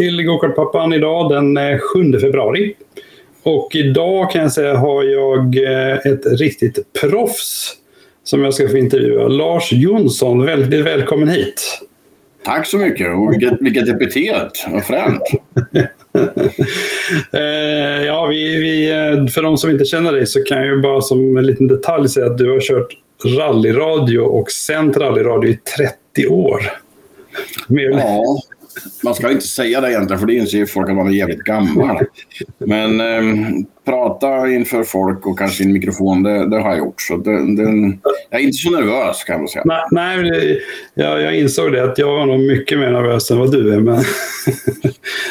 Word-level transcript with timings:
Till 0.00 0.26
Gokartpappan 0.26 0.92
idag 0.92 1.30
den 1.30 1.78
7 1.78 2.14
eh, 2.14 2.20
februari. 2.20 2.74
Och 3.42 3.74
idag 3.74 4.30
kan 4.30 4.42
jag 4.42 4.52
säga 4.52 4.76
har 4.76 5.04
jag 5.04 5.56
eh, 5.56 5.92
ett 5.92 6.40
riktigt 6.40 6.92
proffs 7.00 7.76
som 8.24 8.44
jag 8.44 8.54
ska 8.54 8.68
få 8.68 8.76
intervjua. 8.76 9.28
Lars 9.28 9.72
Jonsson, 9.72 10.46
väldigt 10.46 10.86
välkommen 10.86 11.28
hit. 11.28 11.80
Tack 12.44 12.66
så 12.66 12.76
mycket 12.76 13.06
och 13.06 13.32
vilket, 13.32 13.60
vilket 13.60 13.88
epitet, 13.88 14.66
vad 14.72 14.84
fränt. 14.84 15.22
eh, 17.32 18.04
ja, 18.06 18.26
vi, 18.26 18.56
vi, 18.56 18.88
för 19.34 19.42
de 19.42 19.58
som 19.58 19.70
inte 19.70 19.84
känner 19.84 20.12
dig 20.12 20.26
så 20.26 20.42
kan 20.44 20.58
jag 20.58 20.66
ju 20.66 20.80
bara 20.80 21.00
som 21.00 21.36
en 21.36 21.46
liten 21.46 21.68
detalj 21.68 22.08
säga 22.08 22.26
att 22.26 22.38
du 22.38 22.50
har 22.50 22.60
kört 22.60 22.96
rallyradio 23.38 24.18
och 24.18 24.50
sänt 24.50 24.96
rallyradio 24.96 25.50
i 25.50 25.58
30 26.16 26.26
år. 26.28 26.60
Ja, 27.68 28.40
man 29.04 29.14
ska 29.14 29.30
inte 29.30 29.46
säga 29.46 29.80
det 29.80 29.90
egentligen 29.90 30.20
för 30.20 30.26
det 30.26 30.34
inser 30.34 30.58
ju 30.58 30.66
folk 30.66 30.88
att 30.88 30.96
man 30.96 31.08
är 31.08 31.12
jävligt 31.12 31.44
gammal. 31.44 32.04
Men 32.58 33.00
eh, 33.00 33.24
prata 33.84 34.48
inför 34.48 34.82
folk 34.82 35.26
och 35.26 35.38
kanske 35.38 35.62
i 35.62 35.66
en 35.66 35.72
mikrofon, 35.72 36.22
det, 36.22 36.50
det, 36.50 36.60
har 36.60 36.70
jag 36.70 36.78
gjort. 36.78 37.00
Så 37.02 37.16
det, 37.16 37.56
det, 37.56 37.62
jag 38.30 38.40
är 38.40 38.44
inte 38.44 38.56
så 38.56 38.70
nervös 38.70 39.24
kan 39.24 39.38
man 39.38 39.48
säga. 39.48 39.64
Nej, 39.64 39.84
nej 39.90 40.60
jag, 40.94 41.22
jag 41.22 41.38
insåg 41.38 41.72
det 41.72 41.84
att 41.84 41.98
jag 41.98 42.06
var 42.06 42.26
nog 42.26 42.40
mycket 42.40 42.78
mer 42.78 42.90
nervös 42.90 43.30
än 43.30 43.38
vad 43.38 43.52
du 43.52 43.74
är. 43.74 43.80
Men 43.80 43.96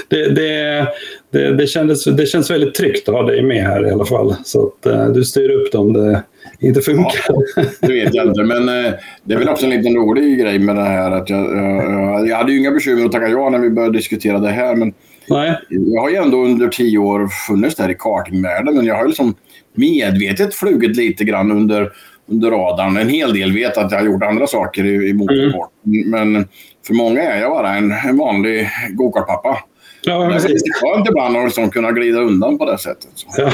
det, 0.10 0.30
det, 0.30 0.88
det, 1.32 1.56
det, 1.56 1.68
kändes, 1.68 2.04
det 2.04 2.26
känns 2.26 2.52
väldigt 2.52 2.76
tryggt 2.76 3.10
att 3.10 3.16
ha 3.16 3.24
dig 3.24 3.44
med 3.44 3.64
här 3.64 3.88
i 3.88 3.92
alla 3.92 4.06
fall. 4.06 4.36
Så 4.44 4.68
att 4.68 4.86
eh, 4.86 5.06
du 5.08 5.24
styr 5.24 5.50
upp 5.50 5.72
dem. 5.72 5.94
Det, 5.94 6.24
inte 6.60 6.82
funkar. 6.82 7.26
Ja, 7.28 7.64
det 7.80 7.94
vet 7.94 8.14
jag 8.14 8.28
inte, 8.28 8.44
men 8.44 8.70
eh, 8.70 8.92
det 9.24 9.34
är 9.34 9.38
väl 9.38 9.50
också 9.50 9.66
en 9.66 9.70
liten 9.70 9.96
rolig 9.96 10.40
grej 10.40 10.60
med 10.60 10.76
det 10.76 10.84
här. 10.84 11.12
Att 11.12 11.30
jag, 11.30 11.58
jag, 11.58 12.28
jag 12.28 12.38
hade 12.38 12.52
ju 12.52 12.60
inga 12.60 12.72
bekymmer 12.72 13.06
att 13.06 13.12
tacka 13.12 13.28
ja 13.28 13.50
när 13.50 13.60
vi 13.60 13.70
började 13.70 13.98
diskutera 13.98 14.40
det 14.40 14.50
här. 14.50 14.76
Men 14.76 14.94
Nej. 15.30 15.60
Jag 15.70 16.02
har 16.02 16.10
ju 16.10 16.16
ändå 16.16 16.46
under 16.46 16.68
tio 16.68 16.98
år 16.98 17.28
funnits 17.48 17.76
där 17.76 17.90
i 17.90 17.96
kartingvärlden, 18.00 18.76
men 18.76 18.86
jag 18.86 18.96
har 18.96 19.02
ju 19.02 19.08
liksom 19.08 19.36
medvetet 19.74 20.56
flugit 20.56 20.98
lite 20.98 21.24
grann 21.24 21.52
under, 21.52 21.92
under 22.28 22.52
radarn. 22.52 22.98
En 22.98 23.10
hel 23.10 23.34
del 23.34 23.54
vet 23.54 23.78
att 23.78 23.92
jag 23.92 24.00
har 24.00 24.06
gjort 24.06 24.24
andra 24.24 24.48
saker 24.48 24.86
i, 24.86 25.10
i 25.10 25.14
motorsport. 25.14 25.72
Mm. 25.86 26.10
Men 26.10 26.48
för 26.88 26.94
många 26.94 27.22
är 27.22 27.42
jag 27.42 27.52
bara 27.52 27.76
en, 27.76 27.92
en 27.92 28.18
vanlig 28.18 28.70
gokartpappa. 28.90 29.60
Ja, 30.02 30.20
men 30.20 30.30
det 30.30 30.36
är 30.36 30.74
skönt 30.74 31.10
ibland 31.10 31.38
att 31.38 31.44
liksom 31.44 31.70
kunna 31.70 31.92
glida 31.92 32.20
undan 32.20 32.58
på 32.58 32.66
det 32.66 32.78
sättet. 32.78 33.10
Ja. 33.38 33.52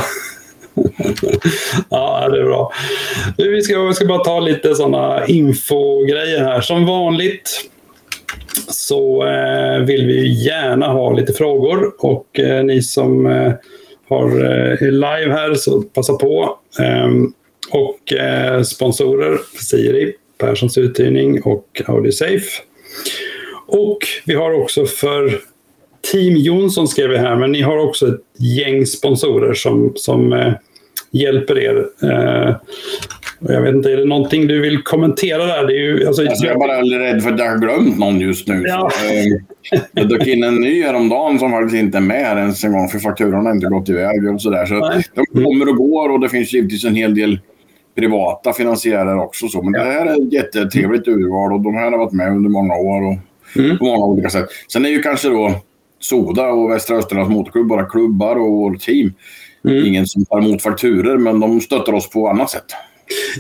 ja, 1.90 2.30
det 2.30 2.40
är 2.40 2.44
bra. 2.44 2.72
Vi 3.38 3.62
ska, 3.62 3.84
vi 3.84 3.94
ska 3.94 4.06
bara 4.06 4.24
ta 4.24 4.40
lite 4.40 4.76
sådana 4.76 5.26
infogrejer 5.28 6.44
här. 6.44 6.62
Som 6.62 6.86
vanligt 6.86 7.70
så 8.68 9.26
eh, 9.26 9.80
vill 9.86 10.06
vi 10.06 10.46
gärna 10.46 10.88
ha 10.88 11.14
lite 11.14 11.34
frågor 11.34 11.92
och 12.00 12.40
eh, 12.40 12.64
ni 12.64 12.82
som 12.82 13.26
eh, 13.26 13.54
har 14.10 14.28
eh, 14.28 14.92
live 14.92 15.32
här 15.32 15.54
så 15.54 15.82
passa 15.82 16.14
på. 16.14 16.60
Ehm, 16.80 17.34
och 17.72 18.14
eh, 18.14 18.62
sponsorer 18.62 19.38
Siri, 19.62 20.14
Perssons 20.38 20.78
uthyrning 20.78 21.42
och 21.42 21.82
AudioSafe. 21.86 22.62
Och 23.68 24.00
vi 24.26 24.34
har 24.34 24.52
också 24.54 24.86
för 24.86 25.40
Team 26.12 26.36
Jonsson 26.36 26.88
skrev 26.88 27.10
vi 27.10 27.18
här, 27.18 27.36
men 27.36 27.52
ni 27.52 27.62
har 27.62 27.78
också 27.78 28.08
ett 28.08 28.22
gäng 28.40 28.86
sponsorer 28.86 29.54
som, 29.54 29.94
som 29.96 30.34
eh, 30.34 30.54
hjälper 31.22 31.60
er. 31.60 31.86
Eh, 32.04 32.56
jag 33.40 33.62
vet 33.62 33.76
inte, 33.76 33.92
är 33.92 33.98
det 33.98 34.06
någonting 34.06 34.48
du 34.48 34.62
vill 34.62 34.84
kommentera 34.84 35.46
där? 35.46 35.68
Det 35.68 35.74
är 35.74 35.80
ju, 35.80 36.08
alltså, 36.08 36.28
alltså, 36.28 36.46
jag 36.46 36.56
är 36.56 36.60
bara 36.60 37.00
rädd 37.00 37.24
för 37.24 37.34
att 37.34 37.40
jag 37.40 37.50
har 37.50 37.58
glömt 37.58 38.00
någon 38.00 38.20
just 38.20 38.48
nu. 38.48 38.64
Ja. 38.66 38.90
Så, 38.94 39.06
eh, 39.06 39.82
jag 39.92 40.10
dök 40.10 40.28
in 40.28 40.44
en 40.44 40.56
ny 40.56 40.84
häromdagen 40.84 41.40
som 41.40 41.52
faktiskt 41.52 41.76
inte 41.76 41.98
är 41.98 42.02
med 42.02 42.38
ens 42.38 42.64
en 42.64 42.72
gång 42.72 42.88
för 42.88 43.00
fakturan 43.00 43.46
har 43.46 43.54
inte 43.54 43.68
gått 43.68 43.90
iväg. 43.90 44.34
Och 44.34 44.42
så 44.42 44.50
där. 44.50 44.66
Så 44.66 44.74
de 45.16 45.44
kommer 45.44 45.70
och 45.70 45.76
går 45.76 46.10
och 46.10 46.20
det 46.20 46.30
finns 46.30 46.54
givetvis 46.54 46.86
en 46.86 46.96
hel 46.96 47.16
del 47.16 47.40
privata 47.96 48.54
finansiärer 48.54 49.18
också. 49.18 49.48
Så. 49.48 49.62
Men 49.62 49.72
det 49.72 49.80
här 49.80 50.06
är 50.06 50.22
ett 50.22 50.34
jättetrevligt 50.34 51.08
urval 51.08 51.54
och 51.54 51.62
de 51.62 51.76
här 51.76 51.92
har 51.92 51.98
varit 51.98 52.14
med 52.14 52.32
under 52.32 52.50
många 52.50 52.76
år 52.76 53.02
och 53.02 53.18
mm. 53.60 53.78
på 53.78 53.86
många 53.86 54.06
olika 54.06 54.30
sätt. 54.30 54.46
Sen 54.72 54.86
är 54.86 54.90
ju 54.90 55.02
kanske 55.02 55.30
då 55.30 55.52
Soda 56.00 56.48
och 56.48 56.72
Västra 56.72 56.98
Österlands 56.98 57.32
Motorklubb 57.32 57.68
bara 57.68 57.86
klubbar 57.86 58.36
och 58.36 58.80
team. 58.80 59.14
Mm. 59.68 59.86
Ingen 59.86 60.08
som 60.08 60.26
tar 60.26 60.38
emot 60.38 60.62
fakturer 60.62 61.18
men 61.18 61.40
de 61.40 61.62
stöttar 61.62 61.94
oss 61.94 62.10
på 62.10 62.28
annat 62.28 62.50
sätt. 62.50 62.66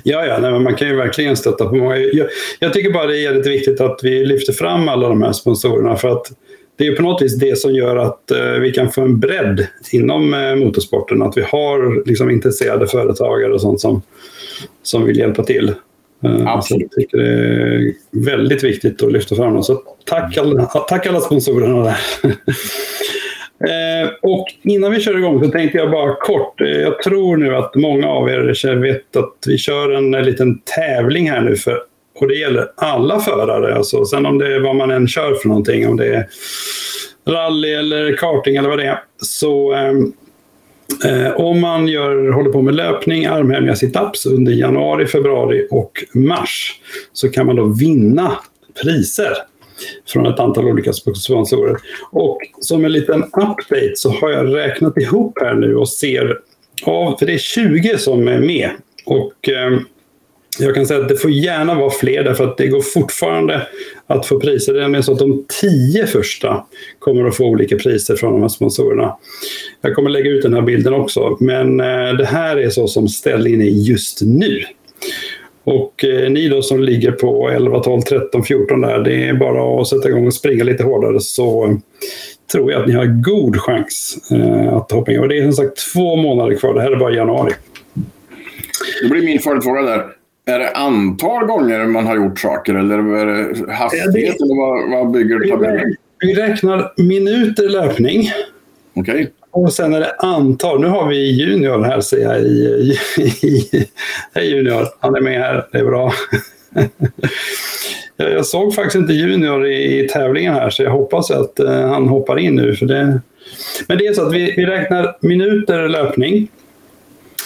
Ja, 0.04 0.26
ja 0.26 0.38
nej, 0.40 0.60
man 0.60 0.76
kan 0.76 0.88
ju 0.88 0.96
verkligen 0.96 1.38
stötta 1.38 1.66
på 1.66 1.76
många. 1.76 1.98
Jag, 1.98 2.28
jag 2.60 2.74
tycker 2.74 2.94
bara 2.94 3.08
det 3.08 3.26
är 3.26 3.32
väldigt 3.32 3.54
viktigt 3.54 3.82
att 3.82 4.00
vi 4.04 4.26
lyfter 4.26 4.54
fram 4.54 4.90
alla 4.90 5.10
de 5.10 5.22
här 5.22 5.32
sponsorerna 5.32 5.96
för 5.96 6.10
att 6.10 6.32
det 6.78 6.88
är 6.88 6.96
på 6.96 7.02
något 7.02 7.22
vis 7.22 7.40
det 7.40 7.58
som 7.58 7.74
gör 7.74 7.96
att 7.96 8.32
eh, 8.32 8.52
vi 8.52 8.72
kan 8.72 8.92
få 8.92 9.02
en 9.02 9.20
bredd 9.20 9.68
inom 9.92 10.34
eh, 10.34 10.56
motorsporten. 10.56 11.22
Att 11.22 11.38
vi 11.38 11.42
har 11.42 12.08
liksom, 12.08 12.30
intresserade 12.30 12.88
företagare 12.88 13.54
och 13.54 13.62
sånt 13.62 13.82
som, 13.82 14.02
som 14.84 15.06
vill 15.06 15.18
hjälpa 15.18 15.44
till. 15.44 15.74
Eh, 16.24 16.48
Absolut. 16.48 16.88
jag 16.92 16.92
tycker 16.92 17.18
det 17.18 17.28
är 17.28 17.94
väldigt 18.12 18.64
viktigt 18.64 19.04
att 19.04 19.12
lyfta 19.12 19.36
fram 19.36 19.54
dem. 19.54 19.64
Så 19.64 19.82
tack 20.06 20.38
alla, 20.38 20.66
tack 20.66 21.08
alla 21.08 21.22
sponsorerna 21.22 21.84
där. 21.84 21.98
Eh, 23.60 24.10
och 24.22 24.48
innan 24.64 24.92
vi 24.92 25.02
kör 25.02 25.18
igång 25.18 25.44
så 25.44 25.52
tänkte 25.52 25.78
jag 25.78 25.92
bara 25.92 26.16
kort. 26.16 26.62
Eh, 26.62 26.68
jag 26.68 27.02
tror 27.02 27.38
nu 27.38 27.56
att 27.56 27.76
många 27.76 28.08
av 28.08 28.30
er 28.30 28.76
vet 28.76 29.16
att 29.16 29.34
vi 29.48 29.58
kör 29.58 29.92
en, 29.92 30.14
en 30.14 30.26
liten 30.26 30.60
tävling 30.60 31.30
här 31.30 31.42
nu. 31.42 31.56
För, 31.56 31.80
och 32.20 32.28
det 32.28 32.36
gäller 32.36 32.68
alla 32.78 33.20
förare. 33.20 33.76
Alltså, 33.76 34.06
sen 34.06 34.26
om 34.26 34.38
det 34.38 34.56
är 34.56 34.60
vad 34.60 34.76
man 34.76 34.92
än 34.92 35.08
kör 35.08 35.34
för 35.34 35.48
någonting. 35.48 35.88
Om 35.88 35.98
det 35.98 36.16
är 36.16 36.28
rally 37.28 37.74
eller 37.74 38.18
karting 38.18 38.56
eller 38.56 38.70
vad 38.70 38.80
det 38.80 38.86
är. 38.86 39.00
Så 39.18 39.74
ehm, 39.74 40.14
eh, 41.06 41.32
om 41.32 41.62
man 41.62 41.88
gör, 41.88 42.32
håller 42.32 42.52
på 42.52 42.62
med 42.62 42.76
löpning, 42.76 43.26
armhävningar, 43.26 43.76
situps 43.76 44.26
under 44.26 44.52
januari, 44.52 45.06
februari 45.06 45.68
och 45.72 46.06
mars 46.14 46.80
så 47.14 47.30
kan 47.30 47.46
man 47.46 47.56
då 47.56 47.64
vinna 47.64 48.32
priser 48.84 49.32
från 50.08 50.26
ett 50.26 50.40
antal 50.40 50.66
olika 50.66 50.94
sponsorer. 50.94 51.78
Och 52.12 52.40
som 52.60 52.86
en 52.86 52.92
liten 52.92 53.24
update 53.24 53.92
så 53.96 54.10
har 54.10 54.32
jag 54.32 54.56
räknat 54.56 54.98
ihop 54.98 55.38
här 55.42 55.54
nu 55.54 55.76
och 55.76 55.90
ser 55.90 56.40
av, 56.84 57.18
för 57.18 57.26
det 57.26 57.34
är 57.34 57.38
20 57.38 57.98
som 57.98 58.28
är 58.28 58.40
med. 58.40 58.70
Och 59.06 59.50
eh, 59.50 59.80
jag 60.60 60.76
kan 60.76 60.86
säga 60.86 61.02
att 61.02 61.10
det 61.10 61.18
får 61.18 61.32
gärna 61.32 61.76
vara 61.76 61.90
fler 61.90 62.24
därför 62.24 62.44
att 62.44 62.58
det 62.58 62.68
går 62.68 62.82
fortfarande 62.82 63.68
att 64.08 64.26
få 64.26 64.40
priser. 64.40 64.74
Det 64.74 64.80
är 64.80 64.82
nämligen 64.82 65.04
så 65.04 65.14
att 65.14 65.20
de 65.20 65.46
tio 65.62 66.08
första 66.08 66.66
kommer 67.00 67.26
att 67.26 67.36
få 67.36 67.46
olika 67.46 67.78
priser 67.78 68.16
från 68.16 68.34
de 68.34 68.42
här 68.42 68.50
sponsorerna. 68.50 69.18
Jag 69.82 69.96
kommer 69.96 70.10
lägga 70.10 70.32
ut 70.32 70.44
den 70.44 70.54
här 70.54 70.62
bilden 70.62 70.94
också, 70.94 71.38
men 71.40 71.80
eh, 71.80 72.14
det 72.18 72.26
här 72.26 72.58
är 72.58 72.70
så 72.70 72.88
som 72.88 73.08
ställningen 73.08 73.62
är 73.62 73.66
just 73.66 74.22
nu. 74.22 74.64
Och 75.66 76.06
eh, 76.06 76.30
ni 76.30 76.48
då 76.48 76.62
som 76.62 76.84
ligger 76.84 77.12
på 77.12 77.50
11, 77.50 77.80
12, 77.80 78.02
13, 78.02 78.44
14 78.44 78.82
där, 78.82 79.00
det 79.00 79.28
är 79.28 79.34
bara 79.34 79.82
att 79.82 79.88
sätta 79.88 80.10
igång 80.10 80.28
och 80.28 80.34
springa 80.34 80.64
lite 80.64 80.84
hårdare 80.84 81.20
så 81.20 81.78
tror 82.52 82.72
jag 82.72 82.82
att 82.82 82.88
ni 82.88 82.94
har 82.94 83.06
god 83.06 83.58
chans 83.58 84.18
eh, 84.32 84.74
att 84.74 84.92
hoppa 84.92 85.12
in. 85.12 85.20
Och 85.20 85.30
det 85.30 85.38
är 85.38 85.44
som 85.44 85.54
sagt 85.54 85.94
två 85.94 86.16
månader 86.16 86.56
kvar, 86.56 86.74
det 86.74 86.82
här 86.82 86.92
är 86.92 86.96
bara 86.96 87.14
januari. 87.14 87.54
Då 89.04 89.10
blir 89.10 89.26
min 89.26 89.40
följdfråga 89.40 89.82
där. 89.82 90.06
Är 90.48 90.60
det 90.60 90.72
antal 90.72 91.46
gånger 91.46 91.86
man 91.86 92.06
har 92.06 92.16
gjort 92.16 92.40
saker 92.40 92.76
eller 92.76 92.98
är 92.98 93.26
det 93.26 93.74
hastighet? 93.74 94.06
Ja, 94.06 94.12
det, 94.12 94.28
eller 94.28 94.56
vad, 94.56 94.92
vad 94.92 95.12
bygger 95.12 95.50
tabellen? 95.50 95.96
Vi 96.20 96.34
räknar 96.34 96.94
minuter 96.98 97.70
löpning. 97.70 98.30
Okej. 98.94 99.32
Och 99.56 99.74
sen 99.74 99.94
är 99.94 100.00
det 100.00 100.16
antal. 100.18 100.82
Nu 100.82 100.88
har 100.88 101.08
vi 101.08 101.32
Junior 101.32 101.84
här 101.84 102.02
ser 102.02 102.18
jag. 102.18 102.42
I, 102.42 102.98
i, 103.18 103.24
i, 103.24 103.88
hej 104.34 104.50
Junior, 104.50 104.88
han 105.00 105.16
är 105.16 105.22
med 105.22 105.40
här. 105.40 105.68
Det 105.72 105.78
är 105.78 105.86
bra. 105.86 106.14
jag 108.18 108.46
såg 108.46 108.76
faktiskt 108.76 108.96
inte 108.96 109.14
Junior 109.14 109.68
i, 109.68 110.00
i 110.00 110.08
tävlingen 110.08 110.54
här 110.54 110.70
så 110.70 110.84
jag 110.84 110.92
hoppas 110.92 111.32
att 111.32 111.60
eh, 111.60 111.88
han 111.90 112.08
hoppar 112.08 112.40
in 112.40 112.56
nu. 112.56 112.76
För 112.76 112.86
det... 112.86 113.22
Men 113.88 113.98
det 113.98 114.08
är 114.08 114.14
så 114.14 114.28
att 114.28 114.34
vi, 114.34 114.54
vi 114.58 114.66
räknar 114.66 115.18
minuter 115.22 115.90
löpning. 115.90 116.48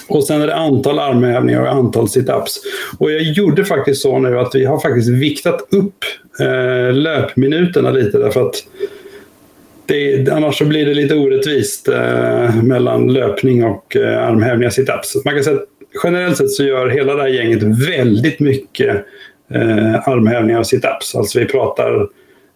Och 0.07 0.23
sen 0.23 0.41
är 0.41 0.47
det 0.47 0.55
antal 0.55 0.99
armhävningar 0.99 1.61
och 1.61 1.71
antal 1.71 2.09
situps. 2.09 2.61
Och 2.99 3.11
jag 3.11 3.21
gjorde 3.21 3.65
faktiskt 3.65 4.01
så 4.01 4.19
nu 4.19 4.39
att 4.39 4.55
vi 4.55 4.65
har 4.65 4.79
faktiskt 4.79 5.09
viktat 5.09 5.67
upp 5.71 6.03
eh, 6.39 6.93
löpminuterna 6.93 7.91
lite 7.91 8.17
därför 8.17 8.47
att 8.47 8.55
det, 9.89 10.29
annars 10.29 10.57
så 10.57 10.65
blir 10.65 10.85
det 10.85 10.93
lite 10.93 11.15
orättvist 11.15 11.87
eh, 11.87 12.63
mellan 12.63 13.13
löpning 13.13 13.63
och 13.63 13.95
eh, 13.95 14.27
armhävningar 14.27 14.69
situps. 14.69 15.25
Man 15.25 15.33
kan 15.33 15.43
säga 15.43 15.55
att 15.55 15.65
generellt 16.03 16.37
sett 16.37 16.51
så 16.51 16.63
gör 16.63 16.89
hela 16.89 17.15
det 17.15 17.21
här 17.21 17.29
gänget 17.29 17.63
väldigt 17.63 18.39
mycket 18.39 19.05
eh, 19.53 20.09
armhävningar 20.09 20.59
och 20.59 20.67
situps. 20.67 21.15
Alltså 21.15 21.39
vi 21.39 21.45
pratar, 21.45 22.07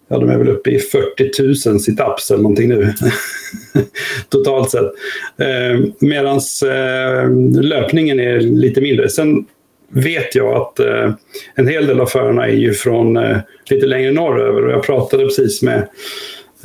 ja 0.09 0.18
de 0.18 0.30
är 0.30 0.38
väl 0.38 0.50
uppe 0.50 0.69
i 0.69 0.80
40 0.80 1.69
000 1.69 1.80
situps 1.80 2.31
eller 2.31 2.44
någonting 2.44 2.69
nu. 2.69 2.94
Totalt 4.30 4.71
sett. 4.71 4.91
Eh, 5.38 5.80
Medan 6.00 6.39
eh, 6.65 7.62
löpningen 7.62 8.19
är 8.19 8.39
lite 8.39 8.81
mindre. 8.81 9.09
Sen 9.09 9.45
vet 9.94 10.35
jag 10.35 10.56
att 10.56 10.80
eh, 10.80 11.12
en 11.56 11.68
hel 11.68 11.88
del 11.88 12.00
av 12.00 12.06
förarna 12.06 12.47
är 12.47 12.56
ju 12.56 12.74
från 12.74 13.18
eh, 13.18 13.38
lite 13.69 13.85
längre 13.85 14.12
norröver 14.12 14.65
och 14.65 14.71
jag 14.71 14.83
pratade 14.83 15.25
precis 15.25 15.62
med 15.62 15.88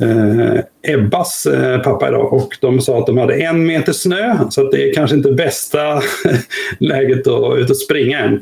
eh, 0.01 0.59
Ebbas 0.93 1.45
eh, 1.45 1.81
pappa 1.81 2.07
idag 2.07 2.33
och 2.33 2.57
de 2.61 2.81
sa 2.81 2.99
att 2.99 3.07
de 3.07 3.17
hade 3.17 3.33
en 3.33 3.65
meter 3.65 3.93
snö 3.93 4.37
så 4.49 4.65
att 4.65 4.71
det 4.71 4.89
är 4.89 4.93
kanske 4.93 5.15
inte 5.15 5.31
bästa 5.31 6.01
läget 6.79 7.27
att 7.27 7.57
ut 7.57 7.69
och 7.69 7.77
springa 7.77 8.19
än. 8.19 8.33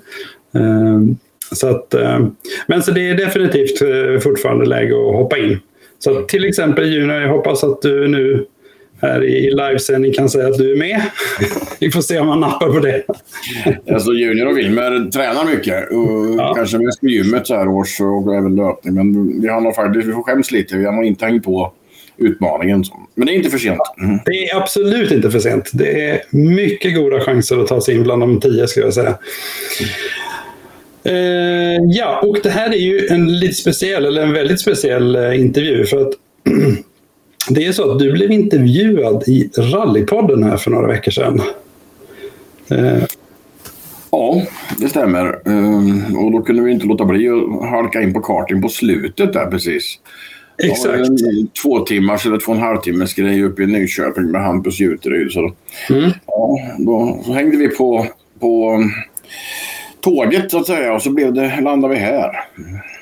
Eh, 0.55 1.01
så 1.51 1.67
att, 1.67 1.93
eh, 1.93 2.19
men 2.67 2.83
så 2.83 2.91
det 2.91 3.09
är 3.09 3.15
definitivt 3.15 3.81
eh, 3.81 4.19
fortfarande 4.19 4.65
läge 4.65 4.93
att 4.93 5.15
hoppa 5.15 5.37
in. 5.37 5.59
Så 5.99 6.21
till 6.21 6.45
exempel 6.45 6.93
Junior, 6.93 7.21
jag 7.21 7.29
hoppas 7.29 7.63
att 7.63 7.81
du 7.81 8.07
nu 8.07 8.45
här 9.01 9.23
i 9.23 9.51
livesändning 9.51 10.13
kan 10.13 10.29
säga 10.29 10.47
att 10.47 10.57
du 10.57 10.71
är 10.71 10.77
med. 10.77 11.01
Vi 11.79 11.91
får 11.91 12.01
se 12.01 12.19
om 12.19 12.27
han 12.27 12.39
nappar 12.39 12.67
på 12.67 12.79
det. 12.79 13.03
alltså 13.93 14.11
Junior 14.11 14.47
och 14.47 14.57
Wilmer 14.57 15.11
tränar 15.11 15.45
mycket. 15.45 15.91
Och 15.91 16.35
ja. 16.37 16.53
Kanske 16.55 16.77
mest 16.77 16.99
på 16.99 17.07
gymmet 17.07 17.47
så 17.47 17.55
här 17.55 17.67
års 17.67 18.01
och 18.01 18.35
även 18.35 18.55
löpning. 18.55 18.93
Men 18.93 19.41
vi 19.41 19.47
har 19.47 19.61
nog 19.61 19.75
faktiskt, 19.75 20.07
vi 20.07 20.11
får 20.11 20.23
skäms 20.23 20.51
lite. 20.51 20.77
Vi 20.77 20.85
har 20.85 20.93
nog 20.93 21.05
inte 21.05 21.25
hängt 21.25 21.43
på 21.43 21.73
utmaningen. 22.17 22.83
Men 23.15 23.25
det 23.25 23.33
är 23.33 23.35
inte 23.35 23.49
för 23.49 23.57
sent. 23.57 23.79
Mm. 24.01 24.19
Det 24.25 24.31
är 24.31 24.57
absolut 24.57 25.11
inte 25.11 25.31
för 25.31 25.39
sent. 25.39 25.69
Det 25.73 26.09
är 26.09 26.21
mycket 26.29 26.95
goda 26.95 27.19
chanser 27.19 27.57
att 27.57 27.67
ta 27.67 27.81
sig 27.81 27.95
in 27.95 28.03
bland 28.03 28.21
de 28.21 28.39
tio 28.39 28.67
skulle 28.67 28.85
jag 28.85 28.93
säga. 28.93 29.17
Uh, 31.07 31.79
ja, 31.89 32.19
och 32.23 32.37
det 32.43 32.49
här 32.49 32.69
är 32.69 32.77
ju 32.77 33.07
en 33.07 33.39
lite 33.39 33.53
speciell, 33.53 34.05
eller 34.05 34.21
en 34.21 34.33
väldigt 34.33 34.59
speciell 34.59 35.15
uh, 35.15 35.39
intervju. 35.39 35.85
För 35.85 36.01
att 36.01 36.13
Det 37.49 37.65
är 37.65 37.71
så 37.71 37.91
att 37.91 37.99
du 37.99 38.11
blev 38.11 38.31
intervjuad 38.31 39.23
i 39.27 39.49
Rallypodden 39.57 40.43
här 40.43 40.57
för 40.57 40.71
några 40.71 40.87
veckor 40.87 41.11
sedan. 41.11 41.41
Eh. 42.69 43.03
Ja, 44.11 44.41
det 44.77 44.89
stämmer. 44.89 45.39
Um, 45.45 46.17
och 46.17 46.31
då 46.31 46.41
kunde 46.41 46.61
vi 46.61 46.71
inte 46.71 46.85
låta 46.85 47.05
bli 47.05 47.29
att 47.29 47.69
halka 47.69 48.01
in 48.01 48.13
på 48.13 48.21
karting 48.21 48.61
på 48.61 48.69
slutet 48.69 49.33
där 49.33 49.45
precis. 49.45 49.99
Exakt. 50.63 51.09
En 51.09 51.47
två 51.63 51.79
timmars 51.79 52.25
eller 52.25 52.39
två 52.39 52.51
och 52.51 52.57
en 52.57 52.63
halv 52.63 52.77
timmes 52.77 53.13
grej 53.13 53.43
uppe 53.43 53.63
i 53.63 53.65
Nyköping 53.65 54.31
med 54.31 54.41
Hampus 54.41 54.79
Juteryd. 54.79 55.31
Så, 55.31 55.53
mm. 55.89 56.11
ja, 56.25 56.59
då 56.77 57.19
så 57.25 57.33
hängde 57.33 57.57
vi 57.57 57.67
på, 57.67 58.07
på 58.39 58.83
tåget 60.01 60.51
så 60.51 60.59
att 60.59 60.67
säga 60.67 60.93
och 60.93 61.01
så 61.01 61.11
blev 61.11 61.33
det, 61.33 61.61
landade 61.61 61.93
vi 61.93 61.99
här. 61.99 62.31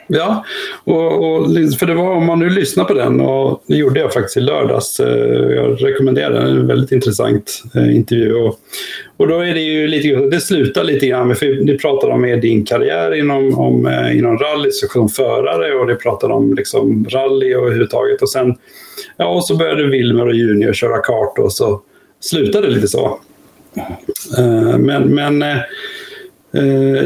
Ja, 0.08 0.46
och, 0.84 1.36
och, 1.36 1.48
för 1.80 1.86
det 1.86 1.94
var 1.94 2.12
om 2.12 2.26
man 2.26 2.40
nu 2.40 2.50
lyssnar 2.50 2.86
på 2.86 2.94
den 2.94 3.22
och 3.22 3.64
det 3.68 3.76
gjorde 3.76 4.00
jag 4.00 4.14
faktiskt 4.14 4.38
i 4.38 4.40
lördags. 4.40 5.00
Eh, 5.00 5.56
jag 5.56 5.84
rekommenderar 5.84 6.34
den, 6.34 6.58
en 6.58 6.68
väldigt 6.68 6.92
intressant 6.92 7.64
eh, 7.76 7.96
intervju. 7.96 8.34
Och, 8.34 8.60
och 9.18 9.28
då 9.28 9.40
är 9.40 9.54
det 9.54 9.62
ju 9.62 9.88
lite, 9.88 10.08
det 10.08 10.42
slutar 10.42 10.84
lite 10.84 11.08
grann 11.08 11.28
med, 11.28 11.38
för 11.38 11.66
ni 11.66 11.78
pratar 11.78 12.10
om 12.10 12.40
din 12.42 12.66
karriär 12.66 13.14
inom, 13.14 13.60
om, 13.60 13.86
eh, 13.86 14.18
inom 14.18 14.38
rally 14.38 14.72
som 14.72 15.10
förare 15.10 15.74
och 15.74 15.88
det 15.88 15.96
pratar 15.96 16.30
om 16.30 16.54
liksom 16.54 17.06
rally 17.10 17.56
och 17.56 17.62
överhuvudtaget. 17.62 18.22
Och 18.22 18.30
sen, 18.30 18.56
ja, 19.18 19.26
och 19.26 19.46
så 19.46 19.56
började 19.56 19.88
Wilmer 19.88 20.28
och 20.28 20.36
Junior 20.36 20.74
köra 20.74 20.98
kart 20.98 21.40
och 21.40 21.54
så 21.54 21.82
slutade 22.20 22.68
det 22.68 22.74
lite 22.74 22.88
så. 22.88 23.20
Men, 24.78 25.16
men 25.16 25.44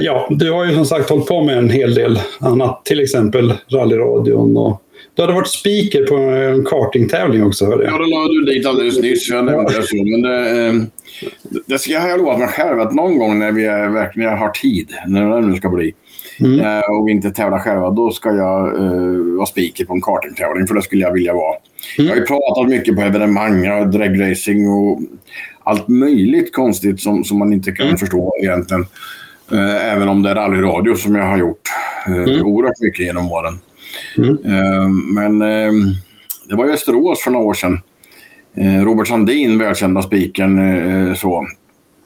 ja, 0.02 0.28
du 0.30 0.52
har 0.52 0.66
ju 0.66 0.74
som 0.74 0.86
sagt 0.86 1.10
hållit 1.10 1.28
på 1.28 1.44
med 1.44 1.58
en 1.58 1.70
hel 1.70 1.96
del 1.96 2.20
annat, 2.40 2.86
till 2.86 3.00
exempel 3.00 3.54
rallyradion 3.72 4.58
och 4.58 4.82
du 5.20 5.24
hade 5.24 5.34
varit 5.34 5.48
speaker 5.48 6.06
på 6.08 6.16
en 6.16 6.66
kartingtävling 6.66 7.44
också 7.44 7.66
hörde 7.66 7.84
jag. 7.84 7.94
Ja, 7.94 7.98
det 7.98 8.10
lade 8.10 8.34
du 8.34 8.46
dit 8.46 8.66
alldeles 8.66 9.02
nyss. 9.02 9.30
Jag 9.30 9.46
nämnde 9.46 9.78
det 9.78 9.88
så. 9.88 9.96
Men 9.96 10.22
det, 10.22 10.68
eh, 10.68 10.74
det 11.66 11.80
ska 11.80 11.92
jag 11.92 12.20
lovat 12.20 12.40
mig 12.40 12.48
själv 12.48 12.80
att 12.80 12.94
någon 12.94 13.18
gång 13.18 13.40
när 13.40 13.52
vi 13.52 13.64
verkligen 13.94 14.38
har 14.38 14.50
tid, 14.50 14.90
när 15.08 15.42
det 15.42 15.48
nu 15.48 15.56
ska 15.56 15.70
bli, 15.70 15.94
mm. 16.40 16.60
Eh, 16.60 16.92
och 16.92 17.08
vi 17.08 17.12
inte 17.12 17.32
tävlar 17.32 17.60
själva, 17.60 17.90
då 17.90 18.12
ska 18.12 18.30
jag 18.30 18.82
uh, 18.82 19.38
vara 19.38 19.46
speaker 19.46 19.86
på 19.86 19.94
en 19.94 20.02
kartingtävling. 20.02 20.68
För 20.68 20.76
det 20.76 20.82
skulle 20.82 21.02
jag 21.02 21.14
vilja 21.14 21.34
vara. 21.34 21.56
Mm. 21.98 22.08
Jag 22.08 22.16
har 22.16 22.16
ju 22.16 22.26
pratat 22.26 22.70
mycket 22.70 22.96
på 22.96 23.02
evenemang, 23.02 23.62
dragracing 23.92 24.70
och 24.70 25.00
allt 25.64 25.88
möjligt 25.88 26.54
konstigt 26.54 27.02
som, 27.02 27.24
som 27.24 27.40
man 27.40 27.54
inte 27.54 27.72
kan 27.72 27.86
mm. 27.86 27.98
förstå 27.98 28.34
egentligen. 28.42 28.86
Eh, 29.52 29.94
även 29.94 30.10
om 30.10 30.24
det 30.24 30.30
är 30.30 30.36
rallyradio 30.36 30.96
som 30.96 31.16
jag 31.16 31.26
har 31.26 31.38
gjort 31.38 31.62
eh, 32.08 32.14
mm. 32.14 32.46
oerhört 32.46 32.80
mycket 32.80 33.06
genom 33.06 33.32
åren. 33.32 33.60
Mm. 34.18 34.38
Eh, 34.46 34.88
men 35.14 35.40
det 36.50 36.56
var 36.56 36.66
i 36.66 36.72
Västerås 36.72 37.24
för 37.24 37.32
några 37.32 37.46
år 37.46 37.54
sedan. 37.54 37.80
Robert 38.84 39.08
Sandin, 39.08 39.60
välkända 39.60 40.02
spikern, 40.02 41.16
så. 41.16 41.48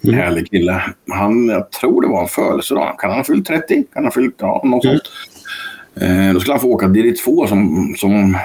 Mm. 0.03 0.15
Härlig 0.15 0.49
kille. 0.49 0.81
Han, 1.09 1.47
jag 1.47 1.71
tror 1.71 2.01
det 2.01 2.07
var 2.07 2.21
en 2.21 2.27
födelsedag. 2.27 2.99
Kan 2.99 3.09
han 3.09 3.19
ha 3.19 3.23
fyllt 3.23 3.47
30? 3.47 3.73
Kan 3.73 3.85
han 3.93 4.03
ha 4.03 4.11
fyllt, 4.11 4.35
ja, 4.37 4.61
något 4.63 4.85
mm. 4.85 4.97
sånt. 4.97 6.33
då 6.33 6.39
skulle 6.39 6.53
han 6.53 6.61
få 6.61 6.67
åka 6.67 6.87
Diri 6.87 7.15
2 7.15 7.47
som, 7.47 7.93
som 7.97 8.37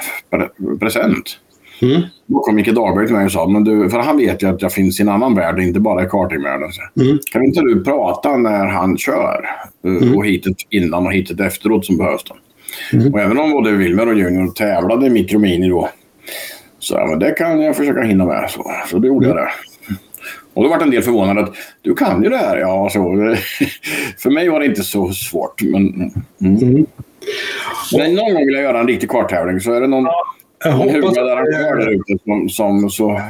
present. 0.81 1.39
Mm. 1.83 2.03
Då 2.27 2.39
kom 2.39 2.55
Micke 2.55 2.75
Dahlberg 2.75 3.07
till 3.07 3.17
mig 3.17 3.25
och 3.25 3.33
sa, 3.33 3.47
men 3.49 3.65
du, 3.65 3.91
för 3.91 3.99
han 3.99 4.17
vet 4.17 4.43
ju 4.43 4.49
att 4.49 4.63
jag 4.63 4.73
finns 4.73 5.01
i 5.01 5.03
en 5.03 5.09
annan 5.09 5.35
värld, 5.35 5.59
inte 5.59 5.81
bara 5.81 6.05
i 6.05 6.07
kartingvärlden. 6.07 6.69
Mm. 7.01 7.19
Kan 7.33 7.45
inte 7.45 7.61
du 7.61 7.85
prata 7.85 8.37
när 8.37 8.67
han 8.67 8.99
kör? 8.99 9.47
Eh, 9.85 9.91
mm. 9.91 10.17
Och 10.17 10.27
hitet 10.27 10.57
innan 10.71 11.07
och 11.07 11.13
hitet 11.13 11.41
efteråt 11.41 11.87
som 11.87 11.97
behövs. 11.97 12.25
Då. 12.25 12.37
Mm. 12.99 13.15
Och 13.15 13.21
även 13.21 13.39
om 13.39 13.51
både 13.51 13.73
Wilmer 13.73 14.09
och 14.09 14.19
Junior 14.19 14.49
tävlade 14.49 15.07
i 15.07 15.11
mikromini 15.11 15.69
då, 15.69 15.89
så 16.79 16.95
ja, 16.95 17.07
men 17.07 17.19
det 17.19 17.31
kan 17.31 17.61
jag 17.61 17.77
försöka 17.77 18.03
hinna 18.03 18.27
med. 18.27 18.51
Så, 18.51 18.73
så 18.91 18.99
då 18.99 19.09
gjorde 19.09 19.27
jag 19.27 19.37
det. 19.37 19.49
Och 20.55 20.65
då 20.65 20.71
var 20.71 20.81
en 20.81 20.91
del 20.91 21.03
förvånade 21.03 21.41
att 21.41 21.55
du 21.83 21.95
kan 21.95 22.23
ju 22.23 22.29
det 22.29 22.37
här. 22.37 22.57
Ja, 22.57 22.89
så. 22.93 22.99
För 24.19 24.31
mig 24.31 24.49
var 24.49 24.61
det 24.61 24.67
inte 24.67 24.83
så 24.83 25.13
svårt. 25.13 25.63
Men, 25.63 26.13
mm. 26.41 26.57
Mm. 26.63 26.87
men 27.93 28.15
någon 28.15 28.35
gång 28.35 28.47
vill 28.47 28.55
jag 28.55 28.63
göra 28.63 28.81
en 28.81 28.87
riktig 28.87 29.11
karttävling. 29.11 29.61
Så 29.61 29.73
är 29.73 29.81
det 29.81 29.87
någon, 29.87 30.07
jag 30.65 30.73
hoppas 30.73 30.95
hugad 30.95 31.29
arrangör 31.29 31.77
där 31.77 31.91
ute 31.91 32.19
som, 32.25 32.49
som 32.49 32.91
så 32.91 33.21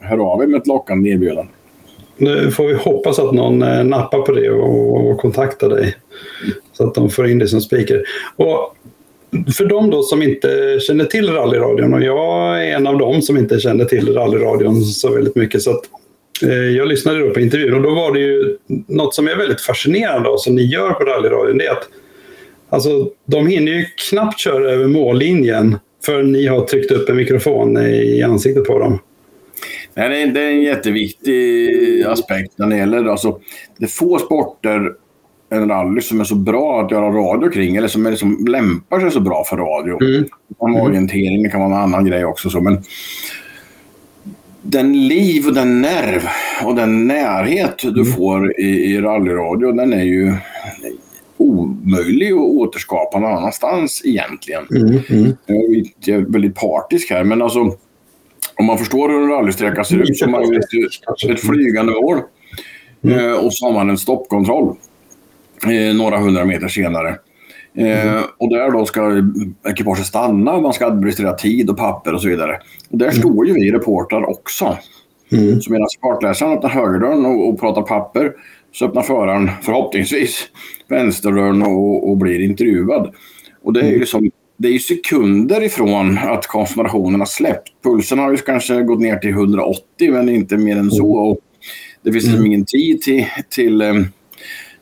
hör 0.00 0.32
av 0.32 0.42
er 0.42 0.46
med 0.46 0.60
ett 0.60 0.66
lockande 0.66 1.10
erbjudande. 1.10 1.52
Nu 2.16 2.50
får 2.50 2.66
vi 2.66 2.74
hoppas 2.74 3.18
att 3.18 3.34
någon 3.34 3.62
eh, 3.62 3.84
nappar 3.84 4.22
på 4.22 4.32
det 4.32 4.50
och, 4.50 5.10
och 5.10 5.18
kontaktar 5.18 5.68
dig. 5.68 5.94
Så 6.72 6.84
att 6.84 6.94
de 6.94 7.10
får 7.10 7.28
in 7.28 7.38
dig 7.38 7.48
som 7.48 7.60
speaker. 7.60 8.02
Och 8.36 8.76
för 9.56 9.66
de 9.66 9.90
då 9.90 10.02
som 10.02 10.22
inte 10.22 10.78
känner 10.80 11.04
till 11.04 11.30
rallyradion 11.30 11.94
och 11.94 12.02
jag 12.02 12.64
är 12.66 12.76
en 12.76 12.86
av 12.86 12.98
dem 12.98 13.22
som 13.22 13.36
inte 13.36 13.60
känner 13.60 13.84
till 13.84 14.14
rallyradion 14.14 14.82
så 14.82 15.14
väldigt 15.14 15.36
mycket. 15.36 15.62
Så 15.62 15.70
att, 15.70 15.82
eh, 16.42 16.52
jag 16.52 16.88
lyssnade 16.88 17.18
då 17.18 17.30
på 17.30 17.40
intervjun 17.40 17.74
och 17.74 17.82
då 17.82 17.94
var 17.94 18.12
det 18.12 18.20
ju 18.20 18.56
något 18.88 19.14
som 19.14 19.28
är 19.28 19.36
väldigt 19.36 19.60
fascinerande 19.60 20.28
och 20.28 20.40
som 20.40 20.54
ni 20.54 20.62
gör 20.62 20.90
på 20.90 21.04
rallyradion. 21.04 21.58
Det 21.58 21.66
är 21.66 21.72
att 21.72 21.88
alltså, 22.68 23.10
de 23.26 23.46
hinner 23.46 23.72
ju 23.72 23.84
knappt 24.10 24.38
köra 24.38 24.70
över 24.70 24.86
mållinjen 24.86 25.78
förrän 26.04 26.32
ni 26.32 26.46
har 26.46 26.60
tryckt 26.60 26.90
upp 26.90 27.08
en 27.08 27.16
mikrofon 27.16 27.76
i 27.86 28.22
ansiktet 28.22 28.64
på 28.64 28.78
dem. 28.78 28.98
Nej, 29.94 30.26
det 30.26 30.40
är 30.40 30.50
en 30.50 30.62
jätteviktig 30.62 32.04
aspekt 32.06 32.58
när 32.58 32.66
det 32.66 32.76
gäller 32.76 33.04
alltså, 33.04 33.40
det 33.78 33.84
är 33.84 33.88
få 33.88 34.18
sporter 34.18 34.92
än 35.50 35.68
rally 35.68 36.00
som 36.00 36.20
är 36.20 36.24
så 36.24 36.34
bra 36.34 36.80
att 36.80 36.90
göra 36.90 37.08
radio 37.08 37.50
kring 37.50 37.76
eller 37.76 37.88
som 37.88 38.06
är 38.06 38.10
liksom 38.10 38.46
lämpar 38.48 39.00
sig 39.00 39.10
så 39.10 39.20
bra 39.20 39.44
för 39.44 39.56
radio. 39.56 40.02
Mm. 40.02 40.28
Kan 40.60 40.72
vara 40.72 40.82
orientering, 40.82 41.42
det 41.42 41.48
kan 41.48 41.60
vara 41.60 41.70
en 41.70 41.82
annan 41.82 42.04
grej 42.04 42.24
också. 42.24 42.50
Så, 42.50 42.60
men 42.60 42.82
den 44.62 45.08
liv 45.08 45.46
och 45.46 45.54
den 45.54 45.80
nerv 45.80 46.22
och 46.64 46.74
den 46.74 47.06
närhet 47.06 47.78
du 47.78 48.00
mm. 48.00 48.12
får 48.12 48.60
i, 48.60 48.94
i 48.94 49.00
rallyradio 49.00 49.72
den 49.72 49.92
är 49.92 50.04
ju 50.04 50.32
omöjlig 51.36 52.32
att 52.32 52.38
återskapa 52.38 53.18
någon 53.18 53.38
annanstans 53.38 54.02
egentligen. 54.04 54.66
Mm, 54.70 55.00
mm. 55.08 55.36
Jag 55.46 56.16
är 56.16 56.32
väldigt 56.32 56.54
partisk 56.54 57.10
här, 57.10 57.24
men 57.24 57.42
alltså 57.42 57.60
om 58.58 58.66
man 58.66 58.78
förstår 58.78 59.08
hur 59.08 59.22
en 59.22 59.28
rallysträcka 59.28 59.84
ser 59.84 59.96
ut 59.96 60.18
så 60.18 60.24
har 60.24 60.30
man 60.30 60.42
ett, 60.42 61.30
ett 61.30 61.40
flygande 61.40 61.92
mål 61.92 62.20
mm. 63.04 63.18
Eh, 63.18 63.32
och 63.32 63.54
så 63.54 63.66
har 63.66 63.72
man 63.72 63.90
en 63.90 63.98
stoppkontroll 63.98 64.76
eh, 65.66 65.96
några 65.96 66.18
hundra 66.18 66.44
meter 66.44 66.68
senare. 66.68 67.16
Eh, 67.76 68.06
mm. 68.06 68.22
och 68.38 68.48
där 68.48 68.70
då 68.70 68.86
ska 68.86 69.22
ekipaget 69.68 70.06
stanna, 70.06 70.60
man 70.60 70.72
ska 70.72 70.86
administrera 70.86 71.32
tid 71.32 71.70
och 71.70 71.76
papper 71.76 72.14
och 72.14 72.22
så 72.22 72.28
vidare. 72.28 72.60
Och 72.90 72.98
där 72.98 73.06
mm. 73.06 73.18
står 73.18 73.46
ju 73.46 73.52
vi 73.52 73.72
reportrar 73.72 74.30
också. 74.30 74.78
Mm. 75.32 75.60
Så 75.60 75.72
medan 75.72 75.86
kartläsaren 76.00 76.52
öppnar 76.52 76.70
högerdörren 76.70 77.26
och, 77.26 77.48
och 77.48 77.60
pratar 77.60 77.82
papper 77.82 78.32
så 78.72 78.84
öppnar 78.86 79.02
föraren 79.02 79.50
förhoppningsvis 79.62 80.48
vänsterdörren 80.88 81.62
och, 81.62 82.10
och 82.10 82.16
blir 82.16 82.40
intervjuad. 82.40 83.14
Och 83.62 83.72
det 83.72 83.80
är 83.80 83.90
ju 83.90 83.98
liksom, 83.98 84.30
det 84.56 84.68
är 84.68 84.78
sekunder 84.78 85.62
ifrån 85.62 86.18
att 86.18 86.46
koncentrationen 86.46 87.20
har 87.20 87.26
släppt. 87.26 87.68
Pulsen 87.82 88.18
har 88.18 88.30
ju 88.30 88.36
kanske 88.36 88.82
gått 88.82 89.00
ner 89.00 89.16
till 89.16 89.30
180 89.30 90.12
men 90.12 90.28
inte 90.28 90.56
mer 90.56 90.76
än 90.76 90.90
så. 90.90 91.12
Och 91.12 91.38
det 92.02 92.12
finns 92.12 92.24
liksom 92.24 92.38
mm. 92.38 92.46
ingen 92.46 92.64
tid 92.64 93.02
till, 93.02 93.26
till 93.50 93.82
um, 93.82 94.06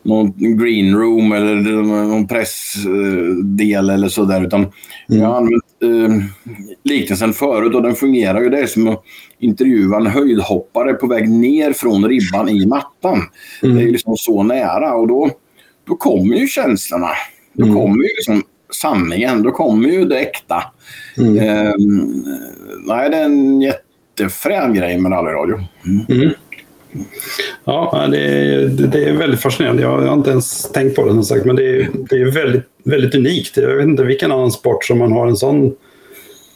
någon 0.03 0.59
green 0.59 0.97
room 0.97 1.33
eller 1.33 1.55
någon 1.83 2.27
pressdel 2.27 3.91
eller 3.91 4.09
sådär. 4.09 4.47
Utan 4.47 4.61
mm. 4.61 5.23
jag 5.23 5.29
har 5.29 5.37
använt 5.37 5.65
eh, 5.83 6.27
liknelsen 6.85 7.33
förut 7.33 7.75
och 7.75 7.83
den 7.83 7.95
fungerar 7.95 8.41
ju. 8.41 8.49
Det 8.49 8.59
är 8.59 8.67
som 8.67 8.89
att 8.89 9.05
intervjua 9.39 9.97
en 9.97 10.07
höjdhoppare 10.07 10.95
på 10.95 11.07
väg 11.07 11.31
ner 11.31 11.73
från 11.73 12.09
ribban 12.09 12.49
i 12.49 12.67
mattan. 12.67 13.23
Mm. 13.63 13.77
Det 13.77 13.83
är 13.83 13.89
liksom 13.89 14.17
så 14.17 14.43
nära 14.43 14.95
och 14.95 15.09
då, 15.09 15.31
då 15.85 15.97
kommer 15.97 16.37
ju 16.37 16.47
känslorna. 16.47 17.11
Då 17.53 17.65
mm. 17.65 17.77
kommer 17.77 18.03
ju 18.03 18.09
liksom 18.09 18.43
sanningen. 18.75 19.43
Då 19.43 19.51
kommer 19.51 19.89
ju 19.89 20.05
det 20.05 20.19
äkta. 20.19 20.63
Mm. 21.19 21.39
Eh, 21.39 21.75
nej, 22.87 23.11
det 23.11 23.17
är 23.17 23.25
en 23.25 23.61
jättefrän 23.61 24.75
grej 24.75 24.99
med 24.99 25.13
rallyradio. 25.13 25.61
Mm. 25.87 26.23
Mm. 26.23 26.35
Ja, 27.65 28.07
det 28.11 28.19
är, 28.19 28.69
det 28.69 29.05
är 29.05 29.13
väldigt 29.13 29.41
fascinerande. 29.41 29.83
Jag 29.83 30.01
har 30.01 30.15
inte 30.15 30.31
ens 30.31 30.73
tänkt 30.73 30.97
på 30.97 31.05
det 31.05 31.11
som 31.11 31.25
sagt, 31.25 31.45
men 31.45 31.57
det 31.57 31.77
är, 31.77 31.89
det 31.95 32.17
är 32.17 32.31
väldigt, 32.31 32.65
väldigt 32.85 33.15
unikt. 33.15 33.57
Jag 33.57 33.77
vet 33.77 33.87
inte 33.87 34.05
vilken 34.05 34.33
annan 34.33 34.53
sport 34.53 34.85
som 34.85 34.99
man 34.99 35.13
har 35.13 35.27
en 35.27 35.37
sån 35.37 35.75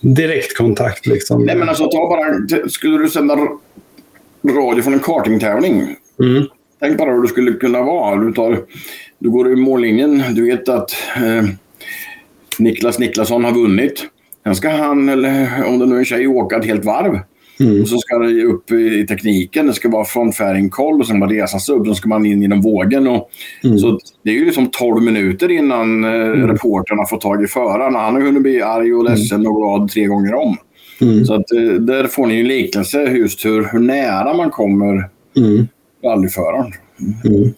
direktkontakt. 0.00 1.06
Liksom. 1.06 1.44
Nej, 1.44 1.56
men 1.56 1.68
alltså 1.68 1.90
ta 1.90 2.08
bara, 2.08 2.68
skulle 2.68 2.98
du 2.98 3.08
sända 3.08 3.38
radio 4.44 4.82
från 4.82 4.92
en 4.92 4.98
kartingtävling. 4.98 5.96
Mm. 6.20 6.46
Tänk 6.80 6.98
bara 6.98 7.12
hur 7.12 7.22
det 7.22 7.28
skulle 7.28 7.52
kunna 7.52 7.82
vara. 7.82 8.16
Du, 8.16 8.32
tar, 8.32 8.58
du 9.18 9.30
går 9.30 9.52
i 9.52 9.56
mållinjen, 9.56 10.22
du 10.34 10.46
vet 10.46 10.68
att 10.68 10.96
eh, 11.16 11.44
Niklas 12.58 12.98
Niklasson 12.98 13.44
har 13.44 13.52
vunnit. 13.52 14.06
Sen 14.44 14.54
ska 14.54 14.68
han, 14.68 15.08
eller 15.08 15.64
om 15.68 15.78
det 15.78 15.86
nu 15.86 15.94
är 15.94 15.98
en 15.98 16.04
tjej, 16.04 16.26
åka 16.26 16.56
ett 16.56 16.64
helt 16.64 16.84
varv. 16.84 17.20
Mm. 17.60 17.82
Och 17.82 17.88
så 17.88 17.98
ska 17.98 18.18
det 18.18 18.42
upp 18.42 18.70
i 18.70 19.06
tekniken. 19.06 19.66
Det 19.66 19.72
ska 19.72 19.88
vara 19.88 20.04
frontfäring 20.04 20.70
koll 20.70 21.00
och 21.00 21.06
sen 21.06 21.20
bara 21.20 21.30
resas 21.30 21.68
upp. 21.68 21.86
Sen 21.86 21.94
ska 21.94 22.08
man 22.08 22.26
in 22.26 22.42
genom 22.42 22.60
vågen. 22.60 23.06
Och, 23.08 23.30
mm. 23.64 23.78
Så 23.78 23.98
det 24.22 24.30
är 24.30 24.34
ju 24.34 24.44
liksom 24.44 24.70
12 24.70 25.02
minuter 25.02 25.50
innan 25.50 26.04
eh, 26.04 26.10
mm. 26.10 26.48
reporterna 26.48 27.06
får 27.06 27.16
tag 27.16 27.44
i 27.44 27.46
föraren. 27.46 27.94
Han 27.94 28.14
har 28.14 28.22
hunnit 28.22 28.42
bli 28.42 28.62
arg 28.62 28.94
och 28.94 29.04
ledsen 29.04 29.46
och 29.46 29.56
glad 29.56 29.90
tre 29.90 30.06
gånger 30.06 30.34
om. 30.34 30.56
Mm. 31.00 31.24
Så 31.24 31.34
att, 31.34 31.52
eh, 31.52 31.72
där 31.72 32.06
får 32.06 32.26
ni 32.26 32.40
en 32.40 32.48
liknelse 32.48 33.02
just 33.02 33.44
hur, 33.44 33.68
hur 33.72 33.80
nära 33.80 34.34
man 34.36 34.50
kommer 34.50 35.08
mm. 35.36 35.68
Rallyföraren. 36.04 36.72
Mm. 37.24 37.54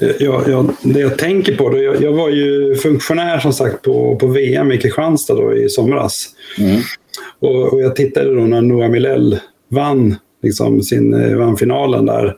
Eh, 0.00 0.10
jag, 0.20 0.48
jag, 0.48 0.70
det 0.82 1.00
jag 1.00 1.18
tänker 1.18 1.56
på, 1.56 1.68
då, 1.68 1.82
jag, 1.82 2.02
jag, 2.02 2.12
var 2.12 2.28
ju 2.28 2.74
funktionär 2.74 3.38
som 3.38 3.52
sagt 3.52 3.82
på, 3.82 4.16
på 4.16 4.26
VM 4.26 4.72
i 4.72 4.78
Kristianstad 4.78 5.34
då, 5.34 5.56
i 5.56 5.68
somras. 5.68 6.28
Mm. 6.58 6.80
Och, 7.40 7.72
och, 7.72 7.82
jag 7.82 7.96
tittade 7.96 8.34
då 8.34 8.40
när 8.40 8.62
Noah 8.62 8.90
Milell 8.90 9.38
vann, 9.68 10.16
liksom, 10.42 10.82
sin, 10.82 11.14
eh, 11.14 11.36
vann 11.36 11.56
finalen 11.56 12.06
där. 12.06 12.36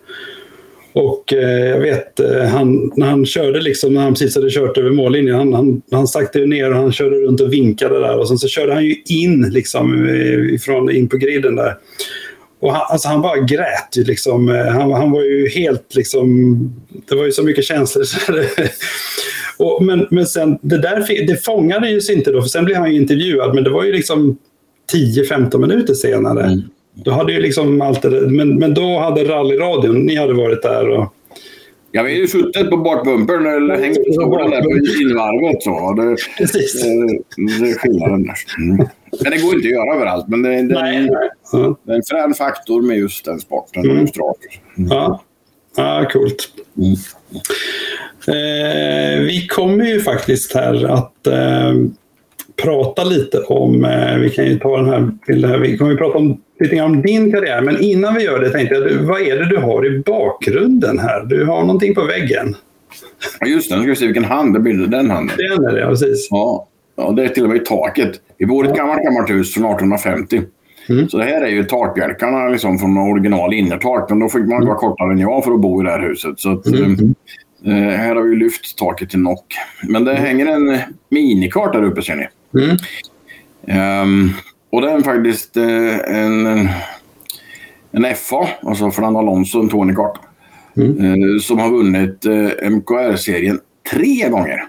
Och 0.95 1.33
eh, 1.33 1.67
jag 1.67 1.81
vet, 1.81 2.21
eh, 2.21 2.45
han, 2.45 2.93
när 2.97 3.07
han 3.07 3.27
körde, 3.27 3.61
liksom, 3.61 3.95
när 3.95 4.01
han 4.01 4.13
precis 4.13 4.35
hade 4.35 4.51
kört 4.51 4.79
över 4.79 4.91
mållinjen, 4.91 5.37
han, 5.37 5.53
han, 5.53 5.83
han 5.91 6.07
saktade 6.07 6.47
ner 6.47 6.71
och 6.71 6.77
han 6.77 6.93
körde 6.93 7.17
runt 7.17 7.41
och 7.41 7.53
vinkade 7.53 8.01
där. 8.01 8.19
Och 8.19 8.29
sen 8.29 8.39
så 8.39 8.49
körde 8.49 8.75
han 8.75 8.85
ju 8.85 8.95
in, 9.07 9.51
liksom, 9.51 10.09
ifrån, 10.53 10.91
in 10.91 11.09
på 11.09 11.17
griden 11.17 11.57
där. 11.57 11.77
Och 12.63 12.73
han, 12.73 12.87
alltså 12.89 13.09
han 13.09 13.23
bara 13.23 13.39
grät 13.39 13.97
ju 13.97 14.05
liksom. 14.05 14.49
Eh, 14.49 14.67
han, 14.67 14.93
han 14.93 15.11
var 15.11 15.23
ju 15.23 15.49
helt 15.49 15.95
liksom... 15.95 16.59
Det 17.09 17.15
var 17.15 17.25
ju 17.25 17.33
så 17.33 17.43
mycket 17.43 17.65
känslor. 17.65 18.05
Så 18.05 18.33
det, 18.33 18.49
och, 19.57 19.85
men, 19.85 20.07
men 20.11 20.27
sen, 20.27 20.59
det 20.63 20.79
där 20.79 21.27
det 21.27 21.45
fångade 21.45 21.91
ju 21.91 22.01
inte 22.13 22.33
då, 22.33 22.43
för 22.43 22.49
sen 22.49 22.65
blev 22.65 22.77
han 22.77 22.93
ju 22.93 22.97
intervjuad, 23.01 23.55
men 23.55 23.65
det 23.65 23.71
var 23.71 23.85
ju 23.85 23.93
liksom 23.93 24.39
10-15 24.93 25.59
minuter 25.59 25.95
senare. 25.95 26.43
Mm. 26.45 26.61
Då 26.95 27.11
hade 27.11 27.33
ju 27.33 27.41
liksom 27.41 27.81
allt 27.81 28.03
det, 28.03 28.11
men, 28.11 28.59
men 28.59 28.75
då 28.75 28.99
hade 28.99 29.25
rallyradion, 29.25 30.07
ni 30.07 30.17
hade 30.17 30.35
varit 30.35 30.63
där 30.63 30.89
och... 30.89 31.15
Ja, 31.93 32.03
vi 32.03 32.11
har 32.13 32.19
ju 32.19 32.29
suttit 32.29 32.71
på 32.71 32.77
bakbumpern 32.77 33.47
eller 33.47 33.77
hängt 33.77 34.07
på 34.07 34.13
stolen 34.13 34.51
där 34.51 34.63
på 34.63 35.01
invarvet. 35.03 35.63
Så. 35.63 35.95
Det, 35.95 36.17
Precis. 36.39 36.83
Det, 36.83 37.65
det 37.65 37.71
är 37.71 37.79
skillnaden 37.79 38.23
där. 38.23 38.35
Mm. 38.59 38.87
Men 39.21 39.33
det 39.33 39.39
går 39.39 39.55
inte 39.55 39.69
att 39.69 39.73
göra 39.73 39.95
överallt. 39.97 40.29
Men 40.29 40.43
det, 40.43 40.49
det, 40.49 40.63
nej, 40.63 41.01
nej. 41.01 41.31
Ja. 41.53 41.79
det 41.83 41.93
är 41.93 41.97
en 41.97 42.03
frän 42.03 42.35
faktor 42.35 42.83
med 42.83 42.99
just 42.99 43.25
den 43.25 43.41
sporten. 43.41 43.85
Mm. 43.85 44.01
Just 44.01 44.17
mm. 44.17 44.91
Ja. 44.91 45.23
ja, 45.77 46.09
coolt. 46.13 46.49
Mm. 46.77 46.97
Eh, 48.27 49.21
vi 49.21 49.47
kommer 49.47 49.85
ju 49.85 50.01
faktiskt 50.01 50.55
här 50.55 50.85
att 50.85 51.27
eh, 51.27 51.75
prata 52.63 53.05
lite 53.05 53.39
om, 53.39 53.85
eh, 53.85 54.17
vi 54.17 54.31
kan 54.31 54.45
ju 54.45 54.59
ta 54.59 54.77
den 54.77 54.89
här 54.89 55.11
bilden 55.27 55.63
vi 55.63 55.79
kommer 55.79 55.91
ju 55.91 55.97
prata 55.97 56.19
om, 56.19 56.41
lite 56.61 56.77
grann 56.77 56.91
om 56.91 57.03
din 57.03 57.33
karriär. 57.33 57.61
Men 57.61 57.81
innan 57.81 58.15
vi 58.15 58.23
gör 58.23 58.41
det 58.41 58.51
tänkte 58.51 58.75
jag, 58.75 58.99
vad 58.99 59.21
är 59.21 59.39
det 59.39 59.49
du 59.49 59.57
har 59.57 59.87
i 59.87 59.99
bakgrunden 59.99 60.99
här? 60.99 61.25
Du 61.25 61.45
har 61.45 61.61
någonting 61.61 61.95
på 61.95 62.05
väggen. 62.05 62.57
Ja, 63.41 63.47
just 63.47 63.71
det, 63.71 63.77
nu 63.77 63.83
ska 63.83 63.91
vi 63.91 63.97
se 63.97 64.07
vilken 64.07 64.25
hand 64.25 64.55
det 64.55 64.61
blir. 64.61 64.75
Den 64.75 65.11
handen. 65.11 65.37
Den 65.37 65.65
är 65.65 65.73
det, 65.73 65.81
ja, 65.81 65.89
precis. 65.89 66.29
Ja. 66.31 66.69
Ja, 66.97 67.11
det 67.11 67.25
är 67.25 67.29
till 67.29 67.45
och 67.45 67.51
med 67.51 67.65
taket. 67.65 68.21
Vi 68.39 68.47
bor 68.47 68.67
i 68.67 68.69
ett 68.69 68.77
gammalt, 68.77 69.03
gammalt 69.03 69.31
hus 69.31 69.55
från 69.55 69.65
1850. 69.65 70.43
Mm. 70.89 71.09
Så 71.09 71.19
det 71.19 71.25
här 71.25 71.41
är 71.41 71.51
ju 71.51 71.65
takbjälkarna 71.65 72.49
liksom 72.49 72.79
från 72.79 72.99
original 72.99 73.55
innertak. 73.55 74.11
Men 74.11 74.19
då 74.19 74.29
fick 74.29 74.41
man 74.41 74.57
mm. 74.57 74.67
vara 74.69 74.79
kortare 74.79 75.13
än 75.13 75.19
jag 75.19 75.45
för 75.45 75.53
att 75.53 75.61
bo 75.61 75.83
i 75.83 75.85
det 75.85 75.91
här 75.91 76.01
huset. 76.01 76.41
Så 76.41 76.53
att, 76.53 76.67
mm. 76.67 77.15
eh, 77.65 77.99
här 77.99 78.17
har 78.17 78.23
vi 78.23 78.37
lyft 78.37 78.79
taket 78.79 79.11
till 79.11 79.19
nock. 79.19 79.55
Men 79.89 80.05
det 80.05 80.13
mm. 80.13 80.25
hänger 80.25 80.47
en 80.47 80.79
minikart 81.09 81.73
där 81.73 81.83
uppe 81.83 82.03
ser 82.03 82.17
ni. 82.17 82.29
Mm. 82.63 82.77
Um, 84.03 84.31
och 84.71 84.81
det 84.81 84.91
är 84.91 85.01
faktiskt 85.01 85.57
uh, 85.57 85.99
en, 86.07 86.69
en 87.93 88.15
FA, 88.15 88.49
alltså 88.63 88.91
Fernando 88.91 89.19
Alonso, 89.19 89.61
en 89.61 89.69
Tony 89.69 89.95
Kart, 89.95 90.19
mm. 90.77 91.05
uh, 91.05 91.39
som 91.39 91.59
har 91.59 91.71
vunnit 91.71 92.27
eh, 92.27 92.71
MKR-serien 92.71 93.61
tre 93.93 94.29
gånger. 94.29 94.65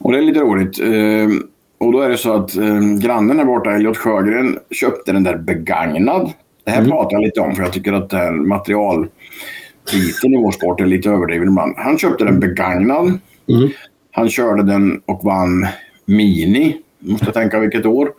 Och 0.00 0.12
det 0.12 0.18
är 0.18 0.22
lite 0.22 0.40
roligt. 0.40 0.80
Ehm, 0.80 1.42
och 1.78 1.92
då 1.92 2.00
är 2.00 2.08
det 2.08 2.16
så 2.16 2.32
att 2.32 2.56
ehm, 2.56 3.00
grannen 3.00 3.36
där 3.36 3.44
borta, 3.44 3.70
Elliot 3.70 3.96
Sjögren, 3.96 4.58
köpte 4.70 5.12
den 5.12 5.24
där 5.24 5.36
begagnad. 5.36 6.32
Det 6.64 6.70
här 6.70 6.78
mm. 6.78 6.90
pratar 6.90 7.12
jag 7.12 7.22
lite 7.22 7.40
om 7.40 7.54
för 7.54 7.62
jag 7.62 7.72
tycker 7.72 7.92
att 7.92 8.10
det 8.10 8.16
här 8.16 8.32
materialbiten 8.32 10.34
i 10.34 10.36
vår 10.36 10.52
sport 10.52 10.80
är 10.80 10.86
lite 10.86 11.10
överdriven 11.10 11.48
ibland. 11.48 11.74
Han 11.76 11.98
köpte 11.98 12.24
den 12.24 12.40
begagnad. 12.40 13.18
Mm. 13.48 13.70
Han 14.10 14.28
körde 14.28 14.62
den 14.62 15.00
och 15.06 15.24
vann 15.24 15.66
Mini. 16.04 16.76
Måste 16.98 17.32
tänka 17.32 17.60
vilket 17.60 17.86
år. 17.86 18.12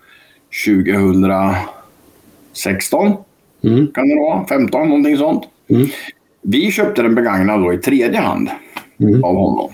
2016. 0.66 3.14
Mm. 3.64 3.88
Kan 3.88 4.10
det 4.10 4.16
vara? 4.16 4.48
15, 4.48 4.90
någonting 4.90 5.18
sånt. 5.18 5.44
Mm. 5.70 5.88
Vi 6.42 6.72
köpte 6.72 7.02
den 7.02 7.16
begagnad 7.16 7.62
då 7.62 7.74
i 7.74 7.78
tredje 7.78 8.20
hand 8.20 8.50
mm. 9.00 9.24
av 9.24 9.36
honom. 9.36 9.72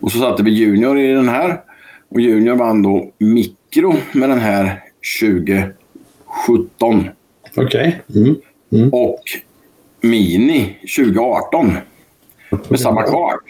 Och 0.00 0.12
så 0.12 0.18
satte 0.18 0.42
vi 0.42 0.50
Junior 0.50 0.98
i 0.98 1.12
den 1.12 1.28
här. 1.28 1.60
Och 2.08 2.20
Junior 2.20 2.56
vann 2.56 2.82
då 2.82 3.10
mikro 3.18 3.94
med 4.12 4.28
den 4.28 4.40
här 4.40 4.82
2017. 5.20 5.74
Okej. 7.56 7.64
Okay. 7.64 7.92
Mm. 8.22 8.36
Mm. 8.72 8.90
Och 8.92 9.22
Mini 10.00 10.78
2018. 10.96 11.76
Med 12.68 12.80
samma 12.80 13.02
kart. 13.02 13.40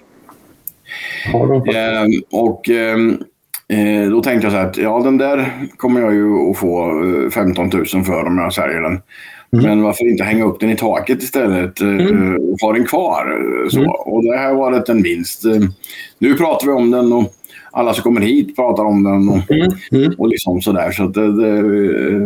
Eh, 1.34 2.04
och 2.30 2.70
eh, 2.70 2.96
eh, 3.68 4.10
då 4.10 4.22
tänkte 4.22 4.46
jag 4.46 4.52
så 4.52 4.58
här 4.58 4.66
att 4.66 4.76
ja, 4.76 5.00
den 5.04 5.18
där 5.18 5.52
kommer 5.76 6.00
jag 6.00 6.14
ju 6.14 6.50
att 6.50 6.58
få 6.58 7.00
15 7.34 7.66
eh, 7.66 7.72
000 7.74 7.86
för 7.86 8.26
om 8.26 8.38
jag 8.38 8.54
säljer 8.54 8.80
den. 8.80 9.00
Mm. 9.52 9.64
Men 9.64 9.82
varför 9.82 10.08
inte 10.10 10.24
hänga 10.24 10.44
upp 10.44 10.60
den 10.60 10.70
i 10.70 10.76
taket 10.76 11.22
istället 11.22 11.80
eh, 11.80 11.88
mm. 11.88 12.36
och 12.36 12.60
ha 12.60 12.72
den 12.72 12.86
kvar? 12.86 13.24
Så. 13.70 13.78
Mm. 13.78 13.90
Och 13.90 14.24
det 14.24 14.36
här 14.36 14.54
var 14.54 14.90
en 14.90 15.02
vinst. 15.02 15.44
Nu 16.18 16.34
pratar 16.34 16.66
vi 16.66 16.72
om 16.72 16.90
den 16.90 17.12
och 17.12 17.34
alla 17.70 17.94
som 17.94 18.02
kommer 18.02 18.20
hit 18.20 18.56
pratar 18.56 18.84
om 18.84 19.02
den 19.02 19.28
och, 19.28 19.50
mm. 19.50 19.72
mm. 19.92 20.14
och 20.18 20.28
liksom 20.28 20.62
sådär. 20.62 20.90
Så 20.90 21.06
det, 21.06 21.32
det, 21.32 21.62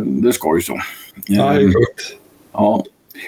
det 0.04 0.28
är 0.28 0.33
skoj 0.33 0.62
så. 0.62 0.81
Ja, 1.26 1.52
det 1.52 1.62
är 1.62 1.73
Ja. 2.52 2.85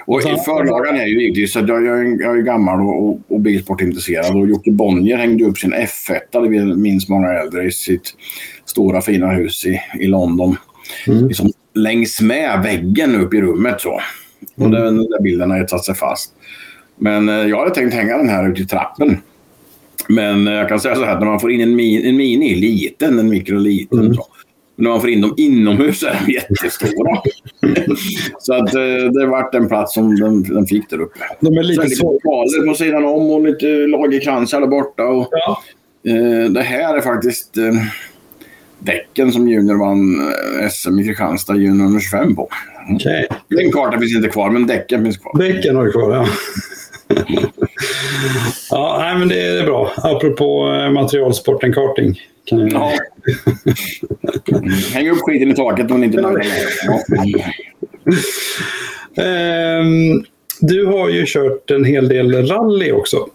Och 0.07 0.23
förlagan 0.23 0.97
är 0.97 1.07
ju 1.07 1.21
givetvis 1.21 1.57
att 1.57 1.69
jag, 1.69 1.85
jag, 1.85 2.21
jag 2.21 2.39
är 2.39 2.43
gammal 2.43 2.81
och, 2.81 3.09
och, 3.09 3.21
och 3.29 3.41
bilsportintresserad 3.41 4.37
och 4.37 4.49
Jocke 4.49 4.71
Bonnier 4.71 5.17
hängde 5.17 5.45
upp 5.45 5.59
sin 5.59 5.75
F1, 5.75 6.21
det 6.33 6.77
minns 6.77 7.09
många 7.09 7.33
äldre, 7.33 7.65
i 7.65 7.73
sitt 7.73 8.15
stora 8.65 9.01
fina 9.01 9.31
hus 9.31 9.67
i, 9.67 9.81
i 10.01 10.07
London. 10.07 10.57
Mm. 11.07 11.29
Liksom 11.29 11.53
längs 11.77 12.21
med 12.21 12.63
väggen 12.63 13.15
upp 13.15 13.35
i 13.35 13.41
rummet 13.41 13.81
så. 13.81 14.01
Och 14.57 14.67
mm. 14.67 14.71
den, 14.71 14.97
den 14.97 15.11
där 15.11 15.23
bilden 15.23 15.51
har 15.51 15.67
satt 15.67 15.85
sig 15.85 15.95
fast. 15.95 16.33
Men 16.97 17.29
eh, 17.29 17.35
jag 17.35 17.59
hade 17.59 17.75
tänkt 17.75 17.95
hänga 17.95 18.17
den 18.17 18.29
här 18.29 18.51
ute 18.51 18.63
i 18.63 18.67
trappen. 18.67 19.19
Men 20.09 20.49
eh, 20.49 20.55
jag 20.55 20.69
kan 20.69 20.81
säga 20.81 20.95
så 20.95 21.05
här, 21.05 21.19
när 21.19 21.27
man 21.27 21.41
får 21.41 21.53
in 21.53 21.61
en, 21.61 21.77
min, 21.77 22.07
en 22.07 22.17
mini, 22.17 22.55
liten, 22.55 23.19
en 23.19 23.29
mikroliten, 23.29 23.99
mm. 23.99 24.15
så, 24.15 24.27
men 24.77 24.85
när 24.85 24.91
man 24.91 25.01
får 25.01 25.11
in 25.11 25.21
dem 25.21 25.35
inomhus 25.37 26.03
är 26.03 26.21
de 26.27 26.33
jättestora. 26.33 27.23
så 28.39 28.55
att 28.55 28.75
eh, 28.75 29.11
det 29.13 29.27
vart 29.27 29.55
en 29.55 29.69
plats 29.69 29.95
som 29.95 30.17
den, 30.17 30.43
den 30.43 30.67
fick 30.67 30.91
där 30.91 31.01
uppe. 31.01 31.19
De 31.41 31.59
är 31.59 31.63
lite 31.63 31.89
Sen 31.89 32.69
på 32.69 32.75
sidan 32.75 33.05
om 33.05 33.31
och 33.31 33.43
lite 33.43 33.67
lagerkransar 33.67 34.61
där 34.61 34.67
borta. 34.67 35.05
Och, 35.05 35.29
ja. 35.31 35.63
det 36.49 36.63
här 36.63 36.97
är 36.97 37.01
faktiskt 37.01 37.59
däcken 38.79 39.33
som 39.33 39.49
Junior 39.49 39.79
vann 39.79 40.21
eh, 40.61 40.69
SM 40.69 40.99
i 40.99 41.05
Kristianstad 41.05 41.57
Junior 41.57 42.01
25 42.01 42.37
på. 42.37 42.49
Okay. 42.95 43.27
Den 43.49 43.73
kartan 43.73 44.01
finns 44.01 44.17
inte 44.17 44.29
kvar, 44.29 44.51
men 44.51 44.67
däcken 44.67 45.05
finns 45.05 45.17
kvar. 45.19 45.39
Däcken 45.39 45.77
har 45.77 45.85
du 45.85 45.93
kvar, 45.93 46.15
ja. 46.15 46.27
ja, 48.71 48.97
nej, 49.01 49.19
men 49.19 49.29
det 49.29 49.41
är 49.41 49.65
bra. 49.65 49.93
Apropå 49.97 50.73
eh, 50.75 50.91
materialsporten 50.91 51.73
karting. 51.73 52.21
Kan 52.45 52.59
jag... 52.59 52.73
ja. 52.73 52.93
Häng 54.95 55.11
upp 55.11 55.19
skiten 55.19 55.51
i 55.51 55.55
taket 55.55 55.91
om 55.91 56.01
ni 56.01 56.07
inte 56.07 56.21
nöjda 56.21 56.41
um, 59.81 60.25
Du 60.61 60.87
har 60.87 61.09
ju 61.09 61.25
kört 61.27 61.71
en 61.71 61.85
hel 61.85 62.09
del 62.09 62.47
rally 62.47 62.93
också. 62.93 63.29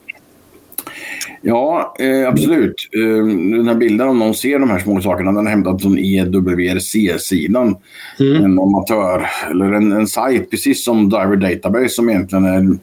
Ja, 1.41 1.95
eh, 1.99 2.27
absolut. 2.27 2.89
Eh, 2.91 3.25
den 3.57 3.67
här 3.67 3.75
bilden 3.75 4.07
om 4.07 4.19
någon 4.19 4.35
ser 4.35 4.59
de 4.59 4.69
här 4.69 4.79
små 4.79 5.01
sakerna, 5.01 5.31
den 5.31 5.47
är 5.47 5.51
hämtad 5.51 5.81
från 5.81 5.97
EWRC-sidan. 5.97 7.75
Mm. 8.19 8.43
En 8.43 8.59
amatör, 8.59 9.29
eller 9.51 9.71
en, 9.71 9.91
en 9.91 10.07
sajt, 10.07 10.51
precis 10.51 10.83
som 10.83 11.09
Driver 11.09 11.35
Database 11.35 11.89
som 11.89 12.09
egentligen 12.09 12.45
är, 12.45 12.77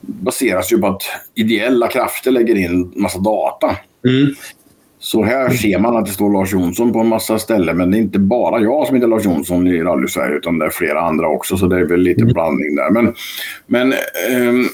baseras 0.00 0.72
ju 0.72 0.78
på 0.78 0.86
att 0.86 1.02
ideella 1.34 1.88
krafter 1.88 2.30
lägger 2.30 2.54
in 2.54 2.92
massa 2.96 3.18
data. 3.18 3.76
Mm. 4.06 4.34
Så 5.02 5.24
här 5.24 5.50
ser 5.50 5.78
man 5.78 5.96
att 5.96 6.06
det 6.06 6.12
står 6.12 6.32
Lars 6.32 6.52
Jonsson 6.52 6.92
på 6.92 6.98
en 6.98 7.06
massa 7.06 7.38
ställen. 7.38 7.76
Men 7.76 7.90
det 7.90 7.96
är 7.96 7.98
inte 7.98 8.18
bara 8.18 8.60
jag 8.60 8.86
som 8.86 8.96
heter 8.96 9.08
Lars 9.08 9.24
Jonsson 9.24 9.66
i 9.66 9.82
rally 9.82 10.08
Sverige 10.08 10.36
utan 10.36 10.58
det 10.58 10.66
är 10.66 10.70
flera 10.70 11.00
andra 11.00 11.28
också. 11.28 11.56
Så 11.56 11.66
det 11.66 11.76
är 11.76 11.84
väl 11.84 12.00
lite 12.00 12.22
mm. 12.22 12.32
blandning 12.32 12.76
där. 12.76 12.90
Men, 12.90 13.14
men 13.66 13.92
eh, 13.92 14.66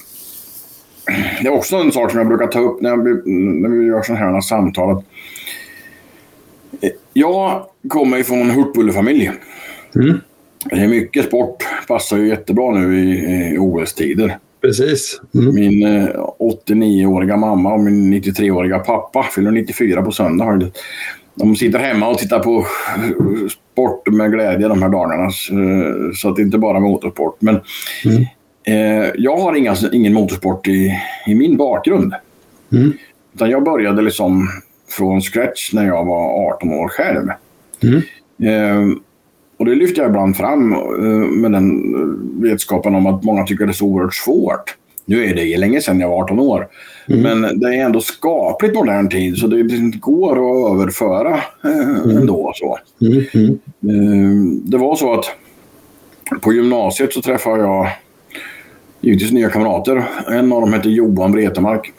det 1.43 1.49
är 1.49 1.53
också 1.53 1.77
en 1.77 1.93
sak 1.93 2.11
som 2.11 2.19
jag 2.19 2.29
brukar 2.29 2.47
ta 2.47 2.61
upp 2.61 2.81
när, 2.81 2.91
jag, 2.91 3.27
när 3.27 3.69
vi 3.69 3.87
gör 3.87 4.03
sådana 4.03 4.25
här 4.25 4.41
samtal. 4.41 5.03
Eh, 6.81 6.91
jag 7.13 7.65
kommer 7.89 8.19
ifrån 8.19 8.51
Hurtbullefamilj. 8.51 9.31
Mm. 9.95 10.21
Det 10.65 10.77
är 10.77 10.89
mycket 10.89 11.25
sport. 11.25 11.57
Passar 11.89 12.17
ju 12.17 12.29
jättebra 12.29 12.71
nu 12.71 12.99
i, 12.99 13.55
i 13.55 13.59
OS-tider. 13.59 14.39
Precis. 14.61 15.21
Mm. 15.35 15.55
Min 15.55 15.87
eh, 15.87 16.09
89-åriga 16.39 17.37
mamma 17.37 17.75
och 17.75 17.81
min 17.81 18.15
93-åriga 18.15 18.79
pappa 18.79 19.23
fyller 19.23 19.51
94 19.51 20.03
på 20.03 20.13
söndag. 20.13 20.71
De 21.35 21.57
sitter 21.57 21.79
hemma 21.79 22.09
och 22.09 22.19
tittar 22.19 22.39
på 22.39 22.67
sport 23.51 24.09
med 24.09 24.33
glädje 24.33 24.69
de 24.69 24.83
här 24.83 24.89
dagarna. 24.89 25.25
Eh, 25.25 26.13
så 26.15 26.29
att 26.29 26.37
det 26.37 26.43
inte 26.43 26.59
bara 26.59 26.77
är 26.77 26.81
motorsport. 26.81 27.37
Men 27.41 27.61
mm. 28.05 28.27
Eh, 28.67 29.11
jag 29.17 29.37
har 29.37 29.55
inga, 29.55 29.77
ingen 29.93 30.15
motorsport 30.15 30.69
i, 30.69 30.93
i 31.27 31.35
min 31.35 31.57
bakgrund. 31.57 32.15
Mm. 32.73 32.93
Utan 33.35 33.51
jag 33.51 33.65
började 33.65 34.03
liksom 34.03 34.49
från 34.91 35.21
scratch 35.21 35.73
när 35.73 35.87
jag 35.87 36.05
var 36.05 36.53
18 36.55 36.73
år 36.73 36.89
själv. 36.89 37.29
Mm. 37.83 38.03
Eh, 38.43 38.99
och 39.59 39.65
det 39.65 39.75
lyfter 39.75 40.03
jag 40.03 40.09
ibland 40.09 40.37
fram 40.37 40.73
eh, 40.73 41.31
med 41.31 41.53
den 41.53 41.95
eh, 41.95 42.43
vetskapen 42.43 42.95
om 42.95 43.07
att 43.07 43.25
många 43.25 43.45
tycker 43.47 43.67
det 43.67 43.71
är 43.71 43.75
så 43.75 43.87
oerhört 43.87 44.15
svårt. 44.15 44.77
Nu 45.05 45.25
är 45.25 45.35
det 45.35 45.57
länge 45.57 45.81
sedan 45.81 46.01
jag 46.01 46.09
var 46.09 46.23
18 46.23 46.39
år. 46.39 46.69
Mm. 47.09 47.23
Men 47.23 47.61
det 47.61 47.67
är 47.67 47.85
ändå 47.85 48.01
skapligt 48.01 48.75
modern 48.75 49.09
tid 49.09 49.37
så 49.37 49.47
det 49.47 49.63
går 50.01 50.33
att 50.33 50.73
överföra 50.73 51.41
eh, 51.65 52.05
mm. 52.05 52.17
ändå. 52.17 52.53
Så. 52.55 52.79
Mm. 53.01 53.59
Mm. 53.83 54.61
Det 54.65 54.79
var 54.79 54.97
så 54.97 55.15
att 55.15 55.25
på 56.41 56.53
gymnasiet 56.53 57.13
så 57.13 57.23
träffade 57.23 57.63
jag 57.63 57.89
givetvis 59.01 59.33
nya 59.33 59.51
kamrater. 59.51 60.05
En 60.29 60.53
av 60.53 60.61
dem 60.61 60.73
hette 60.73 60.89
Johan 60.89 61.33
Vretemark. 61.33 61.93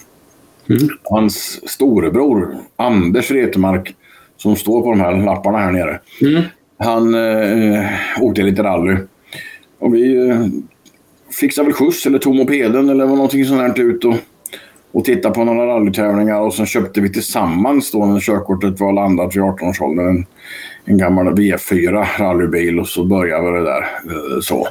Mm. 0.69 0.89
Hans 1.03 1.69
storebror 1.69 2.57
Anders 2.75 3.31
Vretemark 3.31 3.95
som 4.37 4.55
står 4.55 4.81
på 4.81 4.89
de 4.89 4.99
här 4.99 5.25
lapparna 5.25 5.57
här 5.57 5.71
nere. 5.71 5.99
Mm. 6.21 6.43
Han 6.79 7.15
eh, 7.15 7.85
åkte 8.21 8.41
lite 8.41 8.63
rally. 8.63 8.97
Och 9.79 9.95
vi 9.95 10.29
eh, 10.29 10.45
fixade 11.39 11.65
väl 11.65 11.73
skjuts 11.73 12.05
eller 12.05 12.19
tog 12.19 12.35
mopeden 12.35 12.89
eller 12.89 13.07
någonting 13.07 13.45
sånt 13.45 13.75
där 13.75 13.83
ut 13.83 14.05
och, 14.05 14.15
och 14.91 15.05
tittade 15.05 15.35
på 15.35 15.43
några 15.43 15.67
rallytävlingar. 15.67 16.39
Och 16.39 16.53
sen 16.53 16.65
köpte 16.65 17.01
vi 17.01 17.13
tillsammans 17.13 17.91
då 17.91 18.05
när 18.05 18.19
körkortet 18.19 18.79
var 18.79 18.93
landat 18.93 19.35
vid 19.35 19.43
18-årsåldern 19.43 20.07
en, 20.07 20.25
en 20.89 20.97
gammal 20.97 21.27
V4 21.27 22.19
rallybil 22.19 22.79
och 22.79 22.87
så 22.87 23.05
började 23.05 23.51
vi 23.51 23.57
det 23.57 23.63
där. 23.63 23.81
Eh, 23.81 24.39
så. 24.41 24.67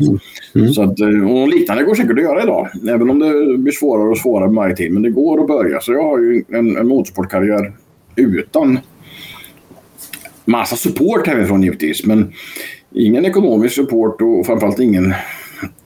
Mm. 0.54 0.72
så 0.72 0.82
att, 0.82 1.00
eh, 1.00 1.32
och 1.32 1.48
liknande 1.48 1.84
går 1.84 1.94
säkert 1.94 2.12
att 2.12 2.22
göra 2.22 2.42
idag. 2.42 2.68
Även 2.88 3.10
om 3.10 3.18
det 3.18 3.58
blir 3.58 3.72
svårare 3.72 4.08
och 4.08 4.18
svårare 4.18 4.48
med 4.48 4.56
varje 4.56 4.76
tid. 4.76 4.92
Men 4.92 5.02
det 5.02 5.10
går 5.10 5.40
att 5.40 5.46
börja. 5.46 5.80
Så 5.80 5.92
jag 5.92 6.02
har 6.02 6.18
ju 6.18 6.44
en, 6.48 6.76
en 6.76 6.88
motorsportkarriär 6.88 7.72
utan 8.16 8.78
massa 10.44 10.76
support 10.76 11.26
härifrån 11.26 11.62
givetvis. 11.62 12.06
Men 12.06 12.32
ingen 12.94 13.24
ekonomisk 13.24 13.74
support 13.74 14.22
och 14.22 14.46
framförallt 14.46 14.80
ingen 14.80 15.14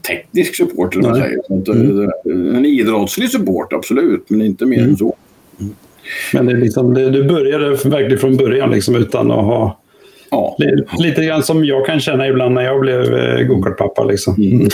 teknisk 0.08 0.56
support. 0.56 0.96
Eller 0.96 1.14
säger. 1.14 1.64
Så 1.64 1.72
mm. 2.30 2.54
En 2.54 2.64
idrottslig 2.64 3.30
support, 3.30 3.72
absolut, 3.72 4.30
men 4.30 4.42
inte 4.42 4.66
mer 4.66 4.78
mm. 4.78 4.90
än 4.90 4.96
så. 4.96 5.16
Men 6.32 6.46
det 6.46 6.52
är 6.52 6.56
liksom, 6.56 6.94
det, 6.94 7.10
du 7.10 7.24
började 7.24 7.68
verkligen 7.68 8.18
från 8.18 8.36
början 8.36 8.70
liksom, 8.70 8.94
utan 8.94 9.30
att 9.30 9.44
ha 9.44 9.81
Ja. 10.32 10.56
Lite 10.98 11.24
grann 11.24 11.42
som 11.42 11.64
jag 11.64 11.86
kan 11.86 12.00
känna 12.00 12.28
ibland 12.28 12.54
när 12.54 12.62
jag 12.62 12.80
blev 12.80 13.14
eh, 13.14 13.46
gokartpappa. 13.46 14.04
Liksom. 14.04 14.34
Mm. 14.34 14.58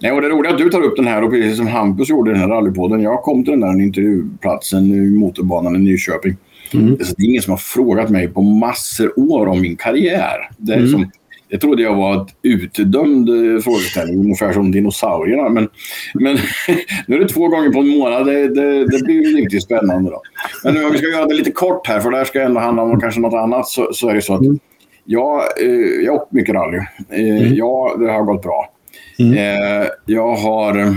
Nej, 0.00 0.12
och 0.12 0.20
det 0.20 0.26
är 0.26 0.30
roligt 0.30 0.52
att 0.52 0.58
du 0.58 0.68
tar 0.68 0.82
upp 0.82 0.96
den 0.96 1.06
här 1.06 1.22
och 1.22 1.30
precis 1.30 1.56
som 1.56 1.66
Hampus 1.66 2.08
gjorde 2.08 2.30
den 2.30 2.40
här 2.40 2.48
rallypodden. 2.48 3.02
Jag 3.02 3.22
kom 3.22 3.44
till 3.44 3.50
den 3.50 3.60
där 3.60 3.82
intervjuplatsen 3.82 4.92
i 4.92 5.18
motorbanan 5.18 5.76
i 5.76 5.78
Nyköping. 5.78 6.36
Mm. 6.74 6.96
Det 6.96 7.24
är 7.24 7.28
ingen 7.28 7.42
som 7.42 7.50
har 7.50 7.58
frågat 7.58 8.10
mig 8.10 8.28
på 8.28 8.42
massor 8.42 9.18
år 9.18 9.46
om 9.46 9.60
min 9.60 9.76
karriär. 9.76 10.50
Det 10.56 10.72
är 10.72 10.78
mm. 10.78 10.90
som, 10.90 11.10
jag 11.50 11.60
trodde 11.60 11.82
jag 11.82 11.94
var 11.94 12.22
ett 12.22 12.28
utdömd 12.42 13.28
eh, 13.28 13.62
frågeställning, 13.62 14.18
ungefär 14.18 14.52
som 14.52 14.72
dinosaurierna. 14.72 15.48
Men, 15.48 15.68
men 16.14 16.38
nu 17.06 17.16
är 17.16 17.20
det 17.20 17.28
två 17.28 17.48
gånger 17.48 17.70
på 17.70 17.80
en 17.80 17.88
månad. 17.88 18.26
Det, 18.26 18.48
det, 18.48 18.86
det 18.86 19.04
blir 19.04 19.14
ju 19.14 19.36
riktigt 19.36 19.62
spännande. 19.62 20.10
Då. 20.10 20.22
Men 20.64 20.84
om 20.84 20.92
vi 20.92 20.98
ska 20.98 21.06
göra 21.06 21.26
det 21.26 21.34
lite 21.34 21.50
kort 21.50 21.86
här, 21.86 22.00
för 22.00 22.10
det 22.10 22.16
här 22.16 22.24
ska 22.24 22.42
ändå 22.42 22.60
handla 22.60 22.82
om 22.82 23.00
kanske 23.00 23.20
något 23.20 23.34
annat, 23.34 23.68
så, 23.68 23.88
så 23.92 24.08
är 24.08 24.14
det 24.14 24.22
så 24.22 24.34
att 24.34 24.40
mm. 24.40 24.58
jag, 25.04 25.42
eh, 25.62 26.04
jag 26.04 26.14
åkt 26.14 26.32
mycket 26.32 26.54
rally. 26.54 26.78
Eh, 27.10 27.20
mm. 27.20 27.54
Ja, 27.54 27.96
det 27.98 28.12
har 28.12 28.22
gått 28.22 28.42
bra. 28.42 28.72
Mm. 29.18 29.32
Eh, 29.32 29.86
jag 30.06 30.34
har 30.34 30.78
eh, 30.78 30.92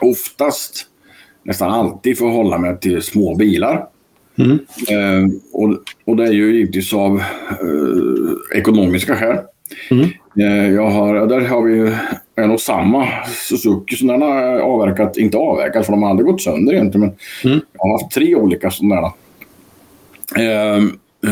oftast, 0.00 0.86
nästan 1.42 1.70
alltid, 1.70 2.18
fått 2.18 2.32
hålla 2.32 2.58
mig 2.58 2.80
till 2.80 3.02
små 3.02 3.34
bilar. 3.34 3.86
Mm. 4.38 4.58
Eh, 4.90 5.30
och, 5.52 5.76
och, 6.04 6.16
det 6.16 6.24
är 6.24 6.32
ju 6.32 6.54
givetvis 6.54 6.92
av 6.92 7.18
eh, 7.50 8.58
ekonomiska 8.58 9.16
skäl. 9.16 9.38
Mm. 9.90 10.08
Eh, 10.38 10.74
jag 10.74 10.90
har, 10.90 11.26
där 11.26 11.40
har 11.40 11.62
vi 11.62 11.92
en 12.36 12.50
och 12.50 12.60
samma 12.60 13.08
Suzuki. 13.26 13.96
Så 13.96 14.06
den 14.06 14.22
har 14.22 14.58
avverkat, 14.58 15.16
inte 15.16 15.36
avverkat 15.36 15.86
för 15.86 15.92
de 15.92 16.02
har 16.02 16.10
aldrig 16.10 16.26
gått 16.26 16.42
sönder 16.42 16.72
egentligen. 16.72 17.00
Men 17.00 17.52
mm. 17.52 17.64
jag 17.72 17.80
har 17.80 17.92
haft 17.92 18.14
tre 18.14 18.34
olika 18.34 18.70
sådana. 18.70 19.12
Eh, 20.36 20.76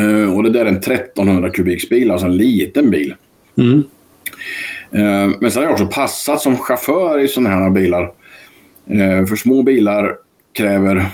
eh, 0.01 0.37
och 0.37 0.43
det 0.43 0.51
där 0.51 0.61
är 0.61 0.69
en 0.69 0.77
1300 0.77 1.51
kubiksbil, 1.51 2.11
alltså 2.11 2.27
en 2.27 2.37
liten 2.37 2.91
bil. 2.91 3.15
Mm. 3.59 3.83
Eh, 4.91 5.37
men 5.41 5.51
sen 5.51 5.63
har 5.63 5.63
jag 5.63 5.73
också 5.73 5.87
passat 5.87 6.41
som 6.41 6.57
chaufför 6.57 7.19
i 7.19 7.29
sådana 7.29 7.51
här 7.51 7.71
bilar. 7.71 8.13
För 9.29 9.37
små 9.37 9.63
bilar 9.63 10.17
kräver 10.53 11.07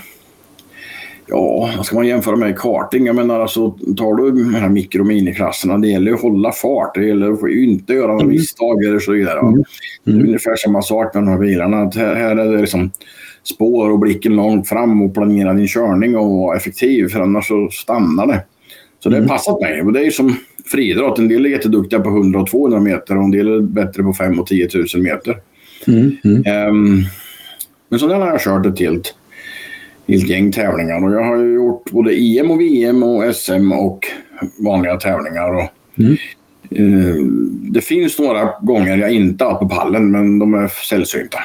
Ja, 1.31 1.69
vad 1.77 1.85
ska 1.85 1.95
man 1.95 2.07
jämföra 2.07 2.35
med 2.35 2.59
karting? 2.59 3.05
Jag 3.05 3.15
menar 3.15 3.39
alltså, 3.39 3.71
tar 3.71 4.15
du 4.15 4.31
de 4.31 4.53
här 4.53 4.69
mikro 4.69 5.01
och 5.01 5.07
miniklasserna, 5.07 5.77
det 5.77 5.87
gäller 5.87 6.13
att 6.13 6.21
hålla 6.21 6.51
fart. 6.51 6.95
Det 6.95 7.05
gäller 7.05 7.31
att 7.31 7.49
inte 7.49 7.93
göra 7.93 8.07
några 8.07 8.21
mm. 8.21 8.29
misstag 8.29 8.83
eller 8.83 8.99
så 8.99 9.11
vidare. 9.11 9.39
Mm. 9.39 9.63
Det 10.03 10.11
är 10.11 10.15
mm. 10.15 10.27
ungefär 10.27 10.55
samma 10.55 10.81
sak 10.81 11.13
med 11.13 11.23
de 11.23 11.29
här 11.29 11.37
bilarna. 11.37 11.81
Att 11.81 11.95
här, 11.95 12.15
här 12.15 12.35
är 12.35 12.51
det 12.51 12.61
liksom 12.61 12.91
spår 13.43 13.89
och 13.89 13.99
blicken 13.99 14.35
långt 14.35 14.69
fram 14.69 15.01
och 15.01 15.13
planera 15.13 15.53
din 15.53 15.67
körning 15.67 16.17
och 16.17 16.29
vara 16.29 16.57
effektiv, 16.57 17.07
för 17.07 17.19
annars 17.19 17.47
så 17.47 17.69
stannar 17.71 18.27
det. 18.27 18.43
Så 19.03 19.09
det 19.09 19.15
har 19.15 19.21
mm. 19.21 19.29
passat 19.29 19.61
mig. 19.61 19.81
Och 19.81 19.93
det 19.93 20.05
är 20.05 20.11
som 20.11 20.35
friidrott. 20.71 21.19
En 21.19 21.27
del 21.27 21.45
är 21.45 21.49
jätteduktiga 21.49 21.99
på 21.99 22.09
100 22.09 22.39
och 22.39 22.47
200 22.47 22.79
meter 22.79 23.17
och 23.17 23.23
en 23.23 23.31
del 23.31 23.47
är 23.47 23.61
bättre 23.61 24.03
på 24.03 24.13
5 24.13 24.39
och 24.39 24.47
10 24.47 24.69
000 24.93 25.03
meter. 25.03 25.37
Mm. 25.87 26.17
Um, 26.69 27.03
men 27.89 27.99
så 27.99 28.07
den 28.07 28.21
har 28.21 28.27
jag 28.27 28.41
kört 28.41 28.65
ett 28.65 28.79
helt 28.79 29.15
ett 30.15 30.29
gäng 30.29 30.51
tävlingar. 30.51 31.05
Och 31.05 31.11
jag 31.11 31.23
har 31.23 31.37
ju 31.37 31.53
gjort 31.53 31.91
både 31.91 32.13
EM 32.13 32.51
och 32.51 32.61
VM 32.61 33.03
och 33.03 33.35
SM 33.35 33.71
och 33.71 34.07
vanliga 34.57 34.97
tävlingar. 34.97 35.53
Och, 35.53 35.69
mm. 35.99 36.17
eh, 36.69 37.15
det 37.71 37.81
finns 37.81 38.19
några 38.19 38.49
gånger 38.61 38.97
jag 38.97 39.11
inte 39.11 39.43
har 39.43 39.55
på 39.55 39.69
pallen, 39.69 40.11
men 40.11 40.39
de 40.39 40.53
är 40.53 40.67
sällsynta. 40.89 41.39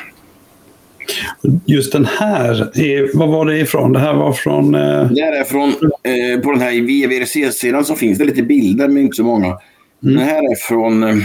Just 1.65 1.93
den 1.93 2.05
här, 2.05 2.71
vad 3.19 3.29
var 3.29 3.47
det 3.47 3.59
ifrån? 3.59 3.93
Det 3.93 3.99
här 3.99 4.15
var 4.15 4.33
från... 4.33 4.75
Eh... 4.75 5.11
Det 5.11 5.23
här 5.23 5.41
är 5.41 5.45
från, 5.45 5.69
eh, 5.69 6.41
på 6.41 6.53
den 6.53 6.61
här 6.61 6.73
VVRC-sidan 6.73 7.85
så 7.85 7.95
finns 7.95 8.19
det 8.19 8.25
lite 8.25 8.43
bilder, 8.43 8.89
men 8.89 9.03
inte 9.03 9.17
så 9.17 9.25
många. 9.25 9.47
Mm. 9.47 9.59
Den 10.01 10.19
här 10.19 10.53
är 10.53 10.55
från 10.69 11.03
eh, 11.03 11.17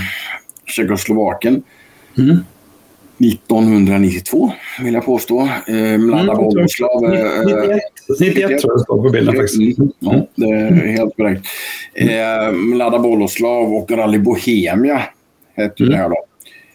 Tjeckoslovakien. 0.66 1.64
Mm. 2.18 2.38
1992 3.24 4.52
vill 4.84 4.94
jag 4.94 5.06
påstå. 5.06 5.42
Eh, 5.68 5.98
Mlada 5.98 6.34
mm, 6.34 6.36
Boleslav. 6.36 7.02
91, 7.02 7.80
91 8.20 8.60
tror 8.60 8.74
jag 8.74 8.82
står 8.82 9.04
på 9.04 9.10
bilden 9.10 9.36
faktiskt. 9.36 9.80
Mm, 9.80 9.92
ja, 10.00 10.28
det 10.36 10.46
är 10.46 10.72
helt 10.72 11.16
korrekt. 11.16 11.46
Eh, 11.94 12.52
Mlada 12.52 13.00
Boleslav 13.00 13.74
och 13.74 13.92
Rally 13.92 14.20
Bohemia 14.20 15.02
hette 15.56 15.84
mm. 15.84 15.92
det 15.92 15.98
här 15.98 16.10
då. 16.10 16.26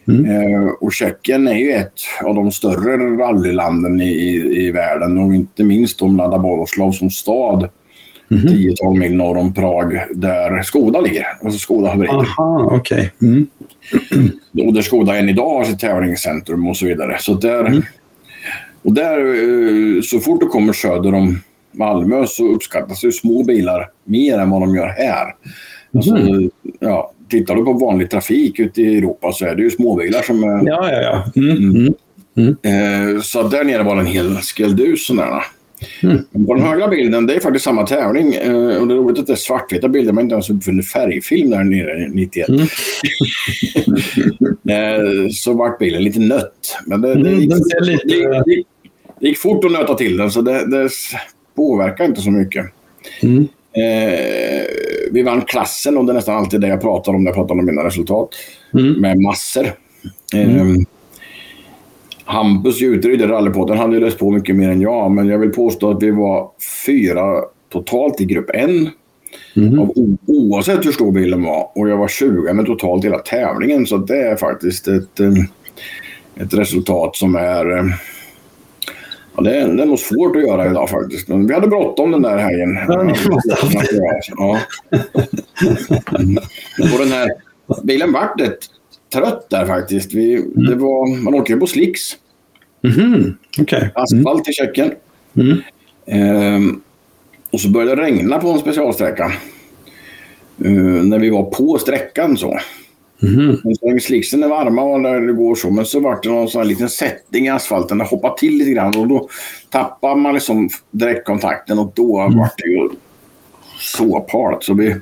Mm. 0.07 0.25
Eh, 0.25 0.69
och 0.81 0.93
Tjeckien 0.93 1.47
är 1.47 1.57
ju 1.57 1.71
ett 1.71 1.93
av 2.23 2.35
de 2.35 2.51
större 2.51 2.97
rallylanden 2.97 4.01
i, 4.01 4.09
i, 4.09 4.65
i 4.65 4.71
världen 4.71 5.17
och 5.17 5.35
inte 5.35 5.63
minst 5.63 6.01
om 6.01 6.13
Mlada 6.13 6.39
Boleslav 6.39 6.91
som 6.91 7.09
stad. 7.09 7.69
Mm. 8.31 8.43
10-12 8.43 8.99
mil 8.99 9.15
norr 9.15 9.37
om 9.37 9.53
Prag 9.53 10.01
där 10.15 10.61
Skoda 10.63 11.01
ligger. 11.01 11.25
Alltså 11.43 11.59
Skoda-fabriken. 11.59 12.15
Aha, 12.15 12.69
okej. 12.71 13.11
Okay. 13.19 13.29
Mm. 13.29 13.47
Och 14.65 14.73
där 14.73 14.81
Skoda 14.81 15.17
än 15.17 15.29
idag 15.29 15.49
har 15.49 15.63
sitt 15.63 15.79
tävlingscentrum 15.79 16.67
och 16.67 16.77
så 16.77 16.85
vidare. 16.85 17.17
Så 17.19 17.33
där, 17.33 17.65
mm. 17.65 17.81
Och 18.81 18.93
där, 18.93 19.17
eh, 19.17 20.01
så 20.01 20.19
fort 20.19 20.39
du 20.39 20.47
kommer 20.47 20.73
söder 20.73 21.13
om 21.13 21.41
Malmö 21.71 22.25
så 22.27 22.47
uppskattas 22.47 23.03
ju 23.03 23.11
små 23.11 23.43
bilar 23.43 23.89
mer 24.03 24.39
än 24.39 24.49
vad 24.49 24.61
de 24.61 24.75
gör 24.75 24.87
här. 24.87 25.35
Alltså, 25.95 26.15
Mm. 26.15 26.49
ja, 26.79 27.11
tittar 27.29 27.55
du 27.55 27.65
på 27.65 27.73
vanlig 27.73 28.09
trafik 28.09 28.59
ute 28.59 28.81
i 28.81 28.97
Europa 28.97 29.31
så 29.31 29.45
är 29.45 29.55
det 29.55 29.61
ju 29.61 29.69
småbilar 29.69 30.21
som 30.21 30.43
är... 30.43 30.67
Ja, 30.67 30.91
ja, 30.91 31.01
ja. 31.01 31.41
Mm. 31.41 31.93
Mm. 32.37 32.55
Eh, 32.61 33.21
så 33.21 33.43
där 33.43 33.63
nere 33.63 33.83
var 33.83 33.95
det 33.95 34.01
en 34.01 34.07
hel 34.07 34.35
skelldus 34.35 35.07
sådana. 35.07 35.41
Mm. 36.03 36.45
På 36.47 36.53
den 36.53 36.63
högra 36.63 36.87
bilden, 36.87 37.25
det 37.27 37.35
är 37.35 37.39
faktiskt 37.39 37.65
samma 37.65 37.87
tävling. 37.87 38.33
Eh, 38.33 38.77
och 38.77 38.87
det 38.87 38.93
är 38.93 38.97
roligt 38.97 39.19
att 39.19 39.27
det 39.27 39.33
är 39.33 39.37
svartvita 39.37 39.87
bilder, 39.89 40.13
men 40.13 40.23
inte 40.23 40.33
ens 40.33 40.49
uppfunnit 40.49 40.87
färgfilm 40.91 41.49
där 41.49 41.63
nere 41.63 42.07
91. 42.09 42.49
Mm. 42.49 42.61
eh, 44.69 45.29
så 45.31 45.53
vart 45.53 45.79
bilen 45.79 46.03
lite 46.03 46.19
nött. 46.19 46.77
Men 46.85 47.01
det, 47.01 47.07
det, 47.15 47.29
Mm, 47.29 47.39
gick, 47.39 47.51
ser 47.53 47.81
lite- 47.85 48.07
det, 48.07 48.43
det, 48.45 48.63
det 49.19 49.27
gick 49.27 49.37
fort 49.37 49.65
att 49.65 49.71
nöta 49.71 49.93
till 49.95 50.17
den, 50.17 50.31
så 50.31 50.41
det, 50.41 50.65
det 50.71 50.89
påverkar 51.55 52.05
inte 52.05 52.21
så 52.21 52.31
mycket. 52.31 52.65
Mm. 53.21 53.47
Eh, 53.73 54.63
vi 55.11 55.21
vann 55.23 55.41
klassen 55.41 55.97
och 55.97 56.05
det 56.05 56.11
är 56.11 56.13
nästan 56.13 56.35
alltid 56.37 56.61
det 56.61 56.67
jag 56.67 56.81
pratar 56.81 57.13
om 57.13 57.23
när 57.23 57.29
jag 57.29 57.35
pratar 57.35 57.55
om 57.55 57.65
mina 57.65 57.83
resultat. 57.83 58.29
Mm. 58.73 58.93
Med 58.93 59.19
massor. 59.19 59.65
Eh, 60.35 60.65
Hampus 62.27 62.81
Juteryd 62.81 63.21
i 63.21 63.25
rallypodden 63.25 63.77
hade 63.77 63.99
läst 63.99 64.19
på 64.19 64.31
mycket 64.31 64.55
mer 64.55 64.69
än 64.69 64.81
jag, 64.81 65.11
men 65.11 65.27
jag 65.27 65.39
vill 65.39 65.49
påstå 65.53 65.91
att 65.91 66.03
vi 66.03 66.11
var 66.11 66.49
fyra 66.85 67.41
totalt 67.71 68.21
i 68.21 68.25
grupp 68.25 68.49
N. 68.53 68.89
Mm. 69.55 69.79
Av, 69.79 69.91
oavsett 70.27 70.85
hur 70.85 70.91
stor 70.91 71.11
bilen 71.11 71.43
var. 71.43 71.71
Och 71.75 71.89
jag 71.89 71.97
var 71.97 72.07
20 72.07 72.53
med 72.53 72.65
totalt 72.65 73.05
hela 73.05 73.17
tävlingen. 73.17 73.85
Så 73.85 73.97
det 73.97 74.17
är 74.27 74.35
faktiskt 74.35 74.87
ett, 74.87 75.19
eh, 75.19 75.33
ett 76.43 76.53
resultat 76.53 77.15
som 77.15 77.35
är... 77.35 77.77
eh, 77.77 77.83
Ja, 79.35 79.43
det, 79.43 79.57
är, 79.57 79.67
det 79.67 79.83
är 79.83 79.87
nog 79.87 79.99
svårt 79.99 80.35
att 80.35 80.41
göra 80.41 80.69
idag 80.71 80.89
faktiskt. 80.89 81.27
Men 81.27 81.47
vi 81.47 81.53
hade 81.53 81.67
bråttom 81.67 82.11
den 82.11 82.21
där 82.21 82.37
helgen. 82.37 82.77
Ja, 82.87 83.03
Ja. 84.37 84.59
Och 86.93 86.99
den 86.99 87.11
här 87.11 87.29
bilen 87.83 88.13
vart 88.13 88.41
rätt 88.41 88.57
trött 89.13 89.49
där 89.49 89.65
faktiskt. 89.65 90.13
Vi, 90.13 90.45
det 90.55 90.75
var, 90.75 91.21
man 91.23 91.33
åker 91.33 91.53
ju 91.53 91.59
på 91.59 91.67
slicks. 91.67 92.01
Mhm. 92.83 93.37
Okej. 93.59 93.91
Asfalt 93.95 94.49
i 94.49 94.53
checken. 94.53 94.91
Mm. 95.35 95.61
Ehm, 96.05 96.81
och 97.51 97.59
så 97.59 97.69
började 97.69 97.95
det 97.95 98.01
regna 98.01 98.39
på 98.39 98.49
en 98.49 98.59
specialsträcka. 98.59 99.31
Ehm, 100.65 101.09
när 101.09 101.19
vi 101.19 101.29
var 101.29 101.43
på 101.43 101.77
sträckan 101.77 102.37
så. 102.37 102.59
Men 103.63 103.75
så 103.75 103.99
slicksen 104.01 104.43
är 104.43 104.47
varma 104.47 104.81
och 104.81 105.01
när 105.01 105.21
det 105.21 105.33
går 105.33 105.55
så. 105.55 105.69
Men 105.69 105.85
så 105.85 105.99
vart 105.99 106.23
det 106.23 106.29
någon 106.29 106.49
sån 106.49 106.61
här 106.61 106.67
liten 106.67 106.89
sättning 106.89 107.45
i 107.45 107.49
asfalten. 107.49 107.97
Det 107.97 108.03
hoppade 108.03 108.37
till 108.37 108.57
lite 108.57 108.71
grann 108.71 108.97
och 108.97 109.07
då 109.07 109.29
tappar 109.69 110.15
man 110.15 110.33
liksom 110.33 110.69
direktkontakten 110.91 111.79
och 111.79 111.91
då 111.95 112.13
vart 112.37 112.57
det 112.57 112.69
ju 112.69 112.89
så 113.79 114.19
part. 114.19 114.63
Så 114.63 114.73
vi 114.73 114.95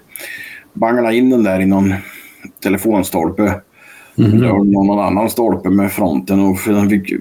banglade 0.73 1.15
in 1.15 1.29
den 1.29 1.43
där 1.43 1.59
i 1.59 1.65
någon 1.65 1.93
telefonstolpe. 2.63 3.61
Mhm. 4.15 4.41
Det 4.41 4.47
var 4.47 4.63
någon 4.63 4.99
annan 4.99 5.29
stolpe 5.29 5.69
med 5.69 5.91
fronten. 5.91 6.39
Och 6.39 6.59
fick, 6.59 7.13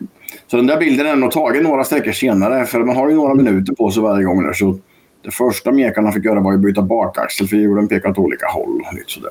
så 0.47 0.57
den 0.57 0.67
där 0.67 0.77
bilden 0.79 1.07
är 1.07 1.17
nog 1.17 1.31
tagen 1.31 1.63
några 1.63 1.85
sträckor 1.85 2.13
senare. 2.13 2.65
För 2.67 2.85
man 2.85 2.97
har 2.97 3.09
ju 3.09 3.15
några 3.17 3.35
minuter 3.35 3.73
på 3.73 3.91
sig 3.91 4.03
varje 4.03 4.25
gång. 4.25 4.43
Där, 4.43 4.53
så 4.53 4.79
det 5.25 5.31
första 5.31 5.73
mekarna 5.73 6.13
fick 6.13 6.25
göra 6.25 6.41
var 6.41 6.53
att 6.53 6.61
byta 6.61 6.83
bakaxel 6.83 7.49
för 7.49 7.57
hjulen 7.57 7.89
pekade 7.89 8.13
åt 8.13 8.19
olika 8.19 8.47
håll. 8.47 8.83
Och 8.89 8.95
lite 8.95 9.11
sådär. 9.13 9.31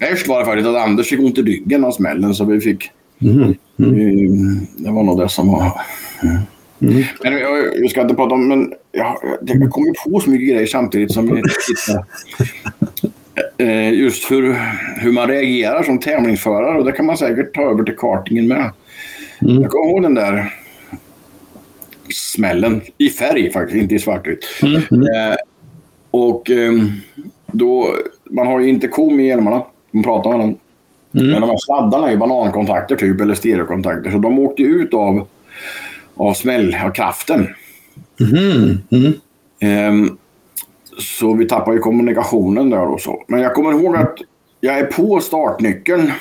Värst 0.00 0.28
var 0.28 0.38
det 0.38 0.44
faktiskt 0.44 0.68
att 0.68 0.76
Anders 0.76 1.08
fick 1.08 1.20
ont 1.20 1.38
i 1.38 1.42
ryggen 1.42 1.84
av 1.84 1.90
smällen 1.90 2.34
så 2.34 2.44
vi 2.44 2.60
fick... 2.60 2.90
Mhm. 3.18 3.42
eh, 3.42 3.54
Det 4.76 4.90
var 4.90 5.02
nog 5.02 5.18
det 5.20 5.28
som 5.28 5.48
var... 5.52 5.80
Mm. 6.22 7.02
Men 7.22 7.32
jag, 7.32 7.76
jag 7.82 7.90
ska 7.90 8.02
inte 8.02 8.14
prata 8.14 8.34
om... 8.34 8.48
Men 8.48 8.72
jag, 8.92 9.16
jag 9.42 9.70
kommer 9.70 10.10
på 10.10 10.20
så 10.20 10.30
mycket 10.30 10.48
grejer 10.48 10.66
samtidigt 10.66 11.12
som 11.12 11.24
vi 11.34 11.42
tittar. 11.42 12.04
Eh, 13.58 13.92
Just 13.92 14.30
hur, 14.30 14.56
hur 15.00 15.12
man 15.12 15.28
reagerar 15.28 15.82
som 15.82 15.98
tävlingsförare 15.98 16.78
och 16.78 16.84
det 16.84 16.92
kan 16.92 17.06
man 17.06 17.16
säkert 17.16 17.54
ta 17.54 17.62
över 17.62 17.84
till 17.84 17.96
kartingen 17.96 18.48
med. 18.48 18.70
Mm. 19.42 19.62
Jag 19.62 19.70
kommer 19.70 19.90
ihåg 19.90 20.02
den 20.02 20.14
där 20.14 20.54
smällen 22.08 22.80
i 22.98 23.08
färg 23.08 23.52
faktiskt, 23.52 23.82
inte 23.82 23.94
i 23.94 23.98
svartvitt. 23.98 24.44
Mm. 24.62 25.02
Eh, 25.02 25.36
och 26.10 26.50
ehm, 26.50 26.92
då, 27.46 27.94
man 28.30 28.46
har 28.46 28.60
ju 28.60 28.68
intercom 28.68 29.20
i 29.20 29.26
hjälmarna. 29.26 29.62
Man 29.90 30.02
pratar 30.02 30.30
med 30.30 30.40
dem. 30.40 30.58
Mm. 31.14 31.30
Men 31.30 31.40
de 31.40 31.50
här 31.50 31.58
sladdarna 31.58 32.06
är 32.06 32.10
ju 32.10 32.16
banankontakter 32.16 32.96
typ, 32.96 33.20
eller 33.20 33.34
stereokontakter. 33.34 34.10
Så 34.10 34.18
de 34.18 34.38
åkte 34.38 34.62
ut 34.62 34.94
av, 34.94 35.26
av 36.14 36.34
smäll, 36.34 36.76
av 36.84 36.90
kraften. 36.90 37.48
Mhm. 38.20 39.14
Mm. 40.96 41.02
Så 41.02 41.34
vi 41.34 41.48
tappar 41.48 41.72
ju 41.72 41.78
kommunikationen 41.78 42.70
där 42.70 42.86
och 42.92 43.00
så. 43.00 43.24
Men 43.28 43.40
jag 43.40 43.54
kommer 43.54 43.72
ihåg 43.72 43.96
att 43.96 44.18
jag 44.60 44.78
är 44.78 44.84
på 44.84 45.20
startnyckeln 45.20 46.12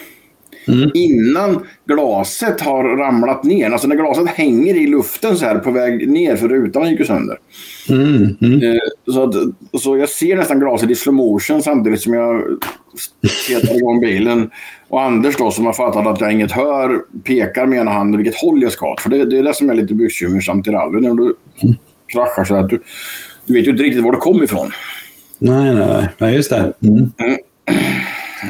Mm. 0.68 0.92
innan 0.94 1.66
glaset 1.88 2.62
har 2.62 2.84
ramlat 2.84 3.44
ner. 3.44 3.72
Alltså 3.72 3.88
när 3.88 3.96
glaset 3.96 4.28
hänger 4.30 4.76
i 4.76 4.88
luften 4.88 5.38
så 5.38 5.46
här 5.46 5.60
på 5.60 5.72
väg 5.72 6.10
ner 6.10 6.36
för 6.36 6.48
rutan 6.50 6.90
gick 6.90 7.00
ju 7.00 7.06
sönder. 7.06 7.38
Mm. 7.90 8.38
Mm. 8.42 8.62
Eh, 8.64 8.80
Så, 9.14 9.24
att, 9.24 9.36
så 9.82 9.98
jag 9.98 10.10
ser 10.10 10.36
nästan 10.36 10.60
glaset 10.60 10.90
i 10.90 10.96
slow 10.96 11.16
motion 11.16 11.62
samtidigt 11.62 12.02
som 12.02 12.14
jag 12.14 12.42
petar 13.48 13.78
igång 13.78 14.00
bilen. 14.00 14.52
Och 14.88 15.02
Anders 15.02 15.38
då 15.38 15.52
som 15.52 15.66
har 15.66 15.74
fattat 15.74 16.08
att 16.08 16.22
jag 16.22 16.32
inget 16.32 16.52
hör 16.52 17.02
pekar 17.24 17.66
med 17.66 17.80
ena 17.80 17.92
handen 17.92 18.18
vilket 18.24 18.42
håll 18.42 18.62
jag 18.62 18.72
ska. 18.72 18.96
För 19.00 19.10
det, 19.10 19.26
det 19.26 19.38
är 19.38 19.44
det 19.44 19.54
som 19.54 19.70
är 19.70 19.74
lite 19.74 19.94
bekymmersamt 19.94 20.68
i 20.68 20.72
rally. 20.72 21.02
När 21.02 21.14
du 21.14 21.36
kraschar 22.08 22.44
så 22.44 22.56
att 22.56 22.70
du, 22.70 22.82
du 23.46 23.54
vet 23.54 23.68
ju 23.68 23.72
inte 23.72 23.84
riktigt 23.84 24.04
var 24.04 24.12
det 24.12 24.18
kom 24.18 24.44
ifrån. 24.44 24.72
Nej, 25.40 25.76
nej, 25.76 26.08
nej. 26.18 26.36
Just 26.36 26.50
det. 26.50 26.74
Mm. 26.84 27.12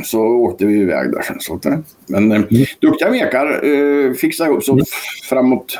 Så 0.03 0.19
åkte 0.21 0.65
vi 0.65 0.73
iväg 0.81 1.11
där 1.11 1.21
sen. 1.21 1.39
Så 1.39 1.59
det- 1.63 1.81
men 2.07 2.31
eh, 2.31 2.41
duktiga 2.81 3.09
mekar 3.11 3.47
eh, 3.65 4.13
fixade 4.13 4.49
ihop 4.49 4.63
så 4.63 4.79
framåt 5.29 5.79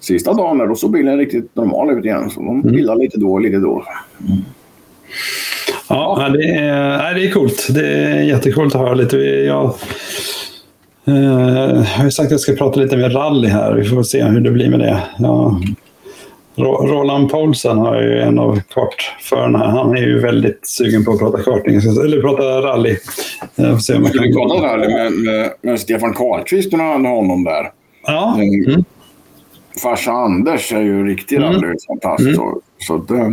sista 0.00 0.32
dagen 0.32 0.58
där 0.58 0.66
då 0.66 0.74
såg 0.74 0.92
bilen 0.92 1.18
riktigt 1.18 1.56
normal 1.56 1.98
ut 1.98 2.04
igen. 2.04 2.30
Så 2.30 2.40
de 2.40 2.62
pillade 2.62 3.00
lite 3.02 3.18
då 3.20 3.32
och 3.32 3.40
lite 3.40 3.56
då. 3.56 3.84
Ja, 5.88 6.28
det 6.32 6.44
är, 6.54 7.14
det 7.14 7.26
är 7.26 7.30
coolt. 7.30 7.66
Det 7.74 7.86
är 7.88 8.22
jättekult 8.22 8.74
att 8.74 8.80
höra 8.80 8.94
lite. 8.94 9.16
Jag 9.16 9.64
eh, 11.04 11.82
har 11.82 12.04
ju 12.04 12.10
sagt 12.10 12.26
att 12.26 12.30
jag 12.30 12.40
ska 12.40 12.52
prata 12.52 12.80
lite 12.80 12.96
mer 12.96 13.10
rally 13.10 13.48
här. 13.48 13.74
Vi 13.74 13.84
får 13.84 14.02
se 14.02 14.22
hur 14.24 14.40
det 14.40 14.50
blir 14.50 14.70
med 14.70 14.80
det. 14.80 15.02
Ja. 15.18 15.60
Ro- 16.58 16.86
Roland 16.86 17.30
Paulsen 17.30 17.78
har 17.78 18.02
ju 18.02 18.20
en 18.20 18.38
av 18.38 18.60
kartförarna. 18.74 19.58
Han 19.70 19.96
är 19.96 20.00
ju 20.02 20.18
väldigt 20.20 20.60
sugen 20.66 21.04
på 21.04 21.12
att 21.12 21.18
prata 21.18 21.42
karting, 21.42 21.74
eller 21.76 22.20
prata 22.20 22.42
rally. 22.42 22.96
Jag 23.54 23.70
får 23.72 23.78
se 23.78 23.94
om 23.94 24.02
jag 24.04 24.12
kan... 24.14 24.32
pratade 24.32 24.66
rally 24.66 24.88
med, 24.94 25.12
med, 25.12 25.50
med 25.62 25.80
Stefan 25.80 26.14
Karlqvist 26.14 26.72
och 26.72 26.78
hade 26.78 27.08
honom 27.08 27.44
där. 27.44 27.70
Ja, 28.06 28.38
Mm. 28.68 28.84
Farsa 29.82 30.10
Anders 30.10 30.72
är 30.72 30.80
ju 30.80 31.06
riktig 31.06 31.36
Mm. 31.36 31.48
rallyfantast. 31.52 32.34
Så, 32.36 32.60
så 32.78 32.94
att, 32.96 33.10
eh, 33.10 33.30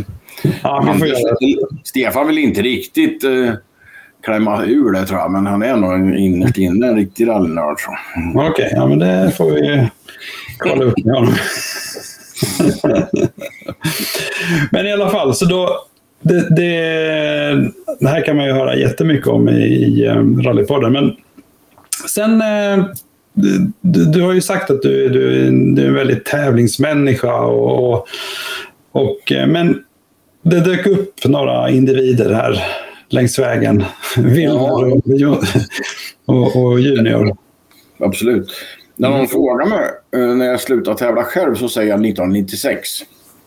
ja 0.64 0.96
det. 1.00 1.56
Stefan 1.84 2.28
vill 2.28 2.38
inte 2.38 2.62
riktigt 2.62 3.24
eh, 3.24 3.50
klämma 4.24 4.66
ur 4.66 4.92
det 4.92 5.06
tror 5.06 5.20
jag, 5.20 5.32
men 5.32 5.46
han 5.46 5.64
är 5.64 5.76
nog 5.76 6.16
innerst 6.20 6.58
inne 6.58 6.88
en 6.88 6.96
riktig 6.96 7.28
rallynörd. 7.28 7.78
Okej, 8.36 8.70
ja, 8.76 8.88
men 8.88 9.00
det 9.00 9.32
får 9.38 9.52
vi 9.52 9.88
kolla 10.58 10.84
upp 10.86 11.06
med 11.06 11.16
honom. 11.16 11.34
men 14.72 14.86
i 14.88 14.94
alla 14.94 15.10
fall, 15.10 15.36
så 15.36 15.46
då... 15.46 15.86
Det, 16.22 16.56
det, 16.56 17.72
det 18.00 18.08
här 18.08 18.26
kan 18.26 18.38
man 18.38 18.46
ju 18.46 18.52
höra 18.52 18.76
jättemycket 18.76 19.28
om 19.28 19.50
i, 19.50 19.64
i 19.64 20.08
um, 20.08 20.44
Rallypodden. 20.44 20.94
Men 20.94 21.16
sen... 22.10 22.42
Eh, 22.42 22.86
du, 23.82 24.06
du 24.06 24.22
har 24.22 24.34
ju 24.34 24.42
sagt 24.42 24.72
att 24.72 24.82
du, 24.82 25.10
du, 25.10 25.50
du 25.76 25.84
är 25.84 25.88
en 25.88 25.94
väldigt 25.94 26.26
tävlingsmänniska. 26.26 27.36
Och, 27.36 27.94
och, 27.94 28.08
och, 28.92 29.32
eh, 29.32 29.48
men 29.48 29.84
det 30.42 30.60
dök 30.60 30.88
upp 30.88 31.26
några 31.26 31.70
individer 31.70 32.34
här 32.34 32.64
längs 33.10 33.40
vägen. 33.40 33.84
Wilmer 34.18 34.94
och, 35.28 35.44
och, 36.26 36.66
och 36.66 36.80
Junior. 36.80 37.38
Absolut. 38.00 38.48
När 38.96 39.10
någon 39.10 39.28
frågar 39.28 39.66
mig 39.66 39.86
eh, 40.16 40.36
när 40.36 40.46
jag 40.46 40.62
slutade 40.62 40.98
tävla 40.98 41.24
själv 41.24 41.56
så 41.56 41.70
säger 41.70 41.90
jag 41.90 42.06
1996. 42.06 42.90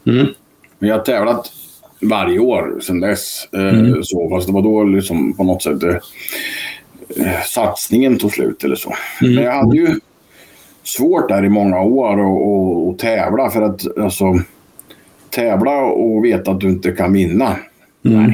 Mm. 0.07 0.27
Men 0.79 0.89
jag 0.89 0.97
har 0.99 1.05
tävlat 1.05 1.53
varje 2.01 2.39
år 2.39 2.81
sedan 2.81 3.01
dess. 3.01 3.49
eh, 3.53 3.61
Mm. 3.79 4.03
Så, 4.03 4.29
fast 4.31 4.47
det 4.47 4.53
var 4.53 4.63
då 4.63 4.85
liksom 4.85 5.33
på 5.37 5.45
något 5.45 5.63
sätt 5.63 5.83
eh, 5.83 7.43
satsningen 7.47 8.19
tog 8.19 8.33
slut 8.33 8.65
eller 8.65 8.77
så. 8.77 8.95
Mm. 9.23 9.35
Men 9.35 9.45
jag 9.45 9.53
hade 9.53 9.77
ju 9.77 9.89
svårt 10.83 11.29
där 11.29 11.45
i 11.45 11.49
många 11.49 11.81
år 11.83 12.13
att- 12.93 12.99
tävla 12.99 13.51
för 13.51 13.63
att 13.63 13.99
alltså, 13.99 14.25
tävla 15.31 15.81
och 15.83 16.25
veta 16.25 16.51
att 16.51 16.61
du 16.61 16.69
inte 16.69 16.93
kan 16.93 17.13
vinna. 17.13 17.57
Mm. 18.05 18.33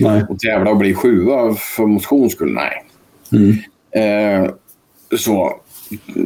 Nej. 0.00 0.24
Och 0.28 0.38
tävla 0.38 0.70
och 0.70 0.76
bli 0.76 0.94
sjua 0.94 1.54
för 1.54 1.86
motions 1.86 2.32
skull, 2.32 2.54
nej. 2.54 2.84
Mm. 3.32 3.54
Eh, 4.44 4.50
så. 5.16 5.60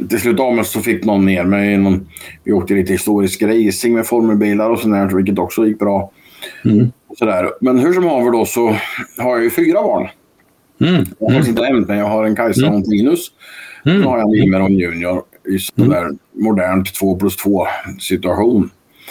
Till 0.09 0.19
slut 0.19 0.39
av 0.39 0.63
så 0.63 0.79
fick 0.79 1.05
någon 1.05 1.25
ner 1.25 1.43
mig. 1.43 1.77
Någon, 1.77 2.07
vi 2.43 2.51
åkte 2.51 2.73
lite 2.73 2.91
historisk 2.91 3.41
racing 3.41 3.95
med 3.95 4.07
formelbilar 4.07 4.69
och 4.69 4.79
sånt 4.79 5.13
vilket 5.13 5.39
också 5.39 5.67
gick 5.67 5.79
bra. 5.79 6.11
Mm. 6.65 6.91
Sådär. 7.17 7.49
Men 7.61 7.79
hur 7.79 7.93
som 7.93 8.03
haver 8.03 8.31
då 8.31 8.45
så 8.45 8.67
har 9.17 9.35
jag 9.35 9.43
ju 9.43 9.49
fyra 9.49 9.81
barn. 9.81 10.07
Mm. 10.81 11.05
Jag 11.19 11.29
har 11.29 11.47
inte 11.49 11.61
nämnt 11.61 11.87
men 11.87 11.97
jag 11.97 12.05
har 12.05 12.23
en 12.23 12.35
Kajsa 12.35 12.67
och 12.67 12.75
en 12.75 12.83
Tinus. 12.83 13.31
Mm. 13.85 14.01
Då 14.01 14.09
har 14.09 14.17
jag 14.17 14.25
en 14.25 14.31
Wilmer 14.31 14.61
och 14.61 14.67
en 14.67 14.77
Junior 14.77 15.23
i 15.49 15.59
sådär 15.59 16.01
mm. 16.01 16.17
modernt 16.33 16.93
2 16.93 17.15
plus 17.15 17.37
2 17.37 17.67
situation. 17.99 18.69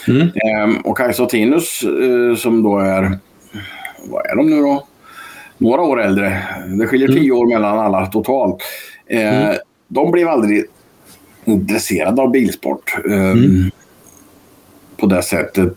Mm. 0.09 0.29
Ehm, 0.35 0.77
och 0.77 0.97
Kajsa 0.97 1.23
och 1.23 1.29
Tinus 1.29 1.83
eh, 1.83 2.37
som 2.37 2.63
då 2.63 2.79
är, 2.79 3.19
vad 4.05 4.27
är 4.27 4.37
de 4.37 4.51
nu 4.51 4.57
då? 4.57 4.87
Några 5.59 5.83
år 5.83 6.03
äldre. 6.03 6.43
Det 6.79 6.87
skiljer 6.87 7.09
mm. 7.09 7.21
tio 7.21 7.33
år 7.33 7.47
mellan 7.47 7.79
alla 7.79 8.07
totalt. 8.07 8.63
Ehm, 9.07 9.35
mm. 9.35 9.57
De 9.93 10.11
blev 10.11 10.29
aldrig 10.29 10.65
intresserade 11.45 12.23
av 12.23 12.31
bilsport 12.31 12.97
um, 13.05 13.71
på 14.97 15.07
det 15.07 15.23
sättet. 15.23 15.75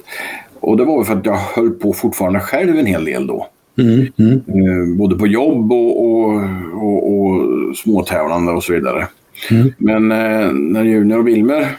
Och 0.59 0.77
det 0.77 0.85
var 0.85 1.03
för 1.03 1.13
att 1.15 1.25
jag 1.25 1.37
höll 1.37 1.69
på 1.69 1.93
fortfarande 1.93 2.39
själv 2.39 2.77
en 2.77 2.85
hel 2.85 3.05
del 3.05 3.27
då. 3.27 3.47
Mm, 3.77 4.07
mm. 4.17 4.41
Uh, 4.55 4.97
både 4.97 5.15
på 5.15 5.27
jobb 5.27 5.71
och, 5.71 6.05
och, 6.05 6.41
och, 6.73 7.13
och 7.13 7.77
småtävlande 7.77 8.51
och 8.51 8.63
så 8.63 8.73
vidare. 8.73 9.07
Mm. 9.51 9.73
Men 9.77 10.11
uh, 10.11 10.53
när 10.53 10.83
Junior 10.83 11.19
och 11.19 11.27
Wilmer 11.27 11.77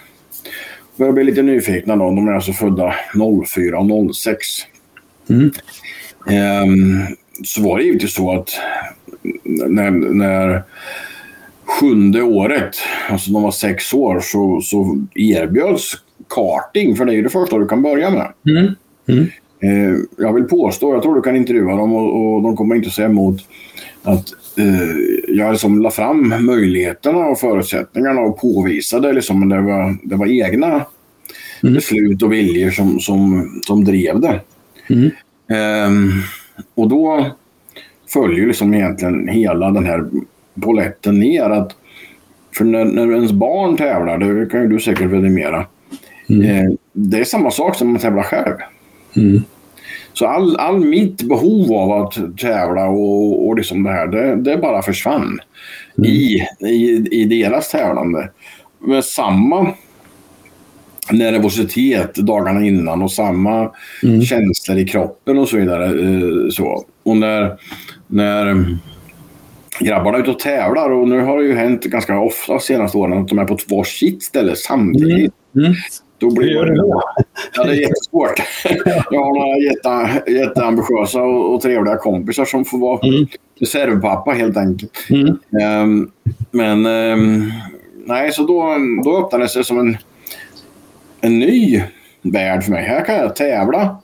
började 0.97 1.15
bli 1.15 1.25
lite 1.25 1.43
nyfikna 1.43 1.97
då, 1.97 2.05
de 2.05 2.29
är 2.29 2.33
alltså 2.33 2.53
födda 2.53 2.95
04 3.47 3.79
och 3.79 4.17
06. 4.17 4.47
Um, 5.29 5.57
så 7.45 7.63
var 7.63 7.79
det 7.79 7.85
givetvis 7.85 8.15
så 8.15 8.33
att 8.33 8.51
när, 9.45 9.91
när 9.91 10.63
sjunde 11.67 12.23
året, 12.23 12.77
alltså 13.09 13.31
de 13.31 13.43
var 13.43 13.51
sex 13.51 13.95
år, 13.95 14.21
så, 14.21 14.61
så 14.61 15.07
erbjöds 15.15 15.93
karting, 16.29 16.97
för 16.97 17.05
det 17.05 17.13
är 17.13 17.17
ju 17.17 17.23
det 17.23 17.29
första 17.29 17.59
du 17.59 17.67
kan 17.67 17.83
börja 17.83 18.11
med. 18.11 18.33
Mm. 18.49 18.75
Mm. 19.09 19.27
Eh, 19.61 19.99
jag 20.19 20.33
vill 20.33 20.45
påstå, 20.45 20.95
jag 20.95 21.03
tror 21.03 21.15
du 21.15 21.23
kan 21.23 21.37
intervjua 21.37 21.77
dem 21.77 21.95
och, 21.95 22.35
och 22.35 22.43
de 22.43 22.57
kommer 22.57 22.75
inte 22.75 22.91
säga 22.91 23.09
emot, 23.09 23.41
att 24.03 24.29
eh, 24.59 24.97
jag 25.29 25.53
liksom 25.53 25.83
la 25.83 25.91
fram 25.91 26.47
möjligheterna 26.47 27.19
och 27.19 27.39
förutsättningarna 27.39 28.21
och 28.21 28.41
påvisade 28.41 29.13
liksom, 29.13 29.49
det 29.49 29.61
var, 29.61 29.97
det 30.03 30.17
var 30.17 30.27
egna 30.27 30.67
mm. 31.63 31.75
beslut 31.75 32.23
och 32.23 32.33
viljor 32.33 32.71
som, 32.71 33.01
som, 33.01 33.51
som 33.67 33.85
drev 33.85 34.21
det. 34.21 34.41
Mm. 34.91 35.11
Eh, 35.51 36.15
och 36.75 36.89
då 36.89 37.27
följer 38.13 38.47
liksom 38.47 38.75
egentligen 38.75 39.29
hela 39.29 39.71
den 39.71 39.87
här 39.87 40.11
poletten 40.63 41.21
ner. 41.21 41.51
Att, 41.51 41.77
för 42.57 42.65
när, 42.65 42.85
när 42.85 43.13
ens 43.13 43.33
barn 43.33 43.77
tävlar, 43.77 44.19
det 44.19 44.51
kan 44.51 44.63
ju 44.63 44.69
du 44.69 44.81
säkert 44.81 45.11
vidimera, 45.11 45.67
mm. 46.29 46.43
eh, 46.43 46.73
det 46.93 47.19
är 47.19 47.25
samma 47.25 47.51
sak 47.51 47.77
som 47.77 47.97
att 47.97 48.03
tävla 48.03 48.23
själv. 48.23 48.55
Mm. 49.17 49.43
Så 50.13 50.27
all, 50.27 50.57
all 50.57 50.85
mitt 50.85 51.23
behov 51.23 51.73
av 51.73 51.93
att 51.93 52.39
tävla 52.39 52.89
och, 52.89 53.47
och 53.47 53.57
liksom 53.57 53.83
det 53.83 53.91
här, 53.91 54.07
det, 54.07 54.37
det 54.37 54.57
bara 54.57 54.83
försvann 54.83 55.41
mm. 55.99 56.11
i, 56.11 56.47
i, 56.61 57.09
i 57.11 57.25
deras 57.25 57.71
tävlande. 57.71 58.31
Med 58.79 59.05
samma 59.05 59.75
nervositet 61.11 62.15
dagarna 62.15 62.65
innan 62.65 63.03
och 63.03 63.13
samma 63.13 63.73
mm. 64.03 64.23
känslor 64.23 64.79
i 64.79 64.87
kroppen 64.87 65.39
och 65.39 65.49
så 65.49 65.57
vidare. 65.57 65.85
Eh, 65.85 66.49
så. 66.51 66.85
Och 67.03 67.17
när, 67.17 67.57
när 68.07 68.67
grabbarna 69.81 70.19
är 70.19 70.23
ute 70.23 70.31
och 70.31 70.39
tävlar 70.39 70.91
och 70.91 71.09
nu 71.09 71.21
har 71.21 71.39
det 71.39 71.45
ju 71.45 71.55
hänt 71.55 71.85
ganska 71.85 72.21
ofta 72.21 72.53
de 72.53 72.61
senaste 72.61 72.99
åren 72.99 73.19
att 73.19 73.29
de 73.29 73.39
är 73.39 73.45
på 73.45 73.57
två 73.57 73.85
sitt 73.85 74.23
ställe 74.23 74.57
samtidigt. 74.57 75.33
Mm. 75.55 75.67
Mm. 75.67 75.75
Då 76.19 76.31
blir 76.31 76.65
det, 76.65 76.77
ja, 77.55 77.65
det 77.65 77.71
är 77.71 77.81
jättesvårt. 77.81 78.43
Jag 79.11 79.25
har 79.25 79.35
några 79.35 79.59
jätte, 79.59 80.31
jätteambitiösa 80.33 81.23
och, 81.23 81.55
och 81.55 81.61
trevliga 81.61 81.97
kompisar 81.97 82.45
som 82.45 82.65
får 82.65 82.79
vara 82.79 83.09
mm. 83.09 83.27
reservpappa 83.61 84.31
helt 84.31 84.57
enkelt. 84.57 85.07
Mm. 85.11 85.39
Um, 85.83 86.11
men 86.51 86.87
um, 86.87 87.53
nej, 88.07 88.33
så 88.33 88.47
då, 88.47 88.77
då 89.05 89.19
öppnades 89.19 89.55
det 89.55 89.65
som 89.65 89.79
en, 89.79 89.97
en 91.21 91.39
ny 91.39 91.83
värld 92.23 92.65
för 92.65 92.71
mig. 92.71 92.85
Här 92.85 93.05
kan 93.05 93.15
jag 93.15 93.37
tävla 93.37 93.97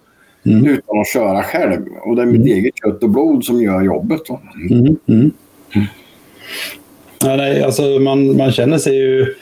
mm. 0.47 0.67
utan 0.67 1.01
att 1.01 1.09
köra 1.13 1.43
själv. 1.43 1.87
Och 2.03 2.17
det 2.17 2.23
är 2.23 2.27
mitt 2.27 2.41
mm. 2.41 2.53
eget 2.53 2.75
kött 2.85 3.03
och 3.03 3.11
blod 3.11 3.45
som 3.45 3.63
gör 3.63 3.83
jobbet. 3.83 4.23
Mm. 4.71 4.97
Mm. 5.07 5.31
Ja, 7.25 7.37
nej, 7.37 7.63
alltså 7.63 7.83
man, 7.83 8.37
man 8.37 8.53
känner 8.53 8.79
sig 8.79 8.97
ju 8.97 9.35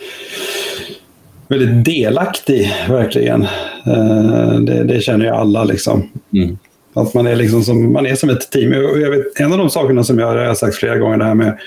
väldigt 1.49 1.85
delaktig, 1.85 2.73
verkligen. 2.89 3.43
Eh, 3.87 4.61
det, 4.61 4.85
det 4.85 5.01
känner 5.01 5.25
ju 5.25 5.31
alla. 5.31 5.65
liksom. 5.65 6.11
Mm. 6.35 6.59
Att 6.95 7.15
man 7.15 7.27
är, 7.27 7.37
liksom 7.37 7.63
som, 7.63 7.93
man 7.93 8.07
är 8.07 8.15
som 8.15 8.31
ett 8.31 8.51
team. 8.51 8.73
Jag 8.73 9.11
vet, 9.11 9.41
en 9.41 9.53
av 9.53 9.59
de 9.59 9.71
sakerna 9.71 10.05
som 10.05 10.19
jag 10.19 10.47
har 10.47 10.55
sagt 10.55 10.77
flera 10.77 10.99
gånger, 10.99 11.19
det 11.19 11.25
här 11.25 11.35
med 11.35 11.59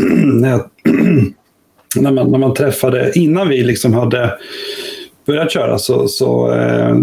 när, 1.96 2.10
man, 2.10 2.30
när 2.30 2.38
man 2.38 2.54
träffade, 2.54 3.12
innan 3.14 3.48
vi 3.48 3.62
liksom 3.62 3.94
hade 3.94 4.38
börjat 5.26 5.52
köra, 5.52 5.78
så, 5.78 6.08
så 6.08 6.54
eh, 6.54 6.98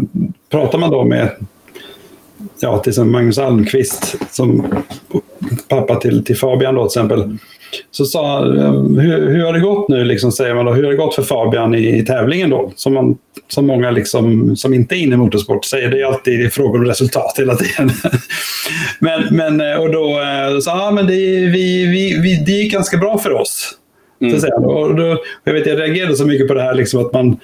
pratar 0.51 0.77
man 0.77 0.91
då 0.91 1.03
med 1.03 1.29
ja, 2.63 2.77
till 2.77 2.89
exempel 2.89 3.11
Magnus 3.11 3.37
Almqvist, 3.37 4.15
som 4.31 4.65
pappa 5.67 5.95
till, 5.95 6.25
till 6.25 6.37
Fabian 6.37 6.75
då 6.75 6.89
till 6.89 6.99
exempel. 6.99 7.37
Så 7.91 8.05
sa 8.05 8.45
hur, 8.99 9.29
hur 9.29 9.45
har 9.45 9.53
det 9.53 9.59
gått 9.59 9.89
nu, 9.89 10.03
liksom, 10.03 10.31
säger 10.31 10.55
man 10.55 10.65
då. 10.65 10.73
Hur 10.73 10.83
har 10.83 10.91
det 10.91 10.97
gått 10.97 11.15
för 11.15 11.23
Fabian 11.23 11.75
i, 11.75 11.97
i 11.97 12.05
tävlingen 12.05 12.49
då? 12.49 12.71
Som, 12.75 12.93
man, 12.93 13.17
som 13.47 13.67
många 13.67 13.91
liksom, 13.91 14.55
som 14.55 14.73
inte 14.73 14.95
är 14.95 14.97
inne 14.97 15.15
i 15.15 15.17
motorsport 15.17 15.65
säger. 15.65 15.91
Det 15.91 16.01
är 16.01 16.05
alltid 16.05 16.53
frågor 16.53 16.79
om 16.79 16.85
resultat 16.85 17.33
hela 17.37 17.55
tiden. 17.55 17.91
men, 18.99 19.21
men, 19.31 19.79
och 19.79 19.91
då 19.91 20.09
eh, 20.09 20.59
sa 20.59 20.85
han, 20.85 20.95
men 20.95 21.07
det, 21.07 21.13
vi, 21.13 21.85
vi, 21.85 22.19
vi, 22.21 22.43
det 22.45 22.51
gick 22.51 22.73
ganska 22.73 22.97
bra 22.97 23.17
för 23.17 23.31
oss. 23.31 23.71
Mm. 24.21 24.39
Så 24.39 24.47
och 24.55 24.95
då, 24.95 25.17
jag, 25.43 25.53
vet, 25.53 25.67
jag 25.67 25.79
reagerade 25.79 26.15
så 26.15 26.25
mycket 26.25 26.47
på 26.47 26.53
det 26.53 26.61
här 26.61 26.73
liksom, 26.73 27.05
att 27.05 27.13
man 27.13 27.37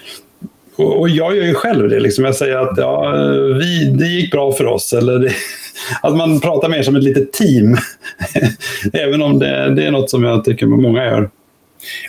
och, 0.80 1.10
jag 1.10 1.38
gör 1.38 1.46
ju 1.46 1.54
själv 1.54 1.90
det. 1.90 2.00
Liksom. 2.00 2.26
Jag 2.26 2.36
säger 2.36 2.58
att 2.58 2.78
ja, 2.78 3.12
vi, 3.60 3.86
det 4.00 4.06
gick 4.06 4.32
bra 4.32 4.52
för 4.52 4.66
oss. 4.66 4.94
Eller 4.94 5.20
det, 5.20 5.32
att 6.02 6.16
man 6.16 6.40
pratar 6.40 6.70
mer 6.70 6.84
som 6.84 6.96
ett 6.96 7.04
litet 7.04 7.34
team. 7.34 7.78
Även 8.94 9.22
om 9.22 9.40
det, 9.40 9.76
det, 9.76 9.86
är 9.86 9.92
något 9.92 10.10
som 10.10 10.24
jag 10.24 10.46
tycker 10.46 10.66
många 10.66 11.06
gör. 11.06 11.30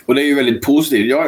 Och 0.05 0.15
det 0.15 0.21
är 0.21 0.25
ju 0.25 0.35
väldigt 0.35 0.61
positivt. 0.61 1.09
Jag, 1.09 1.27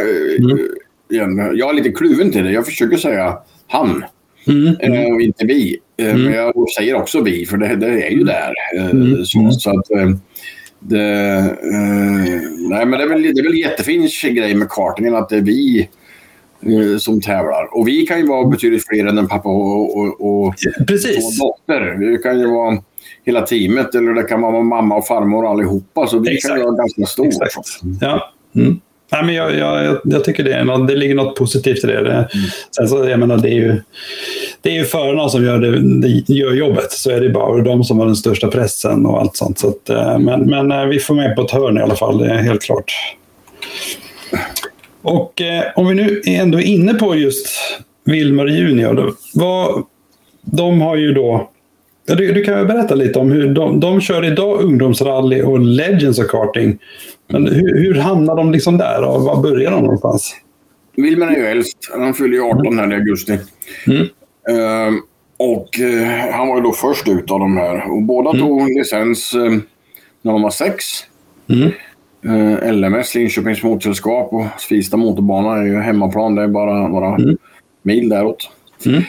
mm. 1.22 1.58
jag 1.58 1.70
är 1.70 1.74
lite 1.74 1.90
kluven 1.90 2.32
till 2.32 2.44
det. 2.44 2.52
Jag 2.52 2.66
försöker 2.66 2.98
säga 2.98 3.38
han. 3.68 4.04
Mm. 4.48 4.76
Mm. 4.80 5.14
och 5.14 5.22
inte 5.22 5.46
vi. 5.46 5.78
Eh, 5.98 6.10
mm. 6.10 6.24
Men 6.24 6.34
jag 6.34 6.70
säger 6.78 6.96
också 6.96 7.22
vi, 7.22 7.46
för 7.46 7.58
det, 7.58 7.76
det 7.76 8.08
är 8.08 8.12
ju 8.12 8.24
där. 8.24 8.54
Eh, 8.78 8.90
mm. 8.90 9.26
Så, 9.26 9.52
så, 9.52 9.80
att, 9.80 9.88
det, 10.80 11.56
nej, 12.70 12.86
men 12.86 12.92
det 12.92 13.04
är 13.04 13.10
väl, 13.10 13.22
det 13.22 13.42
är 13.42 13.44
väl 13.44 13.54
en 13.54 13.60
jättefin 13.60 14.10
grej 14.24 14.56
med 14.56 14.70
kartingen 14.70 15.16
att 15.16 15.30
det 15.30 15.38
är 15.38 15.42
vi 15.42 15.90
Eh, 16.03 16.03
som 17.00 17.22
tävlar. 17.22 17.78
Och 17.78 17.88
vi 17.88 18.06
kan 18.06 18.20
ju 18.20 18.28
vara 18.28 18.46
betydligt 18.46 18.88
fler 18.88 19.06
än 19.06 19.18
en 19.18 19.28
pappa 19.28 19.50
och, 19.50 19.98
och, 19.98 20.46
och, 20.46 20.56
Precis. 20.88 21.42
och 21.42 21.48
dotter. 21.48 21.98
Vi 22.00 22.18
kan 22.18 22.40
ju 22.40 22.48
vara 22.48 22.78
hela 23.26 23.42
teamet 23.42 23.96
eller 23.96 24.14
det 24.14 24.24
kan 24.24 24.42
vara 24.42 24.62
mamma 24.62 24.96
och 24.96 25.08
farmor 25.08 25.52
allihopa. 25.52 26.08
Så 26.08 26.20
vi 26.20 26.36
Exakt. 26.36 26.56
kan 26.56 26.64
vara 26.64 26.76
ganska 26.76 27.06
stor. 27.06 27.28
Exakt. 27.28 27.68
Ja. 28.02 28.34
Mm. 28.56 28.80
Nej, 29.12 29.24
men 29.24 29.36
jag, 29.36 29.56
jag, 29.56 30.00
jag 30.04 30.24
tycker 30.24 30.44
det, 30.44 30.54
är 30.54 30.64
något, 30.64 30.88
det 30.88 30.96
ligger 30.96 31.16
något 31.16 31.36
positivt 31.36 31.84
i 31.84 31.88
det. 31.88 32.04
det 32.04 32.12
mm. 32.12 32.28
Sen 32.76 32.88
så, 32.88 33.10
jag 33.10 33.20
menar, 33.20 33.38
det 33.38 33.50
är 33.50 33.56
ju, 33.56 33.82
det 34.62 34.70
är 34.70 34.74
ju 34.74 34.86
förarna 34.86 35.30
som 35.30 35.46
gör, 35.46 35.60
det, 35.60 35.80
det, 35.80 36.34
gör 36.34 36.54
jobbet. 36.54 36.92
Så 36.92 37.12
är 37.12 37.22
det 37.22 37.30
bara 37.30 37.62
de 37.62 37.84
som 37.84 38.00
har 38.00 38.06
den 38.06 38.16
största 38.16 38.48
pressen 38.48 39.06
och 39.06 39.20
allt 39.20 39.36
sånt. 39.36 39.60
Så 39.60 39.68
att, 39.68 39.90
eh, 39.90 40.20
men, 40.20 40.42
men 40.42 40.72
eh, 40.72 40.86
vi 40.86 41.00
får 41.00 41.16
med 41.16 41.36
på 41.36 41.42
ett 41.42 41.52
hörn 41.52 41.78
i 41.78 41.82
alla 41.82 41.96
fall, 41.96 42.18
det 42.18 42.26
är 42.26 42.38
helt 42.38 42.62
klart. 42.62 42.94
Och 45.04 45.42
eh, 45.42 45.64
om 45.76 45.88
vi 45.88 45.96
nu 45.96 46.22
ändå 46.26 46.58
är 46.58 46.66
inne 46.66 46.94
på 46.94 47.16
just 47.16 47.48
Wilmer 48.06 48.48
Junior. 48.48 48.94
Då, 48.94 49.14
vad, 49.34 49.84
de 50.42 50.82
har 50.82 50.96
ju 50.96 51.14
då... 51.14 51.50
Du, 52.06 52.34
du 52.34 52.44
kan 52.44 52.56
väl 52.56 52.66
berätta 52.66 52.96
lite 52.96 53.20
om 53.20 53.32
hur 53.32 53.54
de, 53.54 53.80
de 53.80 54.02
kör 54.02 54.26
idag 54.26 54.62
ungdomsrally 54.62 55.42
och 55.42 55.60
Legends 55.60 56.20
och 56.20 56.30
karting. 56.30 56.78
Men 57.28 57.48
hur, 57.48 57.84
hur 57.84 57.96
hamnar 57.96 58.36
de 58.36 58.52
liksom 58.52 58.78
där 58.78 59.04
och 59.04 59.22
var 59.22 59.42
börjar 59.42 59.72
de 59.72 59.84
någonstans? 59.84 60.36
Wilmer 60.96 61.28
är 61.28 61.36
ju 61.36 61.46
äldst. 61.46 61.78
Han 61.92 62.14
fyller 62.14 62.34
ju 62.34 62.42
18 62.42 62.80
här 62.80 62.92
i 62.92 62.96
augusti. 62.96 63.40
Mm. 63.88 64.02
Uh, 64.02 65.00
och 65.38 65.70
uh, 65.82 66.32
han 66.32 66.48
var 66.48 66.56
ju 66.56 66.64
då 66.64 66.72
först 66.72 67.08
ut 67.08 67.32
av 67.32 67.40
de 67.40 67.58
här. 67.58 67.92
Och 67.92 68.02
båda 68.02 68.30
mm. 68.30 68.42
tog 68.42 68.78
licens 68.78 69.36
uh, 69.36 69.52
när 70.22 70.32
de 70.32 70.42
var 70.42 70.50
sex. 70.50 70.86
Mm. 71.50 71.72
Eh, 72.26 72.74
LMS, 72.74 73.16
Linköpings 73.16 73.64
motorsällskap 73.64 74.34
och 74.34 74.46
Svista 74.58 74.98
motorbana 74.98 75.58
är 75.58 75.64
ju 75.64 75.80
hemmaplan. 75.80 76.36
Det 76.36 76.44
är 76.44 76.48
bara 76.48 76.88
några 76.88 77.16
mm. 77.16 77.38
mil 77.82 78.10
däråt. 78.10 78.50
Mm. 78.86 79.04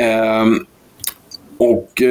Eh, 0.00 0.60
och 1.58 2.02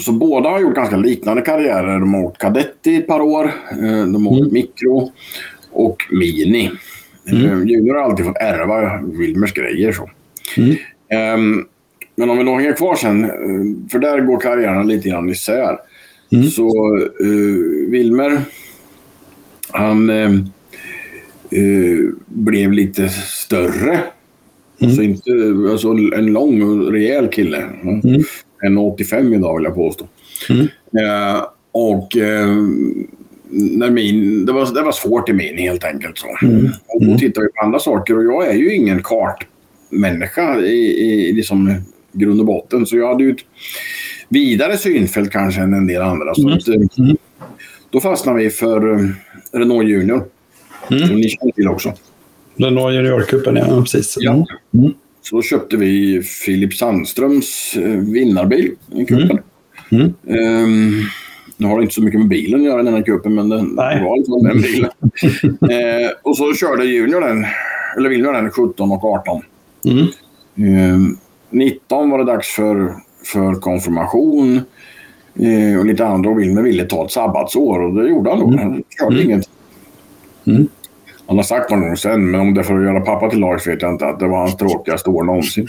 så 0.00 0.12
båda 0.12 0.48
har 0.48 0.60
gjort 0.60 0.74
ganska 0.74 0.96
liknande 0.96 1.42
karriärer. 1.42 2.00
De 2.00 2.14
har 2.14 2.24
åkt 2.24 2.38
kadett 2.38 2.86
i 2.86 2.96
ett 2.96 3.06
par 3.06 3.20
år. 3.20 3.44
Eh, 3.70 4.06
de 4.06 4.26
har 4.26 4.32
åkt 4.32 4.40
mm. 4.40 4.52
mikro 4.52 5.12
och 5.72 5.96
mini. 6.10 6.70
Mm. 7.30 7.68
Junior 7.68 7.94
har 7.94 8.02
alltid 8.02 8.26
fått 8.26 8.36
ärva 8.36 9.02
Wilmers 9.02 9.52
grejer. 9.52 9.92
Så. 9.92 10.10
Mm. 10.56 10.76
Um, 11.34 11.66
men 12.16 12.30
om 12.30 12.38
vi 12.38 12.44
då 12.44 12.54
hänger 12.54 12.72
kvar 12.72 12.94
sen, 12.94 13.24
eh, 13.24 13.30
för 13.90 13.98
där 13.98 14.20
går 14.20 14.40
karriären 14.40 14.88
lite 14.88 15.08
grann 15.08 15.28
isär. 15.28 15.78
Mm. 16.32 16.44
Så 16.44 16.96
uh, 16.96 17.90
Wilmer, 17.90 18.40
han 19.72 20.10
uh, 20.10 20.30
uh, 21.56 22.10
blev 22.26 22.72
lite 22.72 23.08
större. 23.08 23.90
Mm. 23.90 24.02
Alltså, 24.82 25.02
inte, 25.02 25.30
alltså 25.70 25.88
en 25.88 26.26
lång 26.26 26.62
och 26.62 26.92
rejäl 26.92 27.28
kille. 27.28 27.62
Mm. 27.82 28.24
En 28.62 28.78
85 28.78 29.34
idag 29.34 29.56
vill 29.56 29.64
jag 29.64 29.74
påstå. 29.74 30.06
Mm. 30.50 30.62
Uh, 30.62 31.42
och 31.72 32.16
när 33.50 33.90
min, 33.90 34.46
det, 34.46 34.52
var, 34.52 34.74
det 34.74 34.82
var 34.82 34.92
svårt 34.92 35.28
i 35.28 35.32
min 35.32 35.58
helt 35.58 35.84
enkelt. 35.84 36.18
Så. 36.18 36.46
Mm. 36.46 36.70
Och 36.86 37.06
då 37.06 37.18
tittade 37.18 37.46
vi 37.46 37.52
på 37.52 37.64
andra 37.64 37.78
saker 37.78 38.18
och 38.18 38.24
jag 38.24 38.48
är 38.48 38.54
ju 38.54 38.74
ingen 38.74 39.02
kartmänniska 39.02 40.60
i, 40.60 41.28
i 41.28 41.32
liksom 41.32 41.82
grund 42.12 42.40
och 42.40 42.46
botten. 42.46 42.86
Så 42.86 42.96
jag 42.96 43.08
hade 43.08 43.24
ju 43.24 43.30
ett 43.30 43.44
vidare 44.28 44.76
synfält 44.76 45.30
kanske 45.30 45.60
än 45.60 45.74
en 45.74 45.86
del 45.86 46.02
andra. 46.02 46.34
Så 46.34 46.40
mm. 46.42 46.54
att, 46.54 46.68
eh, 46.68 46.74
mm. 46.98 47.16
Då 47.90 48.00
fastnade 48.00 48.38
vi 48.38 48.50
för 48.50 48.86
uh, 48.86 49.10
Renault 49.52 49.88
Junior. 49.88 50.24
Mm. 50.90 51.06
Som 51.06 51.16
ni 51.16 51.28
känner 51.28 51.52
till 51.52 51.68
också. 51.68 51.92
Renault 52.56 52.94
Juniorcupen, 52.94 53.56
ja 53.56 53.80
precis. 53.82 54.14
Ja. 54.20 54.32
Mm. 54.32 54.44
mm. 54.74 54.94
Så 55.22 55.36
då 55.36 55.42
köpte 55.42 55.76
vi 55.76 56.22
Filip 56.22 56.74
Sandströms 56.74 57.76
uh, 57.76 58.12
vinnarbil 58.12 58.74
i 58.94 59.04
cupen. 59.04 59.38
Mm. 59.90 60.14
Um, 60.64 61.02
nu 61.56 61.66
har 61.66 61.76
det 61.76 61.82
inte 61.82 61.94
så 61.94 62.02
mycket 62.02 62.20
med 62.20 62.28
bilen 62.28 62.60
att 62.60 62.66
göra 62.66 62.82
den 62.82 62.94
här 62.94 63.02
cupen, 63.02 63.34
men 63.34 63.48
den 63.48 63.64
Nej. 63.66 64.04
var 64.04 64.16
liksom 64.16 64.42
den 64.42 64.62
bilen. 64.62 64.90
eh, 66.04 66.10
och 66.22 66.36
så 66.36 66.54
körde 66.54 66.84
Junior 66.84 67.20
den, 67.20 67.46
eller 67.96 68.08
Wilmer 68.08 68.32
den 68.32 68.50
17 68.50 68.92
och 68.92 69.04
18. 69.04 69.42
Mm. 69.84 70.06
Eh, 70.56 70.98
19 71.50 72.10
var 72.10 72.18
det 72.18 72.24
dags 72.24 72.48
för, 72.48 72.94
för 73.24 73.60
konfirmation. 73.60 74.60
Eh, 75.38 75.78
och 75.78 75.86
lite 75.86 76.06
andra 76.06 76.30
och 76.30 76.40
Wilmer 76.40 76.62
ville 76.62 76.84
ta 76.84 77.04
ett 77.04 77.10
sabbatsår 77.10 77.80
och 77.80 77.94
det 77.94 78.08
gjorde 78.08 78.30
han. 78.30 78.42
Mm. 78.42 78.58
Han 78.58 78.82
körde 78.98 79.16
mm. 79.16 79.30
inget. 79.30 79.48
Mm. 80.46 80.68
Han 81.26 81.36
har 81.36 81.44
sagt 81.44 81.70
någon 81.70 81.80
gång 81.80 81.96
sen, 81.96 82.30
men 82.30 82.40
om 82.40 82.54
det 82.54 82.60
är 82.60 82.64
för 82.64 82.78
att 82.78 82.84
göra 82.84 83.00
pappa 83.00 83.30
till 83.30 83.40
lags 83.40 83.66
vet 83.66 83.82
jag 83.82 83.92
inte, 83.92 84.06
att 84.06 84.20
det 84.20 84.28
var 84.28 84.38
hans 84.38 84.56
tråkigaste 84.56 85.10
år 85.10 85.22
någonsin. 85.22 85.68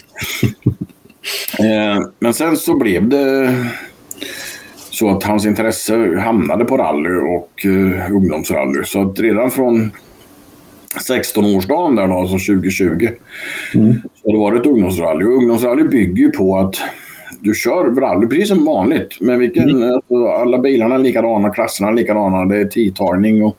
eh, 1.59 2.03
men 2.19 2.33
sen 2.33 2.57
så 2.57 2.77
blev 2.77 3.09
det 3.09 3.55
så 4.99 5.09
att 5.09 5.23
hans 5.23 5.45
intresse 5.45 6.19
hamnade 6.19 6.65
på 6.65 6.77
rally 6.77 7.09
och 7.09 7.65
uh, 7.65 8.11
ungdomsrally. 8.11 8.83
Så 8.83 9.01
att 9.01 9.19
redan 9.19 9.51
från 9.51 9.91
16-årsdagen 11.09 11.95
där 11.95 12.07
då, 12.07 12.13
alltså 12.13 12.53
2020, 12.53 13.09
mm. 13.75 14.01
så 14.21 14.31
det 14.31 14.37
varit 14.37 14.65
ungdomsrally. 14.65 15.25
Och 15.25 15.33
ungdomsrally 15.33 15.83
bygger 15.83 16.23
ju 16.23 16.31
på 16.31 16.57
att 16.57 16.75
du 17.41 17.53
kör 17.53 17.83
rally 17.83 18.27
precis 18.27 18.47
som 18.47 18.65
vanligt. 18.65 19.17
Men 19.19 19.39
vilken, 19.39 19.69
mm. 19.69 19.93
alltså, 19.93 20.27
alla 20.27 20.57
bilarna 20.57 20.95
är 20.95 20.99
likadana, 20.99 21.49
klasserna 21.49 21.89
är 21.89 21.93
likadana, 21.93 22.45
det 22.45 22.57
är 22.57 22.65
tidtagning 22.65 23.43
och, 23.43 23.57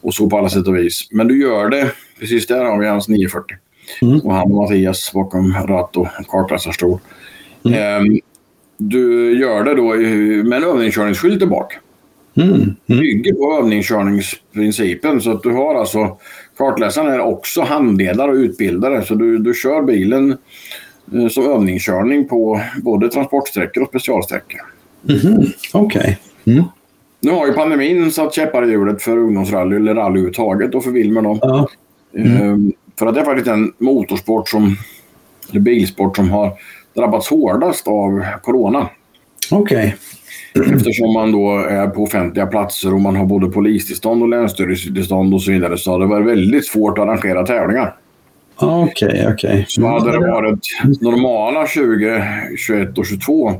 och 0.00 0.14
så 0.14 0.30
på 0.30 0.38
alla 0.38 0.48
sätt 0.48 0.66
och 0.66 0.76
vis. 0.76 1.08
Men 1.10 1.28
du 1.28 1.40
gör 1.40 1.68
det, 1.68 1.90
precis 2.20 2.46
där 2.46 2.64
har 2.64 2.78
vi 2.78 2.86
hans 2.86 3.08
940. 3.08 3.56
Mm. 4.02 4.20
Och 4.20 4.34
han 4.34 4.52
och 4.52 4.56
Mattias 4.56 5.12
bakom 5.12 5.54
ratt 5.68 5.96
och 5.96 6.08
kartläsarstol. 6.28 6.98
Mm. 7.64 8.06
Um, 8.06 8.20
du 8.76 9.32
gör 9.40 9.64
det 9.64 9.74
då 9.74 9.94
med 10.48 10.56
en 10.56 10.68
övningskörningsskylt 10.68 11.48
bak. 11.48 11.78
Mm. 12.36 12.52
Mm. 12.52 12.76
Bygger 12.86 13.32
på 13.32 13.58
övningskörningsprincipen 13.58 15.20
så 15.20 15.30
att 15.30 15.42
du 15.42 15.50
har 15.50 15.74
alltså 15.74 16.18
kartläsaren 16.58 17.12
är 17.12 17.20
också 17.20 17.62
handledare 17.62 18.30
och 18.30 18.36
utbildare 18.36 19.02
så 19.02 19.14
du, 19.14 19.38
du 19.38 19.54
kör 19.54 19.82
bilen 19.82 20.36
som 21.30 21.44
övningskörning 21.44 22.28
på 22.28 22.60
både 22.82 23.08
transportsträckor 23.08 23.82
och 23.82 23.88
specialsträckor. 23.88 24.60
Mm. 25.08 25.46
Okej. 25.72 26.18
Okay. 26.42 26.54
Mm. 26.54 26.64
Nu 27.20 27.30
har 27.30 27.46
ju 27.46 27.52
pandemin 27.52 28.10
satt 28.12 28.34
käppar 28.34 28.68
i 28.68 28.70
hjulet 28.70 29.02
för 29.02 29.18
ungdomsrally 29.18 29.76
eller 29.76 29.94
rally 29.94 30.10
överhuvudtaget 30.10 30.74
och 30.74 30.84
för 30.84 30.90
Wilmer 30.90 31.22
då. 31.22 31.38
Ja. 31.42 31.68
Mm. 32.16 32.72
För 32.98 33.06
att 33.06 33.14
det 33.14 33.20
är 33.20 33.24
faktiskt 33.24 33.48
en 33.48 33.72
motorsport 33.78 34.48
som, 34.48 34.76
eller 35.50 35.60
bilsport 35.60 36.16
som 36.16 36.30
har 36.30 36.52
drabbats 36.94 37.28
hårdast 37.28 37.88
av 37.88 38.24
corona. 38.42 38.88
Okej. 39.50 39.96
Okay. 40.54 40.74
Eftersom 40.74 41.12
man 41.12 41.32
då 41.32 41.58
är 41.58 41.86
på 41.86 42.02
offentliga 42.02 42.46
platser 42.46 42.94
och 42.94 43.00
man 43.00 43.16
har 43.16 43.24
både 43.24 43.50
polistillstånd 43.50 44.22
och 44.22 44.28
länsstyrelsetillstånd 44.28 45.34
och 45.34 45.42
så 45.42 45.50
vidare 45.50 45.78
så 45.78 45.90
har 45.90 46.00
det 46.00 46.06
varit 46.06 46.26
väldigt 46.26 46.66
svårt 46.66 46.98
att 46.98 47.04
arrangera 47.04 47.46
tävlingar. 47.46 47.94
Okej, 48.56 49.08
okay, 49.08 49.26
okej. 49.32 49.50
Okay. 49.50 49.64
Så 49.68 49.86
hade 49.86 50.12
det 50.12 50.18
varit 50.18 50.58
normala 51.00 51.66
20, 51.66 52.22
21 52.56 52.98
och 52.98 53.06
22 53.06 53.52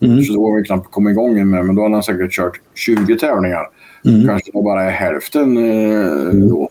mm. 0.00 0.22
så 0.22 0.32
då 0.32 0.50
har 0.50 0.56
vi 0.56 0.64
knappt 0.64 0.90
kommit 0.90 1.12
igång 1.12 1.50
med 1.50 1.64
men 1.64 1.74
då 1.74 1.82
hade 1.82 1.94
han 1.94 2.02
säkert 2.02 2.32
kört 2.32 2.60
20 2.74 3.16
tävlingar. 3.16 3.66
Mm. 4.04 4.26
Kanske 4.26 4.52
bara 4.52 4.82
är 4.82 4.90
hälften 4.90 5.56
eh, 5.56 6.34
då. 6.34 6.68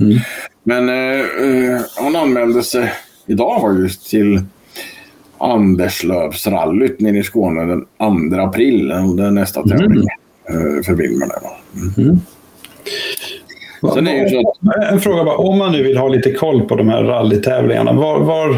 Mm. 0.00 0.18
Men 0.62 0.88
eh, 0.88 1.20
eh, 1.20 1.80
han 1.96 2.16
anmälde 2.16 2.62
sig 2.62 2.92
idag 3.26 3.60
faktiskt 3.60 4.10
till 4.10 4.42
Anderslövsrallyt 5.38 7.00
nere 7.00 7.18
i 7.18 7.22
Skåne 7.22 7.64
den 7.64 7.84
2 8.30 8.40
april. 8.40 8.88
Det 8.88 9.24
är 9.24 9.30
nästa 9.30 9.60
mm. 9.60 9.78
tävling 9.78 10.08
mm. 10.48 10.84
för 10.84 10.94
Wilmer. 10.94 11.28
Sen 13.80 14.06
är 14.06 14.28
ju 14.28 14.38
att... 14.38 14.92
En 14.92 15.00
fråga 15.00 15.24
bara, 15.24 15.36
om 15.36 15.58
man 15.58 15.72
nu 15.72 15.82
vill 15.82 15.96
ha 15.98 16.08
lite 16.08 16.32
koll 16.32 16.68
på 16.68 16.74
de 16.74 16.88
här 16.88 17.02
rallytävlingarna, 17.02 17.92
var, 17.92 18.20
var, 18.20 18.56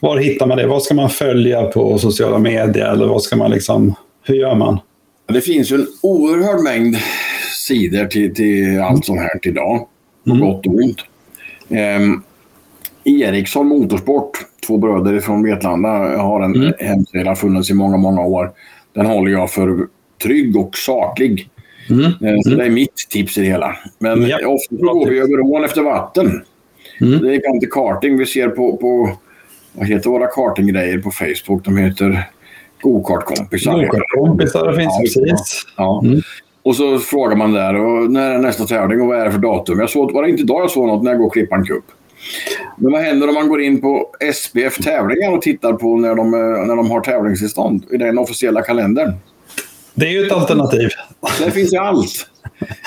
var 0.00 0.18
hittar 0.18 0.46
man 0.46 0.56
det? 0.56 0.66
Vad 0.66 0.82
ska 0.82 0.94
man 0.94 1.10
följa 1.10 1.64
på 1.64 1.98
sociala 1.98 2.38
medier? 2.38 2.92
Eller 2.92 3.06
vad 3.06 3.22
ska 3.22 3.36
man 3.36 3.50
liksom, 3.50 3.94
hur 4.22 4.34
gör 4.34 4.54
man? 4.54 4.78
Det 5.32 5.40
finns 5.40 5.72
ju 5.72 5.76
en 5.76 5.86
oerhörd 6.02 6.60
mängd 6.60 6.96
sidor 7.66 8.04
till, 8.04 8.34
till 8.34 8.80
allt 8.80 9.04
sånt 9.04 9.20
här 9.20 9.40
idag. 9.42 9.86
På 10.24 10.30
mm. 10.30 10.46
gott 10.46 10.66
och 10.66 10.74
ont. 10.74 10.98
Um, 11.68 12.22
Eriksson 13.04 13.66
Motorsport, 13.66 14.30
två 14.66 14.76
bröder 14.76 15.20
från 15.20 15.42
Vetlanda, 15.42 15.88
har 16.22 16.42
en 16.42 16.54
mm. 16.54 16.72
hemsida, 16.78 17.34
funnits 17.34 17.70
i 17.70 17.74
många, 17.74 17.96
många 17.96 18.20
år. 18.20 18.50
Den 18.92 19.06
håller 19.06 19.32
jag 19.32 19.50
för 19.50 19.86
trygg 20.22 20.56
och 20.56 20.76
saklig. 20.76 21.48
Mm. 21.90 22.04
Eh, 22.04 22.40
så 22.42 22.48
mm. 22.48 22.58
det 22.58 22.64
är 22.64 22.70
mitt 22.70 22.96
tips 23.10 23.38
i 23.38 23.40
det 23.40 23.46
hela. 23.46 23.76
Men 23.98 24.28
ja. 24.28 24.38
ofta 24.46 24.76
går 24.76 25.06
vi 25.06 25.18
över 25.18 25.40
ån 25.40 25.64
efter 25.64 25.82
vatten. 25.82 26.42
Mm. 27.00 27.22
Det 27.22 27.34
är 27.34 27.54
inte 27.54 27.66
karting. 27.66 28.18
Vi 28.18 28.26
ser 28.26 28.48
på, 28.48 28.76
på 28.76 29.10
vad 29.72 29.86
heter 29.86 30.10
våra 30.10 30.26
kartinggrejer 30.26 30.98
på 30.98 31.10
Facebook? 31.10 31.64
De 31.64 31.76
heter 31.76 32.24
Gokartkompisar. 32.80 33.72
Gokartkompisar 33.72 34.72
finns 34.72 35.16
ja, 35.16 35.22
precis. 35.22 35.66
Ja. 35.76 36.02
Mm. 36.04 36.20
Och 36.62 36.76
så 36.76 36.98
frågar 36.98 37.36
man 37.36 37.52
där, 37.52 37.74
och 37.74 38.10
när 38.10 38.30
är 38.30 38.38
nästa 38.38 38.64
tävling 38.64 39.00
och 39.00 39.06
vad 39.06 39.18
är 39.18 39.24
det 39.24 39.32
för 39.32 39.38
datum? 39.38 39.80
Jag 39.80 39.90
såg, 39.90 40.12
var 40.12 40.22
det 40.22 40.30
inte 40.30 40.42
idag 40.42 40.62
jag 40.62 40.70
såg 40.70 40.86
något 40.86 41.02
när 41.02 41.10
jag 41.10 41.20
går 41.20 41.30
Klippan 41.30 41.64
Cup? 41.64 41.84
Men 42.76 42.92
vad 42.92 43.00
händer 43.00 43.28
om 43.28 43.34
man 43.34 43.48
går 43.48 43.62
in 43.62 43.80
på 43.80 44.10
SPF 44.34 44.78
tävlingar 44.78 45.32
och 45.32 45.42
tittar 45.42 45.72
på 45.72 45.96
när 45.96 46.14
de, 46.14 46.30
när 46.66 46.76
de 46.76 46.90
har 46.90 47.00
tävlingstillstånd 47.00 47.84
i 47.90 47.96
den 47.96 48.18
officiella 48.18 48.62
kalendern? 48.62 49.12
Det 49.98 50.06
är 50.06 50.10
ju 50.10 50.26
ett 50.26 50.32
alternativ. 50.32 50.88
Där 51.40 51.50
finns 51.50 51.72
ju 51.72 51.78
allt. 51.78 52.26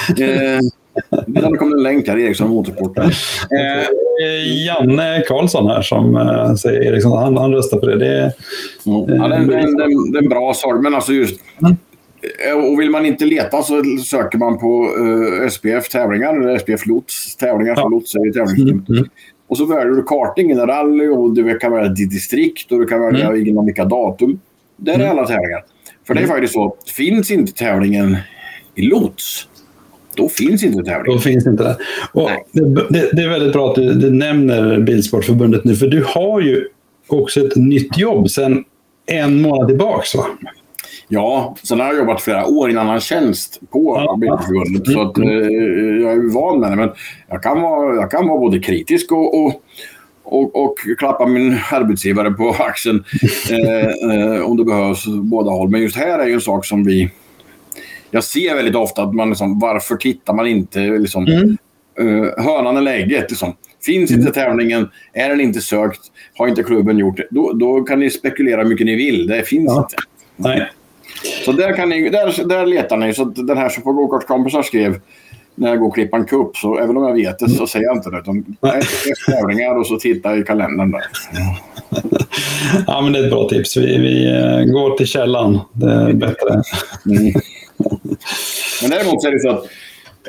Eh, 0.09 0.59
det 1.27 1.57
kommer 1.57 1.77
en 1.77 1.83
länk 1.83 2.07
här, 2.07 2.17
Eriksson 2.17 2.49
Motorsport. 2.49 2.97
Eh, 2.97 4.65
Janne 4.65 5.23
Karlsson 5.27 5.67
här 5.67 5.81
som 5.81 6.15
eh, 6.15 6.53
säger 6.53 6.81
Eriksson, 6.81 7.17
han, 7.17 7.37
han 7.37 7.53
röstar 7.53 7.77
på 7.77 7.85
det. 7.85 7.97
det 7.97 8.07
är, 8.07 8.31
ja, 8.83 9.05
det, 9.07 9.13
är, 9.13 9.45
det, 9.47 9.55
är, 9.55 10.11
det 10.11 10.17
är 10.17 10.23
en 10.23 10.29
bra 10.29 10.53
sak, 10.53 10.83
men 10.83 10.95
alltså 10.95 11.13
just... 11.13 11.39
Mm. 11.61 11.77
Och 12.71 12.79
vill 12.79 12.89
man 12.89 13.05
inte 13.05 13.25
leta 13.25 13.61
så 13.61 13.83
söker 14.05 14.37
man 14.37 14.59
på 14.59 14.95
uh, 14.99 15.49
SPF 15.49 15.89
tävlingar, 15.89 16.41
eller 16.41 16.57
SPF 16.57 16.85
lots 16.85 17.35
tävlingar, 17.35 17.73
ja. 17.77 17.81
för 17.81 17.89
lots 17.89 18.15
är 18.15 18.33
tävlingssystemet. 18.33 18.89
Mm. 18.89 19.05
Och 19.47 19.57
så 19.57 19.65
väljer 19.65 19.93
du 19.93 20.03
karting, 20.03 20.51
en 20.51 20.67
rally 20.67 21.07
och 21.07 21.33
du 21.33 21.59
kan 21.59 21.71
välja 21.71 21.89
ditt 21.89 22.11
distrikt 22.11 22.71
och 22.71 22.79
du 22.79 22.85
kan 22.85 23.01
välja 23.01 23.25
mm. 23.25 23.47
inom 23.47 23.65
vilka 23.65 23.85
datum. 23.85 24.39
Där 24.77 24.93
mm. 24.93 25.07
är 25.07 25.11
alla 25.11 25.27
tävlingar. 25.27 25.63
För 26.07 26.13
det 26.13 26.19
är 26.19 26.23
mm. 26.23 26.35
faktiskt 26.35 26.53
så, 26.53 26.75
finns 26.95 27.31
inte 27.31 27.53
tävlingen 27.53 28.17
i 28.75 28.81
lots, 28.81 29.47
då 30.15 30.29
finns 30.29 30.63
inte 30.63 30.83
tävlingen. 30.83 31.17
Då 31.17 31.19
finns 31.19 31.47
inte 31.47 31.63
det. 31.63 31.77
Det, 32.51 32.85
det, 32.89 33.09
det, 33.13 33.21
är 33.21 33.29
väldigt 33.29 33.53
bra 33.53 33.69
att 33.69 33.75
du, 33.75 33.93
du, 33.93 34.11
nämner 34.11 34.79
Bilsportförbundet 34.79 35.63
nu, 35.63 35.75
för 35.75 35.87
du 35.87 36.03
har 36.07 36.41
ju 36.41 36.67
också 37.07 37.39
ett 37.39 37.55
nytt 37.55 37.97
jobb 37.97 38.29
sedan 38.29 38.63
en 39.05 39.41
månad 39.41 39.67
tillbaka. 39.67 40.17
Va? 40.17 40.25
Ja, 41.07 41.55
sen 41.63 41.79
har 41.79 41.87
jag 41.87 41.97
jobbat 41.97 42.21
flera 42.21 42.45
år 42.45 42.69
i 42.69 42.73
en 42.73 42.79
annan 42.79 42.99
tjänst 42.99 43.59
på 43.71 44.03
ja. 44.05 44.15
Bilsportförbundet. 44.15 44.93
Så 44.93 45.01
att, 45.01 45.17
eh, 45.17 45.25
jag 46.01 46.11
är 46.11 46.33
van 46.33 46.59
med 46.59 46.71
det. 46.71 46.75
Men 46.75 46.89
jag 47.27 47.43
kan 47.43 47.61
vara, 47.61 47.95
jag 47.95 48.11
kan 48.11 48.27
vara 48.27 48.39
både 48.39 48.59
kritisk 48.59 49.11
och, 49.11 49.45
och 49.45 49.61
och, 50.31 50.63
och 50.63 50.75
klappa 50.97 51.25
min 51.25 51.57
arbetsgivare 51.71 52.31
på 52.31 52.49
axeln 52.59 53.03
eh, 53.51 54.15
eh, 54.15 54.41
om 54.41 54.57
det 54.57 54.63
behövs 54.63 55.05
båda 55.07 55.51
håll. 55.51 55.69
Men 55.69 55.81
just 55.81 55.95
här 55.95 56.19
är 56.19 56.27
ju 56.27 56.33
en 56.33 56.41
sak 56.41 56.65
som 56.65 56.83
vi... 56.83 57.11
Jag 58.11 58.23
ser 58.23 58.55
väldigt 58.55 58.75
ofta 58.75 59.03
att 59.03 59.13
man 59.13 59.29
liksom, 59.29 59.59
varför 59.59 59.95
tittar 59.95 60.33
man 60.33 60.47
inte 60.47 60.79
liksom, 60.79 61.27
mm. 61.27 61.57
uh, 62.01 62.31
hönan 62.37 62.77
eller 62.77 62.91
ägget. 62.91 63.29
Liksom. 63.29 63.53
Finns 63.85 64.11
inte 64.11 64.31
tävlingen, 64.31 64.89
är 65.13 65.29
den 65.29 65.41
inte 65.41 65.61
sökt, 65.61 65.99
har 66.37 66.47
inte 66.47 66.63
klubben 66.63 66.97
gjort 66.97 67.17
det, 67.17 67.27
då, 67.31 67.53
då 67.53 67.83
kan 67.83 67.99
ni 67.99 68.09
spekulera 68.09 68.61
hur 68.61 68.69
mycket 68.69 68.85
ni 68.85 68.95
vill. 68.95 69.27
Det 69.27 69.43
finns 69.43 69.71
ja. 69.71 69.79
inte. 69.79 69.95
Nej. 70.35 70.71
Så 71.45 71.51
där, 71.51 71.73
kan 71.73 71.89
ni, 71.89 72.09
där, 72.09 72.47
där 72.47 72.65
letar 72.65 72.97
ni. 72.97 73.13
Så 73.13 73.25
den 73.25 73.57
här 73.57 73.69
som 73.69 73.83
på 73.83 73.93
gokartskompisar 73.93 74.63
skrev 74.63 74.99
när 75.55 75.69
jag 75.69 75.79
går 75.79 75.87
och 75.87 75.93
klipper 75.93 76.17
en 76.17 76.25
kupp, 76.25 76.57
så 76.57 76.77
även 76.77 76.97
om 76.97 77.03
jag 77.03 77.13
vet 77.13 77.39
det 77.39 77.49
så 77.49 77.67
säger 77.67 77.85
jag 77.85 77.97
inte 77.97 78.09
det. 78.09 78.17
Utan 78.17 78.57
efter 78.61 79.31
tävlingar 79.31 79.75
och 79.79 79.87
så 79.87 79.99
tittar 79.99 80.29
jag 80.29 80.39
i 80.39 80.43
kalendern 80.43 80.91
där. 80.91 81.01
ja, 82.87 83.01
men 83.01 83.13
det 83.13 83.19
är 83.19 83.23
ett 83.23 83.31
bra 83.31 83.49
tips. 83.49 83.77
Vi, 83.77 83.97
vi 83.97 84.27
eh, 84.27 84.63
går 84.73 84.97
till 84.97 85.07
källan. 85.07 85.59
Det 85.73 85.91
är 85.91 86.13
bättre. 86.13 86.61
Mm. 87.05 87.33
Men 88.81 88.89
däremot 88.89 89.21
så 89.21 89.27
är 89.27 89.31
det 89.31 89.39
så 89.39 89.49
att 89.49 89.65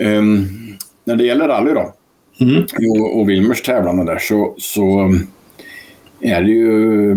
um, 0.00 0.48
när 1.04 1.16
det 1.16 1.24
gäller 1.24 1.48
rally 1.48 1.72
då 1.72 1.94
mm. 2.40 2.64
och, 2.90 3.20
och 3.20 3.30
Wilmers 3.30 3.62
tävlande 3.62 4.04
där 4.04 4.18
så, 4.18 4.54
så 4.58 5.14
är 6.20 6.42
det 6.42 6.50
ju... 6.50 7.14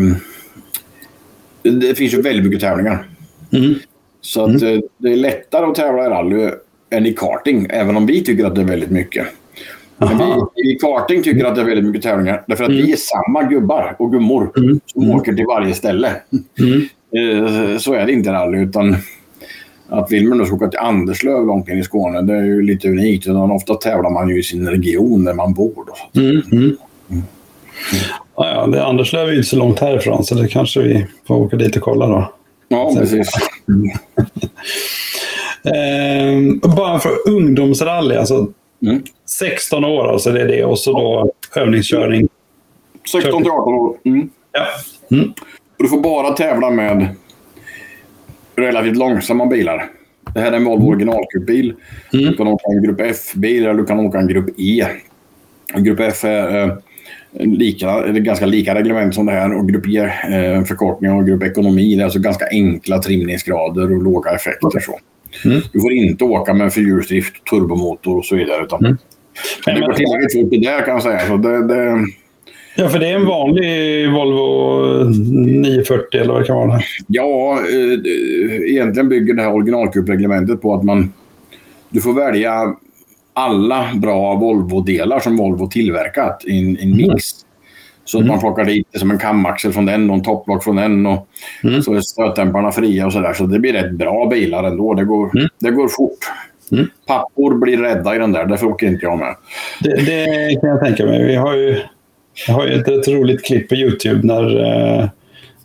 Det 1.64 1.96
finns 1.96 2.14
ju 2.14 2.22
väldigt 2.22 2.46
mycket 2.46 2.62
tävlingar. 2.62 3.10
Mm. 3.54 3.76
Så 4.22 4.42
att 4.42 4.62
mm. 4.62 4.82
det 4.98 5.12
är 5.12 5.16
lättare 5.16 5.66
att 5.66 5.76
tävla 5.76 6.06
i 6.06 6.10
rally 6.10 6.50
än 6.90 7.06
i 7.06 7.14
karting, 7.14 7.68
även 7.70 7.98
om 7.98 8.06
vi 8.06 8.24
tycker 8.24 8.46
att 8.46 8.56
det 8.56 8.62
är 8.62 8.66
väldigt 8.66 8.92
mycket. 8.92 9.28
Vi 10.56 10.72
i 10.72 10.78
karting 10.82 11.24
tycker 11.24 11.46
att 11.46 11.56
det 11.56 11.62
är 11.62 11.66
väldigt 11.66 11.86
mycket 11.86 12.04
tävlingar. 12.04 12.44
Därför 12.48 12.64
att 12.64 12.70
mm. 12.70 12.86
vi 12.86 12.92
är 12.92 12.98
samma 12.98 13.44
gubbar 13.44 13.96
och 14.00 14.12
gummor 14.12 14.52
mm. 14.58 14.80
som 14.86 15.04
mm. 15.04 15.16
åker 15.16 15.34
till 15.34 15.46
varje 15.46 15.74
ställe. 15.74 16.12
Mm. 16.60 16.82
Eh, 17.16 17.78
så 17.78 17.94
är 17.94 18.06
det 18.06 18.12
inte 18.12 18.30
i 18.30 18.34
rally. 18.34 18.58
Utan 18.58 18.96
att 19.90 20.12
Wilmer 20.12 20.36
nu 20.36 20.46
ska 20.46 20.56
åka 20.56 20.68
till 20.68 20.80
Anderslöv 20.80 21.46
långt 21.46 21.70
in 21.70 21.80
i 21.80 21.84
Skåne, 21.84 22.22
det 22.22 22.34
är 22.34 22.44
ju 22.44 22.62
lite 22.62 22.90
unikt. 22.90 23.28
Utan 23.28 23.52
ofta 23.52 23.74
tävlar 23.74 24.10
man 24.10 24.30
ju 24.30 24.40
i 24.40 24.44
sin 24.44 24.70
region 24.70 25.24
där 25.24 25.34
man 25.34 25.54
bor. 25.54 25.86
Mm. 26.16 26.42
Mm. 26.52 26.78
Ja, 28.36 28.50
ja, 28.50 28.68
det 28.68 28.86
Anderslöv 28.86 29.28
är 29.28 29.32
ju 29.32 29.38
inte 29.38 29.50
så 29.50 29.56
långt 29.56 29.80
härifrån, 29.80 30.24
så 30.24 30.36
det 30.36 30.48
kanske 30.48 30.82
vi 30.82 31.06
får 31.28 31.36
åka 31.36 31.56
dit 31.56 31.76
och 31.76 31.82
kolla 31.82 32.08
då. 32.08 32.34
Ja, 32.68 32.96
precis. 33.00 33.30
eh, 35.66 36.70
bara 36.76 37.00
för 37.00 37.30
ungdomsrally, 37.30 38.16
alltså 38.16 38.48
mm. 38.82 39.04
16 39.40 39.86
år, 39.86 40.08
alltså 40.08 40.32
det 40.32 40.42
är 40.42 40.48
det. 40.48 40.66
Och 40.66 40.80
så 40.80 40.92
då 40.92 41.32
övningskörning. 41.62 42.28
16 43.12 43.44
till 43.44 43.52
18 43.52 43.74
år. 43.74 43.98
Mm. 44.06 44.30
Ja. 44.52 44.66
Mm. 45.18 45.34
Du 45.78 45.88
får 45.88 46.00
bara 46.00 46.32
tävla 46.32 46.72
med 46.72 47.08
relativt 48.56 48.98
långsamma 48.98 49.46
bilar. 49.46 49.90
Det 50.34 50.40
här 50.40 50.52
är 50.52 50.56
en 50.56 50.66
Volvo 50.66 50.82
mm. 50.82 50.90
originalkupbil. 50.90 51.74
Mm. 52.14 52.26
Du 52.26 52.38
kan 52.38 52.48
åka 52.48 52.64
en 52.72 52.84
Grupp 52.84 53.02
F-bil 53.02 53.64
eller 53.64 53.74
du 53.74 53.86
kan 53.86 54.00
åka 54.00 54.18
en 54.18 54.28
Grupp 54.28 54.60
E. 54.60 54.86
Grupp 55.76 56.00
F 56.00 56.24
är 56.24 56.64
eh, 56.64 56.78
lika, 57.34 57.90
är 57.90 58.14
ganska 58.14 58.46
lika 58.46 58.76
reglement 58.76 59.16
som 59.16 59.26
det 59.26 59.32
här 59.32 59.58
och 59.58 59.70
Grupp 59.70 59.88
E 59.88 59.98
eh, 60.00 60.64
förkortning 60.64 61.12
och 61.12 61.28
Grupp 61.28 61.44
Ekonomi. 61.44 61.96
Det 61.96 62.02
är 62.02 62.04
alltså 62.04 62.20
ganska 62.20 62.46
enkla 62.52 63.00
trimningsgrader 63.00 63.96
och 63.96 64.04
låga 64.04 64.32
effekter. 64.32 64.80
Så. 64.80 65.00
Mm. 65.46 65.62
Du 65.74 65.82
får 65.82 65.92
inte 65.92 66.24
åka 66.24 66.54
med 66.54 66.74
fyrhjulsdrift, 66.74 67.46
turbomotor 67.50 68.18
och 68.18 68.26
så 68.26 68.36
vidare. 68.36 68.64
Utan 68.64 68.86
mm. 68.86 68.98
Men, 69.66 69.76
det 69.76 69.82
går 69.82 69.94
tillräckligt 69.94 70.34
fort 70.34 70.52
det 70.52 70.60
där 70.60 70.86
kan 70.86 70.94
jag 70.94 71.04
säga. 71.04 71.20
Så 71.20 71.38
det, 71.38 71.68
det... 71.68 72.06
Ja, 72.78 72.90
för 72.90 73.00
det 73.00 73.08
är 73.08 73.16
en 73.16 73.26
vanlig 73.26 74.12
Volvo 74.12 75.04
940 75.04 76.22
eller 76.22 76.34
vad 76.34 76.42
det 76.42 76.48
kan 76.48 76.56
vara? 76.56 76.80
Ja, 77.08 77.60
eh, 77.60 78.72
egentligen 78.72 79.10
bygger 79.10 79.34
det 79.34 79.42
här 79.42 79.54
originalkuppreglementet 79.54 80.62
på 80.62 80.74
att 80.74 80.84
man... 80.84 81.14
Du 81.90 82.02
får 82.02 82.14
välja 82.14 82.76
alla 83.34 83.90
bra 83.96 84.36
Volvo-delar 84.36 85.20
som 85.20 85.38
Volvo 85.38 85.68
tillverkat 85.68 86.44
i 86.46 86.60
en, 86.60 86.78
en 86.78 86.98
mix. 86.98 87.45
Mm. 88.06 88.10
Så 88.12 88.20
att 88.20 88.26
man 88.26 88.40
plockar 88.40 88.66
dit 88.66 88.88
som 88.98 89.12
en 89.12 89.18
kamaxel 89.18 89.74
från 89.74 89.86
den 89.86 90.10
och 90.10 90.16
en 90.16 90.24
topplock 90.24 90.64
från 90.64 90.76
den. 90.76 91.06
Och 91.06 91.28
mm. 91.64 91.82
Så 91.82 91.94
är 91.94 92.02
stötdämparna 92.02 92.72
fria 92.72 93.06
och 93.06 93.14
sådär. 93.14 93.34
Så 93.34 93.46
det 93.46 93.60
blir 93.60 93.74
rätt 93.74 93.92
bra 93.92 94.26
bilar 94.26 94.64
ändå. 94.64 94.94
Det 94.94 95.06
går, 95.06 95.38
mm. 95.38 95.50
det 95.60 95.72
går 95.72 95.88
fort. 95.88 96.20
Mm. 96.72 96.88
Pappor 97.08 97.58
blir 97.58 97.78
rädda 97.78 98.16
i 98.16 98.20
den 98.20 98.32
där, 98.32 98.46
därför 98.46 98.68
åker 98.68 98.88
inte 98.88 99.06
jag 99.06 99.18
med. 99.18 99.36
Det, 99.82 99.96
det 99.96 100.60
kan 100.62 100.70
jag 100.70 100.80
tänka 100.80 101.06
mig. 101.06 101.26
Vi 101.26 101.36
har 101.36 101.56
ju, 101.56 101.78
jag 102.48 102.54
har 102.54 102.66
ju 102.66 102.74
ett 102.74 102.88
rätt 102.88 103.08
roligt 103.08 103.46
klipp 103.46 103.70
på 103.70 103.76
Youtube 103.76 104.28
när 104.28 104.58
uh, 105.02 105.10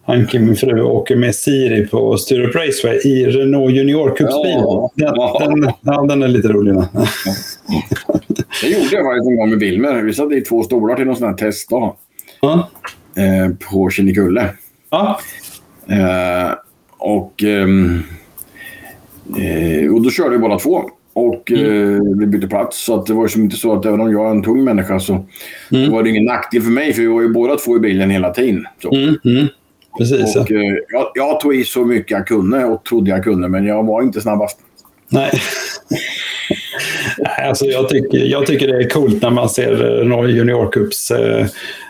Anki, 0.04 0.38
min 0.38 0.56
fru, 0.56 0.82
åker 0.82 1.16
med 1.16 1.34
Siri 1.34 1.86
på 1.86 2.16
Sturup 2.16 2.54
Raceway 2.54 2.96
i 2.96 3.26
Renault 3.26 3.74
Junior 3.74 4.16
Cups-bil. 4.16 4.54
Ja, 4.54 4.90
den. 5.40 5.60
Den, 5.60 5.72
ja, 5.80 6.06
den 6.08 6.22
är 6.22 6.28
lite 6.28 6.48
rolig. 6.48 6.74
Ja. 6.74 6.88
det 8.62 8.68
gjorde 8.68 8.96
jag 8.96 9.04
faktiskt 9.04 9.28
en 9.28 9.36
gång 9.36 9.50
med 9.50 9.58
Wilmer. 9.58 10.02
Vi 10.02 10.12
satt 10.12 10.32
i 10.32 10.40
två 10.40 10.62
stolar 10.62 10.94
till 10.94 11.06
någon 11.06 11.16
sån 11.16 11.28
här 11.28 11.34
testdag. 11.34 11.94
Ja. 12.40 12.70
Eh, 13.16 13.54
på 13.70 13.90
Kinnekulle. 13.90 14.48
Ja. 14.90 15.20
Eh, 15.86 16.54
och, 16.98 17.42
ehm, 17.42 18.02
eh, 19.38 19.94
och 19.94 20.02
då 20.02 20.10
körde 20.10 20.30
vi 20.30 20.38
båda 20.38 20.58
två. 20.58 20.90
Och 21.12 21.50
mm. 21.50 21.94
eh, 21.94 22.00
vi 22.18 22.26
bytte 22.26 22.48
plats. 22.48 22.84
Så 22.84 22.94
att 22.94 23.06
det 23.06 23.14
var 23.14 23.28
ju 23.28 23.42
inte 23.42 23.56
så 23.56 23.72
att 23.72 23.86
även 23.86 24.00
om 24.00 24.12
jag 24.12 24.26
är 24.26 24.30
en 24.30 24.42
tung 24.42 24.64
människa 24.64 25.00
så 25.00 25.24
mm. 25.72 25.90
var 25.90 26.02
det 26.02 26.10
ingen 26.10 26.24
nackdel 26.24 26.62
för 26.62 26.70
mig. 26.70 26.92
För 26.92 27.02
vi 27.02 27.08
var 27.08 27.22
ju 27.22 27.28
båda 27.28 27.56
två 27.56 27.76
i 27.76 27.80
bilen 27.80 28.10
hela 28.10 28.30
tiden. 28.30 28.66
Mm, 28.92 29.18
mm. 29.24 29.46
Precis, 29.98 30.36
och. 30.36 30.50
Eh, 30.50 30.74
jag, 30.88 31.10
jag, 31.14 31.40
tog 31.40 31.54
i 31.54 31.64
så 31.64 31.84
mycket 31.84 32.10
jag 32.10 32.26
kunde 32.26 32.64
och 32.64 32.84
trodde 32.84 33.10
jag 33.10 33.24
kunde. 33.24 33.48
Men 33.48 33.66
jag 33.66 33.86
var 33.86 34.02
inte 34.02 34.20
snabbast. 34.20 34.58
Nej. 35.08 35.30
alltså 37.48 37.64
jag, 37.64 37.88
tycker, 37.88 38.18
jag 38.18 38.46
tycker 38.46 38.68
det 38.68 38.84
är 38.84 38.88
coolt 38.88 39.22
när 39.22 39.30
man 39.30 39.48
ser 39.48 39.70
Renault 39.74 40.30
Junior 40.30 40.72
Cups. 40.72 41.10
Eh, 41.10 41.46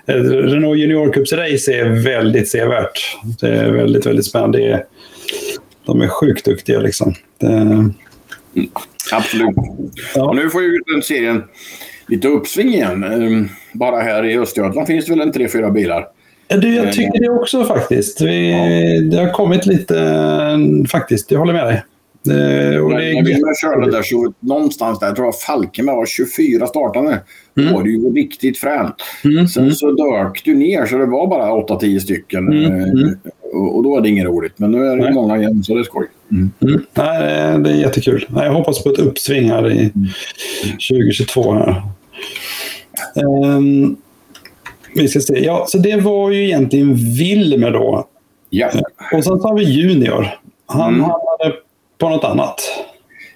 Renault 0.07 0.79
Junior 0.79 1.13
Cups 1.13 1.33
race 1.33 1.73
är 1.73 2.05
väldigt 2.05 2.49
sevärt. 2.49 3.17
Det 3.41 3.49
är 3.49 3.71
väldigt, 3.71 4.07
väldigt 4.07 4.27
spännande. 4.27 4.59
Det 4.59 4.73
är, 4.73 4.85
de 5.87 6.01
är 6.01 6.09
sjukt 6.09 6.45
duktiga 6.45 6.81
liksom. 6.81 7.15
Det... 7.39 7.47
Mm, 7.47 7.95
absolut. 9.13 9.57
Ja. 10.15 10.29
Och 10.29 10.37
nu 10.37 10.51
får 10.51 10.63
ju 10.63 10.79
den 10.93 11.03
serien 11.03 11.43
lite 12.09 12.29
uppsving 12.29 12.69
igen. 12.69 13.05
Ehm, 13.05 13.49
bara 13.73 14.01
här 14.01 14.25
i 14.25 14.39
Östergötland 14.39 14.87
finns 14.87 15.05
det 15.05 15.13
väl 15.13 15.21
en 15.21 15.33
tre, 15.33 15.49
fyra 15.49 15.71
bilar. 15.71 16.07
Du, 16.49 16.75
jag 16.75 16.93
tycker 16.93 17.21
det 17.21 17.31
också 17.31 17.65
faktiskt. 17.65 18.21
Vi. 18.21 18.53
Det 19.11 19.17
har 19.17 19.33
kommit 19.33 19.67
lite, 19.67 20.19
faktiskt. 20.89 21.31
Jag 21.31 21.39
håller 21.39 21.53
med 21.53 21.67
dig. 21.67 21.83
Det, 22.23 22.81
och 22.81 22.91
det 22.91 22.97
när 22.97 23.23
vi 23.23 23.55
körde 23.63 23.91
där 23.91 24.03
så 24.03 24.33
någonstans 24.41 24.99
där, 24.99 25.07
jag 25.07 25.17
tror 25.17 25.27
jag 25.27 25.41
Falkenberg 25.41 25.97
var 25.97 26.07
24 26.07 26.67
startande. 26.67 27.21
Mm. 27.57 27.69
Då 27.69 27.77
var 27.77 27.85
det 27.85 27.91
ju 27.91 28.13
riktigt 28.15 28.59
fränt. 28.59 28.95
Mm. 29.25 29.49
Sen 29.49 29.63
mm. 29.63 29.75
så 29.75 29.93
dök 29.93 30.45
du 30.45 30.55
ner 30.55 30.87
så 30.87 30.97
det 30.97 31.07
var 31.07 31.27
bara 31.27 31.45
8-10 31.45 31.99
stycken. 31.99 32.49
Mm. 32.49 32.73
mm. 32.73 33.19
Och, 33.53 33.77
och, 33.77 33.83
då 33.83 33.97
är 33.97 34.01
det 34.01 34.09
inget 34.09 34.27
roligt. 34.27 34.53
Men 34.57 34.71
nu 34.71 34.87
är 34.87 34.97
det 34.97 35.03
Nej. 35.03 35.15
många 35.15 35.37
igen 35.39 35.65
så 35.65 35.75
det 35.75 35.81
är 35.81 35.85
skoj. 35.85 36.07
Mm. 36.31 36.51
Nej, 36.95 37.59
det 37.59 37.71
är 37.71 37.81
jättekul. 37.81 38.27
Jag 38.35 38.53
hoppas 38.53 38.83
på 38.83 38.91
ett 38.91 38.99
uppsving 38.99 39.51
här 39.51 39.73
i 39.73 39.93
2022. 40.91 41.53
Här. 41.53 41.83
Um, 43.25 43.97
vi 44.95 45.09
ska 45.09 45.21
se. 45.21 45.45
Ja, 45.45 45.65
så 45.69 45.79
det 45.79 45.97
var 45.97 46.31
ju 46.31 46.45
egentligen 46.45 46.95
Wilmer 46.95 47.71
då. 47.71 48.09
Ja. 48.51 48.71
Och 49.13 49.25
sen 49.25 49.41
så 49.41 49.49
har 49.49 49.59
vi 49.59 49.65
Junior. 49.65 50.27
Han 50.67 51.01
hamnade 51.01 51.57
på 52.01 52.09
något 52.09 52.25
annat? 52.25 52.61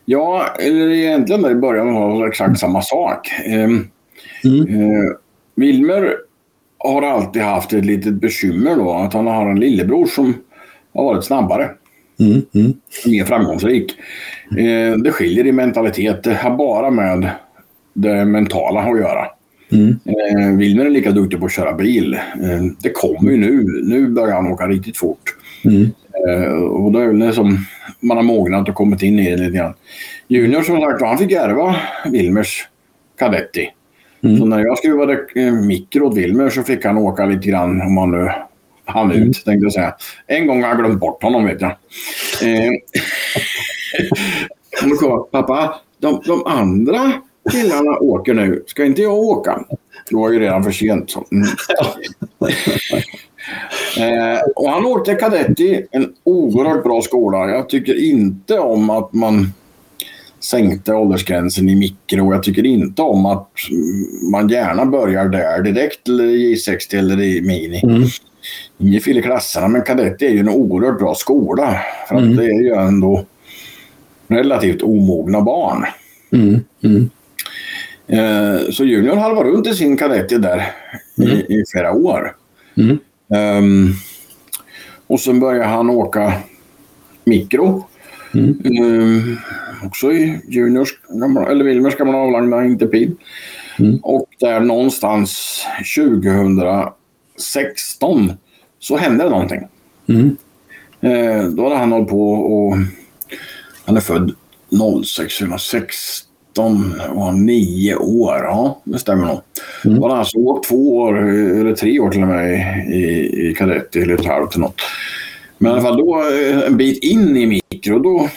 Ja, 0.05 0.47
eller 0.59 0.91
egentligen 0.91 1.43
där 1.43 1.51
i 1.51 1.55
början 1.55 1.95
var 1.95 2.23
det 2.23 2.29
exakt 2.29 2.59
samma 2.59 2.83
sak. 2.83 3.31
Eh, 3.47 3.55
mm. 3.55 4.69
eh, 4.69 5.11
Wilmer 5.57 6.17
har 6.79 7.03
alltid 7.03 7.43
haft 7.43 7.73
ett 7.73 7.85
litet 7.85 8.15
bekymmer 8.15 8.77
då, 8.77 8.93
att 8.93 9.13
han 9.13 9.27
har 9.27 9.51
en 9.51 9.61
lillebror 9.61 10.07
som 10.07 10.35
har 10.95 11.05
varit 11.05 11.25
snabbare. 11.25 11.71
Mm. 12.21 12.43
Mm. 12.55 12.73
Mer 13.07 13.25
framgångsrik. 13.25 13.95
Eh, 14.51 14.97
det 14.97 15.13
skiljer 15.13 15.47
i 15.47 15.53
mentalitet. 15.53 16.23
Det 16.23 16.35
har 16.35 16.57
bara 16.57 16.91
med 16.91 17.31
det 17.93 18.25
mentala 18.25 18.81
att 18.81 18.99
göra. 18.99 19.27
Mm. 19.73 19.99
Eh, 20.05 20.57
Wilmer 20.57 20.85
är 20.85 20.91
lika 20.91 21.11
duktig 21.11 21.41
på 21.41 21.47
att 21.47 21.53
köra 21.53 21.73
bil. 21.73 22.15
Eh, 22.15 22.63
det 22.83 22.91
kommer 22.91 23.31
ju 23.31 23.37
nu. 23.37 23.83
Nu 23.85 24.09
börjar 24.09 24.35
han 24.35 24.53
åka 24.53 24.67
riktigt 24.67 24.97
fort. 24.97 25.37
Mm. 25.65 25.91
Eh, 26.29 26.53
och 26.53 26.93
då 26.93 26.99
är 26.99 27.13
det 27.13 27.33
som 27.33 27.59
man 28.01 28.17
har 28.17 28.25
mognat 28.25 28.69
och 28.69 28.75
kommit 28.75 29.03
in 29.03 29.19
i 29.19 29.31
det 29.31 29.37
lite 29.37 29.57
grann. 29.57 29.75
Junior 30.29 30.63
som 30.63 30.81
sagt 30.81 31.03
han 31.03 31.19
fick 31.19 31.33
ärva 31.33 31.77
Wilmers 32.05 32.69
Cadetti. 33.19 33.71
Mm. 34.25 34.39
Så 34.39 34.45
när 34.45 34.65
jag 34.65 34.79
skruvade 34.79 35.27
eh, 35.35 35.53
mikro 35.53 36.07
åt 36.07 36.17
Wilmer 36.17 36.51
så 36.51 36.63
fick 36.63 36.85
han 36.85 36.99
åka 36.99 37.27
lite 37.27 37.49
grann 37.49 37.81
om 37.81 37.97
han 37.97 38.11
nu 38.11 38.31
han 38.85 39.11
ut, 39.11 39.17
mm. 39.17 39.33
tänkte 39.33 39.65
jag 39.65 39.73
säga. 39.73 39.95
En 40.27 40.47
gång 40.47 40.63
har 40.63 40.69
jag 40.69 40.79
glömt 40.79 41.01
bort 41.01 41.23
honom, 41.23 41.45
vet 41.45 41.61
jag. 41.61 41.71
Eh, 42.43 42.71
pappa, 45.31 45.81
de, 45.99 46.23
de 46.27 46.47
andra 46.47 47.13
killarna 47.51 47.99
åker 47.99 48.35
nu. 48.35 48.65
Ska 48.67 48.85
inte 48.85 49.03
jag 49.03 49.15
åka? 49.15 49.65
Det 50.09 50.17
var 50.17 50.31
ju 50.31 50.39
redan 50.39 50.65
för 50.65 50.71
sent. 50.71 51.15
Mm. 51.33 51.47
Eh, 53.99 54.41
och 54.57 54.71
han 54.71 54.87
åkte 54.87 55.15
kadetti, 55.15 55.87
en 55.91 56.13
oerhört 56.25 56.83
bra 56.83 57.03
skola. 57.03 57.51
Jag 57.51 57.69
tycker 57.69 58.11
inte 58.11 58.59
om 58.59 58.91
att 58.91 59.13
man 59.13 59.53
sänkte 60.41 60.95
åldersgränsen 60.95 61.69
i 61.69 61.75
mikro. 61.75 62.33
Jag 62.33 62.43
tycker 62.43 62.67
inte 62.67 63.03
om 63.03 63.27
att 63.27 63.49
man 64.33 64.49
gärna 64.49 64.87
börjar 64.87 65.29
där 65.29 65.63
direkt, 65.63 66.09
eller 66.09 66.25
i 66.25 66.55
J60 66.55 66.99
eller 66.99 67.21
i 67.21 67.41
Mini. 67.41 67.81
Mm. 67.85 68.03
Inget 68.79 69.05
fel 69.05 69.19
i 69.19 69.23
klasserna, 69.23 69.69
men 69.69 69.83
kadett 69.83 70.23
är 70.23 70.29
ju 70.29 70.39
en 70.39 70.49
oerhört 70.49 70.99
bra 70.99 71.15
skola. 71.15 71.79
För 72.09 72.15
att 72.15 72.23
mm. 72.23 72.37
det 72.37 72.45
är 72.45 72.63
ju 72.63 72.75
ändå 72.75 73.25
relativt 74.29 74.83
omogna 74.83 75.41
barn. 75.41 75.85
Mm. 76.33 76.61
Mm. 76.83 77.11
Eh, 78.07 78.71
så 78.71 78.85
Junior 78.85 79.17
halvar 79.17 79.45
runt 79.45 79.67
i 79.67 79.75
sin 79.75 79.97
kadett 79.97 80.43
där 80.43 80.73
i, 81.17 81.25
mm. 81.25 81.39
i, 81.39 81.65
flera 81.73 81.93
år. 81.93 82.37
Um, 83.35 83.95
och 85.07 85.21
sen 85.21 85.41
börjar 85.41 85.65
han 85.65 85.91
åka 85.91 86.33
mikro. 87.25 87.87
Mm. 88.35 88.61
Um, 88.83 89.39
också 89.85 90.13
i 90.13 90.41
Juniors 90.49 90.95
eller 91.51 91.65
Wilmers 91.65 91.97
gamla 91.97 92.19
avlagda 92.19 92.65
Interpid. 92.65 93.17
Mm. 93.79 93.99
Och 94.03 94.29
där 94.41 94.61
någonstans 94.61 95.63
2016 95.97 98.33
så 98.79 98.97
hände 98.97 99.25
det 99.25 99.31
någonting. 99.31 99.69
Mm. 100.07 100.37
Eh, 101.01 101.45
då 101.45 101.63
hade 101.63 101.77
han 101.77 101.93
hållit 101.93 102.09
på 102.09 102.33
och 102.33 102.77
han 103.85 103.97
är 103.97 104.01
född 104.01 104.35
06, 105.05 105.39
2016 105.39 106.34
var 106.59 107.25
han 107.25 107.47
nio 107.47 107.97
år. 107.97 108.35
Ja, 108.35 108.81
det 108.85 108.99
stämmer 108.99 109.27
nog. 109.27 109.41
Mm. 109.85 110.03
Han 110.03 110.11
alltså 110.11 110.39
åkt 110.39 110.69
två 110.69 110.97
år, 110.97 111.19
eller 111.29 111.75
tre 111.75 112.01
år 112.01 112.11
till 112.11 112.23
och 112.23 112.29
med 112.29 112.55
i, 112.89 113.05
i 113.49 113.55
kadett 113.59 113.97
eller 113.97 114.15
ett 114.15 114.27
halvt 114.27 114.55
eller 114.55 114.67
något. 114.67 114.81
Men 115.59 115.71
i 115.71 115.75
alla 115.75 115.83
fall 115.83 115.97
då 115.97 116.25
en 116.67 116.77
bit 116.77 117.05
in 117.05 117.37
i 117.37 117.47
mikro, 117.47 117.99
då, 117.99 118.29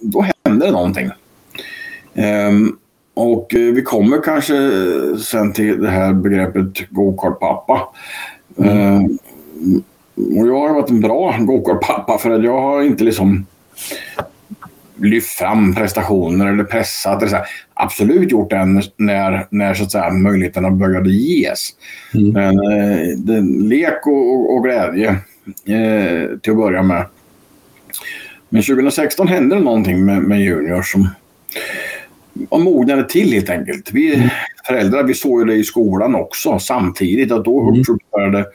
då 0.00 0.26
hände 0.44 0.66
det 0.66 0.72
någonting. 0.72 1.10
Um, 2.48 2.78
och 3.14 3.46
vi 3.50 3.82
kommer 3.82 4.22
kanske 4.22 4.54
sen 5.18 5.52
till 5.52 5.80
det 5.80 5.90
här 5.90 6.12
begreppet 6.12 6.90
go-kart-pappa. 6.90 7.80
Mm. 8.58 8.96
Um, 8.96 9.18
och 10.16 10.46
jag 10.46 10.68
har 10.68 10.74
varit 10.74 10.90
en 10.90 11.00
bra 11.00 11.36
go-kart-pappa 11.40 12.18
för 12.18 12.30
att 12.30 12.44
jag 12.44 12.60
har 12.60 12.82
inte 12.82 13.04
liksom 13.04 13.46
lyft 14.96 15.30
fram 15.30 15.74
prestationer 15.74 16.46
eller 16.46 16.64
pressat. 16.64 17.22
Eller 17.22 17.30
så 17.30 17.36
här. 17.36 17.46
Absolut 17.74 18.30
gjort 18.32 18.50
det 18.50 18.64
när, 18.96 19.46
när 19.50 19.74
så 19.74 19.84
att 19.84 19.92
säga, 19.92 20.10
möjligheterna 20.10 20.70
började 20.70 21.10
ges. 21.10 21.70
Mm. 22.14 22.32
Men 22.32 22.58
eh, 22.58 23.16
det, 23.16 23.40
lek 23.68 24.06
och, 24.06 24.34
och, 24.34 24.56
och 24.56 24.64
glädje 24.64 25.08
eh, 25.66 26.38
till 26.38 26.52
att 26.52 26.58
börja 26.58 26.82
med. 26.82 27.04
Men 28.48 28.62
2016 28.62 29.28
hände 29.28 29.56
det 29.56 29.62
någonting 29.62 30.04
med, 30.04 30.22
med 30.22 30.40
Junior 30.40 30.82
som 30.82 31.08
mognade 32.50 33.08
till 33.08 33.32
helt 33.32 33.50
enkelt. 33.50 33.90
Vi 33.92 34.14
mm. 34.14 34.28
föräldrar 34.66 35.02
vi 35.02 35.14
såg 35.14 35.40
ju 35.40 35.46
det 35.46 35.54
i 35.54 35.64
skolan 35.64 36.14
också 36.14 36.58
samtidigt. 36.58 37.32
att 37.32 37.44
Då 37.44 37.68
mm. 37.68 37.82
började 38.12 38.46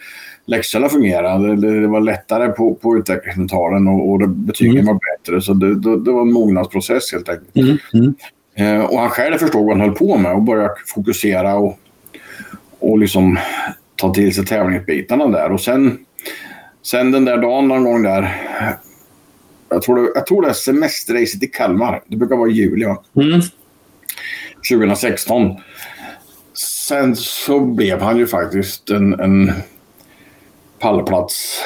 läxorna 0.50 0.90
fungerade. 0.90 1.56
Det, 1.56 1.88
var 1.88 2.02
lättare 2.02 2.48
på, 2.48 2.76
på 2.76 2.98
utvecklingsmentalen 2.98 3.88
och, 3.88 4.12
och 4.12 4.30
betygen 4.30 4.78
mm. 4.78 4.86
var 4.86 5.00
bättre. 5.18 5.42
Så 5.42 5.54
det, 5.54 5.76
det, 5.76 6.04
det, 6.04 6.12
var 6.12 6.22
en 6.22 6.34
mognadsprocess 6.34 7.12
helt 7.12 7.30
enkelt. 7.30 7.56
Mm. 7.56 7.78
Mm. 7.94 8.14
Eh, 8.56 8.86
och 8.86 9.00
han 9.00 9.10
själv 9.10 9.38
förstod 9.38 9.66
vad 9.66 9.78
han 9.78 9.90
höll 9.90 9.96
på 9.96 10.18
med 10.18 10.34
och 10.34 10.42
började 10.42 10.74
fokusera 10.96 11.56
och, 11.56 11.80
och 12.80 13.00
liksom 13.00 13.38
ta 13.96 14.14
till 14.14 14.36
sig 14.36 14.46
tävlingsbitarna 14.46 15.28
där. 15.28 15.52
Och 15.52 15.62
sen, 15.62 15.98
sen 16.82 17.12
den 17.12 17.26
där 17.26 17.38
dagen 17.38 17.68
någon 17.68 17.84
gång 17.84 18.04
där 18.04 18.36
jag 19.70 19.82
tror, 19.82 19.96
det, 19.96 20.12
jag 20.16 20.26
tror 20.26 20.42
det 20.42 20.50
är 20.50 20.54
semesterracet 20.54 21.44
i 21.44 21.48
Kalmar. 21.48 22.02
Det 22.08 22.18
brukar 22.18 22.36
vara 22.36 22.50
i 22.50 22.54
juli. 22.54 22.86
Va? 22.86 23.04
Mm. 23.16 23.42
2016. 24.70 25.56
Sen 26.88 27.16
så 27.16 27.60
blev 27.60 28.02
han 28.02 28.18
ju 28.18 28.28
faktiskt 28.28 28.90
en, 28.90 29.20
en 29.20 29.52
pallplats 30.80 31.64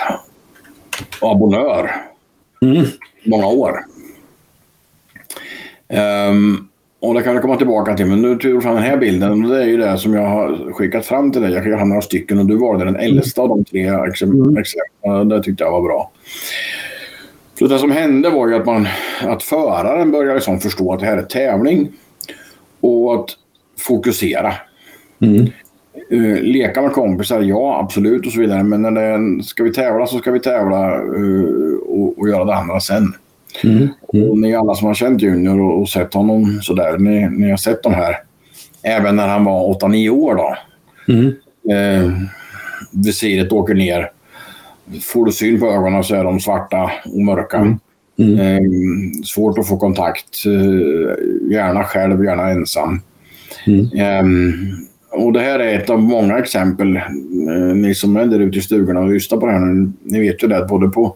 abonnör. 1.21 1.91
Mm. 2.61 2.85
Många 3.23 3.47
år. 3.47 3.79
Um, 6.29 6.69
och 6.99 7.13
det 7.13 7.21
kan 7.21 7.35
vi 7.35 7.41
komma 7.41 7.55
tillbaka 7.57 7.97
till, 7.97 8.05
men 8.05 8.21
nu 8.21 8.37
tog 8.37 8.51
jag 8.51 8.63
fram 8.63 8.75
den 8.75 8.83
här 8.83 8.97
bilden. 8.97 9.45
Och 9.45 9.49
det 9.49 9.63
är 9.63 9.67
ju 9.67 9.77
det 9.77 9.97
som 9.97 10.13
jag 10.13 10.27
har 10.27 10.73
skickat 10.73 11.05
fram 11.05 11.31
till 11.31 11.41
dig. 11.41 11.51
Jag 11.51 11.63
skickade 11.63 11.77
fram 11.77 11.89
några 11.89 12.01
stycken 12.01 12.39
och 12.39 12.45
du 12.45 12.55
valde 12.55 12.85
den 12.85 12.95
äldsta 12.95 13.41
av 13.41 13.49
de 13.49 13.65
tre 13.65 13.89
exemplen. 14.09 14.55
Mm. 15.05 15.29
Det 15.29 15.43
tyckte 15.43 15.63
jag 15.63 15.71
var 15.71 15.81
bra. 15.81 16.11
Så 17.59 17.67
det 17.67 17.79
som 17.79 17.91
hände 17.91 18.29
var 18.29 18.47
ju 18.47 18.55
att, 18.55 18.65
man, 18.65 18.87
att 19.21 19.43
föraren 19.43 20.11
började 20.11 20.33
liksom 20.33 20.59
förstå 20.59 20.93
att 20.93 20.99
det 20.99 21.05
här 21.05 21.17
är 21.17 21.23
tävling 21.23 21.91
och 22.79 23.15
att 23.15 23.29
fokusera. 23.79 24.53
Mm. 25.21 25.47
Uh, 26.13 26.41
leka 26.41 26.81
med 26.81 26.91
kompisar, 26.91 27.41
ja 27.41 27.79
absolut 27.79 28.25
och 28.25 28.31
så 28.31 28.39
vidare. 28.39 28.63
Men 28.63 28.81
när 28.81 28.91
det, 28.91 29.43
ska 29.43 29.63
vi 29.63 29.73
tävla 29.73 30.07
så 30.07 30.17
ska 30.17 30.31
vi 30.31 30.39
tävla 30.39 31.01
uh, 31.01 31.75
och, 31.75 32.19
och, 32.19 32.29
göra 32.29 32.45
det 32.45 32.55
andra 32.55 32.79
sen. 32.79 33.13
Mm. 33.63 33.87
Mm. 34.13 34.29
Och 34.29 34.37
ni 34.37 34.55
alla 34.55 34.75
som 34.75 34.87
har 34.87 34.93
känt 34.93 35.21
Junior 35.21 35.61
och, 35.61 35.81
och 35.81 35.89
sett 35.89 36.13
honom 36.13 36.59
sådär, 36.61 36.97
ni, 36.97 37.29
ni 37.29 37.49
har 37.49 37.57
sett 37.57 37.83
de 37.83 37.93
här. 37.93 38.15
Även 38.83 39.15
när 39.15 39.27
han 39.27 39.43
var 39.43 39.73
8-9 39.79 40.09
år 40.09 40.35
då. 40.35 40.55
Mm. 41.13 41.25
Uh, 41.25 42.21
visiret 42.91 43.51
åker 43.51 43.73
ner 43.73 44.09
Får 45.01 45.25
du 45.25 45.31
syn 45.31 45.59
på 45.59 45.65
ögonen 45.65 46.03
så 46.03 46.15
är 46.15 46.23
de 46.23 46.39
svarta 46.39 46.91
och 47.05 47.19
mörka. 47.19 47.57
Mm. 47.57 47.79
Mm. 48.19 48.39
Eh, 48.39 48.61
svårt 49.23 49.57
att 49.57 49.67
få 49.67 49.77
kontakt. 49.77 50.45
Eh, 50.45 51.51
gärna 51.51 51.83
själv, 51.83 52.23
gärna 52.23 52.49
ensam. 52.49 53.01
Mm. 53.67 53.89
Och 55.13 55.33
det 55.33 55.39
här 55.39 55.59
är 55.59 55.79
ett 55.79 55.89
av 55.89 56.01
många 56.01 56.37
exempel. 56.37 56.95
Eh, 56.95 57.75
ni 57.75 57.95
som 57.95 58.17
är 58.17 58.25
där 58.25 58.39
ute 58.39 58.57
i 58.57 58.61
stugorna 58.61 58.99
och 58.99 59.09
lyssnar 59.09 59.37
på 59.37 59.45
det 59.45 59.51
här 59.51 59.59
nu, 59.59 59.91
ni 60.03 60.19
vet 60.19 60.43
ju 60.43 60.47
det 60.47 60.65
både 60.69 60.87
på 60.87 61.15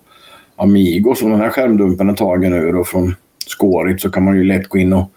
Amigo 0.56 1.16
som 1.16 1.32
den 1.32 1.40
här 1.40 1.50
skärmdumpen 1.50 2.10
är 2.10 2.14
tagen 2.14 2.54
ur 2.54 2.76
och 2.76 2.88
från 2.88 3.16
Skårit 3.48 4.02
så 4.02 4.10
kan 4.10 4.24
man 4.24 4.38
ju 4.38 4.44
lätt 4.44 4.68
gå 4.68 4.78
in 4.78 4.94
och 4.94 5.12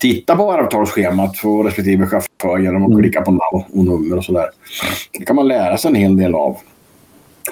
titta 0.00 0.36
på 0.36 0.46
varvtalsschemat 0.46 1.38
för 1.38 1.62
respektive 1.64 2.06
chaufför 2.06 2.58
genom 2.58 2.82
att 2.82 2.90
mm. 2.90 3.02
klicka 3.02 3.22
på 3.22 3.30
namn 3.30 3.64
och 3.72 3.84
nummer 3.84 4.16
och 4.16 4.24
sådär. 4.24 4.46
Det 5.18 5.24
kan 5.24 5.36
man 5.36 5.48
lära 5.48 5.78
sig 5.78 5.88
en 5.88 5.94
hel 5.94 6.16
del 6.16 6.34
av. 6.34 6.56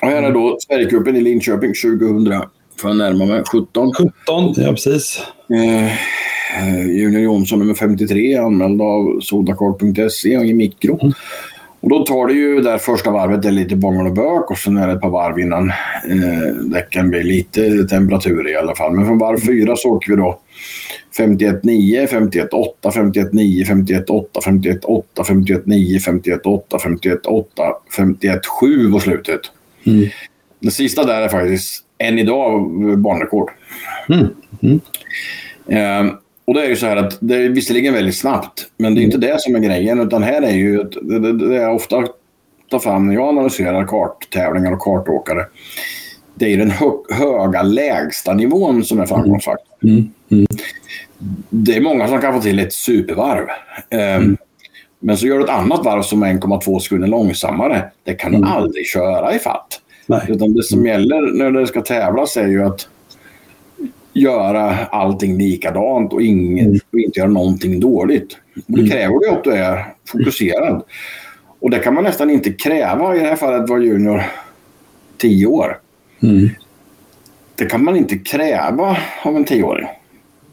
Och 0.03 0.09
här 0.09 0.23
är 0.23 0.33
då 0.33 0.57
Sverigecupen 0.61 1.17
i 1.17 1.21
Linköping 1.21 1.73
2000, 1.99 2.43
får 2.81 2.91
jag 2.91 2.97
närma 2.97 3.27
mig, 3.27 3.43
17. 3.53 3.93
17, 3.93 4.13
ja 4.57 4.71
precis. 4.71 5.23
Eh, 5.51 5.93
Junior 6.87 7.23
Jonsson 7.23 7.59
nummer 7.59 7.75
53, 7.75 8.37
anmäld 8.37 8.83
av 8.83 9.21
sodakort.se 9.21 10.37
och 10.37 10.45
i 10.45 10.55
mikro. 10.55 10.99
Mm. 11.03 11.13
Och 11.81 11.91
då 11.91 12.07
tar 12.07 12.27
det 12.27 12.33
ju 12.33 12.61
där 12.61 12.79
första 12.79 13.11
varvet, 13.11 13.43
det 13.43 13.49
är 13.49 13.53
lite 13.53 13.77
bångel 13.77 14.07
och 14.07 14.13
bök 14.13 14.51
och 14.51 14.59
sen 14.59 14.77
är 14.77 14.87
det 14.87 14.93
ett 14.93 15.01
par 15.01 15.11
varv 15.11 15.39
innan 15.39 15.69
eh, 16.09 16.55
däcken 16.65 17.11
blir 17.11 17.23
lite 17.23 17.85
temperatur 17.85 18.51
i 18.51 18.57
alla 18.57 18.75
fall. 18.75 18.93
Men 18.93 19.07
från 19.07 19.19
varv 19.19 19.39
fyra 19.39 19.77
så 19.77 19.89
åker 19.89 20.11
vi 20.11 20.17
då 20.17 20.41
51-9, 21.19 22.07
51-8, 22.07 22.49
51-9, 22.83 23.65
51-8, 23.65 24.25
51-8, 24.45 25.03
51-9, 25.17 25.99
51-8, 25.99 26.61
51-8, 26.69 27.45
51-7 27.97 28.93
på 28.93 29.01
slutet. 29.01 29.41
Mm. 29.87 30.09
Den 30.61 30.71
sista 30.71 31.05
där 31.05 31.23
är 31.23 31.29
faktiskt 31.29 31.85
än 31.99 32.19
idag 32.19 32.71
banrekord. 32.99 33.51
Mm. 34.09 34.27
Mm. 34.63 34.81
Eh, 35.69 36.15
och 36.45 36.55
det 36.55 36.65
är 36.65 36.69
ju 36.69 36.77
så 36.77 36.87
här 36.87 36.97
att 36.97 37.19
det 37.21 37.37
är 37.37 37.49
visserligen 37.49 37.95
väldigt 37.95 38.17
snabbt, 38.17 38.67
men 38.77 38.95
det 38.95 39.01
är 39.01 39.03
inte 39.03 39.19
det 39.19 39.41
som 39.41 39.55
är 39.55 39.59
grejen. 39.61 40.01
Utan 40.01 40.23
här 40.23 40.43
är 40.43 40.53
ju, 40.53 40.83
det, 40.83 41.19
det, 41.19 41.49
det 41.49 41.57
är 41.57 41.71
ofta 41.71 42.05
tar 42.71 42.79
fram 42.79 43.07
när 43.07 43.15
jag 43.15 43.29
analyserar 43.29 43.85
karttävlingar 43.85 44.73
och 44.73 44.81
kartåkare. 44.81 45.47
Det 46.35 46.53
är 46.53 46.59
den 46.59 46.71
hö, 46.71 46.87
höga 47.11 47.63
lägsta 47.63 48.35
nivån 48.35 48.85
som 48.85 49.01
är 49.01 49.07
framgångsfaktorn. 49.07 49.91
Mm. 49.91 50.11
Mm. 50.31 50.47
Det 51.51 51.77
är 51.77 51.81
många 51.81 52.09
som 52.09 52.21
kan 52.21 52.35
få 52.35 52.41
till 52.41 52.59
ett 52.59 52.73
supervarv. 52.73 53.47
Eh, 53.91 54.23
men 55.01 55.17
så 55.17 55.27
gör 55.27 55.39
du 55.39 55.45
ett 55.45 55.51
annat 55.51 55.85
varv 55.85 56.03
som 56.03 56.23
är 56.23 56.35
1,2 56.35 56.79
sekunder 56.79 57.09
långsammare. 57.09 57.91
Det 58.05 58.15
kan 58.15 58.33
du 58.33 58.39
mm. 58.39 58.51
aldrig 58.51 58.87
köra 58.87 59.35
i 59.35 59.39
fatt. 59.39 59.81
Nej. 60.07 60.21
Utan 60.29 60.55
det 60.55 60.63
som 60.63 60.87
gäller 60.87 61.21
när 61.39 61.61
det 61.61 61.67
ska 61.67 61.81
tävlas 61.81 62.37
är 62.37 62.47
ju 62.47 62.65
att 62.65 62.89
göra 64.15 64.77
allting 64.87 65.39
likadant 65.39 66.13
och, 66.13 66.23
ingen, 66.23 66.67
mm. 66.67 66.81
och 66.93 66.99
inte 66.99 67.21
göra 67.21 67.31
någonting 67.31 67.81
dåligt. 67.81 68.37
Och 68.55 68.63
det 68.67 68.81
mm. 68.81 68.91
kräver 68.91 69.25
ju 69.25 69.31
att 69.31 69.45
du 69.45 69.53
är 69.53 69.87
fokuserad. 70.09 70.83
Och 71.61 71.71
det 71.71 71.79
kan 71.79 71.95
man 71.95 72.05
nästan 72.05 72.31
inte 72.31 72.53
kräva. 72.53 73.17
I 73.17 73.19
det 73.19 73.27
här 73.27 73.37
fallet 73.37 73.71
var 73.71 73.79
Junior 73.79 74.23
10 75.19 75.47
år. 75.47 75.79
Mm. 76.23 76.49
Det 77.57 77.67
kan 77.67 77.85
man 77.85 77.97
inte 77.97 78.19
kräva 78.19 78.97
av 79.23 79.37
en 79.37 79.45
tioåring. 79.45 79.87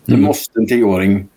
Det 0.06 0.14
mm. 0.14 0.26
måste 0.26 0.60
en 0.60 0.68
tioåring 0.68 1.28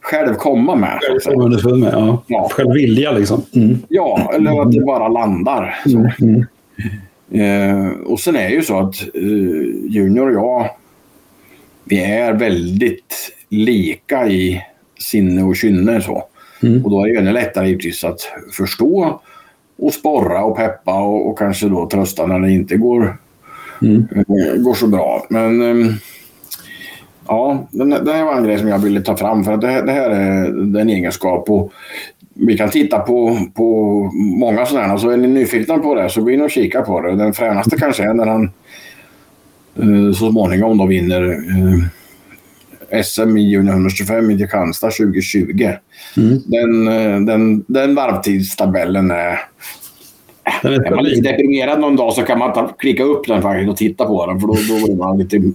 själv 0.00 0.34
komma 0.34 0.74
med. 0.74 0.98
Själv 1.02 1.60
komma 1.60 1.76
med, 1.76 1.92
ja. 1.92 2.22
ja. 2.26 2.48
Själv 2.52 2.72
vilja 2.72 3.12
liksom. 3.12 3.42
Mm. 3.54 3.78
Ja, 3.88 4.32
eller 4.34 4.62
att 4.62 4.72
det 4.72 4.80
bara 4.80 5.08
landar. 5.08 5.74
Mm. 6.20 6.44
Eh, 7.30 7.88
och 8.06 8.20
sen 8.20 8.36
är 8.36 8.48
det 8.48 8.54
ju 8.54 8.62
så 8.62 8.78
att 8.78 9.00
eh, 9.14 9.22
Junior 9.88 10.28
och 10.28 10.34
jag, 10.34 10.68
vi 11.88 12.04
är 12.04 12.32
väldigt 12.32 13.32
lika 13.48 14.28
i 14.28 14.64
sinne 14.98 15.42
och 15.42 15.56
kynne. 15.56 16.00
Så. 16.00 16.24
Mm. 16.62 16.84
Och 16.84 16.90
då 16.90 17.04
är 17.04 17.12
det 17.12 17.18
ännu 17.18 17.32
lättare 17.32 17.68
givetvis 17.68 18.04
att 18.04 18.20
förstå 18.52 19.20
och 19.78 19.94
sporra 19.94 20.44
och 20.44 20.56
peppa 20.56 21.00
och, 21.00 21.30
och 21.30 21.38
kanske 21.38 21.68
då 21.68 21.88
trösta 21.88 22.26
när 22.26 22.40
det 22.40 22.52
inte 22.52 22.76
går, 22.76 23.16
mm. 23.82 24.08
Eh, 24.16 24.56
går 24.56 24.74
så 24.74 24.86
bra. 24.86 25.26
Men 25.30 25.62
ehm, 25.62 25.92
ja, 27.26 27.68
det 27.70 28.12
här 28.12 28.24
var 28.24 28.36
en 28.36 28.44
grej 28.44 28.58
som 28.58 28.68
jag 28.68 28.78
ville 28.78 29.00
ta 29.00 29.16
fram 29.16 29.44
för 29.44 29.52
att 29.52 29.60
det, 29.60 29.82
det 29.82 29.92
här 29.92 30.10
är 30.10 30.44
en 30.80 30.88
egenskap. 30.88 31.50
Och 31.50 31.72
vi 32.34 32.58
kan 32.58 32.70
titta 32.70 32.98
på, 32.98 33.38
på 33.54 33.64
många 34.14 34.66
sådana. 34.66 34.98
Så 34.98 35.10
är 35.10 35.16
ni 35.16 35.28
nyfikna 35.28 35.78
på 35.78 35.94
det 35.94 36.10
så 36.10 36.22
gå 36.22 36.30
in 36.30 36.42
och 36.42 36.50
kika 36.50 36.82
på 36.82 37.00
det. 37.00 37.16
Den 37.16 37.32
fränaste 37.32 37.76
kanske 37.76 38.02
är 38.02 38.14
när 38.14 38.26
han 38.26 38.50
så 40.14 40.30
småningom 40.30 40.78
då 40.78 40.86
vinner 40.86 41.22
eh, 42.90 43.02
SM 43.02 43.36
i 43.36 43.50
junior 43.50 43.72
125 43.72 44.30
i 44.30 44.38
Kristianstad 44.38 44.90
2020. 44.90 45.72
Mm. 46.16 46.38
Den, 46.46 46.88
eh, 46.88 47.20
den, 47.20 47.64
den 47.68 47.94
varvtidstabellen 47.94 49.10
är... 49.10 49.40
är 50.62 50.94
man 50.94 51.04
lite 51.04 51.32
deprimerad 51.32 51.80
någon 51.80 51.96
dag 51.96 52.12
så 52.12 52.22
kan 52.22 52.38
man 52.38 52.52
ta, 52.52 52.68
klicka 52.68 53.02
upp 53.02 53.26
den 53.26 53.42
faktiskt 53.42 53.70
och 53.70 53.76
titta 53.76 54.04
på 54.04 54.26
den 54.26 54.40
för 54.40 54.46
då, 54.46 54.54
då 54.54 54.86
blir 54.86 54.96
man 54.96 55.18
lite 55.18 55.52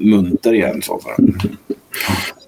munter 0.00 0.54
igen. 0.54 0.82
Så 0.82 1.00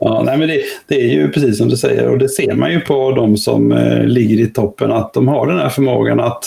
Ja, 0.01 0.23
nej, 0.27 0.39
men 0.39 0.49
det, 0.49 0.63
det, 0.87 0.95
är 0.95 1.15
ju 1.15 1.31
precis 1.31 1.59
som 1.59 1.69
du 1.69 1.77
säger 1.77 2.09
och 2.09 2.19
det 2.19 2.29
ser 2.29 2.55
man 2.55 2.73
ju 2.73 2.81
på 2.81 3.13
de 3.13 3.37
som 3.37 3.73
eh, 3.73 4.05
ligger 4.05 4.41
i 4.41 4.47
toppen 4.47 4.93
att 4.93 5.13
de 5.13 5.29
har 5.29 5.47
den 5.47 5.59
här 5.59 5.69
förmågan 5.69 6.21
att, 6.21 6.45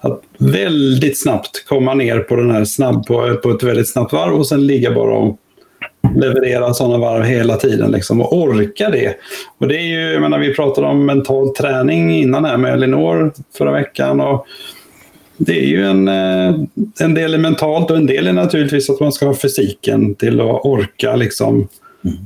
att 0.00 0.22
väldigt 0.38 1.22
snabbt 1.22 1.64
komma 1.66 1.94
ner 1.94 2.18
på 2.18 2.36
den 2.36 2.50
här 2.50 2.64
snabb, 2.64 3.06
på, 3.06 3.36
på 3.42 3.50
ett 3.50 3.62
väldigt 3.62 3.88
snabbt 3.88 4.12
varv 4.12 4.34
och 4.34 4.46
sen 4.46 4.66
ligga 4.66 4.94
bara 4.94 5.14
och 5.14 5.38
leverera 6.16 6.74
sådana 6.74 6.98
varv 6.98 7.22
hela 7.22 7.56
tiden 7.56 7.90
liksom, 7.90 8.20
och 8.20 8.32
orka 8.32 8.90
det. 8.90 9.14
Och 9.58 9.68
det 9.68 9.76
är 9.76 9.82
ju, 9.82 10.12
jag 10.12 10.22
menar, 10.22 10.38
vi 10.38 10.54
pratade 10.54 10.86
om 10.86 11.06
mental 11.06 11.54
träning 11.54 12.16
innan 12.16 12.44
här 12.44 12.56
med 12.56 12.72
Elinor 12.72 13.32
förra 13.58 13.72
veckan. 13.72 14.20
Och 14.20 14.46
det 15.36 15.58
är 15.58 15.66
ju 15.66 15.84
en, 15.84 16.08
eh, 16.08 16.54
en 17.00 17.14
del 17.14 17.34
är 17.34 17.38
mentalt 17.38 17.90
och 17.90 17.96
en 17.96 18.06
del 18.06 18.26
är 18.26 18.32
naturligtvis 18.32 18.90
att 18.90 19.00
man 19.00 19.12
ska 19.12 19.26
ha 19.26 19.34
fysiken 19.34 20.14
till 20.14 20.40
att 20.40 20.64
orka 20.64 21.16
liksom, 21.16 21.68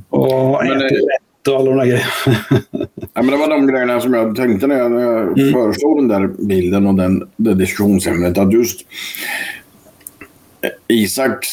och 0.09 0.65
äta 0.65 0.75
rätt 0.75 1.47
och 1.47 1.55
alla 1.55 1.69
de 1.69 1.77
där 1.77 1.85
grejerna. 1.85 2.87
ja, 3.13 3.21
men 3.21 3.31
det 3.31 3.37
var 3.37 3.49
de 3.49 3.67
grejerna 3.67 3.99
som 3.99 4.13
jag 4.13 4.35
tänkte 4.35 4.67
när 4.67 4.77
jag, 4.77 4.91
när 4.91 5.01
jag 5.01 5.39
mm. 5.39 5.53
föreslog 5.53 5.97
den 5.97 6.07
där 6.07 6.27
bilden 6.47 6.87
och 6.87 6.95
den, 6.95 7.27
det 7.37 7.53
diskussionsämnet. 7.53 8.37
Att 8.37 8.53
just 8.53 8.85
Isaks 10.87 11.47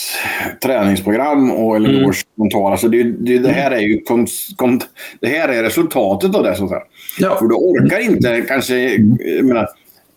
träningsprogram 0.62 1.50
och 1.50 1.76
Elinors 1.76 2.24
mm. 2.24 2.44
mentala. 2.44 2.70
Alltså 2.70 2.88
det, 2.88 3.02
det, 3.02 3.38
det, 3.38 3.52
här 3.52 3.70
är 3.70 3.80
ju 3.80 4.00
kont, 4.00 4.30
kont, 4.56 4.86
det 5.20 5.28
här 5.28 5.48
är 5.48 5.62
resultatet 5.62 6.34
av 6.34 6.42
det. 6.42 6.54
Så 6.54 6.64
att. 6.64 6.88
Ja. 7.18 7.36
För 7.38 7.46
du 7.46 7.54
orkar 7.54 8.00
inte 8.00 8.44
kanske... 8.48 8.74
Jag 9.18 9.44
menar, 9.44 9.68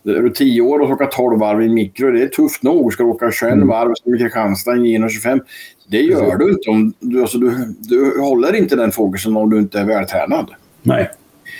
är 0.08 0.22
du 0.22 0.30
tio 0.30 0.62
år 0.62 0.80
och 0.80 0.90
åka 0.90 1.06
12 1.06 1.38
varv 1.38 1.62
i 1.62 1.68
mikro, 1.68 2.10
det 2.10 2.22
är 2.22 2.28
tufft 2.28 2.62
nog. 2.62 2.92
Ska 2.92 3.02
du 3.02 3.08
åka 3.08 3.30
21 3.30 3.52
mm. 3.52 3.68
varv 3.68 3.92
som 3.94 4.14
i 4.14 4.18
Kristianstad 4.18 4.76
i 4.76 5.08
25, 5.10 5.40
det 5.88 6.00
gör 6.00 6.36
du 6.36 6.50
inte. 6.50 6.70
Om 6.70 6.94
du, 7.00 7.20
alltså, 7.20 7.38
du, 7.38 7.74
du 7.78 8.20
håller 8.20 8.54
inte 8.54 8.76
den 8.76 8.92
fokusen 8.92 9.36
om 9.36 9.50
du 9.50 9.58
inte 9.58 9.80
är 9.80 9.84
vältränad. 9.84 10.50
Nej. 10.82 11.10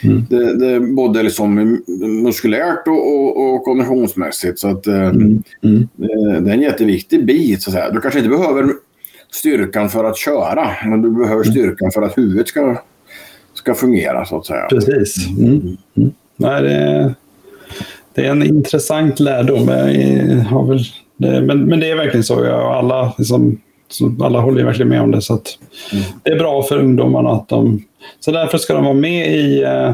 Mm. 0.02 0.26
Det, 0.30 0.56
det, 0.58 0.80
både 0.80 1.22
liksom 1.22 1.80
muskulärt 2.22 2.88
och, 2.88 3.14
och, 3.14 3.54
och 3.54 3.64
konditionsmässigt. 3.64 4.58
Så 4.58 4.68
att, 4.68 4.86
eh, 4.86 4.94
mm. 4.94 5.42
Mm. 5.62 5.88
Det, 5.96 6.40
det, 6.40 6.50
är 6.50 6.54
en 6.54 6.62
jätteviktig 6.62 7.26
bit. 7.26 7.62
Så 7.62 7.70
att 7.70 7.74
säga. 7.74 7.90
Du 7.90 8.00
kanske 8.00 8.18
inte 8.18 8.30
behöver 8.30 8.66
styrkan 9.30 9.88
för 9.88 10.04
att 10.04 10.18
köra, 10.18 10.70
men 10.84 11.02
du 11.02 11.10
behöver 11.10 11.42
mm. 11.42 11.52
styrkan 11.52 11.90
för 11.90 12.02
att 12.02 12.18
huvudet 12.18 12.48
ska, 12.48 12.76
ska 13.54 13.74
fungera. 13.74 14.24
så 14.24 14.38
att 14.38 14.46
säga. 14.46 14.66
Precis. 14.70 15.28
Mm. 15.38 15.76
Mm. 15.96 16.12
Nej, 16.36 16.62
det, 16.62 17.14
det 18.14 18.26
är 18.26 18.30
en 18.30 18.42
intressant 18.42 19.20
lärdom. 19.20 19.66
väl, 19.66 20.84
men, 21.42 21.64
men 21.64 21.80
det 21.80 21.90
är 21.90 21.96
verkligen 21.96 22.24
så. 22.24 22.44
Alla 22.52 23.14
liksom, 23.18 23.60
alla 24.20 24.40
håller 24.40 24.64
verkligen 24.64 24.88
med 24.88 25.02
om 25.02 25.10
det. 25.10 25.20
Så. 25.20 25.40
Det 26.22 26.30
är 26.30 26.38
bra 26.38 26.62
för 26.62 26.78
ungdomarna 26.78 27.30
att 27.30 27.48
de... 27.48 27.84
Så 28.20 28.30
därför 28.30 28.58
ska 28.58 28.74
de 28.74 28.84
vara 28.84 28.94
med 28.94 29.34
i, 29.34 29.62
eh, 29.62 29.92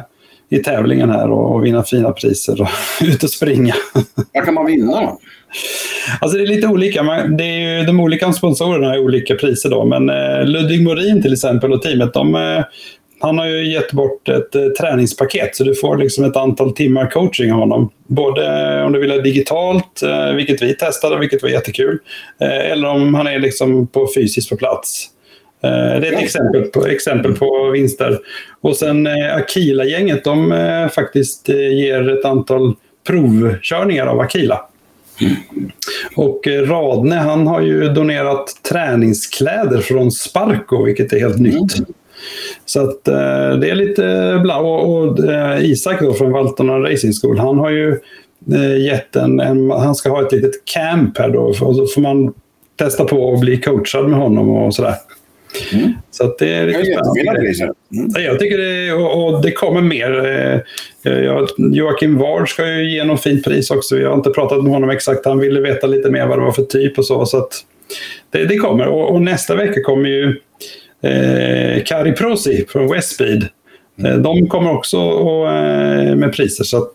i 0.50 0.58
tävlingen 0.58 1.10
här 1.10 1.30
och, 1.30 1.54
och 1.54 1.64
vinna 1.64 1.82
fina 1.82 2.12
priser 2.12 2.60
och 2.62 2.68
ut 3.02 3.22
och 3.22 3.30
springa. 3.30 3.74
Vad 4.34 4.44
kan 4.44 4.54
man 4.54 4.66
vinna 4.66 5.16
Alltså 6.20 6.38
det 6.38 6.44
är 6.44 6.46
lite 6.46 6.66
olika. 6.66 7.02
Det 7.38 7.44
är 7.44 7.78
ju, 7.78 7.84
de 7.84 8.00
olika 8.00 8.32
sponsorerna 8.32 8.88
har 8.88 8.98
olika 8.98 9.34
priser 9.34 9.70
då. 9.70 9.84
Men 9.84 10.10
eh, 10.10 10.44
Ludvig 10.44 10.82
Morin 10.84 11.22
till 11.22 11.32
exempel 11.32 11.72
och 11.72 11.82
teamet, 11.82 12.14
de, 12.14 12.34
eh, 12.34 12.64
han 13.20 13.38
har 13.38 13.46
ju 13.46 13.72
gett 13.72 13.92
bort 13.92 14.28
ett 14.28 14.54
eh, 14.54 14.66
träningspaket 14.66 15.56
så 15.56 15.64
du 15.64 15.74
får 15.74 15.96
liksom 15.96 16.24
ett 16.24 16.36
antal 16.36 16.72
timmar 16.72 17.10
coaching 17.10 17.52
av 17.52 17.58
honom. 17.58 17.90
Både 18.06 18.82
om 18.82 18.92
du 18.92 19.00
vill 19.00 19.10
ha 19.10 19.18
digitalt, 19.18 20.02
eh, 20.02 20.32
vilket 20.32 20.62
vi 20.62 20.74
testade, 20.74 21.18
vilket 21.18 21.42
var 21.42 21.48
jättekul, 21.48 21.98
eh, 22.40 22.70
eller 22.70 22.88
om 22.88 23.14
han 23.14 23.26
är 23.26 23.38
liksom 23.38 23.86
på 23.86 24.08
fysiskt 24.14 24.50
på 24.50 24.56
plats. 24.56 25.08
Det 25.60 25.68
är 25.68 26.12
ett 26.12 26.22
exempel 26.22 26.62
på, 26.62 26.86
exempel 26.86 27.34
på 27.34 27.70
vinster. 27.70 28.18
Och 28.60 28.76
sen 28.76 29.08
Akila-gänget, 29.36 30.24
de 30.24 30.88
faktiskt 30.94 31.48
ger 31.48 32.18
ett 32.18 32.24
antal 32.24 32.74
provkörningar 33.06 34.06
av 34.06 34.20
Akila. 34.20 34.60
Och 36.16 36.46
Radne, 36.46 37.16
han 37.16 37.46
har 37.46 37.60
ju 37.60 37.88
donerat 37.88 38.46
träningskläder 38.70 39.80
från 39.80 40.12
Sparko, 40.12 40.84
vilket 40.84 41.12
är 41.12 41.18
helt 41.18 41.38
nytt. 41.38 41.72
Så 42.64 42.80
att 42.80 43.08
eh, 43.08 43.58
det 43.60 43.70
är 43.70 43.74
lite 43.74 44.38
bla. 44.42 44.58
Och, 44.58 44.98
och 44.98 45.24
eh, 45.24 45.64
Isak 45.64 46.00
då 46.00 46.12
från 46.12 46.32
Valtorna 46.32 46.78
Racing 46.78 47.12
School, 47.22 47.38
han 47.38 47.58
har 47.58 47.70
ju 47.70 47.98
eh, 48.52 48.84
gett 48.84 49.16
en, 49.16 49.40
en, 49.40 49.70
han 49.70 49.94
ska 49.94 50.10
ha 50.10 50.26
ett 50.26 50.32
litet 50.32 50.64
camp 50.64 51.18
här 51.18 51.30
då. 51.30 51.40
Och 51.40 51.76
så 51.76 51.86
får 51.86 52.00
man 52.00 52.34
testa 52.76 53.04
på 53.04 53.22
och 53.22 53.40
bli 53.40 53.56
coachad 53.56 54.08
med 54.08 54.18
honom 54.18 54.50
och 54.50 54.74
sådär. 54.74 54.94
Mm. 55.72 55.92
Så 56.10 56.34
det 56.38 56.54
är 56.54 56.66
riktigt 56.66 56.98
spännande. 57.06 57.74
Mm. 57.92 58.24
Jag 58.24 58.38
tycker 58.38 58.58
det, 58.58 58.92
och, 58.92 59.34
och 59.34 59.42
det 59.42 59.52
kommer 59.52 59.80
mer. 59.80 60.26
Eh, 61.02 61.12
jag, 61.12 61.48
Joakim 61.58 62.18
Ward 62.18 62.48
ska 62.48 62.66
ju 62.66 62.90
ge 62.90 63.04
något 63.04 63.22
fint 63.22 63.44
pris 63.44 63.70
också. 63.70 63.98
Jag 63.98 64.08
har 64.08 64.16
inte 64.16 64.30
pratat 64.30 64.62
med 64.62 64.72
honom 64.72 64.90
exakt. 64.90 65.24
Han 65.24 65.38
ville 65.38 65.60
veta 65.60 65.86
lite 65.86 66.10
mer 66.10 66.26
vad 66.26 66.38
det 66.38 66.44
var 66.44 66.52
för 66.52 66.62
typ 66.62 66.98
och 66.98 67.06
så. 67.06 67.26
så 67.26 67.48
det, 68.30 68.44
det 68.44 68.56
kommer. 68.56 68.86
Och, 68.86 69.12
och, 69.12 69.22
nästa 69.22 69.54
vecka 69.54 69.82
kommer 69.82 70.08
ju 70.08 70.40
eh, 71.02 71.82
Kari 71.84 72.12
Prosi 72.12 72.64
från 72.68 72.92
Westspeed. 72.92 73.48
Eh, 74.04 74.16
de 74.16 74.48
kommer 74.48 74.72
också 74.72 74.98
och, 74.98 75.48
eh, 75.48 76.16
med 76.16 76.32
priser 76.32 76.64
så 76.64 76.76
att 76.76 76.92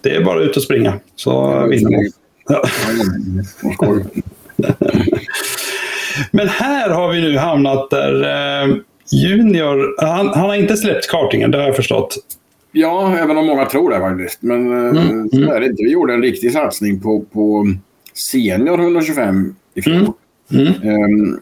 det 0.00 0.16
är 0.16 0.24
bara 0.24 0.42
ut 0.42 0.56
och 0.56 0.62
springa 0.62 1.00
så 1.16 1.66
vinner 1.66 1.90
man. 1.90 2.10
Ja. 2.48 2.64
Men 6.30 6.48
här 6.48 6.90
har 6.90 7.12
vi 7.12 7.20
nu 7.20 7.36
hamnat 7.36 7.90
där 7.90 8.22
eh, 8.22 8.76
Junior, 9.12 9.94
han, 10.06 10.28
han, 10.28 10.48
har 10.48 10.54
inte 10.54 10.76
släppt 10.76 11.10
kartingen, 11.10 11.50
det 11.50 11.58
har 11.58 11.64
jag 11.64 11.76
förstått. 11.76 12.16
Ja, 12.72 13.16
även 13.18 13.38
om 13.38 13.46
många 13.46 13.66
tror 13.66 13.90
det 13.90 13.98
faktiskt. 13.98 14.42
Men 14.42 14.72
eh, 14.72 15.02
mm. 15.02 15.28
så 15.30 15.52
är 15.52 15.60
det 15.60 15.66
inte. 15.66 15.82
Vi 15.82 15.92
gjorde 15.92 16.14
en 16.14 16.22
riktig 16.22 16.52
satsning 16.52 17.00
på, 17.00 17.24
på 17.32 17.66
Senior 18.14 18.78
125 18.80 19.54
i 19.74 19.82
fjol. 19.82 20.12
Mm. 20.52 20.72
Mm. 20.82 21.04
Um, 21.04 21.40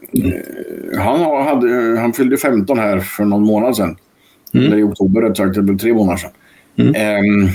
han, 0.97 1.19
hade, 1.19 1.99
han 1.99 2.13
fyllde 2.13 2.37
15 2.37 2.79
här 2.79 2.99
för 2.99 3.25
någon 3.25 3.43
månad 3.43 3.75
sedan. 3.75 3.97
Mm. 4.53 4.65
Eller 4.65 4.77
i 4.77 4.83
oktober 4.83 5.21
rätt 5.21 5.37
sagt, 5.37 5.55
det 5.55 5.61
blev 5.61 5.77
tre 5.77 5.93
månader 5.93 6.17
sedan. 6.17 6.31
Mm. 6.75 7.25
Um, 7.25 7.49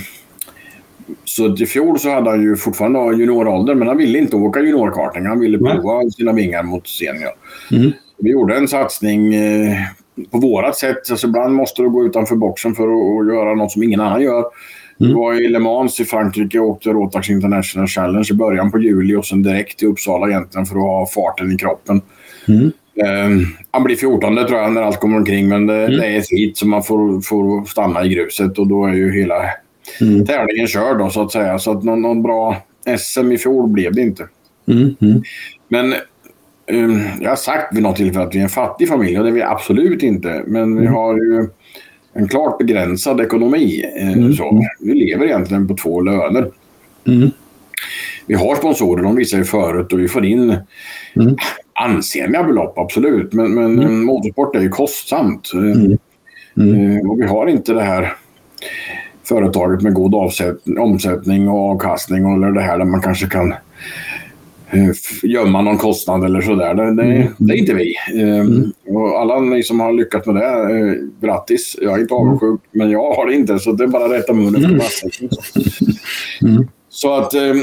så 1.25 1.55
i 1.55 1.65
fjol 1.65 1.99
så 1.99 2.09
hade 2.09 2.29
han 2.29 2.41
ju 2.41 2.55
fortfarande 2.55 2.99
juniorålder, 2.99 3.75
men 3.75 3.87
han 3.87 3.97
ville 3.97 4.17
inte 4.17 4.35
åka 4.35 4.59
juniorkarting. 4.59 5.25
Han 5.25 5.39
ville 5.39 5.57
prova 5.57 5.95
mm. 5.95 6.11
sina 6.11 6.33
vingar 6.33 6.63
mot 6.63 6.87
senior. 6.87 7.31
Mm. 7.71 7.91
Vi 8.17 8.29
gjorde 8.31 8.55
en 8.55 8.67
satsning 8.67 9.35
eh, 9.35 9.77
på 10.31 10.37
vårat 10.37 10.75
sätt. 10.75 11.11
Alltså 11.11 11.27
ibland 11.27 11.53
måste 11.53 11.81
du 11.81 11.89
gå 11.89 12.05
utanför 12.05 12.35
boxen 12.35 12.75
för 12.75 12.83
att, 12.83 13.27
göra 13.27 13.55
något 13.55 13.71
som 13.71 13.83
ingen 13.83 13.99
annan 13.99 14.21
gör. 14.21 14.39
Mm. 14.99 15.11
Vi 15.11 15.13
var 15.13 15.33
i 15.33 15.47
Le 15.47 15.59
Mans 15.59 15.99
i 15.99 16.05
Frankrike 16.05 16.59
och 16.59 16.67
åkte 16.67 16.89
Rotax 16.89 17.29
International 17.29 17.87
Challenge 17.87 18.27
i 18.31 18.33
början 18.33 18.71
på 18.71 18.79
juli 18.79 19.15
och 19.15 19.25
sen 19.25 19.43
direkt 19.43 19.79
till 19.79 19.87
Uppsala 19.87 20.27
egentligen 20.27 20.65
för 20.65 20.75
att 20.75 20.81
ha 20.81 21.05
farten 21.05 21.51
i 21.51 21.57
kroppen. 21.57 22.01
Mm. 22.47 22.71
Eh, 23.03 23.47
han 23.71 23.83
blir 23.83 23.95
14 23.95 24.35
tror 24.35 24.59
jag 24.59 24.73
när 24.73 24.81
allt 24.81 24.99
kommer 24.99 25.17
omkring 25.17 25.49
men 25.49 25.67
det, 25.67 25.85
mm. 25.85 25.97
det 25.97 26.05
är 26.05 26.17
ett 26.17 26.31
hit 26.31 26.57
så 26.57 26.67
man 26.67 26.83
får, 26.83 27.21
får 27.21 27.65
stanna 27.65 28.05
i 28.05 28.09
gruset 28.09 28.59
och 28.59 28.67
då 28.67 28.85
är 28.85 28.93
ju 28.93 29.19
hela 29.19 29.41
mm. 30.01 30.25
tävlingen 30.25 30.67
körd 30.67 30.97
då, 30.97 31.09
så 31.09 31.21
att 31.21 31.31
säga. 31.31 31.59
Så 31.59 31.71
att 31.71 31.83
någon, 31.83 32.01
någon 32.01 32.23
bra 32.23 32.57
SM 32.99 33.31
i 33.31 33.37
fjol 33.37 33.69
blev 33.69 33.93
det 33.93 34.01
inte. 34.01 34.27
Mm. 34.67 34.95
mm. 35.01 35.23
Men 35.67 35.93
um, 36.71 37.03
jag 37.21 37.29
har 37.29 37.35
sagt 37.35 37.75
vid 37.75 37.83
något 37.83 37.95
tillfälle 37.95 38.25
att 38.25 38.35
vi 38.35 38.39
är 38.39 38.43
en 38.43 38.49
fattig 38.49 38.87
familj 38.87 39.17
och 39.17 39.23
det 39.23 39.29
är 39.29 39.33
vi 39.33 39.41
absolut 39.41 40.03
inte. 40.03 40.43
Men 40.47 40.75
vi 40.75 40.81
mm. 40.81 40.93
har 40.93 41.15
ju 41.15 41.47
en 42.13 42.27
klart 42.27 42.57
begränsad 42.57 43.21
ekonomi. 43.21 43.83
Eh, 43.97 44.13
mm. 44.13 44.33
Så. 44.33 44.65
Vi 44.79 44.93
lever 44.93 45.25
egentligen 45.25 45.67
på 45.67 45.75
två 45.75 46.01
löner. 46.01 46.51
Mm. 47.07 47.29
Vi 48.25 48.35
har 48.35 48.55
sponsorer, 48.55 49.03
de 49.03 49.15
visar 49.15 49.37
ju 49.37 49.43
förut 49.43 49.93
och 49.93 49.99
vi 49.99 50.07
får 50.07 50.25
in 50.25 50.55
mm. 51.15 51.35
ansenliga 51.73 52.43
belopp, 52.43 52.77
absolut. 52.77 53.33
Men, 53.33 53.53
men 53.53 53.79
mm. 53.79 54.05
motorsport 54.05 54.55
är 54.55 54.61
ju 54.61 54.69
kostsamt. 54.69 55.51
Mm. 55.53 55.97
Mm. 56.57 57.09
Och 57.09 57.19
vi 57.21 57.25
har 57.25 57.47
inte 57.47 57.73
det 57.73 57.83
här 57.83 58.13
företaget 59.27 59.81
med 59.81 59.93
god 59.93 60.15
omsättning 60.79 61.49
och 61.49 61.69
avkastning 61.69 62.33
eller 62.33 62.51
det 62.51 62.61
här 62.61 62.77
där 62.77 62.85
man 62.85 63.01
kanske 63.01 63.27
kan 63.27 63.53
Eh, 64.69 64.91
gömma 65.23 65.61
någon 65.61 65.77
kostnad 65.77 66.23
eller 66.23 66.41
sådär. 66.41 66.73
Det, 66.73 66.95
det, 66.95 67.03
mm. 67.03 67.27
det 67.37 67.53
är 67.53 67.57
inte 67.57 67.73
vi. 67.73 67.95
Ehm, 68.13 68.39
mm. 68.39 68.71
Och 68.85 69.19
alla 69.19 69.39
ni 69.39 69.63
som 69.63 69.79
har 69.79 69.93
lyckats 69.93 70.27
med 70.27 70.35
det, 70.35 70.45
eh, 70.45 70.93
grattis. 71.21 71.75
Jag 71.81 71.93
är 71.93 72.01
inte 72.01 72.13
mm. 72.13 72.27
avundsjuk, 72.27 72.61
men 72.71 72.91
jag 72.91 73.13
har 73.13 73.25
det 73.25 73.35
inte. 73.35 73.59
Så 73.59 73.71
det 73.71 73.83
är 73.83 73.87
bara 73.87 74.05
att 74.05 74.11
rätta 74.11 74.33
munnen 74.33 74.65
mm. 74.65 74.81
mm. 76.41 76.67
Så 76.89 77.13
att 77.13 77.33
eh, 77.33 77.53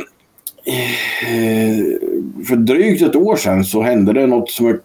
för 2.48 2.56
drygt 2.56 3.02
ett 3.02 3.16
år 3.16 3.36
sedan 3.36 3.64
så 3.64 3.82
hände 3.82 4.12
det 4.12 4.26
något 4.26 4.50
som 4.50 4.66
är 4.66 4.80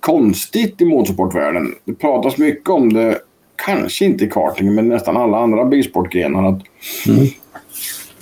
konstigt 0.00 0.80
i 0.80 0.84
motorsportvärlden. 0.84 1.74
Det 1.84 1.94
pratas 1.94 2.38
mycket 2.38 2.68
om 2.68 2.92
det, 2.92 3.18
kanske 3.56 4.04
inte 4.04 4.26
karting, 4.26 4.74
men 4.74 4.88
nästan 4.88 5.16
alla 5.16 5.38
andra 5.38 5.64
bilsportgrenar. 5.64 6.48
Att 6.48 6.62
mm. 7.08 7.26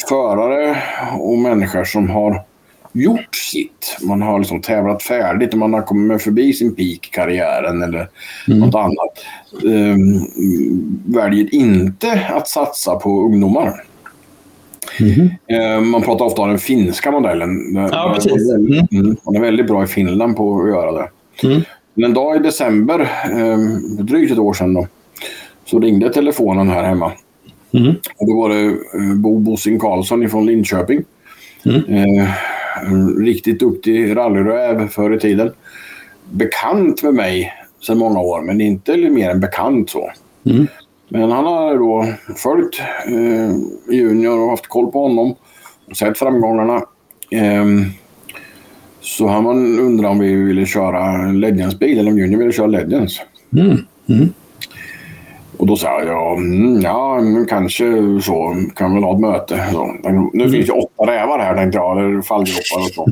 Förare 0.08 0.82
och 1.18 1.38
människor 1.38 1.84
som 1.84 2.10
har 2.10 2.44
gjort 2.92 3.34
sitt. 3.34 3.96
Man 4.02 4.22
har 4.22 4.38
liksom 4.38 4.62
tävlat 4.62 5.02
färdigt 5.02 5.52
och 5.52 5.58
man 5.58 5.74
har 5.74 5.82
kommit 5.82 6.22
förbi 6.22 6.52
sin 6.52 6.74
peak 6.74 7.06
i 7.06 7.10
karriären 7.12 7.82
eller 7.82 8.08
mm. 8.48 8.60
något 8.60 8.74
annat. 8.74 9.24
Um, 9.64 10.26
väljer 11.06 11.54
inte 11.54 12.26
att 12.34 12.48
satsa 12.48 12.96
på 12.96 13.22
ungdomar. 13.22 13.84
Mm. 15.00 15.78
Um, 15.78 15.88
man 15.90 16.02
pratar 16.02 16.24
ofta 16.24 16.42
om 16.42 16.48
den 16.48 16.58
finska 16.58 17.10
modellen. 17.10 17.74
Ja, 17.92 18.12
precis. 18.14 18.50
Mm. 18.50 19.16
Man 19.24 19.36
är 19.36 19.40
väldigt 19.40 19.66
bra 19.66 19.84
i 19.84 19.86
Finland 19.86 20.36
på 20.36 20.60
att 20.60 20.68
göra 20.68 20.92
det. 20.92 21.08
Mm. 21.46 21.62
Men 21.94 22.04
en 22.04 22.14
dag 22.14 22.36
i 22.36 22.38
december, 22.38 23.10
um, 23.32 23.96
drygt 24.06 24.32
ett 24.32 24.38
år 24.38 24.54
sedan, 24.54 24.74
då, 24.74 24.86
så 25.70 25.80
ringde 25.80 26.12
telefonen 26.12 26.68
här 26.68 26.84
hemma. 26.84 27.12
Mm. 27.72 27.94
Och 28.16 28.26
då 28.28 28.36
var 28.40 28.48
det 28.48 28.64
uh, 28.64 29.14
Bo 29.14 29.38
Bossing 29.38 29.78
Karlsson 29.78 30.30
från 30.30 30.46
Linköping. 30.46 31.04
Mm. 31.64 31.84
Uh, 31.84 32.28
riktigt 33.24 33.60
duktig 33.60 34.16
rallyräv 34.16 34.88
förr 34.88 35.16
i 35.16 35.20
tiden. 35.20 35.52
Bekant 36.30 37.02
med 37.02 37.14
mig 37.14 37.52
sedan 37.86 37.98
många 37.98 38.20
år, 38.20 38.42
men 38.42 38.60
inte 38.60 38.96
mer 38.96 39.30
än 39.30 39.40
bekant 39.40 39.90
så. 39.90 40.10
Mm. 40.44 40.66
Men 41.08 41.30
han 41.30 41.44
har 41.44 41.78
då 41.78 42.06
följt 42.36 42.80
eh, 43.06 43.56
Junior 43.94 44.38
och 44.38 44.50
haft 44.50 44.66
koll 44.66 44.92
på 44.92 45.02
honom 45.02 45.34
och 45.90 45.96
sett 45.96 46.18
framgångarna. 46.18 46.74
Eh, 47.30 47.64
så 49.00 49.26
han 49.26 49.46
undrade 49.78 50.12
om 50.12 50.18
vi 50.18 50.34
ville 50.34 50.66
köra 50.66 51.32
Legends-bil 51.32 51.98
eller 51.98 52.10
om 52.10 52.18
Junior 52.18 52.38
ville 52.38 52.52
köra 52.52 52.66
Legends. 52.66 53.20
Mm. 53.52 53.78
Mm. 54.08 54.28
Och 55.60 55.66
då 55.66 55.76
sa 55.76 56.02
jag, 56.02 56.38
mm, 56.38 56.80
ja, 56.80 57.20
kanske 57.48 57.84
så, 58.22 58.56
kan 58.76 58.94
väl 58.94 59.02
ha 59.02 59.14
ett 59.14 59.20
möte. 59.20 59.68
Så, 59.72 59.96
nu 60.32 60.50
finns 60.50 60.66
det 60.66 60.72
åtta 60.72 61.12
rävar 61.12 61.38
här 61.38 61.56
tänkte 61.56 61.78
jag, 61.78 61.98
eller 61.98 62.22
fallgropar 62.22 62.78
och 62.78 62.94
så. 62.94 63.08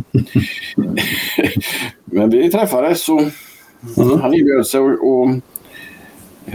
Men 2.05 2.31
vi 2.31 2.51
träffades 2.51 3.09
och 3.09 3.21
mm. 3.21 4.21
han 4.21 4.35
erbjöd 4.35 4.67
sig 4.67 4.81
att 4.81 5.43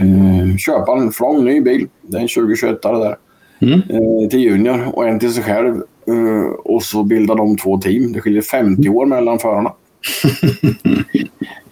eh, 0.00 0.56
köpa 0.56 0.92
en 0.92 1.12
flång 1.12 1.44
ny 1.44 1.60
bil. 1.60 1.88
Det 2.02 2.16
är 2.16 2.22
en 2.22 2.28
2021 2.28 2.82
där. 2.82 3.16
Mm. 3.60 3.74
Eh, 3.74 4.28
till 4.30 4.40
Junior 4.40 4.96
och 4.96 5.08
en 5.08 5.18
till 5.18 5.34
sig 5.34 5.44
själv. 5.44 5.82
Eh, 6.06 6.50
och 6.64 6.82
så 6.82 7.02
bildade 7.02 7.40
de 7.40 7.56
två 7.56 7.78
team. 7.78 8.12
Det 8.12 8.20
skiljer 8.20 8.42
50 8.42 8.88
år 8.88 9.06
mellan 9.06 9.38
förarna. 9.38 9.72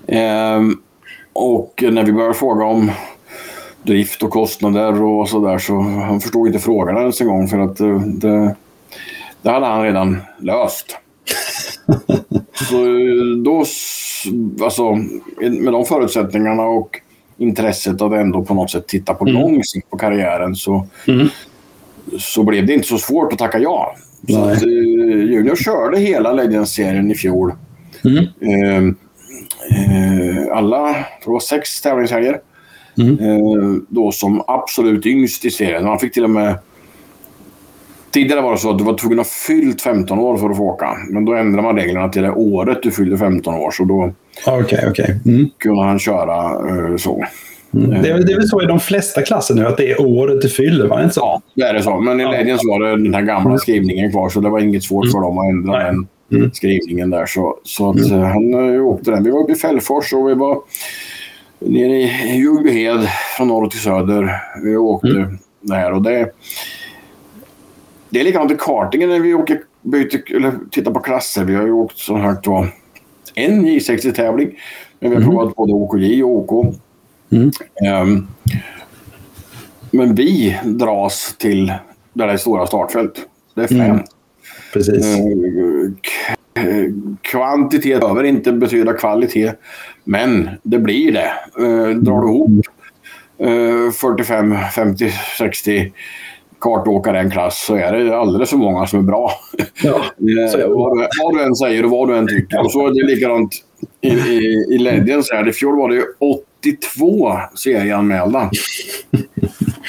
Ehm, 0.06 0.76
och 1.32 1.84
när 1.90 2.04
vi 2.04 2.12
började 2.12 2.34
fråga 2.34 2.64
om 2.64 2.90
drift 3.82 4.22
och 4.22 4.30
kostnader 4.30 5.02
och 5.02 5.28
sådär. 5.28 5.58
Så 5.58 5.80
han 5.80 6.20
förstod 6.20 6.46
inte 6.46 6.58
frågan 6.58 6.96
ens 6.96 7.20
en 7.20 7.26
gång 7.26 7.48
för 7.48 7.58
att 7.58 7.80
eh, 7.80 8.00
det, 8.00 8.56
det 9.42 9.50
hade 9.50 9.66
han 9.66 9.82
redan 9.82 10.22
löst. 10.38 10.98
så 12.68 12.84
eh, 12.84 13.36
då, 13.44 13.64
alltså 14.62 14.94
med 15.38 15.72
de 15.72 15.84
förutsättningarna 15.84 16.62
och 16.62 17.00
intresset 17.36 18.02
att 18.02 18.12
ändå 18.12 18.44
på 18.44 18.54
något 18.54 18.70
sätt 18.70 18.88
titta 18.88 19.14
på 19.14 19.26
mm. 19.26 19.40
lång 19.40 19.64
sikt 19.64 19.90
på 19.90 19.96
karriären 19.96 20.54
så, 20.54 20.86
mm. 21.08 21.28
så 22.18 22.42
blev 22.42 22.66
det 22.66 22.72
inte 22.74 22.88
så 22.88 22.98
svårt 22.98 23.32
att 23.32 23.38
tacka 23.38 23.58
ja. 23.58 23.96
Så 24.28 24.44
att, 24.44 24.62
eh, 24.62 24.68
Junior 24.68 25.56
körde 25.56 25.98
hela 25.98 26.32
Legends-serien 26.32 27.10
i 27.10 27.14
fjol. 27.14 27.52
Mm. 28.04 28.24
Eh, 28.40 28.84
eh, 29.78 30.56
alla, 30.56 31.04
tror 31.24 31.32
var 31.32 31.40
sex 31.40 31.82
tävlingshelger. 31.82 32.40
Mm. 32.98 33.18
Eh, 33.18 33.82
då 33.88 34.12
som 34.12 34.42
absolut 34.46 35.06
yngst 35.06 35.44
i 35.44 35.50
serien. 35.50 35.84
Han 35.84 35.98
fick 35.98 36.12
till 36.12 36.24
och 36.24 36.30
med... 36.30 36.54
Tidigare 38.10 38.40
var 38.40 38.52
det 38.52 38.58
så 38.58 38.70
att 38.70 38.78
du 38.78 38.84
var 38.84 38.94
tvungen 38.94 39.20
att 39.20 39.26
ha 39.26 39.30
fyllt 39.46 39.82
15 39.82 40.18
år 40.18 40.36
för 40.36 40.50
att 40.50 40.56
få 40.56 40.62
åka. 40.62 40.96
Men 41.10 41.24
då 41.24 41.34
ändrade 41.34 41.62
man 41.62 41.76
reglerna 41.76 42.08
till 42.08 42.22
det 42.22 42.30
året 42.30 42.78
du 42.82 42.90
fyllde 42.90 43.18
15 43.18 43.54
år. 43.54 43.70
Så 43.70 43.84
då 43.84 44.12
okay, 44.60 44.90
okay. 44.90 45.14
Mm. 45.26 45.50
kunde 45.58 45.82
han 45.82 45.98
köra 45.98 46.66
uh, 46.70 46.96
så. 46.96 47.24
Mm. 47.74 48.02
Det, 48.02 48.08
är, 48.08 48.18
det 48.18 48.32
är 48.32 48.36
väl 48.36 48.48
så 48.48 48.62
i 48.62 48.66
de 48.66 48.80
flesta 48.80 49.22
klasser 49.22 49.54
nu, 49.54 49.66
att 49.66 49.76
det 49.76 49.90
är 49.90 50.00
året 50.00 50.40
du 50.40 50.48
fyller, 50.48 50.96
det 50.96 51.02
inte 51.02 51.14
så? 51.14 51.20
Ja, 51.20 51.42
det 51.54 51.62
är 51.62 51.74
det 51.74 51.82
så. 51.82 52.00
Men 52.00 52.20
i. 52.20 52.24
Legends 52.24 52.62
var 52.68 52.80
det 52.80 52.90
den 52.90 53.14
här 53.14 53.22
gamla 53.22 53.50
mm. 53.50 53.58
skrivningen 53.58 54.12
kvar, 54.12 54.28
så 54.28 54.40
det 54.40 54.48
var 54.48 54.60
inget 54.60 54.84
svårt 54.84 55.10
för 55.10 55.20
dem 55.20 55.38
att 55.38 55.48
ändra 55.48 55.72
Nej. 55.72 55.84
den 55.84 56.06
mm. 56.38 56.52
skrivningen 56.52 57.10
där. 57.10 57.26
Så, 57.26 57.58
så 57.64 57.90
att, 57.90 57.96
mm. 57.96 58.22
han 58.22 58.54
åkte 58.80 59.10
den. 59.10 59.24
Vi 59.24 59.30
var 59.30 59.40
uppe 59.40 59.52
i 59.52 59.54
Fällfors 59.54 60.12
och 60.12 60.28
vi 60.28 60.34
var 60.34 60.58
nere 61.66 61.96
i 61.96 62.36
Ljungbyhed 62.36 63.08
från 63.36 63.48
norr 63.48 63.68
till 63.68 63.80
söder. 63.80 64.42
Vi 64.64 64.76
åkte 64.76 65.08
mm. 65.08 65.38
där 65.60 65.92
och 65.92 66.02
det, 66.02 66.30
det 68.10 68.20
är 68.20 68.24
likadant 68.24 68.52
i 68.52 68.56
kartingen 68.58 69.08
när 69.08 69.20
vi 69.20 69.34
åker, 69.34 69.60
byter, 69.82 70.36
eller 70.36 70.52
tittar 70.70 70.90
på 70.90 71.00
klasser. 71.00 71.44
Vi 71.44 71.54
har 71.54 71.64
ju 71.64 71.72
åkt 71.72 71.98
så 71.98 72.16
här 72.16 72.36
då, 72.42 72.66
en 73.34 73.66
J60-tävling. 73.66 74.58
Men 74.98 75.10
vi 75.10 75.16
har 75.16 75.22
mm. 75.22 75.34
provat 75.34 75.56
både 75.56 75.72
OKJ 75.72 76.22
och 76.22 76.52
OK. 76.52 76.76
Mm. 77.30 77.50
Um, 78.02 78.28
men 79.90 80.14
vi 80.14 80.58
dras 80.64 81.34
till 81.38 81.72
där 82.12 82.26
det 82.26 82.32
är 82.32 82.36
stora 82.36 82.66
startfält. 82.66 83.26
Det 83.54 83.62
är 83.62 83.68
fem. 83.68 83.80
Mm. 83.80 84.04
Precis. 84.72 85.18
Uh, 85.18 85.92
kvantitet 87.22 88.00
behöver 88.00 88.24
inte 88.24 88.52
betyda 88.52 88.92
kvalitet. 88.92 89.52
Men 90.04 90.50
det 90.62 90.78
blir 90.78 91.12
det. 91.12 91.32
Eh, 91.58 91.88
drar 91.88 92.20
du 92.20 92.28
ihop 92.28 92.66
eh, 93.38 93.92
45, 93.92 94.56
50, 94.74 95.12
60 95.38 95.92
kartåkare 96.60 97.16
i 97.16 97.20
en 97.20 97.30
klass 97.30 97.64
så 97.66 97.74
är 97.74 97.92
det 97.92 98.16
alldeles 98.16 98.50
för 98.50 98.56
många 98.56 98.86
som 98.86 98.98
är 98.98 99.02
bra. 99.02 99.32
Ja, 99.82 99.96
eh, 99.96 100.68
vad, 100.68 100.98
du, 100.98 101.08
vad 101.22 101.34
du 101.34 101.42
än 101.42 101.56
säger 101.56 101.84
och 101.84 101.90
vad 101.90 102.08
du 102.08 102.16
än 102.16 102.28
tycker. 102.28 102.60
Och 102.60 102.72
så 102.72 102.86
är 102.86 102.90
det 102.90 103.14
likadant 103.14 103.54
i, 104.00 104.08
i, 104.08 104.66
i. 104.70 105.22
Här. 105.32 105.48
I 105.48 105.52
fjol 105.52 105.76
var 105.76 105.88
det 105.88 106.04
82 106.18 107.38
serieanmälda. 107.54 108.50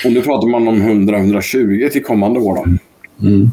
Och 0.06 0.12
nu 0.12 0.22
pratar 0.22 0.48
man 0.48 0.68
om 0.68 0.82
100-120 0.82 1.90
till 1.90 2.04
kommande 2.04 2.40
år. 2.40 2.60
Mm. 3.22 3.50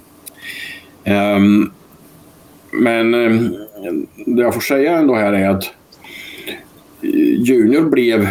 Um, 1.36 1.72
men 2.70 3.14
um, 3.14 3.56
det 4.26 4.42
jag 4.42 4.54
får 4.54 4.60
säga 4.60 4.98
ändå 4.98 5.14
här 5.14 5.32
är 5.32 5.48
att 5.48 5.64
Junior 7.38 7.90
blev 7.90 8.28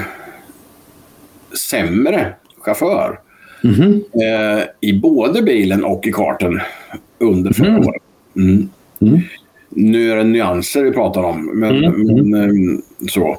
sämre 1.70 2.34
chaufför. 2.58 3.20
Mm 3.64 3.76
-hmm. 3.76 4.02
eh, 4.14 4.64
I 4.82 4.94
både 4.94 5.42
bilen 5.42 5.84
och 5.84 6.08
i 6.08 6.12
karten 6.12 6.60
under 7.18 7.54
förra 7.54 7.68
mm. 7.68 7.88
året. 7.88 8.04
Mm. 8.36 8.70
Mm. 9.02 9.20
Nu 9.70 10.12
är 10.12 10.16
det 10.16 10.24
nyanser 10.24 10.84
vi 10.84 10.92
pratar 10.92 11.24
om. 11.24 11.60
Men, 11.60 11.84
mm. 11.84 12.30
men, 12.30 12.82
så. 13.10 13.38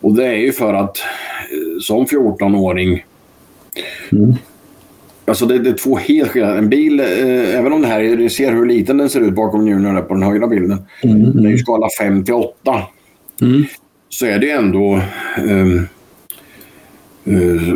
Och 0.00 0.14
det 0.14 0.26
är 0.26 0.36
ju 0.36 0.52
för 0.52 0.74
att 0.74 0.98
eh, 0.98 1.80
som 1.80 2.06
14-åring 2.06 3.04
mm. 4.12 4.34
Alltså 5.28 5.46
det, 5.46 5.58
det, 5.58 5.70
är 5.70 5.74
två 5.74 5.96
helt 5.96 6.30
skilda. 6.30 6.58
En 6.58 6.68
bil, 6.68 7.00
eh, 7.00 7.58
även 7.58 7.72
om 7.72 7.80
det 7.80 7.86
här, 7.86 8.16
ni 8.16 8.30
ser 8.30 8.52
hur 8.52 8.66
liten 8.66 8.98
den 8.98 9.08
ser 9.08 9.20
ut 9.20 9.34
bakom 9.34 9.68
Junior 9.68 10.00
på 10.00 10.14
den 10.14 10.22
högra 10.22 10.46
bilden. 10.46 10.78
Mm. 11.02 11.32
Den 11.32 11.46
är 11.46 11.50
ju 11.50 11.58
skala 11.58 11.88
5 12.00 12.24
till 12.24 12.34
8. 12.34 12.82
Mm 13.40 13.64
så 14.08 14.26
är 14.26 14.38
det 14.38 14.50
ändå 14.50 15.00
um, 15.48 15.86
uh, 17.28 17.74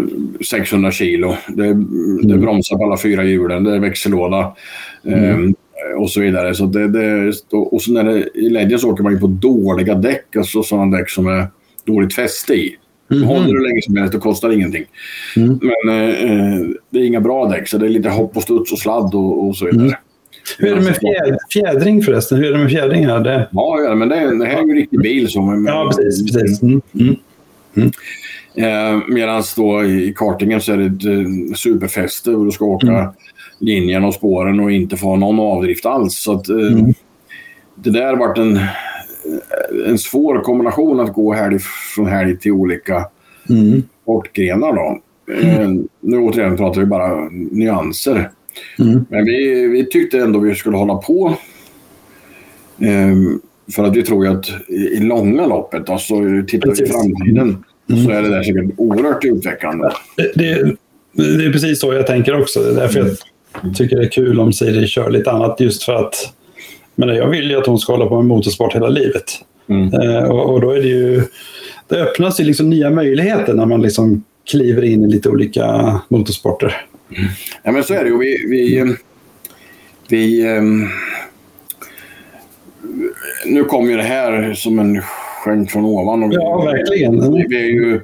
600 0.49 0.91
kilo. 0.91 1.37
Det, 1.49 1.67
mm. 1.67 2.29
det 2.29 2.39
bromsar 2.39 2.77
på 2.77 2.85
alla 2.85 2.99
fyra 2.99 3.25
hjulen, 3.25 3.65
det 3.65 3.75
är 3.75 3.79
växellåda 3.79 4.57
mm. 5.05 5.45
um, 5.45 5.55
och 5.97 6.11
så 6.11 6.21
vidare. 6.21 6.55
Så 6.55 6.67
det, 6.67 6.89
det, 6.89 7.33
och 7.51 7.83
så 7.83 7.93
när 7.93 8.05
det, 8.05 8.29
I 8.35 8.49
Legends 8.51 8.85
åker 8.85 9.03
man 9.03 9.13
ju 9.13 9.19
på 9.19 9.27
dåliga 9.27 9.95
däck, 9.95 10.37
alltså 10.37 10.63
sådana 10.63 10.99
däck 10.99 11.11
som 11.11 11.27
är 11.27 11.47
dåligt 11.85 12.15
fäste 12.15 12.55
i. 12.55 12.77
Mm. 13.13 13.29
Håller 13.29 13.55
du 13.55 13.69
länge 13.69 13.83
som 13.83 13.97
helst, 13.97 14.13
det 14.13 14.19
kostar 14.19 14.51
ingenting. 14.51 14.85
Mm. 15.37 15.61
Men 15.63 15.89
eh, 15.89 16.61
det 16.91 16.99
är 16.99 17.05
inga 17.05 17.21
bra 17.21 17.49
däck, 17.49 17.69
så 17.69 17.79
det 17.79 17.87
är 17.87 17.91
lite 17.91 18.09
hopp 18.09 18.37
och 18.37 18.43
studs 18.43 18.73
och 18.73 18.79
sladd 18.79 19.15
och, 19.15 19.47
och 19.47 19.57
så 19.57 19.67
vidare. 19.67 19.99
Hur 20.59 20.73
är 20.73 20.77
det 20.77 20.81
med 20.81 20.97
fjäd, 20.97 21.39
fjädring 21.53 22.03
förresten? 22.03 22.39
Hur 22.39 22.47
är 22.47 22.53
det 22.53 22.59
med 22.59 22.71
fjädring 22.71 23.07
här? 23.07 23.21
Det... 23.21 23.49
Ja, 23.53 23.81
ja, 23.81 23.95
men 23.95 24.09
det, 24.09 24.39
det 24.39 24.47
här 24.47 24.59
är 24.59 24.65
ju 24.65 24.71
en 24.71 24.77
riktig 24.77 25.01
bil. 25.01 25.29
Som, 25.29 25.67
ja, 25.67 25.93
precis. 25.97 26.33
precis. 26.33 26.63
Mm. 26.63 26.81
Mm. 27.01 27.17
Mm. 27.77 27.91
Eh, 28.55 29.03
Medan 29.09 29.43
då 29.57 29.85
i 29.85 30.15
kartingen 30.17 30.61
så 30.61 30.73
är 30.73 30.77
det 30.77 30.85
ett 30.85 31.05
eh, 31.05 31.55
superfäste 31.55 32.31
och 32.31 32.45
du 32.45 32.51
ska 32.51 32.65
åka 32.65 32.87
mm. 32.87 33.11
linjen 33.59 34.05
och 34.05 34.15
spåren 34.15 34.61
och 34.61 34.73
inte 34.73 34.97
få 34.97 35.17
någon 35.17 35.41
avdrift 35.41 35.87
alls. 35.87 36.15
Så 36.15 36.33
att, 36.33 36.49
eh, 36.49 36.57
mm. 36.57 36.95
Det 37.75 37.91
där 37.91 38.07
har 38.07 38.17
varit 38.17 38.39
en, 38.39 38.61
en 39.87 39.99
svår 39.99 40.43
kombination 40.43 41.01
att 41.01 41.13
gå 41.13 41.33
helg 41.33 41.59
från 41.95 42.07
helg 42.07 42.39
till 42.39 42.53
olika 42.53 43.07
mm. 43.51 43.83
sportgrenar. 44.03 44.73
Då. 44.73 45.01
Eh, 45.35 45.71
nu 46.01 46.19
återigen 46.19 46.57
pratar 46.57 46.81
vi 46.81 46.87
bara 46.87 47.29
nyanser. 47.31 48.31
Mm. 48.79 49.05
Men 49.09 49.25
vi, 49.25 49.67
vi 49.67 49.87
tyckte 49.87 50.19
ändå 50.19 50.39
vi 50.39 50.55
skulle 50.55 50.77
hålla 50.77 50.95
på. 50.95 51.37
Eh, 52.79 53.17
för 53.75 53.85
att 53.85 53.97
vi 53.97 54.03
tror 54.03 54.27
att 54.27 54.51
i 54.69 55.01
långa 55.01 55.47
loppet, 55.47 55.91
alltså 55.91 56.15
tittar 56.47 56.71
vi 56.71 56.83
i 56.83 56.87
framtiden, 56.87 57.65
mm. 57.91 58.05
så 58.05 58.11
är 58.11 58.23
det 58.23 58.29
där 58.29 58.43
säkert 58.43 58.75
oerhört 58.77 59.25
utvecklande. 59.25 59.93
Det, 60.17 60.33
det, 60.35 60.77
det, 61.13 61.45
är 61.45 61.53
precis 61.53 61.81
så 61.81 61.93
jag 61.93 62.07
tänker 62.07 62.41
också. 62.41 62.61
Det 62.61 62.71
är 62.71 62.75
därför 62.75 62.99
jag 63.63 63.77
tycker 63.77 63.97
det 63.97 64.05
är 64.05 64.11
kul 64.11 64.41
om 64.41 64.53
Siri 64.53 64.87
kör 64.87 65.11
lite 65.11 65.31
annat. 65.31 65.61
Just 65.61 65.83
för 65.83 65.93
att 65.93 66.15
men 66.95 67.09
jag 67.09 67.29
vill 67.29 67.51
ju 67.51 67.57
att 67.57 67.67
hon 67.67 67.79
ska 67.79 67.93
hålla 67.93 68.07
på 68.07 68.17
med 68.17 68.25
motorsport 68.25 68.75
hela 68.75 68.89
livet. 68.89 69.25
Mm. 69.69 69.95
Eh, 69.95 70.25
och, 70.25 70.53
och, 70.53 70.61
då 70.61 70.71
är 70.71 70.81
det 70.81 70.89
ju... 70.89 71.23
Det 71.89 72.03
öppnas 72.03 72.41
ju 72.41 72.45
liksom 72.45 72.71
nya 72.71 72.91
möjligheter 72.91 73.55
när 73.55 73.67
man 73.67 73.83
liksom 73.83 74.25
kliver 74.51 74.85
in 74.85 75.05
i 75.05 75.09
lite 75.09 75.29
olika 75.29 76.01
motorsporter. 76.09 76.85
Mm. 77.17 77.31
Ja, 77.63 77.73
men 77.73 77.85
så 77.85 77.95
är 77.95 78.05
det 78.05 78.11
ju. 78.11 78.19
Vi, 78.19 78.47
vi, 78.49 78.95
vi, 80.09 80.49
um, 80.59 80.89
nu 83.47 83.65
kom 83.65 83.91
ju 83.91 83.97
det 83.97 84.03
här 84.03 84.55
som 84.55 84.79
en 84.79 85.03
skänk 85.45 85.71
från 85.71 85.85
ovan. 85.85 86.23
Och 86.23 86.33
ja, 86.35 86.63
verkligen. 86.65 87.35
Vi, 87.35 87.47
vi 87.49 87.57
är 87.57 87.71
ju 87.71 88.01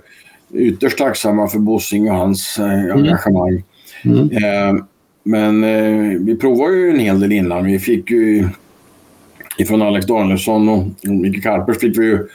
ytterst 0.55 0.99
tacksamma 0.99 1.49
för 1.49 1.59
Bossing 1.59 2.11
och 2.11 2.17
hans 2.17 2.59
eh, 2.59 2.85
mm. 2.85 2.97
engagemang. 2.97 3.63
Mm. 4.05 4.31
Eh, 4.31 4.83
men 5.23 5.65
eh, 5.65 6.19
vi 6.21 6.37
provade 6.37 6.77
ju 6.77 6.91
en 6.91 6.99
hel 6.99 7.21
del 7.21 7.33
innan. 7.33 7.65
Vi 7.65 7.79
fick 7.79 8.11
ju 8.11 8.49
ifrån 9.59 9.83
Alex 9.83 10.07
Danielsson 10.07 10.69
och 10.69 10.85
Micke 11.03 11.43
Karpers 11.43 11.79
fick 11.79 11.99
vi 11.99 12.05
ju 12.05 12.29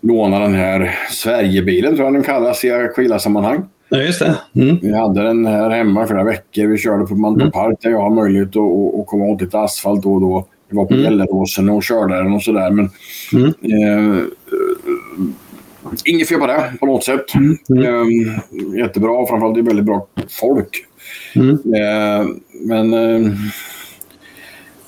låna 0.00 0.38
den 0.38 0.54
här 0.54 0.98
Sverigebilen, 1.10 1.94
tror 1.94 2.06
jag 2.06 2.14
den 2.14 2.22
kallas 2.22 2.64
i 2.64 2.70
Aquila-sammanhang. 2.70 3.64
Ja, 3.88 3.98
just 3.98 4.18
det. 4.18 4.38
Mm. 4.54 4.78
Vi 4.82 4.94
hade 4.96 5.22
den 5.22 5.46
här 5.46 5.70
hemma 5.70 6.06
flera 6.06 6.24
veckor. 6.24 6.66
Vi 6.66 6.78
körde 6.78 7.06
på 7.06 7.14
Mantorp 7.14 7.42
mm. 7.42 7.52
Park 7.52 7.78
där 7.80 7.90
jag 7.90 8.00
har 8.00 8.10
möjlighet 8.10 8.48
att, 8.48 9.00
att 9.00 9.06
komma 9.06 9.24
åt 9.24 9.40
lite 9.40 9.58
asfalt 9.58 10.02
då 10.02 10.14
och 10.14 10.20
då. 10.20 10.46
Vi 10.70 10.76
var 10.76 10.84
på 10.84 10.94
mm. 10.94 11.04
Gelleråsen 11.04 11.68
och 11.68 11.82
körde 11.82 12.16
den 12.16 12.32
och 12.32 12.42
sådär. 12.42 12.70
Men, 12.70 12.90
mm. 13.32 14.18
eh, 14.18 14.24
inget 16.04 16.28
fel 16.28 16.38
på 16.38 16.46
det 16.46 16.72
på 16.80 16.86
något 16.86 17.04
sätt. 17.04 17.34
Mm. 17.34 17.58
mm. 17.70 17.84
Eh, 17.84 18.78
jättebra. 18.78 19.26
Framförallt 19.26 19.54
det 19.54 19.60
är 19.60 19.64
väldigt 19.64 19.86
bra 19.86 20.06
folk. 20.40 20.86
Mm. 21.34 21.50
Eh, 21.50 22.26
men 22.64 22.94
eh, 22.94 23.32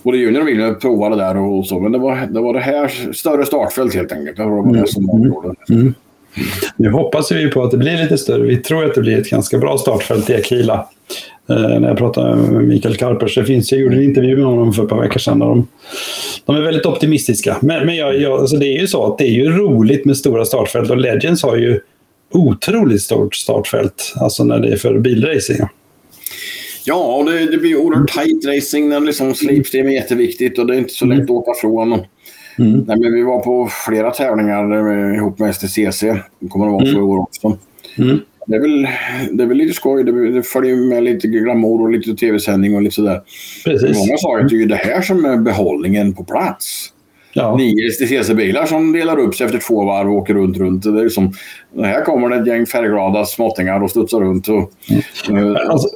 både 0.03 0.19
Junior 0.19 0.43
och 0.43 0.49
William 0.49 0.79
provade 0.79 1.17
där 1.17 1.37
och 1.37 1.67
så. 1.67 1.81
Men 1.81 1.93
det 1.93 1.99
var 1.99 2.29
det, 2.31 2.41
var 2.41 2.55
det 2.55 2.61
här 2.61 3.13
större 3.13 3.47
startfält 3.47 3.95
helt 3.95 4.13
enkelt. 4.13 4.37
Det 4.37 4.45
var 4.45 4.73
det 4.75 4.89
som 4.89 5.07
var 5.07 5.55
mm. 5.71 5.95
Nu 6.77 6.91
hoppas 6.91 7.33
vi 7.33 7.51
på 7.51 7.63
att 7.63 7.71
det 7.71 7.77
blir 7.77 8.03
lite 8.03 8.19
större. 8.19 8.43
Vi 8.43 8.57
tror 8.57 8.85
att 8.85 8.95
det 8.95 9.01
blir 9.01 9.19
ett 9.19 9.31
ganska 9.31 9.59
bra 9.59 9.79
startfält 9.79 10.31
i 10.31 10.35
Akila. 10.35 10.89
Eh, 11.49 11.57
när 11.57 11.89
jag 11.89 11.97
pratade 11.97 12.37
med 12.37 12.65
Mikael 12.65 12.97
Karpers, 12.97 13.35
det 13.35 13.45
finns, 13.45 13.73
jag 13.73 13.81
gjorde 13.81 13.97
en 13.97 14.03
intervju 14.03 14.37
med 14.37 14.45
honom 14.45 14.73
för 14.73 14.83
ett 14.83 14.89
par 14.89 15.01
veckor 15.01 15.19
sedan. 15.19 15.39
De, 15.39 15.69
de 16.45 16.57
är 16.57 16.61
väldigt 16.61 16.87
optimistiska. 16.87 17.57
Men, 17.61 17.87
men 17.87 17.97
jag, 17.97 18.21
jag, 18.21 18.41
alltså 18.41 18.57
det 18.57 18.67
är 18.67 18.81
ju 18.81 18.87
så 18.87 19.13
att 19.13 19.19
det 19.19 19.25
är 19.25 19.33
ju 19.33 19.51
roligt 19.51 20.05
med 20.05 20.17
stora 20.17 20.45
startfält 20.45 20.91
och 20.91 20.97
Legends 20.97 21.43
har 21.43 21.57
ju 21.57 21.81
otroligt 22.33 23.03
stort 23.03 23.35
startfält, 23.35 24.15
alltså 24.17 24.45
när 24.45 24.59
det 24.59 24.69
är 24.69 24.77
för 24.77 24.99
bilracing. 24.99 25.61
Ja, 26.85 27.17
och 27.17 27.25
det, 27.25 27.51
det 27.51 27.59
blir 27.59 27.77
oerhört 27.77 28.11
tight 28.11 28.47
racing 28.47 28.89
när 28.89 29.01
liksom 29.01 29.35
slipstream 29.35 29.87
är 29.87 29.93
jätteviktigt 29.93 30.59
och 30.59 30.67
det 30.67 30.75
är 30.75 30.79
inte 30.79 30.95
så 30.95 31.07
lätt 31.07 31.23
att 31.23 31.31
åka 31.31 31.53
från. 31.61 31.93
Mm. 32.59 32.85
Nej, 32.87 32.99
men 32.99 33.15
vi 33.15 33.23
var 33.23 33.41
på 33.41 33.69
flera 33.87 34.11
tävlingar 34.11 35.15
ihop 35.15 35.39
med 35.39 35.55
STCC. 35.55 36.01
Det 36.39 36.49
kommer 36.49 36.67
att 36.67 36.73
vara 36.73 36.83
mm. 36.83 36.95
för 36.95 37.03
år 37.03 37.19
också. 37.19 37.59
Mm. 37.99 38.19
Det, 38.47 38.57
är 38.57 38.61
väl, 38.61 38.89
det 39.31 39.43
är 39.43 39.47
väl 39.47 39.57
lite 39.57 39.75
skoj. 39.75 40.05
Det, 40.05 40.31
det 40.31 40.43
följer 40.43 40.77
med 40.77 41.05
lite 41.05 41.29
glamour 41.29 41.83
och 41.83 41.91
lite 41.91 42.15
tv-sändning 42.15 42.75
och 42.75 42.83
lite 42.83 42.95
sådär. 42.95 43.23
Precis. 43.65 43.99
Många 43.99 44.19
sa 44.19 44.39
att 44.39 44.49
det 44.49 44.55
är 44.55 44.59
ju 44.59 44.67
det 44.67 44.77
här 44.77 45.03
som 45.03 45.25
är 45.25 45.37
behållningen 45.37 46.15
på 46.15 46.25
plats. 46.25 46.93
Ja. 47.33 47.57
Nio 47.57 47.91
STCC-bilar 47.91 48.67
som 48.67 48.93
delar 48.93 49.19
upp 49.19 49.35
sig 49.35 49.47
efter 49.47 49.59
två 49.59 49.85
varv 49.85 50.09
och 50.09 50.17
åker 50.17 50.35
runt, 50.35 50.57
runt. 50.57 50.83
Det 50.83 51.05
är 51.05 51.09
som, 51.09 51.33
här 51.77 52.05
kommer 52.05 52.29
det 52.29 52.37
ett 52.37 52.47
gäng 52.47 52.67
färgglada 52.67 53.25
småttingar 53.25 53.83
och 53.83 53.91
studsar 53.91 54.21
runt. 54.21 54.49
Och, 54.49 54.73
mm. 55.31 55.57
alltså, 55.57 55.89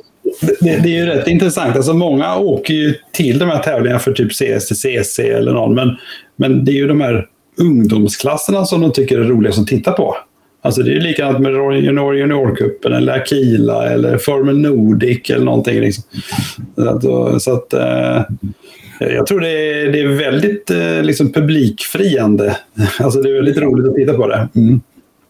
det, 0.60 0.76
det, 0.82 0.88
är 0.88 1.04
ju 1.04 1.06
rätt 1.06 1.28
intressant. 1.28 1.76
Alltså 1.76 1.94
många 1.94 2.36
åker 2.36 2.74
ju 2.74 2.94
till 3.12 3.38
de 3.38 3.48
här 3.48 3.58
tävlingarna 3.58 3.98
för 3.98 4.12
typ 4.12 4.32
CSTCC 4.32 5.18
eller 5.18 5.52
någon. 5.52 5.74
Men, 5.74 5.96
men 6.36 6.64
det 6.64 6.72
är 6.72 6.76
ju 6.76 6.88
de 6.88 7.00
här 7.00 7.26
ungdomsklasserna 7.60 8.64
som 8.64 8.80
de 8.80 8.92
tycker 8.92 9.18
är 9.18 9.24
roligast 9.24 9.58
att 9.58 9.66
titta 9.66 9.92
på. 9.92 10.16
Alltså 10.62 10.82
det 10.82 10.96
är 10.96 11.00
likadant 11.00 11.40
med 11.40 11.52
junior 11.52 12.16
juniorcupen 12.16 12.92
eller 12.92 13.12
Akila 13.12 13.90
eller 13.90 14.18
Formel 14.18 14.58
Nordic 14.58 15.30
eller 15.30 15.44
någonting. 15.44 15.80
Liksom. 15.80 16.04
Så 17.40 17.52
att, 17.52 17.72
eh, 17.72 18.22
jag 19.00 19.26
tror 19.26 19.40
det 19.40 19.48
är, 19.48 19.92
det 19.92 20.00
är 20.00 20.06
väldigt 20.06 20.70
eh, 20.70 21.02
liksom 21.02 21.32
publikfriande. 21.32 22.56
Alltså 23.00 23.20
det 23.20 23.30
är 23.30 23.34
väldigt 23.34 23.58
roligt 23.58 23.88
att 23.88 23.94
titta 23.94 24.14
på 24.14 24.28
det. 24.28 24.48
Mm. 24.54 24.80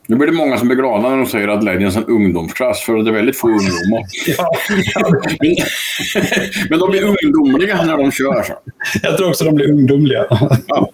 Nu 0.08 0.16
blir 0.16 0.26
det 0.26 0.32
många 0.32 0.58
som 0.58 0.68
blir 0.68 0.76
glada 0.76 1.08
när 1.08 1.16
de 1.16 1.26
säger 1.26 1.48
att 1.48 1.64
Legends 1.64 1.96
är 1.96 2.00
en 2.00 2.06
ungdomsklass, 2.06 2.80
för 2.80 2.96
det 2.96 3.10
är 3.10 3.14
väldigt 3.14 3.38
få 3.38 3.48
ungdomar. 3.48 4.02
ja, 4.38 4.50
Men 6.70 6.78
de 6.78 6.90
blir 6.90 7.02
ungdomliga 7.02 7.82
när 7.82 7.96
de 7.96 8.12
kör. 8.12 8.42
Så. 8.42 8.52
Jag 9.02 9.16
tror 9.16 9.28
också 9.28 9.44
de 9.44 9.54
blir 9.54 9.70
ungdomliga. 9.70 10.26
ja. 10.66 10.90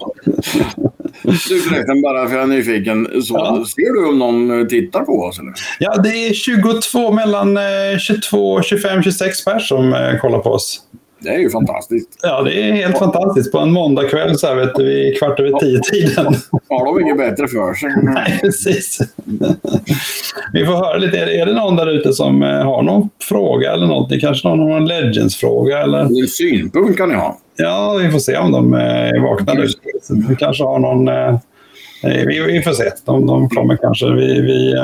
Du 1.23 1.61
förresten, 1.61 2.03
bara 2.03 2.29
för 2.29 2.35
jag 2.35 2.43
är 2.43 2.47
nyfiken. 2.47 3.23
Så 3.23 3.35
ja. 3.35 3.65
Ser 3.69 3.93
du 3.93 4.09
om 4.09 4.19
någon 4.19 4.69
tittar 4.69 5.01
på 5.01 5.13
oss? 5.13 5.39
Eller? 5.39 5.53
Ja, 5.79 5.97
det 5.97 6.29
är 6.29 6.33
22, 6.35 7.13
mellan 7.13 7.59
22, 8.01 8.63
25, 8.63 9.03
26 9.03 9.45
personer 9.45 9.61
som 9.61 9.95
eh, 9.95 10.21
kollar 10.21 10.39
på 10.39 10.51
oss. 10.51 10.81
Det 11.23 11.29
är 11.29 11.39
ju 11.39 11.51
fantastiskt. 11.51 12.09
Ja, 12.23 12.43
det 12.43 12.63
är 12.63 12.73
helt 12.73 12.99
fantastiskt. 12.99 13.53
På 13.53 13.59
en 13.59 13.73
måndagkväll 13.73 14.39
så 14.39 14.47
här, 14.47 14.55
vet 14.55 14.75
du, 14.75 14.85
vid 14.85 15.19
kvart 15.19 15.41
över 15.41 15.59
tio-tiden. 15.59 16.35
Har 16.69 16.85
de 16.85 17.01
inget 17.01 17.17
bättre 17.17 17.49
för 17.49 17.75
sig? 17.75 17.91
Nej, 18.03 18.39
precis. 18.41 18.99
Vi 20.53 20.67
får 20.67 20.73
höra 20.73 20.97
lite. 20.97 21.19
Är 21.19 21.47
det 21.47 21.53
någon 21.53 21.77
där 21.77 21.91
ute 21.91 22.13
som 22.13 22.43
eh, 22.43 22.49
har 22.49 22.83
någon 22.83 23.09
fråga 23.29 23.73
eller 23.73 23.87
något? 23.87 24.21
Kanske 24.21 24.49
någon 24.49 24.71
har 24.71 24.77
en 24.77 24.85
Legends-fråga? 24.85 25.83
Eller? 25.83 25.99
En 25.99 26.29
synpunkt 26.29 26.99
kan 26.99 27.09
ni 27.09 27.15
ha. 27.15 27.39
Ja, 27.57 27.99
vi 28.03 28.11
får 28.11 28.19
se 28.19 28.37
om 28.37 28.53
de 28.53 28.75
eh, 28.75 28.81
är 28.81 29.21
vakna 29.21 29.53
nu. 29.55 29.67
Vi 30.29 30.37
kanske 30.37 30.65
har 30.65 30.79
någon... 30.79 31.09
Eh, 31.09 31.39
vi, 32.27 32.41
vi 32.41 32.63
får 32.63 32.73
se. 32.73 32.91
De, 33.05 33.27
de 33.27 33.49
kommer 33.49 33.77
kanske. 33.77 34.11
Vi, 34.11 34.41
vi, 34.41 34.75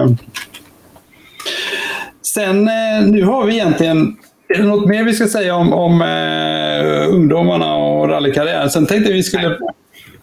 Sen, 2.35 2.65
nu 3.07 3.23
har 3.23 3.45
vi 3.47 3.55
egentligen 3.55 4.17
är 4.49 4.59
det 4.59 4.65
något 4.65 4.89
mer 4.89 5.05
vi 5.05 5.13
ska 5.13 5.27
säga 5.27 5.55
om, 5.55 5.73
om 5.73 6.03
uh, 6.03 7.15
ungdomarna 7.15 7.77
och 7.77 8.09
rallykarriären? 8.09 8.71
Sen 8.71 8.87
tänkte 8.87 9.13
vi 9.13 9.23
skulle 9.23 9.59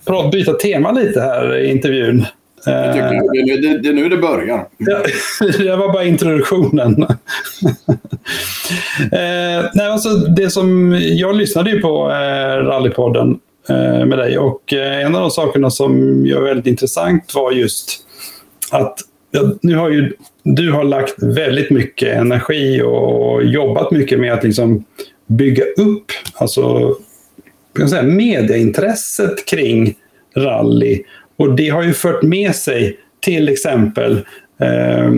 prata, 0.05 0.29
byta 0.29 0.53
tema 0.53 0.91
lite 0.91 1.21
här 1.21 1.55
i 1.55 1.71
intervjun. 1.71 2.19
Uh, 2.19 2.25
det, 2.65 2.91
det, 3.61 3.77
det, 3.77 3.89
är 3.89 3.93
nu 3.93 4.09
det 4.09 4.17
börjar. 4.17 4.67
det 5.63 5.75
var 5.75 5.93
bara 5.93 6.03
introduktionen. 6.03 7.03
uh, 7.03 7.09
nej, 9.73 9.87
alltså, 9.87 10.09
det 10.09 10.49
som, 10.49 10.99
jag 11.01 11.35
lyssnade 11.35 11.69
ju 11.69 11.81
på 11.81 12.07
uh, 12.07 12.65
Rallypodden 12.65 13.39
med 14.07 14.17
dig 14.17 14.37
och 14.37 14.73
en 14.73 15.15
av 15.15 15.21
de 15.21 15.31
sakerna 15.31 15.69
som 15.69 16.23
jag 16.25 16.41
väldigt 16.41 16.67
intressant 16.67 17.35
var 17.35 17.51
just 17.51 17.99
att 18.71 18.99
nu 19.61 19.75
har 19.75 19.89
ju 19.89 20.13
du 20.45 20.71
har 20.71 20.83
lagt 20.83 21.23
väldigt 21.23 21.69
mycket 21.69 22.17
energi 22.17 22.81
och 22.81 23.43
jobbat 23.43 23.91
mycket 23.91 24.19
med 24.19 24.33
att 24.33 24.43
liksom 24.43 24.85
bygga 25.27 25.63
upp 25.63 26.05
alltså, 26.33 26.95
kan 27.75 27.89
säga, 27.89 28.03
mediaintresset 28.03 29.45
kring 29.45 29.95
rally. 30.35 31.03
Och 31.37 31.55
det 31.55 31.69
har 31.69 31.83
ju 31.83 31.93
fört 31.93 32.21
med 32.21 32.55
sig 32.55 32.97
till 33.19 33.49
exempel 33.49 34.13
eh, 34.61 35.11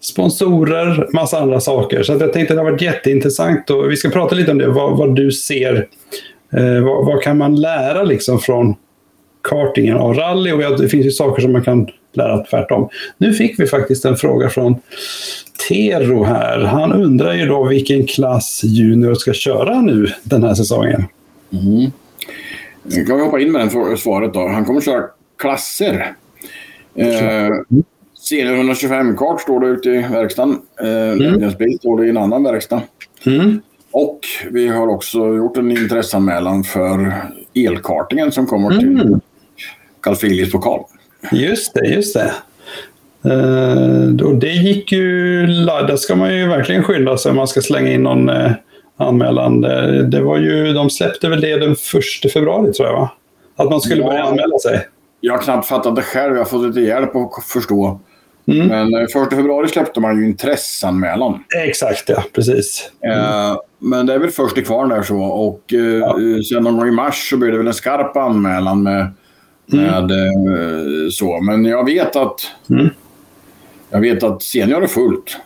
sponsorer, 0.00 1.08
massa 1.12 1.40
andra 1.40 1.60
saker. 1.60 2.02
Så 2.02 2.12
jag 2.12 2.32
tänkte 2.32 2.54
att 2.54 2.58
det 2.58 2.64
har 2.64 2.70
varit 2.70 2.82
jätteintressant 2.82 3.70
och 3.70 3.90
vi 3.90 3.96
ska 3.96 4.08
prata 4.08 4.34
lite 4.34 4.50
om 4.50 4.58
det, 4.58 4.68
vad, 4.68 4.98
vad 4.98 5.16
du 5.16 5.32
ser. 5.32 5.86
Eh, 6.52 6.84
vad, 6.84 7.06
vad, 7.06 7.22
kan 7.22 7.38
man 7.38 7.60
lära 7.60 8.02
liksom 8.02 8.38
från 8.38 8.74
kartingen 9.48 9.96
av 9.96 10.14
rally? 10.14 10.52
Och 10.52 10.80
det 10.80 10.88
finns 10.88 11.06
ju 11.06 11.10
saker 11.10 11.42
som 11.42 11.52
man 11.52 11.64
kan 11.64 11.88
lära 12.12 12.44
tvärtom. 12.44 12.88
Nu 13.18 13.32
fick 13.32 13.60
vi 13.60 13.66
faktiskt 13.66 14.04
en 14.04 14.16
fråga 14.16 14.48
från 14.48 14.76
Tero 15.68 16.24
här. 16.24 16.60
Han 16.60 16.92
undrar 16.92 17.34
ju 17.34 17.46
då 17.46 17.64
vilken 17.64 18.06
klass 18.06 18.60
Junior 18.64 19.14
ska 19.14 19.32
köra 19.32 19.80
nu 19.80 20.06
den 20.22 20.42
här 20.42 20.54
säsongen. 20.54 21.04
Mm. 21.52 21.92
Kan 23.06 23.16
vi 23.16 23.22
hoppa 23.22 23.40
in 23.40 23.52
med 23.52 23.60
den 23.60 23.96
svaret 23.98 24.34
då. 24.34 24.48
Han 24.48 24.64
kommer 24.64 24.80
köra 24.80 25.04
klasser. 25.38 26.14
Eh, 26.94 27.48
Senior 28.28 28.54
125-kart 28.54 29.40
står 29.40 29.60
det 29.60 29.66
ute 29.66 29.88
i 29.88 30.06
verkstaden. 30.12 30.58
Eh, 30.80 31.26
mm. 31.26 31.52
bil 31.58 31.78
står 31.78 32.00
det 32.00 32.06
i 32.06 32.10
en 32.10 32.16
annan 32.16 32.42
verkstad. 32.42 32.82
Mm. 33.26 33.60
Och 33.90 34.20
vi 34.50 34.68
har 34.68 34.88
också 34.88 35.18
gjort 35.18 35.56
en 35.56 35.70
intresseanmälan 35.70 36.64
för 36.64 37.14
elkartingen 37.54 38.32
som 38.32 38.46
kommer 38.46 38.78
till 38.78 39.00
mm. 39.00 39.20
Carl 40.00 40.50
pokal. 40.52 40.84
Just 41.32 41.74
det, 41.74 41.86
just 41.86 42.14
det. 42.14 42.32
Uh, 43.26 44.26
och 44.26 44.34
det 44.34 44.52
gick 44.52 44.92
ju... 44.92 45.46
Där 45.46 45.96
ska 45.96 46.16
man 46.16 46.36
ju 46.36 46.48
verkligen 46.48 46.82
skynda 46.82 47.16
sig 47.16 47.30
om 47.30 47.36
man 47.36 47.48
ska 47.48 47.60
slänga 47.60 47.92
in 47.92 48.02
någon 48.02 48.30
uh, 48.30 48.52
anmälan. 48.96 49.60
Det, 49.60 50.06
det, 50.06 50.20
var 50.20 50.38
ju, 50.38 50.72
de 50.72 50.90
släppte 50.90 51.28
väl 51.28 51.40
det 51.40 51.56
den 51.56 51.72
1 52.24 52.32
februari 52.32 52.72
tror 52.72 52.88
jag 52.88 52.96
va? 52.96 53.10
Att 53.56 53.70
man 53.70 53.80
skulle 53.80 54.02
ja, 54.02 54.08
börja 54.08 54.24
anmäla 54.24 54.58
sig. 54.58 54.86
Jag 55.20 55.32
har 55.32 55.42
knappt 55.42 55.68
fattat 55.68 55.96
det 55.96 56.02
själv. 56.02 56.32
Jag 56.32 56.40
har 56.40 56.44
fått 56.44 56.66
lite 56.66 56.80
hjälp 56.80 57.16
att 57.16 57.44
förstå. 57.44 58.00
Mm. 58.46 58.66
Men 58.66 59.02
1 59.04 59.16
eh, 59.16 59.28
februari 59.28 59.68
släppte 59.68 60.00
man 60.00 60.18
ju 60.18 60.26
intresseanmälan. 60.26 61.44
Exakt, 61.56 62.08
ja. 62.08 62.24
Precis. 62.32 62.90
Mm. 63.04 63.56
men 63.78 64.06
det 64.06 64.14
är 64.14 64.18
väl 64.18 64.30
först 64.30 64.58
i 64.58 64.62
kvar 64.62 64.86
där 64.86 65.02
så. 65.02 65.18
Och 65.18 65.62
ja. 65.66 66.16
sen 66.48 66.62
någon 66.62 66.76
gång 66.76 66.88
i 66.88 66.90
mars 66.90 67.30
så 67.30 67.36
blir 67.36 67.52
det 67.52 67.58
väl 67.58 67.66
en 67.66 67.74
skarp 67.74 68.16
anmälan 68.16 68.82
med, 68.82 69.12
mm. 69.72 70.08
med 70.08 71.12
så. 71.12 71.40
Men 71.40 71.64
jag 71.64 71.84
vet 71.84 72.16
att 72.16 72.40
mm. 72.70 72.88
Jag 73.90 74.00
vet 74.00 74.22
att 74.22 74.42
senior 74.42 74.82
är 74.82 74.86
fullt. 74.86 75.36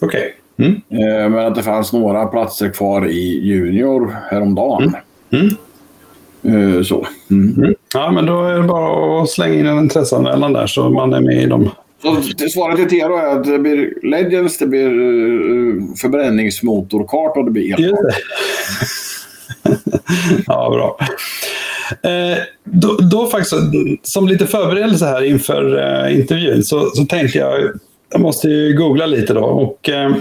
Okej. 0.00 0.34
Okay. 0.56 0.66
Mm. 0.68 1.32
Men 1.32 1.46
att 1.46 1.54
det 1.54 1.62
fanns 1.62 1.92
några 1.92 2.26
platser 2.26 2.70
kvar 2.70 3.06
i 3.06 3.40
junior 3.42 4.16
häromdagen. 4.30 4.94
Mm. 5.30 5.48
Mm. 6.44 6.84
Så. 6.84 7.06
Mm. 7.30 7.54
mm. 7.56 7.74
Ja, 7.94 8.10
men 8.10 8.26
då 8.26 8.44
är 8.44 8.54
det 8.54 8.62
bara 8.62 9.22
att 9.22 9.30
slänga 9.30 9.54
in 9.54 9.66
en 9.66 9.78
intresseanmälan 9.78 10.52
där 10.52 10.66
så 10.66 10.90
man 10.90 11.12
är 11.12 11.20
med 11.20 11.42
i 11.42 11.46
dem. 11.46 11.70
Så 12.02 12.48
svaret 12.48 12.76
till 12.76 13.00
Tero 13.00 13.16
är 13.16 13.26
att 13.26 13.44
det 13.44 13.58
blir 13.58 13.94
Legends, 14.02 14.58
det 14.58 14.66
blir 14.66 14.90
förbränningsmotorkart 15.96 17.36
och 17.36 17.44
det 17.44 17.50
blir 17.50 17.74
elkart. 17.74 18.14
ja, 20.46 20.70
bra. 20.70 20.98
Eh, 22.02 22.38
då, 22.64 22.96
då, 23.10 23.26
faktiskt, 23.26 23.54
som 24.02 24.28
lite 24.28 24.46
förberedelse 24.46 25.06
här 25.06 25.24
inför 25.24 25.78
eh, 25.78 26.18
intervjun 26.18 26.62
så, 26.62 26.90
så 26.90 27.04
tänkte 27.04 27.38
jag, 27.38 27.70
jag 28.10 28.20
måste 28.20 28.48
ju 28.48 28.72
googla 28.72 29.06
lite 29.06 29.34
då. 29.34 29.44
Och, 29.44 29.88
eh, 29.88 30.12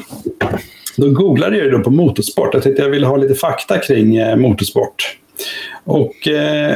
då 0.98 1.10
googlade 1.10 1.58
jag 1.58 1.66
ju 1.66 1.72
då 1.72 1.80
på 1.80 1.90
motorsport. 1.90 2.54
Jag 2.54 2.64
tänkte 2.64 2.82
jag 2.82 2.90
ville 2.90 3.08
ha 3.08 3.18
lite 3.18 3.36
fakta 3.36 3.78
kring 3.78 4.16
eh, 4.16 4.36
motorsport. 4.36 5.18
Och 5.84 6.28
eh, 6.28 6.76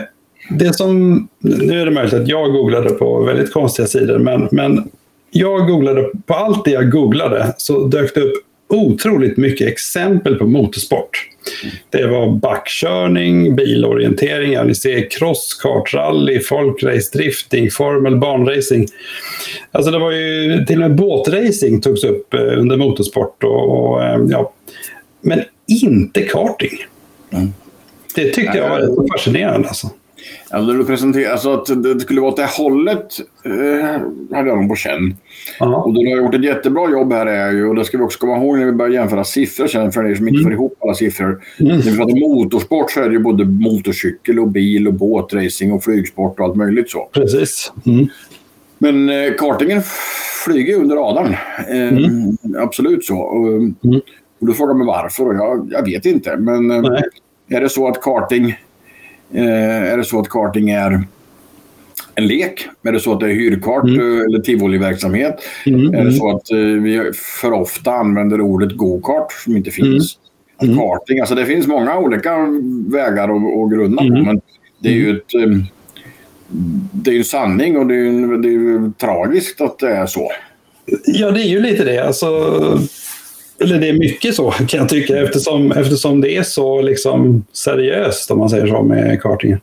det 0.50 0.76
som, 0.76 1.28
nu 1.40 1.82
är 1.82 1.86
det 1.86 1.92
möjligt 1.92 2.14
att 2.14 2.28
jag 2.28 2.52
googlade 2.52 2.90
på 2.90 3.24
väldigt 3.24 3.54
konstiga 3.54 3.88
sidor, 3.88 4.20
men, 4.20 4.48
men 4.52 4.90
jag 5.32 5.68
googlade 5.68 6.04
på 6.26 6.34
allt 6.34 6.66
det 6.66 6.72
jag 6.72 6.92
googlade 6.92 7.54
så 7.58 7.88
dök 7.88 8.16
det 8.16 8.22
upp 8.22 8.34
otroligt 8.68 9.38
mycket 9.38 9.68
exempel 9.68 10.36
på 10.36 10.46
motorsport. 10.46 11.30
Det 11.90 12.08
var 12.08 12.32
backkörning, 12.32 13.56
bilorientering, 13.56 14.54
ja, 14.54 14.64
ni 14.64 14.76
ser 14.76 15.10
cross, 15.10 15.60
kartrally, 15.64 16.40
folkrace, 16.40 17.18
drifting, 17.18 17.72
formel, 17.72 18.16
banracing. 18.16 18.88
Alltså 19.72 19.92
det 19.92 20.00
var 20.00 20.12
ju 20.12 20.66
till 20.66 20.84
och 20.84 20.90
med 20.90 20.96
båtracing 20.96 21.82
togs 21.82 22.04
upp 22.04 22.34
eh, 22.34 22.40
under 22.40 22.78
motorsport. 22.78 23.44
Och, 23.44 23.92
och 23.92 24.04
eh, 24.04 24.20
ja. 24.30 24.54
Men 25.22 25.44
inte 25.84 26.22
karting. 26.22 26.78
Mm. 27.34 27.54
Det 28.16 28.34
tyckte 28.34 28.58
jag 28.58 28.70
var 28.70 29.08
fascinerande. 29.14 29.68
Alltså. 29.68 29.90
Alltså, 30.50 30.74
du 30.74 30.86
presenterar, 30.86 31.32
alltså 31.32 31.54
att 31.54 31.84
det 31.84 32.00
skulle 32.00 32.22
vara 32.22 32.32
åt 32.32 32.38
det 32.38 32.50
hållet 32.58 33.08
eh, 33.46 33.90
hade 34.38 34.50
jag 34.50 34.58
nog 34.58 34.70
på 34.70 34.76
känn. 34.76 35.18
Aha. 35.60 35.76
Och 35.76 35.94
du 35.94 36.00
har 36.00 36.18
gjort 36.18 36.36
ett 36.36 36.44
jättebra 36.44 36.92
jobb 36.92 37.14
här 37.14 37.26
är 37.26 37.52
ju, 37.52 37.68
och 37.68 37.76
det 37.76 37.86
ska 37.86 37.98
vi 37.98 38.04
också 38.04 38.20
komma 38.20 38.38
ihåg 38.38 38.58
när 38.58 38.66
vi 38.66 38.72
börjar 38.72 38.94
jämföra 38.94 39.24
siffror 39.24 39.68
sen 39.68 39.92
för 39.92 40.06
er 40.06 40.16
som 40.16 40.28
inte 40.28 40.40
mm. 40.40 40.44
får 40.44 40.54
ihop 40.54 40.78
alla 40.84 40.94
siffror. 40.94 41.44
Mm. 41.60 41.78
När 41.78 41.92
vi 41.92 41.98
pratar 41.98 42.20
motorsport 42.20 42.92
så 42.92 43.02
är 43.02 43.10
det 43.10 43.14
ju 43.14 43.20
både 43.20 43.46
motorcykel 43.46 44.40
och 44.40 44.48
bil 44.48 44.88
och 44.88 44.94
båtracing 44.94 45.72
och 45.72 45.84
flygsport 45.84 46.40
och 46.40 46.46
allt 46.46 46.56
möjligt 46.56 46.90
så. 46.90 47.10
Precis. 47.14 47.74
Mm. 47.86 48.08
Men 48.78 49.10
eh, 49.10 49.34
kartingen 49.34 49.82
flyger 50.46 50.76
under 50.76 50.96
radarn. 50.96 51.36
Eh, 51.70 51.88
mm. 51.88 52.38
Absolut 52.58 53.06
så. 53.06 53.18
Och, 53.18 53.48
mm. 53.48 53.76
och 54.40 54.48
du 54.48 54.54
frågar 54.54 54.74
mig 54.74 54.88
varför 54.88 55.28
och 55.28 55.36
jag, 55.36 55.70
jag 55.72 55.86
vet 55.86 56.06
inte. 56.06 56.38
Men 56.38 56.72
eh, 56.72 57.02
är 57.50 57.62
det 57.62 57.70
så 57.70 57.88
att 57.88 58.02
karting 58.02 58.56
är 59.34 59.98
det 59.98 60.04
så 60.04 60.20
att 60.20 60.30
karting 60.30 60.70
är 60.70 61.04
en 62.16 62.28
lek? 62.28 62.68
Är 62.84 62.92
det 62.92 63.00
så 63.00 63.14
att 63.14 63.20
det 63.20 63.26
är 63.26 63.34
hyrkart 63.34 63.84
mm. 63.84 64.00
Eh, 64.00 64.26
eller 64.26 64.40
tivoliverksamhet? 64.40 65.36
Mm. 65.66 65.94
Är 65.94 66.06
det 66.06 66.12
så 66.12 66.36
att 66.36 66.52
eh, 66.52 66.58
vi 66.58 67.12
för 67.14 67.54
ofta 67.54 67.92
använder 67.92 68.42
ordet 68.42 68.78
go-kart 68.78 69.32
som 69.32 69.58
inte 69.58 69.72
finns? 69.72 70.18
Mm. 70.62 70.74
mm. 70.74 70.78
Karting, 70.78 71.20
alltså 71.20 71.36
det 71.36 71.46
finns 71.46 71.68
många 71.68 71.98
olika 71.98 72.38
vägar 72.88 73.24
att, 73.24 73.72
grunna 73.72 73.98
på. 73.98 74.08
Mm. 74.08 74.24
Men 74.24 74.42
det 74.80 74.90
är 74.90 74.94
ju 74.94 75.18
ett, 75.18 75.58
det 76.92 77.12
är 77.12 77.18
en 77.18 77.24
sanning 77.24 77.78
och 77.78 77.88
det 77.88 77.96
är, 77.96 78.38
det 78.38 78.50
är 78.50 78.92
tragiskt 79.00 79.62
att 79.62 79.80
det 79.80 79.90
är 79.90 80.06
så. 80.06 80.32
Ja, 81.06 81.32
det 81.32 81.42
är 81.42 81.48
ju 81.48 81.60
lite 81.60 81.84
det. 81.84 82.08
Alltså, 82.08 82.28
eller 83.62 83.80
det 83.80 83.90
är 83.90 83.94
mycket 83.94 84.36
så 84.36 84.52
kan 84.52 84.80
jag 84.80 84.90
tycka 84.90 85.18
eftersom, 85.18 85.72
eftersom 85.72 86.22
det 86.22 86.38
är 86.38 86.44
så 86.44 86.82
liksom 86.82 87.46
seriöst 87.54 88.32
om 88.32 88.40
man 88.40 88.50
säger 88.50 88.68
så 88.68 88.84
med 88.84 89.22
kartingen. 89.22 89.60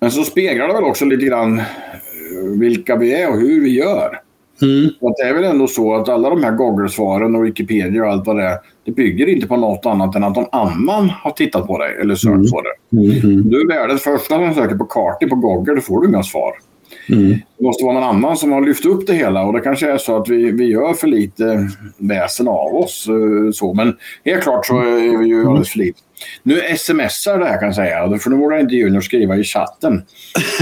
Men 0.00 0.10
så 0.10 0.22
speglar 0.22 0.68
det 0.68 0.74
väl 0.74 0.84
också 0.84 1.04
lite 1.04 1.26
grann 1.26 1.58
eh, 1.58 1.64
vilka 2.60 2.96
vi 2.96 3.22
är 3.22 3.30
och 3.30 3.40
hur 3.40 3.60
vi 3.60 3.78
gör. 3.78 4.20
Mm. 4.62 4.90
Och 5.00 5.14
det 5.16 5.22
är 5.22 5.34
väl 5.34 5.44
ändå 5.44 5.66
så 5.66 5.94
att 5.94 6.08
alla 6.08 6.30
de 6.30 6.44
här 6.44 6.52
Google-svaren 6.52 7.34
och 7.34 7.46
Wikipedia 7.46 8.02
och 8.04 8.10
allt 8.10 8.26
vad 8.26 8.36
det 8.36 8.42
är, 8.42 8.58
det 8.84 8.92
bygger 8.92 9.28
inte 9.28 9.46
på 9.46 9.56
något 9.56 9.86
annat 9.86 10.16
än 10.16 10.24
att 10.24 10.36
någon 10.36 10.48
annan 10.52 11.10
har 11.10 11.30
tittat 11.30 11.66
på 11.66 11.78
det 11.78 12.00
eller 12.00 12.14
sökt 12.14 12.34
mm. 12.34 12.50
på 12.50 12.62
det. 12.62 12.96
Mm. 12.96 13.50
Du 13.50 13.60
är 13.60 13.66
världens 13.66 14.02
första 14.02 14.34
som 14.34 14.54
söker 14.54 14.76
på 14.76 14.84
kartor 14.84 15.28
på 15.28 15.36
Google, 15.36 15.74
då 15.74 15.80
får 15.80 16.00
du 16.00 16.08
inga 16.08 16.22
svar. 16.22 16.52
Mm. 17.08 17.38
Det 17.58 17.64
måste 17.64 17.84
vara 17.84 17.94
någon 17.94 18.16
annan 18.16 18.36
som 18.36 18.52
har 18.52 18.60
lyft 18.60 18.86
upp 18.86 19.06
det 19.06 19.14
hela 19.14 19.44
och 19.44 19.52
det 19.52 19.60
kanske 19.60 19.90
är 19.90 19.98
så 19.98 20.16
att 20.16 20.28
vi, 20.28 20.50
vi 20.50 20.64
gör 20.64 20.94
för 20.94 21.06
lite 21.06 21.68
väsen 21.98 22.48
av 22.48 22.74
oss. 22.74 23.08
Eh, 23.08 23.52
så. 23.52 23.74
Men 23.74 23.96
helt 24.24 24.42
klart 24.42 24.66
så 24.66 24.80
är 24.80 25.18
vi 25.18 25.26
ju 25.26 25.46
alldeles 25.46 25.70
för 25.70 25.78
lite. 25.78 26.00
Nu 26.42 26.60
smsar 26.78 27.38
det 27.38 27.46
här 27.46 27.58
kan 27.58 27.68
jag 27.68 27.74
säga, 27.74 28.18
för 28.18 28.30
nu 28.30 28.36
vågar 28.36 28.58
inte 28.58 28.74
Junior 28.74 29.00
skriva 29.00 29.36
i 29.36 29.44
chatten. 29.44 30.02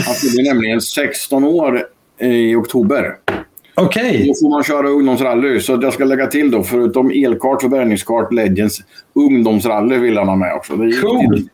Han 0.07 0.15
fyller 0.15 0.55
nämligen 0.55 0.81
16 0.81 1.45
år 1.45 1.83
i 2.21 2.55
oktober. 2.55 3.17
Okej. 3.77 4.11
Okay. 4.11 4.27
Då 4.29 4.35
får 4.35 4.51
man 4.51 4.65
köra 4.65 4.89
ungdomsrally. 4.89 5.61
Så 5.61 5.79
jag 5.83 5.93
ska 5.93 6.05
lägga 6.05 6.27
till 6.27 6.51
då, 6.51 6.63
förutom 6.63 7.11
elkart, 7.11 7.63
förbränningskart, 7.63 8.33
Legends, 8.33 8.81
ungdomsrally 9.15 9.99
vill 9.99 10.19
han 10.19 10.29
ha 10.29 10.37
med 10.37 10.55
också. 10.55 10.77
Det 10.77 10.85
är 10.85 11.01
Coolt. 11.01 11.53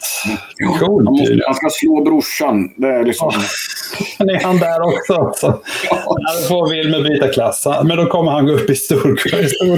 Ja, 0.57 0.77
Coolt. 0.79 1.07
Han, 1.07 1.15
måste, 1.15 1.41
han 1.47 1.55
ska 1.55 1.69
slå 1.71 2.05
brorsan. 2.05 2.71
Det 2.77 2.89
är 2.89 3.05
liksom... 3.05 3.29
Oh, 3.29 3.35
är 4.35 4.45
han 4.45 4.59
där 4.59 4.83
också? 4.83 5.15
Alltså. 5.15 5.61
Ja. 5.91 6.17
Här 6.27 6.49
får 6.49 6.71
Wilmer 6.71 7.03
byta 7.03 7.29
klass. 7.29 7.67
Men 7.85 7.97
då 7.97 8.07
kommer 8.07 8.33
han 8.33 8.47
gå 8.47 8.53
upp 8.53 8.71
i 8.71 8.77
stor, 8.77 9.17
stor 9.49 9.77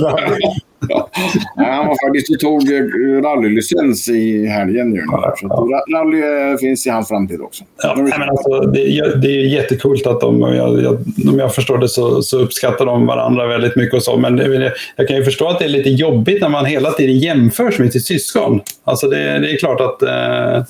ja. 0.88 1.08
Han 1.56 1.86
var 1.86 2.06
faktiskt 2.06 2.30
och 2.30 2.38
tog 2.38 2.72
eh, 2.72 3.22
rallylicens 3.22 4.08
i 4.08 4.46
helgen 4.46 4.90
nu. 4.90 5.02
Ja, 5.06 5.34
ja. 5.42 5.84
Rally 5.96 6.18
eh, 6.18 6.56
finns 6.56 6.86
i 6.86 6.90
hans 6.90 7.08
framtid 7.08 7.40
också. 7.40 7.64
Ja, 7.82 7.94
men 7.96 8.28
alltså, 8.28 8.60
det, 8.60 8.98
är, 8.98 9.16
det 9.16 9.28
är 9.28 9.46
jättekult 9.46 10.06
att 10.06 10.20
de, 10.20 10.40
jag, 10.40 10.82
jag, 10.82 10.94
om 11.28 11.38
jag 11.38 11.54
förstår 11.54 11.78
det 11.78 11.88
så, 11.88 12.22
så, 12.22 12.38
uppskattar 12.38 12.86
de 12.86 13.06
varandra 13.06 13.46
väldigt 13.46 13.76
mycket 13.76 13.94
och 13.94 14.02
så. 14.02 14.16
Men 14.16 14.36
det, 14.36 14.72
jag 14.96 15.08
kan 15.08 15.16
ju 15.16 15.24
förstå 15.24 15.48
att 15.48 15.58
det 15.58 15.64
är 15.64 15.68
lite 15.68 15.90
jobbigt 15.90 16.40
när 16.40 16.48
man 16.48 16.64
hela 16.64 16.90
tiden 16.90 17.18
jämförs 17.18 17.78
med 17.78 17.92
sitt 17.92 18.06
syskon. 18.06 18.60
Alltså 18.84 19.08
det, 19.08 19.38
det 19.38 19.52
är 19.52 19.58
klart 19.58 19.80
att 19.80 20.02
eh, 20.02 20.64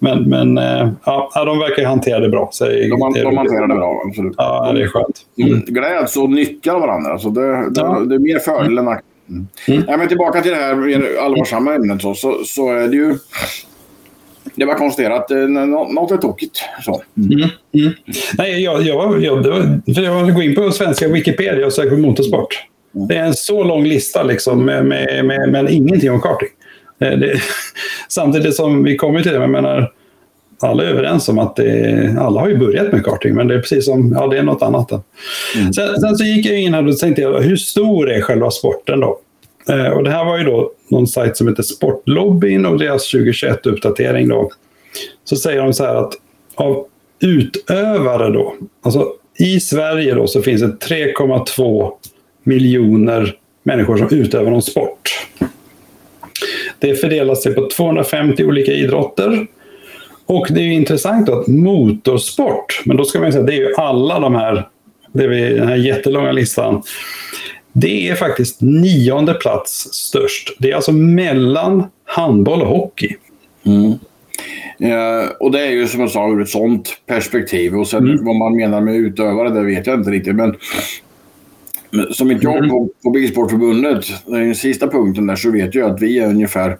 men, 0.00 0.22
men 0.22 0.56
ja, 1.04 1.30
de 1.34 1.58
verkar 1.58 1.84
hantera 1.84 2.20
det 2.20 2.28
bra. 2.28 2.48
Så 2.52 2.64
de, 2.64 2.88
de, 2.88 3.02
hanterar 3.02 3.68
det 3.68 3.74
bra, 3.74 4.02
absolut. 4.08 4.34
Ja, 4.36 4.72
det 4.72 4.82
är 4.82 4.88
skönt. 4.88 5.20
Mm. 5.42 5.60
Gläds 5.66 6.16
och 6.16 6.30
nyttjar 6.30 6.80
varandra. 6.80 7.12
Alltså 7.12 7.30
det, 7.30 7.70
det, 7.70 7.80
ja. 7.80 8.00
det 8.00 8.14
är 8.14 8.18
mer 8.18 8.38
fördel 8.38 8.78
än 8.78 8.84
nackdel. 8.84 9.07
Mm. 9.28 9.84
Ja, 9.88 9.96
men 9.96 10.08
tillbaka 10.08 10.42
till 10.42 10.50
det 10.50 10.56
här 10.56 11.16
allvarsamma 11.20 11.74
ämnet 11.74 12.02
så, 12.02 12.14
så, 12.14 12.44
så 12.44 12.70
är 12.70 12.88
det 12.88 12.96
ju... 12.96 13.18
Det 14.54 14.64
var 14.64 14.74
konstaterat 14.74 15.30
eh, 15.30 15.36
något 15.36 16.10
är 16.10 16.16
tokigt. 16.16 16.60
Så. 16.84 17.02
Mm. 17.16 17.32
Mm. 17.32 17.50
mm. 17.74 17.92
Nej, 18.38 18.62
jag, 18.64 18.82
jag, 18.82 19.22
jag, 19.22 19.44
för 19.94 20.02
jag 20.02 20.34
går 20.34 20.42
in 20.42 20.54
på 20.54 20.70
svenska 20.70 21.08
Wikipedia 21.08 21.66
och 21.66 21.72
söker 21.72 21.90
på 21.90 21.96
motorsport. 21.96 22.64
Mm. 22.94 23.08
Det 23.08 23.16
är 23.16 23.24
en 23.24 23.34
så 23.34 23.64
lång 23.64 23.84
lista 23.84 24.22
liksom, 24.22 24.64
med, 24.64 24.84
med, 24.84 25.24
med, 25.24 25.52
med 25.52 25.70
ingenting 25.70 26.10
om 26.10 26.20
karting. 26.20 26.48
Eh, 27.00 27.18
det, 27.18 27.40
samtidigt 28.08 28.56
som 28.56 28.84
vi 28.84 28.96
kommer 28.96 29.22
till 29.22 29.32
det, 29.32 29.38
jag 29.38 29.50
menar, 29.50 29.92
alla 30.60 30.82
är 30.82 30.86
överens 30.86 31.28
om 31.28 31.38
att 31.38 31.56
det, 31.56 32.16
alla 32.20 32.40
har 32.40 32.48
ju 32.48 32.58
börjat 32.58 32.92
med 32.92 33.04
karting, 33.04 33.34
men 33.34 33.48
det 33.48 33.54
är 33.54 33.58
precis 33.60 33.84
som, 33.84 34.12
ja 34.12 34.26
det 34.26 34.38
är 34.38 34.42
något 34.42 34.62
annat. 34.62 34.90
Mm. 34.90 35.72
Sen, 35.72 36.00
sen, 36.00 36.16
så 36.16 36.24
gick 36.24 36.46
jag 36.46 36.60
in 36.60 36.74
här 36.74 36.88
och 36.88 36.98
tänkte, 36.98 37.22
jag, 37.22 37.40
hur 37.40 37.56
stor 37.56 38.10
är 38.10 38.20
själva 38.20 38.50
sporten 38.50 39.00
då? 39.00 39.18
Eh, 39.68 39.88
och 39.88 40.04
det 40.04 40.10
här 40.10 40.24
var 40.24 40.38
ju 40.38 40.44
då 40.44 40.72
någon 40.88 41.06
sajt 41.06 41.36
som 41.36 41.48
heter 41.48 41.62
Sportlobbyn 41.62 42.66
och 42.66 42.78
deras 42.78 43.14
2021-uppdatering 43.14 44.28
då. 44.28 44.50
så 45.24 45.36
säger 45.36 45.62
de 45.62 45.72
så 45.72 45.84
här 45.84 45.94
att 45.94 46.12
av 46.54 46.86
utövare 47.20 48.30
då, 48.30 48.54
alltså 48.82 49.12
i 49.38 49.60
Sverige 49.60 50.14
då 50.14 50.26
så 50.26 50.42
finns 50.42 50.60
det 50.60 50.66
3,2 50.66 51.92
miljoner 52.42 53.34
människor 53.62 53.96
som 53.96 54.08
utövar 54.10 54.50
någon 54.50 54.62
sport. 54.62 55.26
Det 56.78 56.94
fördelar 56.94 57.34
sig 57.34 57.54
på 57.54 57.68
250 57.76 58.44
olika 58.44 58.72
idrotter. 58.72 59.46
Och 60.28 60.46
det 60.50 60.60
är 60.60 60.70
intressant 60.70 61.28
att 61.28 61.46
motorsport, 61.46 62.82
men 62.84 62.96
då 62.96 63.04
ska 63.04 63.20
man 63.20 63.32
säga 63.32 63.44
det 63.44 63.54
är 63.54 63.68
ju 63.68 63.74
alla 63.76 64.20
de 64.20 64.34
här, 64.34 64.68
det 65.12 65.24
är 65.24 65.54
den 65.54 65.68
här 65.68 65.76
jättelånga 65.76 66.32
listan. 66.32 66.82
Det 67.72 68.08
är 68.08 68.14
faktiskt 68.14 68.60
nionde 68.60 69.34
plats 69.34 69.88
störst. 69.92 70.56
Det 70.58 70.70
är 70.70 70.74
alltså 70.76 70.92
mellan 70.92 71.84
handboll 72.04 72.62
och 72.62 72.68
hockey. 72.68 73.16
Mm. 73.66 73.92
Eh, 74.78 75.28
och 75.40 75.50
det 75.52 75.60
är 75.60 75.70
ju 75.70 75.88
som 75.88 76.00
jag 76.00 76.10
sa 76.10 76.28
ur 76.28 76.42
ett 76.42 76.48
sånt 76.48 77.00
perspektiv. 77.06 77.74
Och 77.74 77.88
sen 77.88 78.10
mm. 78.10 78.24
vad 78.24 78.36
man 78.36 78.56
menar 78.56 78.80
med 78.80 78.96
utövare, 78.96 79.50
det 79.50 79.62
vet 79.62 79.86
jag 79.86 79.98
inte 79.98 80.10
riktigt. 80.10 80.36
Men, 80.36 80.54
som 82.10 82.30
ett 82.30 82.42
jobb 82.42 82.56
mm. 82.56 82.70
på, 82.70 82.88
på 83.02 83.10
Bilsportförbundet, 83.10 84.04
den 84.26 84.54
sista 84.54 84.88
punkten 84.88 85.26
där, 85.26 85.36
så 85.36 85.50
vet 85.50 85.74
jag 85.74 85.90
att 85.90 86.02
vi 86.02 86.18
är 86.18 86.26
ungefär 86.26 86.76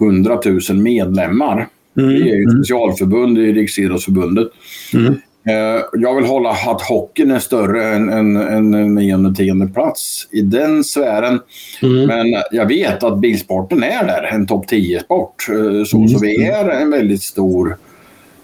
100 0.00 0.40
000 0.44 0.60
medlemmar. 0.76 1.68
Mm. 1.96 2.08
Vi 2.08 2.30
är 2.30 2.36
ju 2.36 2.42
ett 2.42 2.50
mm. 2.50 2.64
specialförbund 2.64 3.38
i 3.38 3.52
Riksidrottsförbundet. 3.52 4.48
Mm. 4.94 5.14
Eh, 5.46 5.82
jag 5.92 6.14
vill 6.14 6.24
hålla 6.24 6.50
att 6.50 6.82
hockeyn 6.82 7.30
är 7.30 7.38
större 7.38 7.94
än, 7.94 8.08
än, 8.08 8.36
än 8.36 8.74
en 8.74 8.94
nionde, 8.94 9.34
tionde 9.34 9.66
plats 9.66 10.28
i 10.30 10.40
den 10.40 10.84
sfären. 10.84 11.40
Mm. 11.82 12.06
Men 12.06 12.42
jag 12.50 12.66
vet 12.66 13.02
att 13.02 13.18
bilsporten 13.18 13.82
är 13.82 14.06
där, 14.06 14.22
en 14.22 14.46
topp 14.46 14.66
10-sport. 14.70 15.46
Eh, 15.48 15.84
så, 15.84 15.96
mm. 15.96 16.08
så 16.08 16.18
vi 16.18 16.46
är 16.46 16.68
en 16.68 16.90
väldigt 16.90 17.22
stor 17.22 17.76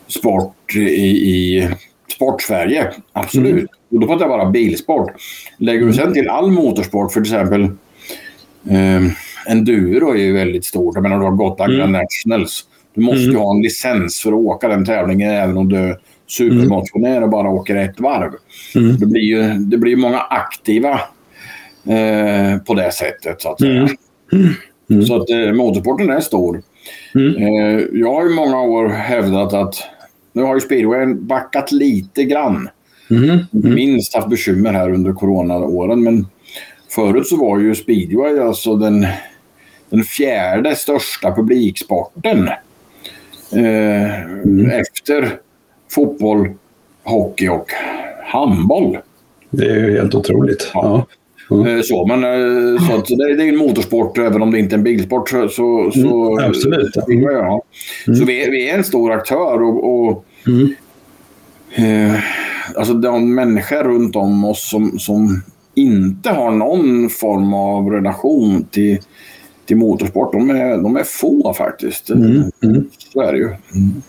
sport 0.09 0.77
i, 0.77 0.81
i 0.81 1.69
sport-Sverige, 2.17 2.91
absolut. 3.13 3.53
Mm. 3.53 3.67
Och 3.91 4.01
då 4.01 4.07
får 4.07 4.17
det 4.17 4.27
vara 4.27 4.51
bilsport. 4.51 5.11
Lägger 5.59 5.87
du 5.87 5.93
sen 5.93 6.13
till 6.13 6.29
all 6.29 6.51
motorsport, 6.51 7.13
för 7.13 7.21
exempel 7.21 7.63
eh, 8.71 9.03
enduro 9.47 10.11
är 10.11 10.19
ju 10.19 10.33
väldigt 10.33 10.65
stort. 10.65 10.95
Jag 10.95 11.03
menar, 11.03 11.19
du 11.19 11.25
har 11.25 11.33
Gotland 11.33 11.73
mm. 11.73 11.93
Nationals. 11.93 12.65
Du 13.01 13.07
måste 13.07 13.21
ju 13.21 13.31
mm. 13.31 13.43
ha 13.43 13.55
en 13.55 13.63
licens 13.63 14.21
för 14.21 14.29
att 14.29 14.39
åka 14.39 14.69
den 14.69 14.85
tävlingen 14.85 15.31
även 15.31 15.57
om 15.57 15.69
du 15.69 15.97
supermotionär 16.27 17.23
och 17.23 17.31
bara 17.31 17.49
åker 17.49 17.77
ett 17.77 18.01
varv. 18.01 18.33
Mm. 18.75 18.99
Det 18.99 19.07
blir 19.07 19.23
ju 19.23 19.43
det 19.59 19.79
blir 19.79 19.97
många 19.97 20.19
aktiva 20.19 20.93
eh, 21.87 22.59
på 22.67 22.75
det 22.75 22.93
sättet 22.93 23.43
så 23.43 23.53
att 23.53 23.61
säga. 23.61 23.89
Mm. 24.33 24.55
Mm. 24.91 25.03
Så 25.03 25.17
att 25.17 25.31
eh, 25.31 25.53
motorsporten 25.53 26.11
är 26.11 26.21
stor. 26.21 26.63
Mm. 27.15 27.37
Eh, 27.37 27.85
jag 27.93 28.15
har 28.15 28.31
i 28.31 28.35
många 28.35 28.61
år 28.61 28.89
hävdat 28.89 29.53
att 29.53 29.75
nu 30.33 30.43
har 30.43 30.55
ju 30.55 30.61
speedwayen 30.61 31.27
backat 31.27 31.73
lite 31.73 32.25
grann. 32.25 32.69
Mm. 33.11 33.25
Mm. 33.31 33.75
Minst 33.75 34.15
haft 34.15 34.29
bekymmer 34.29 34.73
här 34.73 34.91
under 34.91 35.13
coronaåren 35.13 36.03
men 36.03 36.27
förut 36.91 37.27
så 37.27 37.37
var 37.37 37.59
ju 37.59 37.75
speedway 37.75 38.39
alltså 38.39 38.77
den, 38.77 39.07
den 39.91 40.05
fjärde 40.05 40.77
största 40.77 41.35
publiksporten. 41.35 42.51
Eh, 43.53 44.23
mm. 44.23 44.71
Efter 44.71 45.39
fotboll, 45.91 46.49
hockey 47.03 47.49
och 47.49 47.71
handboll. 48.25 48.99
Det 49.51 49.67
är 49.67 49.75
ju 49.75 49.97
helt 49.97 50.15
otroligt. 50.15 50.71
Ja. 50.75 51.07
Mm. 51.51 51.83
Så, 51.83 52.07
men, 52.07 52.25
eh, 52.25 52.87
så 52.87 52.95
att 52.95 53.07
det, 53.07 53.37
det 53.37 53.45
är 53.45 53.49
en 53.49 53.57
motorsport, 53.57 54.19
även 54.19 54.43
om 54.43 54.51
det 54.51 54.59
inte 54.59 54.75
är 54.75 54.79
en 54.79 54.85
bilsport. 54.85 55.29
Så, 55.29 55.49
så, 55.49 56.39
mm, 56.39 56.49
absolut. 56.49 56.97
Ja. 57.07 57.63
Mm. 58.07 58.19
Så 58.19 58.25
vi, 58.25 58.51
vi, 58.51 58.71
är 58.71 58.79
en 58.79 58.85
stor 58.85 59.13
aktör. 59.13 59.63
och, 59.63 60.09
och 60.09 60.25
mm. 60.47 60.75
eh, 61.75 62.21
alltså 62.77 62.95
De 62.95 63.35
människor 63.35 63.85
runt 63.85 64.17
om 64.17 64.45
oss 64.45 64.71
som, 64.71 64.99
som 64.99 65.43
inte 65.75 66.31
har 66.31 66.51
någon 66.51 67.11
form 67.11 67.55
av 67.55 67.91
relation 67.91 68.65
till, 68.71 68.99
till 69.71 69.79
motorsport, 69.79 70.33
de 70.33 70.51
är, 70.51 70.83
de 70.83 70.97
är 70.97 71.05
få 71.05 71.55
faktiskt. 71.55 72.11
Mm. 72.11 72.43
Mm. 72.65 72.91
Så 73.13 73.21
är 73.21 73.33
det 73.33 73.39
ju. 73.39 73.49
Mm. 73.75 74.03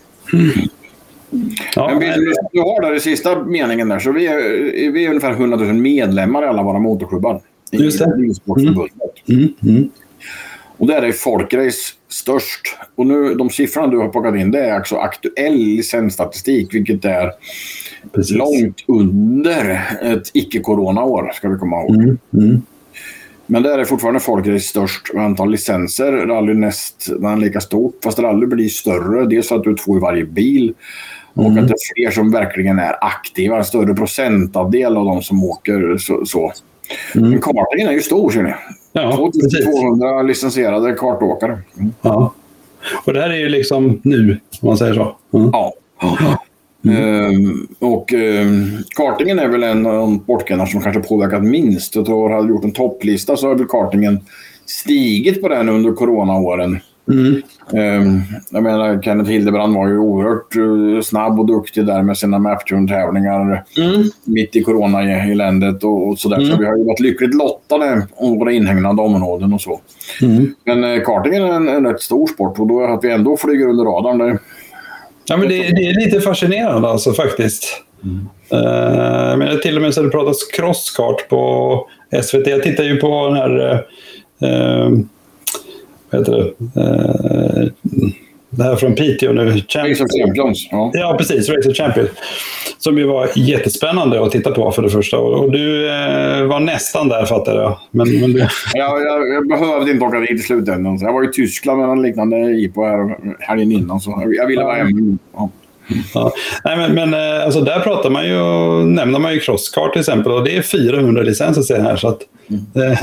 Ja, 1.74 1.88
men 1.88 1.98
vi, 1.98 2.32
du 2.52 2.60
har 2.60 2.82
där 2.82 2.94
i 2.94 3.00
sista 3.00 3.44
meningen 3.44 3.88
där, 3.88 3.98
så 3.98 4.12
vi 4.12 4.26
är, 4.26 4.92
vi 4.92 5.04
är 5.04 5.08
ungefär 5.08 5.30
100 5.30 5.56
000 5.56 5.74
medlemmar 5.74 6.42
i 6.42 6.46
alla 6.46 6.62
våra 6.62 6.78
motorklubbar. 6.78 7.40
Just 7.70 7.98
det. 7.98 8.04
Mm. 8.04 8.34
Mm. 9.28 9.48
Mm. 9.62 9.90
Och 10.76 10.86
där 10.86 11.02
är 11.02 11.12
Folkrace 11.12 11.94
störst. 12.08 12.76
Och 12.94 13.06
nu, 13.06 13.34
de 13.34 13.50
siffrorna 13.50 13.86
du 13.86 13.98
har 13.98 14.08
plockat 14.08 14.36
in 14.36 14.50
det 14.50 14.64
är 14.64 14.74
alltså 14.74 14.96
aktuell 14.96 15.54
licensstatistik, 15.54 16.74
vilket 16.74 17.04
är 17.04 17.30
Precis. 18.12 18.36
långt 18.36 18.84
under 18.86 19.80
ett 20.02 20.30
icke-corona-år, 20.32 21.30
ska 21.34 21.48
vi 21.48 21.58
komma 21.58 21.82
ihåg. 21.82 22.18
Mm. 22.32 22.62
Men 23.52 23.62
där 23.62 23.78
är 23.78 23.84
fortfarande 23.84 24.20
Folkrace 24.20 24.60
störst 24.60 25.14
antal 25.14 25.50
licenser. 25.50 26.12
Rally 26.12 26.54
näst 26.54 27.08
lika 27.38 27.60
stort, 27.60 27.98
fast 28.04 28.18
rally 28.18 28.46
blir 28.46 28.68
större. 28.68 29.26
Dels 29.26 29.48
för 29.48 29.56
att 29.56 29.64
du 29.64 29.70
är 29.70 29.74
två 29.74 29.96
i 29.96 30.00
varje 30.00 30.24
bil 30.24 30.74
och 31.34 31.46
mm. 31.46 31.58
att 31.58 31.68
det 31.68 31.74
är 31.74 31.94
fler 31.94 32.10
som 32.10 32.30
verkligen 32.30 32.78
är 32.78 33.04
aktiva. 33.04 33.58
En 33.58 33.64
större 33.64 33.94
procentandel 33.94 34.96
av 34.96 35.04
de 35.04 35.22
som 35.22 35.44
åker 35.44 35.96
så. 35.98 36.26
så. 36.26 36.52
Mm. 37.14 37.30
Men 37.30 37.40
kartingen 37.40 37.88
är 37.88 37.92
ju 37.92 38.00
stor 38.00 38.30
ser 38.30 38.42
ni. 38.42 38.54
Ja, 38.92 39.16
2200 39.16 40.22
licensierade 40.22 40.92
kartåkare. 40.92 41.58
Mm. 41.78 41.92
Ja. 42.02 42.34
Och 43.04 43.12
det 43.12 43.20
här 43.20 43.30
är 43.30 43.38
ju 43.38 43.48
liksom 43.48 44.00
nu, 44.04 44.40
om 44.60 44.68
man 44.68 44.78
säger 44.78 44.94
så. 44.94 45.16
Mm. 45.34 45.50
Ja. 45.52 45.74
Mm. 46.84 47.34
Um, 47.34 47.68
och 47.78 48.12
um, 48.12 48.78
kartingen 48.96 49.38
är 49.38 49.48
väl 49.48 49.62
en 49.62 49.86
av 49.86 49.92
de 49.92 50.20
sportgrenar 50.20 50.66
som 50.66 50.80
kanske 50.80 51.02
påverkat 51.02 51.44
minst. 51.44 51.96
Jag 51.96 52.06
tror 52.06 52.30
hade 52.30 52.48
gjort 52.48 52.64
en 52.64 52.72
topplista 52.72 53.36
så 53.36 53.48
har 53.48 53.54
väl 53.54 53.66
kartingen 53.66 54.20
stigit 54.66 55.42
på 55.42 55.48
den 55.48 55.68
under 55.68 55.92
coronaåren. 55.92 56.80
Mm. 57.08 57.42
Um, 57.72 58.22
jag 58.50 58.62
menar, 58.62 59.02
Kenneth 59.02 59.30
Hildebrand 59.30 59.74
var 59.74 59.88
ju 59.88 59.98
oerhört 59.98 61.04
snabb 61.04 61.40
och 61.40 61.46
duktig 61.46 61.86
där 61.86 62.02
med 62.02 62.16
sina 62.16 62.38
Maptune-tävlingar 62.38 63.64
mm. 63.76 64.02
mitt 64.24 64.56
i 64.56 64.62
corona-eländet 64.62 65.84
och, 65.84 66.08
och 66.08 66.18
sådär. 66.18 66.36
Mm. 66.36 66.50
Så 66.50 66.56
vi 66.56 66.66
har 66.66 66.76
ju 66.76 66.84
varit 66.84 67.00
lyckligt 67.00 67.34
lottade 67.34 68.06
om 68.14 68.38
våra 68.38 68.52
inhägnade 68.52 69.02
områden 69.02 69.52
och 69.52 69.60
så. 69.60 69.80
Mm. 70.22 70.54
Men 70.64 71.00
kartingen 71.04 71.42
är 71.42 71.52
en, 71.52 71.68
en 71.68 71.86
rätt 71.86 72.00
stor 72.00 72.26
sport 72.26 72.58
och 72.58 72.66
då 72.66 72.84
att 72.84 73.04
vi 73.04 73.10
ändå 73.10 73.36
flyger 73.36 73.68
under 73.68 73.84
radarn. 73.84 74.18
Det, 74.18 74.38
ja, 75.24 75.36
men 75.36 75.48
det, 75.48 75.56
det 75.58 75.88
är 75.88 76.04
lite 76.04 76.20
fascinerande 76.20 76.88
alltså 76.88 77.12
faktiskt. 77.12 77.82
Mm. 78.04 78.28
Uh, 78.64 79.36
men 79.36 79.60
till 79.60 79.76
och 79.76 79.82
med 79.82 79.94
så 79.94 80.02
det 80.02 80.10
pratas 80.10 80.44
crosskart 80.52 81.28
på 81.28 81.88
SVT. 82.22 82.46
Jag 82.46 82.62
tittar 82.62 82.84
ju 82.84 82.96
på 82.96 83.26
den 83.28 83.36
här 83.36 83.72
uh, 84.42 84.98
vad 86.12 86.20
heter 86.20 86.32
det? 86.32 86.80
Eh, 86.80 87.68
det 88.56 88.62
här 88.62 88.76
från 88.76 88.94
Piteå 88.94 89.32
nu. 89.32 89.50
Race 89.50 90.04
of 90.04 90.10
Champions. 90.20 90.68
Ja. 90.70 90.90
ja, 90.94 91.14
precis. 91.18 91.48
Race 91.48 91.70
of 91.70 91.76
Champions. 91.76 92.10
Som 92.78 92.98
ju 92.98 93.04
var 93.04 93.28
jättespännande 93.36 94.22
att 94.22 94.32
titta 94.32 94.50
på 94.50 94.72
för 94.72 94.82
det 94.82 94.90
första. 94.90 95.18
Och 95.18 95.52
du 95.52 95.88
eh, 95.88 96.44
var 96.44 96.60
nästan 96.60 97.08
där 97.08 97.26
fattar 97.26 97.54
jag. 97.54 97.78
Men, 97.90 98.20
men 98.20 98.32
du... 98.32 98.38
ja, 98.74 98.98
jag, 98.98 99.34
jag 99.34 99.48
behövde 99.48 99.90
inte 99.90 100.04
åka 100.04 100.20
dit 100.20 100.30
i 100.30 100.38
slutändan. 100.38 100.98
Jag 101.00 101.12
var 101.12 101.24
i 101.24 101.32
Tyskland 101.32 101.80
med 101.80 101.88
en 101.90 102.02
liknande 102.02 102.36
IPO 102.36 102.84
här 102.84 103.16
helgen 103.38 103.72
innan. 103.72 104.00
Så 104.00 104.22
jag 104.36 104.46
ville 104.46 104.64
vara 104.64 104.74
hemma. 104.74 105.18
Ja. 105.34 105.50
Ja. 106.14 106.32
Nej, 106.64 106.76
men, 106.76 106.94
men 106.94 107.14
eh, 107.14 107.44
alltså, 107.44 107.60
där 107.60 107.80
pratar 107.80 108.10
man 108.10 108.28
ju, 108.28 108.40
nämner 108.86 109.18
man 109.18 109.34
ju 109.34 109.40
Crosscar 109.40 109.88
till 109.88 110.00
exempel 110.00 110.32
och 110.32 110.44
det 110.44 110.56
är 110.56 110.62
400 110.62 111.22
licenser 111.22 111.62
ser 111.62 111.76
jag 111.76 111.82
här. 111.82 111.96
Så 111.96 112.08
att, 112.08 112.20
mm. 112.50 112.92
eh, 112.92 112.98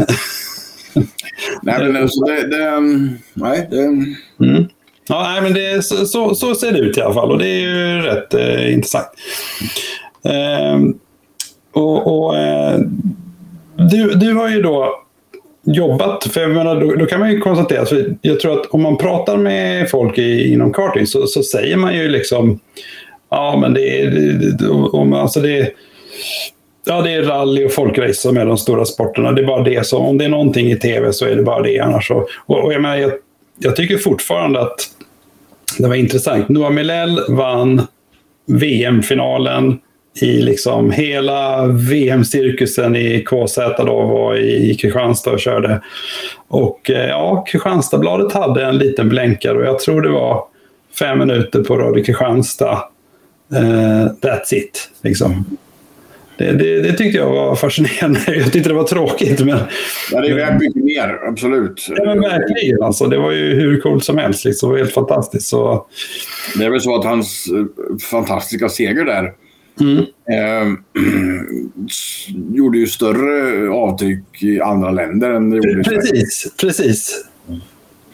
nej, 1.62 1.92
men 1.92 2.02
alltså 2.02 2.26
det... 2.26 2.48
det 2.48 2.80
nej, 3.34 3.68
det... 3.72 3.84
Mm. 4.46 4.68
Ja, 5.10 5.24
nej, 5.24 5.42
men 5.42 5.54
det, 5.54 5.86
så, 5.86 6.06
så, 6.06 6.36
så, 6.36 6.56
ser 6.56 6.72
det 6.72 6.80
ut 6.80 6.98
i 6.98 7.02
alla 7.02 7.14
fall 7.14 7.32
och 7.32 7.40
det 7.40 7.48
är 7.48 7.60
ju 7.60 8.02
rätt 8.02 8.34
eh, 8.34 8.74
intressant. 8.74 9.08
Eh, 10.26 10.80
och, 11.74 12.26
och 12.26 12.38
eh, 12.38 12.80
du, 13.92 14.14
du 14.14 14.34
har 14.34 14.50
ju 14.50 14.62
då 14.62 15.04
jobbat, 15.64 16.24
för 16.24 16.42
jag 16.42 16.52
menar, 16.52 16.82
då, 16.82 16.96
då, 16.96 17.06
kan 17.06 17.20
man 17.20 17.32
ju 17.32 17.40
konstatera, 17.40 17.86
för 17.86 18.16
jag 18.22 18.40
tror 18.40 18.60
att 18.60 18.66
om 18.66 18.82
man 18.82 18.98
pratar 18.98 19.38
med 19.38 19.90
folk 19.90 20.18
i, 20.18 20.54
inom 20.54 20.74
karting 20.74 21.08
så, 21.08 21.28
så 21.28 21.44
säger 21.44 21.78
man 21.78 21.96
ju 21.96 22.10
liksom, 22.10 22.60
ja 23.30 23.58
men 23.62 23.74
det 23.74 24.02
är, 24.02 24.12
det, 24.12 25.18
alltså 25.18 25.40
det 25.40 25.72
Ja, 26.86 27.02
det 27.02 27.12
är 27.12 27.24
rally 27.24 27.66
och 27.66 27.72
folkrace 27.72 28.14
som 28.14 28.38
är 28.38 28.46
de 28.46 28.58
stora 28.58 28.86
sporterna. 28.86 29.32
Det 29.32 29.42
är 29.42 29.46
bara 29.46 29.64
det. 29.64 29.86
som... 29.86 30.06
om 30.06 30.18
det 30.18 30.26
är 30.26 30.30
någonting 30.30 30.72
i 30.72 30.76
tv 30.76 31.14
så 31.14 31.26
är 31.26 31.36
det 31.36 31.44
bara 31.44 31.62
det. 31.62 31.80
Annars 31.80 32.12
och, 32.12 32.30
och 32.46 32.74
jag, 32.74 32.82
menar, 32.82 32.96
jag, 32.96 33.12
jag 33.60 33.76
tycker 33.76 33.98
fortfarande 33.98 34.62
att 34.62 34.80
det 35.84 35.88
var 35.88 35.96
intressant. 35.96 36.50
Noah 36.50 36.72
Milell 36.72 37.22
vann 37.30 37.82
VM-finalen 38.48 39.80
i 40.22 40.42
liksom 40.42 40.92
hela 40.92 41.68
VM-cirkusen 41.68 42.96
i 42.96 43.24
KZ 43.26 43.58
då 43.78 44.02
var 44.02 44.36
i 44.38 44.76
Kristianstad 44.76 45.32
och 45.32 45.40
körde. 45.40 45.82
Och 46.48 46.90
eh, 46.90 47.10
ja, 47.10 47.46
Kristianstadsbladet 47.48 48.34
hade 48.34 48.66
en 48.66 48.78
liten 48.78 49.10
blänkare 49.10 49.58
och 49.58 49.66
jag 49.66 49.80
tror 49.80 50.02
det 50.02 50.10
var 50.10 50.44
fem 51.00 51.20
minuter 51.20 51.64
på 51.64 51.78
Radio 51.78 52.04
Kristianstad. 52.04 52.84
Uh, 53.54 54.06
that's 54.22 54.54
it. 54.54 54.90
Liksom. 55.02 55.46
Det, 56.40 56.52
det, 56.52 56.82
det, 56.82 56.94
tyckte 56.94 57.18
jag 57.18 57.30
var 57.30 57.56
fascinerande. 57.56 58.20
Jag 58.28 58.52
tyckte 58.52 58.70
det 58.70 58.76
var 58.76 58.84
tråkigt. 58.84 59.40
Men... 59.40 59.60
Ja, 60.12 60.22
det 60.22 60.28
är 60.28 60.36
värt 60.36 60.62
mycket 60.62 60.84
mer, 60.84 61.20
absolut. 61.28 61.88
Ja, 61.90 62.06
men 62.06 62.22
verkligen. 62.22 62.84
Alltså, 62.84 63.08
det 63.08 63.18
var 63.18 63.32
ju 63.32 63.56
hur 63.56 63.80
coolt 63.80 64.04
som 64.04 64.18
helst. 64.18 64.46
Liksom. 64.46 64.70
Det 64.70 64.74
var 64.74 64.80
helt 64.80 64.94
fantastiskt. 64.94 65.48
Så... 65.48 65.86
Det 66.58 66.66
är 66.66 66.70
väl 66.70 66.82
så 66.82 66.96
att 66.96 67.06
hans 67.06 67.48
eh, 67.48 67.98
fantastiska 68.12 68.70
seger 68.70 69.06
där 69.06 69.34
mm. 69.82 69.98
eh, 70.32 70.74
gjorde 72.56 72.78
ju 72.78 72.88
större 72.88 73.70
avtryck 73.70 74.44
i 74.44 74.62
andra 74.62 74.92
länder 74.92 75.30
än 75.30 75.50
det 75.50 75.56
gjorde 75.56 75.82
i 75.82 75.84
Sverige. 75.84 76.02
Precis, 76.02 76.54
precis. 76.62 77.26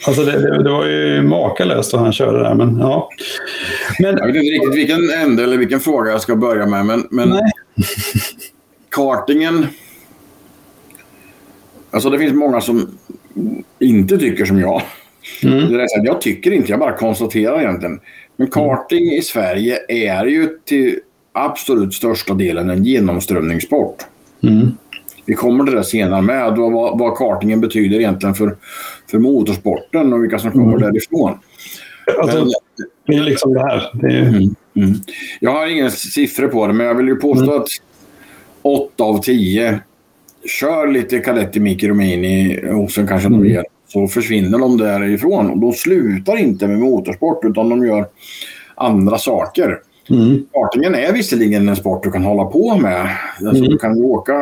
Alltså 0.07 0.23
det, 0.23 0.31
det, 0.31 0.63
det, 0.63 0.69
var 0.69 0.85
ju 0.85 1.21
makalöst 1.21 1.93
vad 1.93 2.01
han 2.01 2.13
körde 2.13 2.39
där. 2.39 2.55
Men, 2.55 2.77
ja. 2.79 3.09
men, 3.99 4.17
jag 4.17 4.27
vet 4.27 4.35
inte 4.35 4.51
riktigt 4.51 4.75
vilken 4.75 5.09
ände 5.09 5.43
eller 5.43 5.57
vilken 5.57 5.79
fråga 5.79 6.11
jag 6.11 6.21
ska 6.21 6.35
börja 6.35 6.65
med. 6.65 6.85
Men, 6.85 7.07
men 7.11 7.39
kartingen... 8.89 9.67
Alltså 11.91 12.09
det 12.09 12.19
finns 12.19 12.33
många 12.33 12.61
som 12.61 12.97
inte 13.79 14.17
tycker 14.17 14.45
som 14.45 14.59
jag. 14.59 14.81
Mm. 15.43 15.71
Det 15.71 15.83
är 15.83 15.87
så 15.87 16.01
jag 16.03 16.21
tycker 16.21 16.51
inte, 16.51 16.71
jag 16.71 16.79
bara 16.79 16.97
konstaterar 16.97 17.61
egentligen. 17.61 17.99
Men 18.35 18.47
karting 18.47 19.11
i 19.11 19.21
Sverige 19.21 19.79
är 19.87 20.25
ju 20.25 20.59
till 20.65 20.99
absolut 21.31 21.93
största 21.93 22.33
delen 22.33 22.69
en 22.69 22.83
genomströmningssport. 22.83 24.03
Mm. 24.43 24.71
Vi 25.25 25.33
kommer 25.33 25.63
till 25.63 25.75
det 25.75 25.83
senare 25.83 26.21
med, 26.21 26.55
vad, 26.57 26.99
vad 26.99 27.17
kartingen 27.17 27.61
betyder 27.61 27.99
egentligen 27.99 28.35
för, 28.35 28.55
för 29.11 29.19
motorsporten 29.19 30.13
och 30.13 30.23
vilka 30.23 30.39
som 30.39 30.51
kommer 30.51 30.77
mm. 30.77 30.81
därifrån. 30.81 31.39
Alltså, 32.21 32.37
men, 32.37 32.51
det 33.05 33.15
är 33.15 33.23
liksom 33.23 33.53
det 33.53 33.59
här. 33.59 33.89
Det 33.93 34.07
är... 34.07 34.21
mm, 34.21 34.55
mm. 34.75 34.93
Jag 35.39 35.51
har 35.51 35.67
inga 35.67 35.89
siffror 35.89 36.47
på 36.47 36.67
det, 36.67 36.73
men 36.73 36.85
jag 36.85 36.95
vill 36.95 37.07
ju 37.07 37.15
påstå 37.15 37.51
mm. 37.51 37.61
att 37.61 37.67
8 38.61 39.03
av 39.03 39.21
10 39.21 39.79
kör 40.59 40.87
lite 40.87 41.19
Cadetti 41.19 41.59
Micromini 41.59 42.61
och 42.71 42.91
sen 42.91 43.07
kanske 43.07 43.27
mm. 43.27 43.41
mer 43.41 43.63
så 43.87 44.07
försvinner 44.07 44.59
de 44.59 44.77
därifrån. 44.77 45.49
Och 45.49 45.57
de 45.57 45.73
slutar 45.73 46.37
inte 46.37 46.67
med 46.67 46.79
motorsport 46.79 47.45
utan 47.45 47.69
de 47.69 47.85
gör 47.85 48.05
andra 48.75 49.17
saker. 49.17 49.79
Mm. 50.09 50.45
Kartingen 50.53 50.95
är 50.95 51.13
visserligen 51.13 51.69
en 51.69 51.75
sport 51.75 52.03
du 52.03 52.11
kan 52.11 52.23
hålla 52.23 52.45
på 52.45 52.77
med. 52.77 53.09
Alltså, 53.39 53.63
mm. 53.63 53.69
Du 53.69 53.77
kan 53.77 54.03
åka 54.03 54.33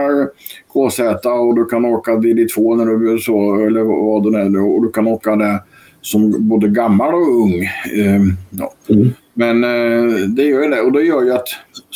KZ 0.73 0.99
och 1.25 1.55
du 1.55 1.65
kan 1.65 1.85
åka 1.85 2.11
DD2 2.11 2.75
när 2.75 2.85
du 2.85 3.19
så, 3.19 3.65
eller 3.65 3.81
vad 3.81 4.33
det 4.33 4.39
är. 4.39 4.75
Och 4.75 4.81
du 4.81 4.91
kan 4.91 5.07
åka 5.07 5.35
det 5.35 5.63
som 6.01 6.49
både 6.49 6.67
gammal 6.67 7.13
och 7.13 7.41
ung. 7.41 7.63
Eh, 7.97 8.21
ja. 8.49 8.73
mm. 8.89 9.13
Men 9.33 9.63
eh, 9.63 10.27
det 10.27 10.43
gör 10.43 10.69
det 10.69 10.81
och 10.81 10.91
det 10.91 11.03
gör 11.03 11.23
ju 11.23 11.33
att 11.33 11.47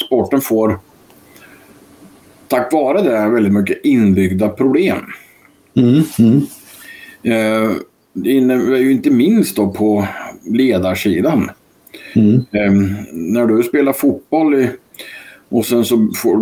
sporten 0.06 0.42
får 0.42 0.80
tack 2.48 2.74
vare 2.74 3.02
det 3.02 3.30
väldigt 3.30 3.54
mycket 3.54 3.86
inbyggda 3.86 4.50
problem. 4.50 4.98
Mm. 5.76 6.04
Mm. 6.20 6.42
Eh, 7.24 7.72
det 8.14 8.32
innebär 8.32 8.78
ju 8.78 8.92
inte 8.92 9.10
minst 9.10 9.56
då 9.56 9.72
på 9.72 10.08
ledarsidan. 10.46 11.50
Mm. 12.16 12.36
Eh, 12.52 12.98
när 13.12 13.46
du 13.46 13.64
spelar 13.64 13.94
fotboll 13.94 14.56
i, 14.56 14.70
och 15.50 15.66
sen 15.66 15.86
så 15.86 16.10
får, 16.16 16.38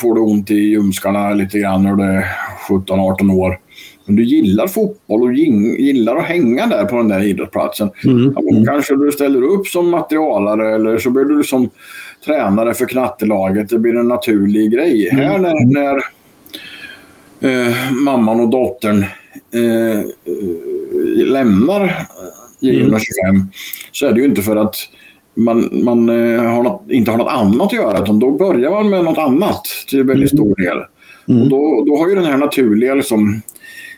får 0.00 0.14
du 0.14 0.20
ont 0.20 0.50
i 0.50 0.54
ljumskarna 0.54 1.34
lite 1.34 1.58
grann 1.58 1.82
när 1.82 1.96
du 1.96 2.04
är 2.04 2.24
17-18 2.68 3.32
år. 3.32 3.58
Men 4.04 4.16
du 4.16 4.24
gillar 4.24 4.66
fotboll 4.66 5.22
och 5.22 5.32
gillar 5.34 6.16
att 6.16 6.24
hänga 6.24 6.66
där 6.66 6.84
på 6.84 6.96
den 6.96 7.08
där 7.08 7.22
idrottsplatsen. 7.22 7.90
Mm. 8.04 8.32
Ja, 8.36 8.42
mm. 8.50 8.66
kanske 8.66 8.96
du 8.96 9.12
ställer 9.12 9.42
upp 9.42 9.66
som 9.66 9.90
materialare 9.90 10.74
eller 10.74 10.98
så 10.98 11.10
blir 11.10 11.24
du 11.24 11.42
som 11.42 11.70
tränare 12.24 12.74
för 12.74 12.86
knattelaget. 12.86 13.68
Det 13.68 13.78
blir 13.78 13.96
en 13.96 14.08
naturlig 14.08 14.72
grej. 14.72 15.08
Mm. 15.08 15.24
Här 15.24 15.38
när, 15.38 15.66
när 15.72 15.96
eh, 17.40 17.92
mamman 17.92 18.40
och 18.40 18.48
dottern 18.48 19.04
eh, 19.54 19.98
eh 19.98 20.04
lämnar 21.26 22.06
J125 22.60 23.28
mm. 23.28 23.46
så 23.92 24.06
är 24.06 24.12
det 24.12 24.20
ju 24.20 24.26
inte 24.26 24.42
för 24.42 24.56
att 24.56 24.76
man, 25.34 25.68
man 25.84 26.08
eh, 26.08 26.42
har 26.42 26.62
något, 26.62 26.90
inte 26.90 27.10
har 27.10 27.18
något 27.18 27.32
annat 27.32 27.66
att 27.66 27.72
göra. 27.72 28.02
Utan 28.02 28.18
då 28.18 28.30
börjar 28.30 28.70
man 28.70 28.90
med 28.90 29.04
något 29.04 29.18
annat 29.18 29.64
till 29.88 30.04
väldigt 30.04 30.32
mm. 30.32 30.44
stor 30.44 30.62
del. 30.62 30.78
Mm. 31.28 31.42
Och 31.42 31.48
då, 31.48 31.84
då 31.86 31.96
har 31.96 32.08
ju 32.08 32.14
den 32.14 32.24
här 32.24 32.36
naturliga 32.36 32.94
liksom, 32.94 33.42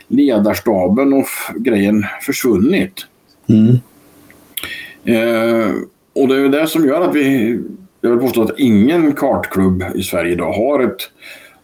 ledarstaben 0.07 1.13
och 1.13 1.25
grejen 1.55 2.05
försvunnit. 2.21 3.05
Mm. 3.47 3.79
Eh, 5.05 5.71
och 6.15 6.27
det 6.27 6.35
är 6.35 6.49
det 6.49 6.67
som 6.67 6.85
gör 6.85 7.01
att 7.01 7.15
vi 7.15 7.59
jag 8.05 8.11
vill 8.11 8.19
påstå 8.19 8.43
att 8.43 8.59
ingen 8.59 9.13
kartklubb 9.13 9.83
i 9.95 10.03
Sverige 10.03 10.31
idag 10.31 10.53
har 10.53 10.79
ett 10.83 10.97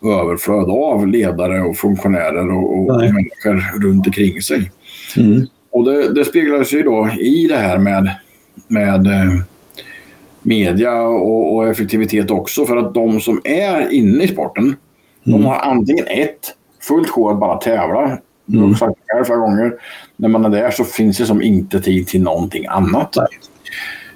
överflöd 0.06 0.70
av 0.70 1.08
ledare 1.08 1.62
och 1.62 1.78
funktionärer 1.78 2.52
och, 2.52 2.80
och 2.80 3.00
människor 3.00 3.82
runt 3.82 4.08
omkring 4.08 4.42
sig. 4.42 4.72
Mm. 5.18 5.48
Och 5.72 5.86
det, 5.86 6.14
det 6.14 6.26
speglar 6.26 6.64
sig 6.64 6.84
då 6.84 7.10
i 7.20 7.48
det 7.48 7.58
här 7.58 7.78
med, 7.78 8.12
med 8.68 9.08
eh, 9.08 9.42
media 10.42 11.02
och, 11.02 11.56
och, 11.56 11.68
effektivitet 11.68 12.32
också. 12.32 12.66
För 12.66 12.78
att 12.78 12.94
de 12.94 13.22
som 13.22 13.42
är 13.44 13.94
inne 13.94 14.24
i 14.24 14.28
sporten, 14.28 14.64
mm. 14.64 14.76
de 15.24 15.46
har 15.46 15.56
antingen 15.56 16.06
ett, 16.08 16.56
fullt 16.88 17.10
sjå 17.10 17.30
att 17.30 17.40
bara 17.40 17.58
tävla. 17.58 18.18
Mm. 18.54 18.64
Jag 18.64 18.68
har 18.68 18.76
sagt 18.76 19.00
det 19.08 19.16
här 19.16 19.24
flera 19.24 19.40
gånger. 19.40 19.74
När 20.16 20.30
man 20.30 20.46
är 20.46 20.50
där 20.50 20.72
så 20.72 20.84
finns 20.84 21.18
det 21.18 21.26
som 21.26 21.42
inte 21.42 21.82
tid 21.82 22.08
till 22.08 22.22
någonting 22.22 22.66
annat. 22.68 23.16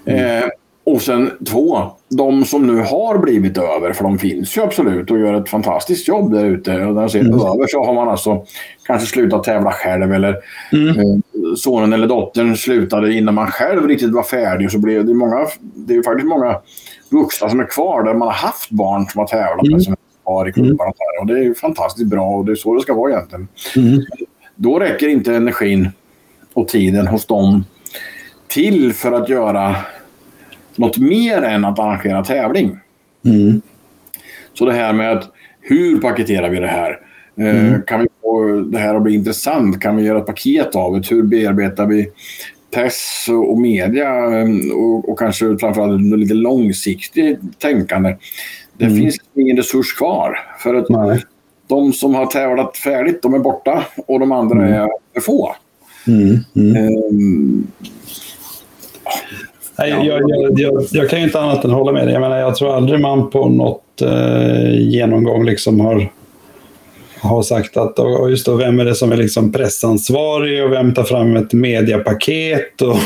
Mm. 0.06 0.44
Eh, 0.44 0.50
och 0.86 1.02
sen 1.02 1.32
två, 1.48 1.92
de 2.10 2.46
som 2.46 2.68
nu 2.68 2.82
har 2.82 3.18
blivit 3.18 3.58
över, 3.58 3.94
för 3.94 4.04
de 4.04 4.20
finns 4.20 4.58
ju 4.58 4.62
absolut 4.62 5.12
och 5.12 5.20
gör 5.20 5.34
ett 5.34 5.50
fantastiskt 5.50 6.08
jobb 6.08 6.32
där 6.32 6.46
ute. 6.46 6.86
Och 6.86 6.94
när 6.94 7.02
jag 7.02 7.12
säger 7.12 7.26
mm. 7.26 7.40
över 7.40 7.68
så 7.68 7.84
har 7.84 7.94
man 7.94 8.10
alltså 8.10 8.46
kanske 8.88 9.08
slutat 9.08 9.44
tävla 9.44 9.72
själv 9.72 10.14
eller 10.14 10.38
mm. 10.72 10.90
eh, 10.90 11.20
sonen 11.58 11.94
eller 11.94 12.08
dottern 12.08 12.56
slutade 12.56 13.14
innan 13.14 13.34
man 13.34 13.48
själv 13.48 13.88
riktigt 13.88 14.12
var 14.12 14.24
färdig. 14.24 14.72
Så 14.72 14.80
blev 14.80 15.06
det, 15.06 15.14
många, 15.14 15.48
det 15.62 15.96
är 15.96 16.04
faktiskt 16.04 16.28
många 16.28 16.60
vuxna 17.10 17.50
som 17.50 17.60
är 17.60 17.68
kvar 17.68 18.04
där 18.04 18.14
man 18.14 18.28
har 18.28 18.36
haft 18.36 18.70
barn 18.70 19.06
som 19.06 19.20
har 19.20 19.28
tävlat 19.28 19.68
mm. 19.68 19.80
som 19.80 19.96
kvar 20.26 20.50
i 20.50 20.52
klubbarna. 20.52 20.92
Mm. 20.92 21.22
Och 21.22 21.28
det 21.28 21.46
är 21.46 21.54
fantastiskt 21.54 22.08
bra 22.08 22.30
och 22.30 22.46
det 22.46 22.52
är 22.52 22.56
så 22.56 22.76
det 22.76 22.82
ska 22.82 22.94
vara 22.94 23.12
egentligen. 23.12 23.48
Mm. 23.78 24.02
Då 24.56 24.80
räcker 24.80 25.08
inte 25.08 25.36
energin 25.36 25.90
och 26.54 26.68
tiden 26.68 27.08
hos 27.08 27.26
dem 27.26 27.64
till 28.48 28.94
för 28.94 29.12
att 29.12 29.30
göra 29.30 29.76
något 30.76 30.98
mer 30.98 31.42
än 31.42 31.66
att 31.66 31.80
arrangera 31.80 32.24
tävling. 32.24 32.80
Mm. 33.26 33.62
Så 34.54 34.66
det 34.66 34.74
här 34.74 34.94
med 34.94 35.12
att 35.12 35.32
hur 35.62 36.02
paketerar 36.02 36.50
vi 36.50 36.60
det 36.60 36.68
här? 36.68 37.00
Eh, 37.38 37.68
mm. 37.68 37.82
Kan 37.82 38.02
vi 38.02 38.08
få 38.22 38.60
det 38.60 38.78
här 38.78 38.96
att 38.96 39.02
bli 39.02 39.14
intressant? 39.14 39.82
Kan 39.82 39.96
vi 39.96 40.04
göra 40.04 40.20
ett 40.20 40.26
paket 40.26 40.76
av 40.76 40.94
det? 40.94 41.12
Hur 41.12 41.24
bearbetar 41.24 41.86
vi 41.86 42.08
press 42.74 43.26
och 43.30 43.58
media 43.58 44.40
eh, 44.40 44.48
och, 44.74 45.10
och 45.10 45.20
kanske 45.20 45.58
framförallt 45.58 46.02
lite 46.02 46.34
långsiktigt 46.34 47.60
tänkande? 47.60 48.16
Det 48.78 48.86
mm. 48.86 48.98
finns 48.98 49.18
ingen 49.34 49.58
resurs 49.58 49.94
kvar. 49.94 50.40
För 50.60 50.76
att 50.76 50.90
Nej. 50.90 51.24
de 51.68 51.94
som 51.94 52.16
har 52.16 52.26
tävlat 52.26 52.78
färdigt, 52.78 53.22
de 53.22 53.34
är 53.34 53.40
borta 53.40 53.86
och 54.08 54.20
de 54.20 54.32
andra 54.32 54.58
mm. 54.58 54.74
är 54.74 54.90
för 55.14 55.22
få. 55.22 55.56
Mm. 56.08 56.40
Um, 56.56 57.68
Nej, 59.78 59.90
jag, 59.90 60.06
jag, 60.06 60.60
jag, 60.60 60.86
jag, 60.92 61.10
kan 61.10 61.20
ju 61.20 61.26
inte 61.26 61.40
annat 61.40 61.66
än 61.66 61.72
hålla 61.72 61.92
med 61.92 62.08
dig. 62.08 62.14
Jag, 62.14 62.22
menar, 62.22 62.38
jag 62.38 62.56
tror 62.56 62.76
aldrig 62.76 63.00
man 63.00 63.30
på 63.30 63.50
något 63.50 64.02
eh, 64.02 64.80
genomgång 64.80 65.46
liksom 65.46 65.80
har, 65.80 66.12
har 67.20 67.44
sagt 67.44 67.78
att 67.78 68.00
och 68.00 68.30
just 68.30 68.46
då, 68.46 68.56
vem 68.56 68.80
är 68.80 68.86
det 68.86 68.96
som 68.96 69.12
är 69.12 69.18
liksom 69.18 69.52
pressansvarig 69.52 70.64
och 70.64 70.72
vem 70.72 70.94
tar 70.94 71.04
fram 71.04 71.36
ett 71.36 71.54
mediapaket 71.54 72.82
och 72.82 72.98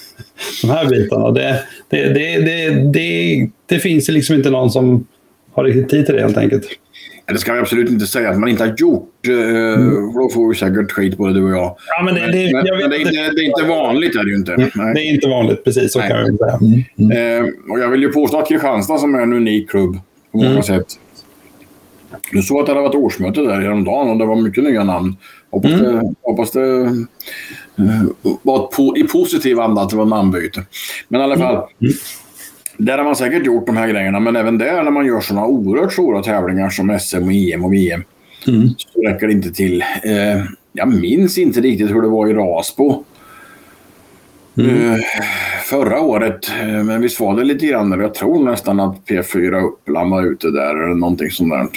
de 0.62 0.70
här 0.70 0.86
bitarna. 0.86 1.30
Det, 1.30 1.62
det, 1.88 2.08
det, 2.08 2.38
det, 2.38 2.70
det, 2.92 3.50
finns 3.78 4.08
liksom 4.08 4.36
inte 4.36 4.50
någon 4.50 4.70
som 4.70 5.06
har 5.52 5.64
riktigt 5.64 5.88
tid 5.88 6.06
till 6.06 6.14
det 6.14 6.20
helt 6.20 6.36
enkelt. 6.36 6.66
Det 7.32 7.38
ska 7.38 7.52
vi 7.52 7.58
absolut 7.58 7.90
inte 7.90 8.06
säga 8.06 8.30
att 8.30 8.38
man 8.38 8.48
inte 8.48 8.64
har 8.64 8.74
gjort. 8.76 9.28
Eh, 9.28 9.34
mm. 9.34 10.14
Då 10.14 10.28
får 10.34 10.48
vi 10.48 10.54
säkert 10.54 10.92
skit 10.92 11.16
på 11.16 11.26
det, 11.26 11.34
du 11.34 11.44
och 11.44 11.50
jag. 11.50 11.76
Ja, 11.86 12.02
men 12.04 12.14
det, 12.14 12.20
det, 12.20 12.52
men, 12.52 12.78
men 12.78 12.90
det, 12.90 12.96
är, 12.96 13.00
inte, 13.00 13.10
det 13.10 13.40
är 13.40 13.44
inte 13.44 13.62
vanligt. 13.62 14.16
Är 14.16 14.24
det, 14.24 14.30
ju 14.30 14.36
inte. 14.36 14.56
Nej. 14.56 14.94
det 14.94 15.00
är 15.00 15.14
inte 15.14 15.28
vanligt, 15.28 15.64
precis. 15.64 15.92
Så 15.92 15.98
Nej. 15.98 16.08
kan 16.08 16.18
jag 16.18 16.38
säga. 16.38 16.58
Mm. 16.60 16.84
Mm. 17.12 17.44
Eh, 17.44 17.50
och 17.72 17.80
jag 17.80 17.88
vill 17.88 18.02
ju 18.02 18.12
påstå 18.12 18.38
att 18.38 18.48
Kristianstad, 18.48 18.98
som 18.98 19.14
är 19.14 19.20
en 19.20 19.32
unik 19.32 19.70
klubb 19.70 19.98
på 20.32 20.38
många 20.38 20.50
mm. 20.50 20.62
sätt. 20.62 20.86
Du 22.32 22.42
såg 22.42 22.60
att 22.60 22.66
det 22.66 22.72
hade 22.72 22.82
varit 22.82 22.94
årsmöte 22.94 23.40
där 23.40 23.60
häromdagen 23.60 24.08
och 24.10 24.18
det 24.18 24.26
var 24.26 24.36
mycket 24.36 24.64
nya 24.64 24.84
namn. 24.84 25.16
Hoppas 25.50 25.70
mm. 25.70 25.84
det, 25.84 26.14
hoppas 26.22 26.50
det 26.50 26.60
uh, 26.60 28.06
var 28.42 28.66
po 28.66 28.96
i 28.96 29.02
positiv 29.02 29.60
anda 29.60 29.82
att 29.82 29.90
det 29.90 29.96
var 29.96 30.04
namnbyte. 30.04 30.62
Men 31.08 31.20
i 31.20 31.24
alla 31.24 31.38
fall. 31.38 31.64
Där 32.80 32.98
har 32.98 33.04
man 33.04 33.16
säkert 33.16 33.46
gjort 33.46 33.66
de 33.66 33.76
här 33.76 33.88
grejerna, 33.88 34.20
men 34.20 34.36
även 34.36 34.58
där 34.58 34.82
när 34.82 34.90
man 34.90 35.06
gör 35.06 35.20
sådana 35.20 35.46
oerhört 35.46 35.92
stora 35.92 36.22
tävlingar 36.22 36.70
som 36.70 36.98
SM, 36.98 37.16
och 37.16 37.32
EM 37.32 37.64
och 37.64 37.72
VM 37.72 38.04
mm. 38.48 38.68
så 38.78 39.02
räcker 39.02 39.26
det 39.26 39.32
inte 39.32 39.50
till. 39.50 39.84
Eh, 40.02 40.44
jag 40.72 40.88
minns 40.88 41.38
inte 41.38 41.60
riktigt 41.60 41.90
hur 41.90 42.02
det 42.02 42.08
var 42.08 42.26
i 42.26 42.34
Rasbo. 42.34 43.04
Mm. 44.58 44.92
Eh, 44.92 44.98
förra 45.64 46.00
året. 46.00 46.50
Eh, 46.60 46.84
men 46.84 47.00
visst 47.00 47.20
var 47.20 47.36
det 47.36 47.44
lite 47.44 47.66
grann, 47.66 48.00
jag 48.00 48.14
tror 48.14 48.44
nästan 48.44 48.80
att 48.80 48.96
P4 49.06 49.64
Uppland 49.64 50.10
var 50.10 50.22
ute 50.22 50.50
där 50.50 50.84
eller 50.84 50.94
någonting 50.94 51.30
sånt 51.30 51.50
där. 51.50 51.68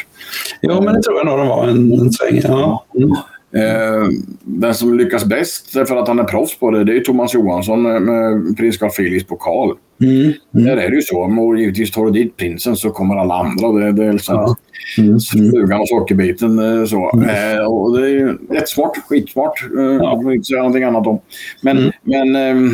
Ja, 0.61 0.81
men 0.81 0.93
det 0.93 1.01
tror 1.01 1.17
jag 1.17 1.25
nog 1.25 1.37
de 1.37 1.47
var 1.47 1.67
en, 1.67 1.91
en 1.91 2.11
sväng. 2.11 2.41
Ja. 2.43 2.85
Mm. 2.95 3.15
Eh, 3.55 4.07
den 4.41 4.73
som 4.73 4.97
lyckas 4.97 5.25
bäst 5.25 5.71
för 5.71 5.95
att 5.95 6.07
han 6.07 6.19
är 6.19 6.23
proffs 6.23 6.59
på 6.59 6.71
det, 6.71 6.83
det 6.83 6.97
är 6.97 6.99
Thomas 6.99 7.33
Johansson 7.33 7.81
med, 7.81 8.57
prins 8.57 8.77
Carl 8.77 8.89
Philips 8.89 9.25
pokal. 9.25 9.77
Mm. 10.01 10.15
Mm. 10.21 10.33
Där 10.51 10.77
är 10.77 10.89
det 10.89 10.95
ju 10.95 11.01
så. 11.01 11.19
Och 11.19 11.59
givetvis 11.59 11.91
tar 11.91 12.05
du 12.05 12.11
dit 12.11 12.37
prinsen 12.37 12.75
så 12.75 12.89
kommer 12.89 13.15
alla 13.15 13.33
andra. 13.33 13.71
Det, 13.71 13.91
det 13.91 14.05
är 14.05 14.13
liksom 14.13 14.35
ja. 14.35 14.55
mm. 15.03 15.19
flugan 15.51 15.81
och 15.81 15.87
sockerbiten. 15.87 16.59
Eh, 16.59 16.85
så. 16.85 17.11
Mm. 17.13 17.29
Eh, 17.29 17.65
och 17.65 17.97
det 17.97 18.05
är 18.05 18.09
ju 18.09 18.37
jättesmart, 18.53 18.97
skitsmart. 19.07 19.63
Eh, 19.77 19.83
ja. 19.83 20.21
Jag 20.23 20.35
inte 20.35 20.45
säga 20.45 20.57
någonting 20.57 20.83
annat 20.83 21.07
om. 21.07 21.19
Men, 21.61 21.77
mm. 21.77 21.91
men 22.01 22.35
eh, 22.35 22.71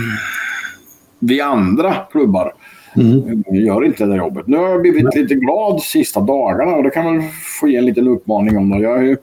vi 1.19 1.41
andra 1.41 1.93
klubbar 2.11 2.53
Mm. 2.95 3.43
gör 3.53 3.85
inte 3.85 4.05
det 4.05 4.15
jobbet. 4.15 4.47
Nu 4.47 4.57
har 4.57 4.69
jag 4.69 4.81
blivit 4.81 5.15
lite 5.15 5.35
glad 5.35 5.81
sista 5.81 6.19
dagarna 6.19 6.75
och 6.75 6.83
det 6.83 6.89
kan 6.89 7.05
väl 7.05 7.29
få 7.59 7.67
ge 7.67 7.77
en 7.77 7.85
liten 7.85 8.07
uppmaning 8.07 8.57
om 8.57 8.69
det. 8.69 8.79
Jag 8.79 8.97
har 8.97 9.03
ju 9.03 9.17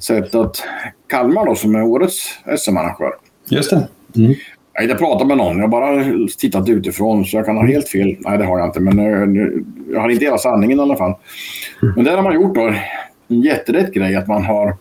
sett 0.00 0.34
att 0.34 0.62
Kalmar 1.06 1.46
då, 1.46 1.54
som 1.54 1.74
är 1.74 1.82
årets 1.82 2.38
SM-arrangör. 2.58 3.14
Just 3.48 3.70
det. 3.70 3.88
Mm. 4.16 4.34
Jag 4.72 4.82
har 4.82 4.90
inte 4.90 5.04
pratat 5.04 5.26
med 5.26 5.36
någon, 5.36 5.56
jag 5.56 5.62
har 5.62 5.68
bara 5.68 6.04
tittat 6.38 6.68
utifrån 6.68 7.24
så 7.24 7.36
jag 7.36 7.46
kan 7.46 7.56
ha 7.56 7.66
helt 7.66 7.88
fel. 7.88 8.16
Nej, 8.18 8.38
det 8.38 8.44
har 8.44 8.58
jag 8.58 8.68
inte, 8.68 8.80
men 8.80 8.98
jag, 8.98 9.36
eh, 9.36 9.48
jag 9.92 10.00
har 10.00 10.08
inte 10.08 10.24
hela 10.24 10.38
sanningen 10.38 10.78
i 10.78 10.82
alla 10.82 10.96
fall. 10.96 11.14
Mm. 11.82 11.94
Men 11.94 12.04
det 12.04 12.10
har 12.10 12.22
man 12.22 12.34
gjort 12.34 12.54
då, 12.54 12.74
en 13.28 13.42
jätterätt 13.42 13.94
grej, 13.94 14.16
att 14.16 14.28
man 14.28 14.44
har 14.44 14.76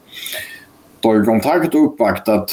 tagit 1.01 1.25
kontakt 1.25 1.75
och 1.75 1.85
uppvaktat 1.85 2.51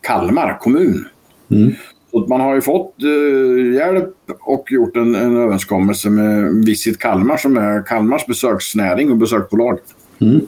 Kalmar 0.00 0.58
kommun. 0.60 1.04
Mm. 1.50 1.74
Så 2.10 2.26
man 2.28 2.40
har 2.40 2.54
ju 2.54 2.60
fått 2.60 2.94
eh, 3.02 3.74
hjälp 3.74 4.14
och 4.40 4.72
gjort 4.72 4.96
en, 4.96 5.14
en 5.14 5.36
överenskommelse 5.36 6.10
med 6.10 6.64
Visit 6.66 6.98
Kalmar 6.98 7.36
som 7.36 7.56
är 7.56 7.86
Kalmars 7.86 8.26
besöksnäring 8.26 9.10
och 9.10 9.16
besöksbolag. 9.16 9.78
Mm. 10.20 10.40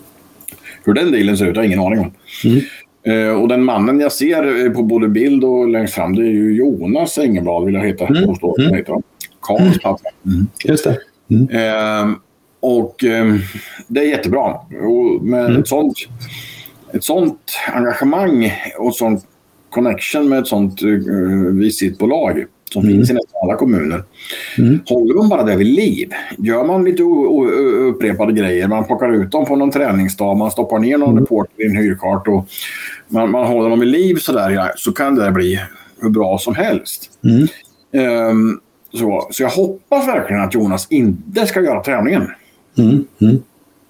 Hur 0.86 0.94
den 0.94 1.12
dealen 1.12 1.36
ser 1.36 1.46
ut 1.46 1.56
har 1.56 1.62
jag 1.62 1.66
ingen 1.66 1.86
aning 1.86 1.98
om. 1.98 2.12
Mm. 2.44 2.60
Eh, 3.06 3.42
och 3.42 3.48
den 3.48 3.64
mannen 3.64 4.00
jag 4.00 4.12
ser 4.12 4.70
på 4.70 4.82
både 4.82 5.08
bild 5.08 5.44
och 5.44 5.68
längst 5.68 5.94
fram 5.94 6.16
det 6.16 6.22
är 6.22 6.32
ju 6.32 6.56
Jonas 6.56 7.18
Engelblad 7.18 7.64
vill 7.64 7.74
jag 7.74 7.86
heta. 7.86 8.06
Mm. 8.06 8.22
Mm. 8.58 8.74
Heter 8.74 9.02
Karls 9.40 9.78
pappa. 9.82 10.08
Mm. 10.26 10.46
Just 10.64 10.84
det. 10.84 10.98
Eh, 11.58 12.10
och 12.60 13.04
eh, 13.04 13.34
det 13.88 14.00
är 14.00 14.04
jättebra. 14.04 14.54
Och 14.88 15.22
med 15.24 15.46
mm. 15.46 15.60
ett, 15.60 15.68
sånt, 15.68 15.98
ett 16.92 17.04
sånt 17.04 17.40
engagemang 17.72 18.52
och 18.78 18.94
sån 18.94 19.20
connection 19.70 20.28
med 20.28 20.38
ett 20.38 20.46
sånt 20.46 20.82
uh, 20.82 21.52
visitbolag 21.52 22.44
som 22.72 22.82
mm. 22.82 22.94
finns 22.94 23.10
i 23.10 23.12
nästan 23.12 23.40
alla 23.42 23.56
kommuner. 23.56 24.02
Mm. 24.58 24.80
Håller 24.88 25.14
man 25.14 25.28
bara 25.28 25.42
det 25.42 25.56
vid 25.56 25.66
liv, 25.66 26.10
gör 26.38 26.64
man 26.64 26.84
lite 26.84 27.02
upprepade 27.02 28.32
grejer, 28.32 28.68
man 28.68 28.84
plockar 28.84 29.12
ut 29.12 29.30
dem 29.30 29.44
på 29.44 29.56
någon 29.56 29.70
träningsdag, 29.70 30.36
man 30.36 30.50
stoppar 30.50 30.78
ner 30.78 30.98
någon 30.98 31.10
mm. 31.10 31.22
reporter 31.22 31.62
i 31.62 31.66
en 31.66 31.76
hyrkart 31.76 32.28
och 32.28 32.48
man, 33.08 33.30
man 33.30 33.46
håller 33.46 33.70
dem 33.70 33.80
vid 33.80 33.88
liv 33.88 34.14
sådär, 34.14 34.72
så 34.76 34.92
kan 34.92 35.14
det 35.14 35.30
bli 35.30 35.60
hur 36.00 36.10
bra 36.10 36.38
som 36.38 36.54
helst. 36.54 37.10
Mm. 37.24 37.48
Um, 38.30 38.60
så, 38.92 39.28
så 39.30 39.42
jag 39.42 39.50
hoppas 39.50 40.08
verkligen 40.08 40.42
att 40.42 40.54
Jonas 40.54 40.86
inte 40.90 41.46
ska 41.46 41.60
göra 41.62 41.82
träningen. 41.82 42.30
Mm. 42.78 43.04
Mm. 43.20 43.42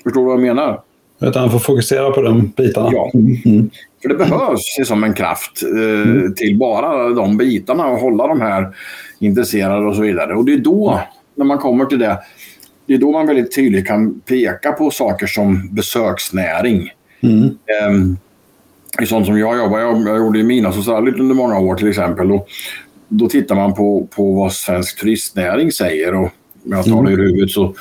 Förstår 0.05 0.21
du 0.21 0.27
vad 0.27 0.35
jag 0.35 0.43
menar? 0.43 0.81
Utan 1.21 1.43
han 1.43 1.51
får 1.51 1.59
fokusera 1.59 2.11
på 2.11 2.23
de 2.23 2.53
bitarna. 2.57 2.89
Ja. 2.93 3.11
Mm. 3.15 3.71
För 4.03 4.09
det 4.09 4.15
behövs 4.15 4.89
som 4.89 5.05
en 5.05 5.15
kraft 5.15 5.63
eh, 5.63 6.11
mm. 6.11 6.35
till 6.35 6.59
bara 6.59 7.09
de 7.09 7.37
bitarna 7.37 7.87
och 7.87 7.99
hålla 7.99 8.27
de 8.27 8.41
här 8.41 8.77
intresserade 9.19 9.87
och 9.87 9.97
så 9.97 10.03
vidare. 10.03 10.35
Och 10.35 10.45
det 10.45 10.53
är 10.53 10.59
då, 10.59 11.01
när 11.35 11.45
man 11.45 11.59
kommer 11.59 11.85
till 11.85 11.99
det, 11.99 12.19
det 12.87 12.95
är 12.95 12.99
då 12.99 13.13
man 13.13 13.27
väldigt 13.27 13.55
tydligt 13.55 13.87
kan 13.87 14.21
peka 14.21 14.73
på 14.73 14.91
saker 14.91 15.27
som 15.27 15.75
besöksnäring. 15.75 16.91
Mm. 17.21 17.45
Eh, 17.45 19.07
sånt 19.07 19.27
som 19.27 19.39
jag 19.39 19.59
jobbar, 19.59 19.79
jag, 19.79 20.09
jag 20.09 20.19
gjorde 20.19 20.39
i 20.39 20.43
Minas 20.43 20.79
och 20.79 20.85
Särligt 20.85 21.21
under 21.21 21.35
många 21.35 21.59
år 21.59 21.75
till 21.75 21.89
exempel. 21.89 22.33
Och 22.33 22.49
då 23.09 23.29
tittar 23.29 23.55
man 23.55 23.75
på, 23.75 24.09
på 24.17 24.33
vad 24.33 24.53
svensk 24.53 25.01
turistnäring 25.01 25.73
säger 25.73 26.15
och 26.15 26.31
om 26.65 26.73
jag 26.73 26.85
tar 26.85 27.03
det 27.03 27.13
i 27.13 27.17
huvudet 27.17 27.51
så 27.51 27.75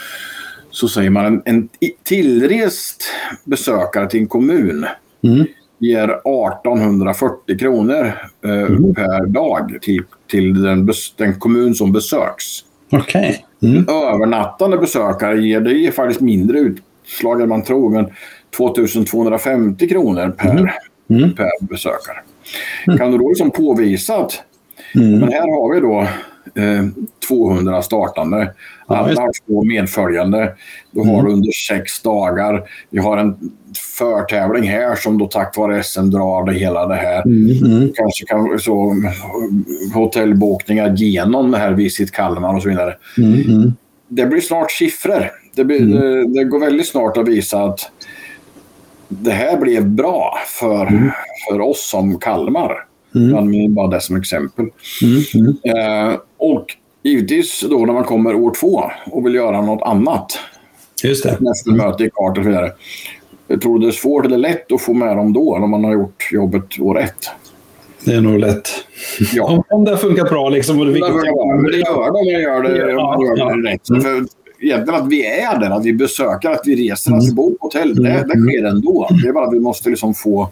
så 0.75 0.87
säger 0.87 1.09
man 1.09 1.25
en, 1.25 1.41
en 1.45 1.69
tillrest 2.03 3.03
besökare 3.43 4.09
till 4.09 4.19
en 4.19 4.27
kommun 4.27 4.85
mm. 5.23 5.45
ger 5.79 6.03
1840 6.03 7.59
kronor 7.59 8.11
eh, 8.45 8.51
mm. 8.51 8.93
per 8.93 9.25
dag 9.25 9.77
till, 9.81 10.03
till 10.27 10.61
den, 10.61 10.89
den 11.17 11.39
kommun 11.39 11.75
som 11.75 11.91
besöks. 11.91 12.43
Okay. 12.91 13.35
Mm. 13.61 13.85
Övernattande 13.89 14.77
besökare 14.77 15.41
ger, 15.41 15.61
det 15.61 15.73
ger 15.73 15.91
faktiskt 15.91 16.21
mindre 16.21 16.59
utslag 16.59 17.41
än 17.41 17.49
man 17.49 17.63
tror, 17.63 17.89
men 17.89 18.05
2250 18.57 19.87
kronor 19.87 20.29
per, 20.37 20.49
mm. 20.49 21.23
mm. 21.23 21.35
per 21.35 21.49
besökare. 21.59 22.17
Mm. 22.87 22.97
Kan 22.97 23.11
du 23.11 23.17
då 23.17 23.29
liksom 23.29 23.51
påvisa 23.51 24.15
att 24.15 24.43
men 24.93 25.23
här 25.23 25.61
har 25.61 25.73
vi 25.73 25.79
då 25.79 26.07
200 27.27 27.81
startande. 27.81 28.53
Alla 28.87 29.21
har 29.21 29.31
två 29.47 29.63
medföljande. 29.63 30.55
Du 30.91 30.99
har 30.99 31.19
mm. 31.19 31.31
under 31.31 31.51
sex 31.51 32.01
dagar. 32.01 32.63
Vi 32.89 32.99
har 32.99 33.17
en 33.17 33.35
förtävling 33.97 34.63
här 34.63 34.95
som 34.95 35.17
då 35.17 35.27
tack 35.27 35.57
vare 35.57 35.83
SM 35.83 36.09
drar 36.09 36.45
det 36.45 36.53
hela 36.53 36.87
det 36.87 36.95
här. 36.95 37.25
Mm. 37.25 37.65
Mm. 37.65 37.91
Kanske 37.95 38.25
kan 38.25 38.59
så 38.59 38.95
hotellbokningar 39.93 40.95
genom 40.95 41.51
det 41.51 41.57
här 41.57 41.71
Visit 41.71 42.11
Kalmar 42.11 42.55
och 42.55 42.61
så 42.61 42.69
vidare. 42.69 42.95
Mm. 43.17 43.33
mm. 43.33 43.73
Det 44.07 44.25
blir 44.25 44.41
snart 44.41 44.71
siffror. 44.71 45.31
Det, 45.55 45.65
blir, 45.65 45.81
mm. 45.81 45.99
det, 45.99 46.39
det, 46.39 46.43
går 46.43 46.59
väldigt 46.59 46.87
snart 46.87 47.17
att 47.17 47.27
visa 47.27 47.63
att 47.63 47.91
det 49.07 49.31
här 49.31 49.57
blev 49.57 49.87
bra 49.87 50.37
för, 50.59 51.11
för 51.49 51.61
oss 51.61 51.89
som 51.89 52.19
Kalmar. 52.19 52.85
Mm. 53.15 53.37
använder 53.37 53.69
bara 53.69 53.87
det 53.87 54.01
som 54.01 54.15
exempel. 54.15 54.65
Mm. 55.01 55.23
Mm. 55.33 56.11
Eh, 56.11 56.19
och 56.37 56.65
givetvis 57.03 57.65
då 57.69 57.85
när 57.85 57.93
man 57.93 58.03
kommer 58.03 58.35
år 58.35 58.53
två 58.59 58.83
och 59.11 59.25
vill 59.25 59.35
göra 59.35 59.61
något 59.61 59.81
annat. 59.81 60.39
Just 61.03 61.23
det. 61.23 61.37
Nästa 61.39 61.71
möte 61.71 62.03
i 62.03 62.09
kart 62.09 62.37
och 62.37 62.43
så 62.43 62.49
vidare. 62.49 62.71
Jag 63.47 63.61
tror 63.61 63.79
det 63.79 63.87
är 63.87 63.91
svårt 63.91 64.25
eller 64.25 64.37
lätt 64.37 64.71
att 64.71 64.81
få 64.81 64.93
med 64.93 65.17
dem 65.17 65.33
då 65.33 65.57
när 65.59 65.67
man 65.67 65.83
har 65.83 65.93
gjort 65.93 66.29
jobbet 66.31 66.79
år 66.79 66.99
ett. 66.99 67.29
Det 68.03 68.13
är 68.13 68.21
nog 68.21 68.39
lätt. 68.39 68.69
Ja. 69.33 69.43
Om, 69.43 69.63
om 69.69 69.85
det 69.85 69.97
funkar 69.97 70.23
bra 70.23 70.49
liksom. 70.49 70.79
Och 70.79 70.85
det, 70.85 70.91
det, 70.91 70.99
det 70.99 71.05
gör 71.05 71.23
det 71.23 71.31
om 71.31 72.13
man 72.13 72.25
gör 72.25 72.63
det, 72.63 72.91
ja, 72.91 73.17
gör 73.25 73.35
det 73.35 73.67
ja. 73.67 73.71
rätt. 73.73 73.89
Mm. 73.89 74.01
För 74.01 74.25
egentligen 74.59 75.01
att 75.01 75.09
vi 75.09 75.25
är 75.25 75.59
där, 75.59 75.69
att 75.69 75.85
vi 75.85 75.93
besöker, 75.93 76.49
att 76.49 76.61
vi 76.65 76.89
reser, 76.89 77.11
mm. 77.11 77.19
att 77.19 77.29
vi 77.29 77.33
bor 77.33 77.49
på 77.51 77.57
hotell. 77.59 77.95
Det, 77.95 78.09
det 78.09 78.39
sker 78.39 78.65
ändå. 78.65 79.09
Det 79.23 79.27
är 79.27 79.33
bara 79.33 79.47
att 79.47 79.53
vi 79.53 79.59
måste 79.59 79.89
liksom 79.89 80.13
få 80.13 80.49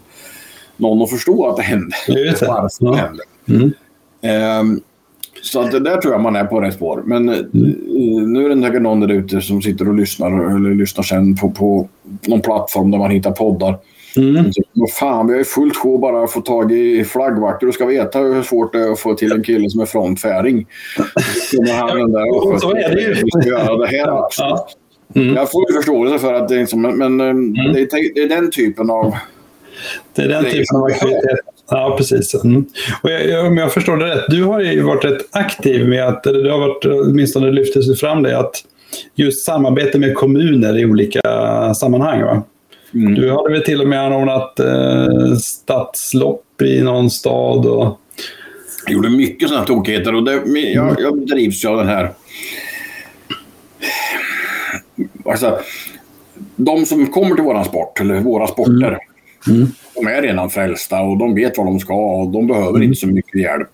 någon 0.76 1.02
att 1.02 1.10
förstå 1.10 1.46
att 1.46 1.56
det 1.56 1.62
händer. 1.62 1.98
Varför 2.46 2.92
det 2.92 2.96
händer. 2.96 3.24
Mm. 3.48 3.72
Um, 4.60 4.80
så 5.42 5.60
att 5.60 5.70
det 5.70 5.80
där 5.80 5.96
tror 5.96 6.14
jag 6.14 6.22
man 6.22 6.36
är 6.36 6.44
på 6.44 6.60
rätt 6.60 6.74
spår. 6.74 7.02
Men 7.06 7.28
mm. 7.28 8.32
nu 8.32 8.44
är 8.44 8.56
det 8.56 8.62
säkert 8.62 8.82
någon 8.82 9.00
där 9.00 9.10
ute 9.10 9.40
som 9.40 9.62
sitter 9.62 9.88
och 9.88 9.94
lyssnar 9.94 10.56
eller 10.56 10.74
lyssnar 10.74 11.02
sen 11.02 11.36
på, 11.36 11.50
på 11.50 11.88
någon 12.26 12.40
plattform 12.40 12.90
där 12.90 12.98
man 12.98 13.10
hittar 13.10 13.30
poddar. 13.30 13.78
Mm. 14.16 14.52
Så, 14.52 14.62
fan, 14.98 15.26
vi 15.26 15.32
har 15.32 15.38
ju 15.38 15.44
fullt 15.44 15.76
sjå 15.76 15.98
bara 15.98 16.24
att 16.24 16.32
få 16.32 16.40
tag 16.40 16.72
i 16.72 17.04
flaggvakter. 17.04 17.66
Du 17.66 17.72
ska 17.72 17.86
veta 17.86 18.18
hur 18.18 18.42
svårt 18.42 18.72
det 18.72 18.80
är 18.80 18.92
att 18.92 19.00
få 19.00 19.14
till 19.14 19.32
en 19.32 19.42
kille 19.42 19.70
som 19.70 19.80
är 19.80 19.86
frontfäring. 19.86 20.66
Så 21.50 21.72
han 21.72 21.98
den 21.98 22.12
där 22.12 22.36
och 22.36 22.60
så 22.60 22.70
är 22.70 22.94
det 22.94 23.00
ju. 23.00 23.50
göra 23.50 23.76
det 23.76 23.86
här 23.86 24.10
också. 24.10 24.42
Ja. 24.42 24.68
Mm. 25.14 25.34
Jag 25.34 25.50
får 25.50 25.70
ju 25.70 25.76
förståelse 25.76 26.18
för 26.18 26.34
att 26.34 26.48
det 26.48 26.54
är 26.54 26.60
liksom, 26.60 26.82
men, 26.82 26.98
men 26.98 27.20
mm. 27.20 27.52
det, 27.52 27.80
är, 27.80 28.14
det 28.14 28.22
är 28.22 28.28
den 28.28 28.50
typen 28.50 28.90
av 28.90 29.14
det 30.14 30.22
är 30.22 30.28
den 30.28 30.44
typen 30.44 30.76
av 30.76 30.84
aktivitet. 30.84 31.38
Ja, 31.70 31.94
precis. 31.98 32.34
Mm. 32.34 32.64
Och 33.02 33.10
jag, 33.10 33.46
om 33.46 33.56
jag 33.56 33.72
förstår 33.72 33.96
det 33.96 34.06
rätt, 34.06 34.24
du 34.28 34.44
har 34.44 34.60
ju 34.60 34.82
varit 34.82 35.04
rätt 35.04 35.28
aktiv 35.30 35.88
med 35.88 36.08
att, 36.08 36.26
eller 36.26 36.42
du 36.42 36.50
har 36.50 36.58
varit, 36.58 36.84
åtminstone 36.84 37.50
lyftes 37.50 38.00
fram 38.00 38.22
det, 38.22 38.38
att 38.38 38.64
just 39.14 39.44
samarbete 39.44 39.98
med 39.98 40.14
kommuner 40.14 40.78
i 40.78 40.86
olika 40.86 41.20
sammanhang. 41.74 42.22
Va? 42.22 42.42
Mm. 42.94 43.14
Du 43.14 43.30
hade 43.30 43.52
väl 43.52 43.62
till 43.62 43.80
och 43.80 43.88
med 43.88 44.00
anordnat 44.00 44.60
eh, 44.60 45.34
stadslopp 45.42 46.62
i 46.62 46.82
någon 46.82 47.10
stad? 47.10 47.66
Och... 47.66 48.00
Jag 48.86 48.94
gjorde 48.94 49.10
mycket 49.10 49.48
sådana 49.48 49.66
tokigheter 49.66 50.14
och 50.14 50.24
det, 50.24 50.42
jag, 50.74 50.96
jag 51.00 51.26
drivs 51.26 51.64
av 51.64 51.76
den 51.76 51.88
här... 51.88 52.10
Alltså, 55.24 55.58
de 56.56 56.86
som 56.86 57.06
kommer 57.06 57.34
till 57.34 57.44
våran 57.44 57.64
sport, 57.64 58.00
eller 58.00 58.20
våra 58.20 58.46
sporter, 58.46 58.98
mm. 59.48 59.60
Mm. 59.60 59.72
De 59.94 60.06
är 60.06 60.22
redan 60.22 60.50
frälsta 60.50 61.00
och 61.00 61.18
de 61.18 61.34
vet 61.34 61.58
vad 61.58 61.66
de 61.66 61.80
ska 61.80 61.94
och 61.94 62.28
de 62.32 62.46
behöver 62.46 62.68
mm. 62.68 62.82
inte 62.82 63.00
så 63.00 63.06
mycket 63.06 63.40
hjälp. 63.40 63.68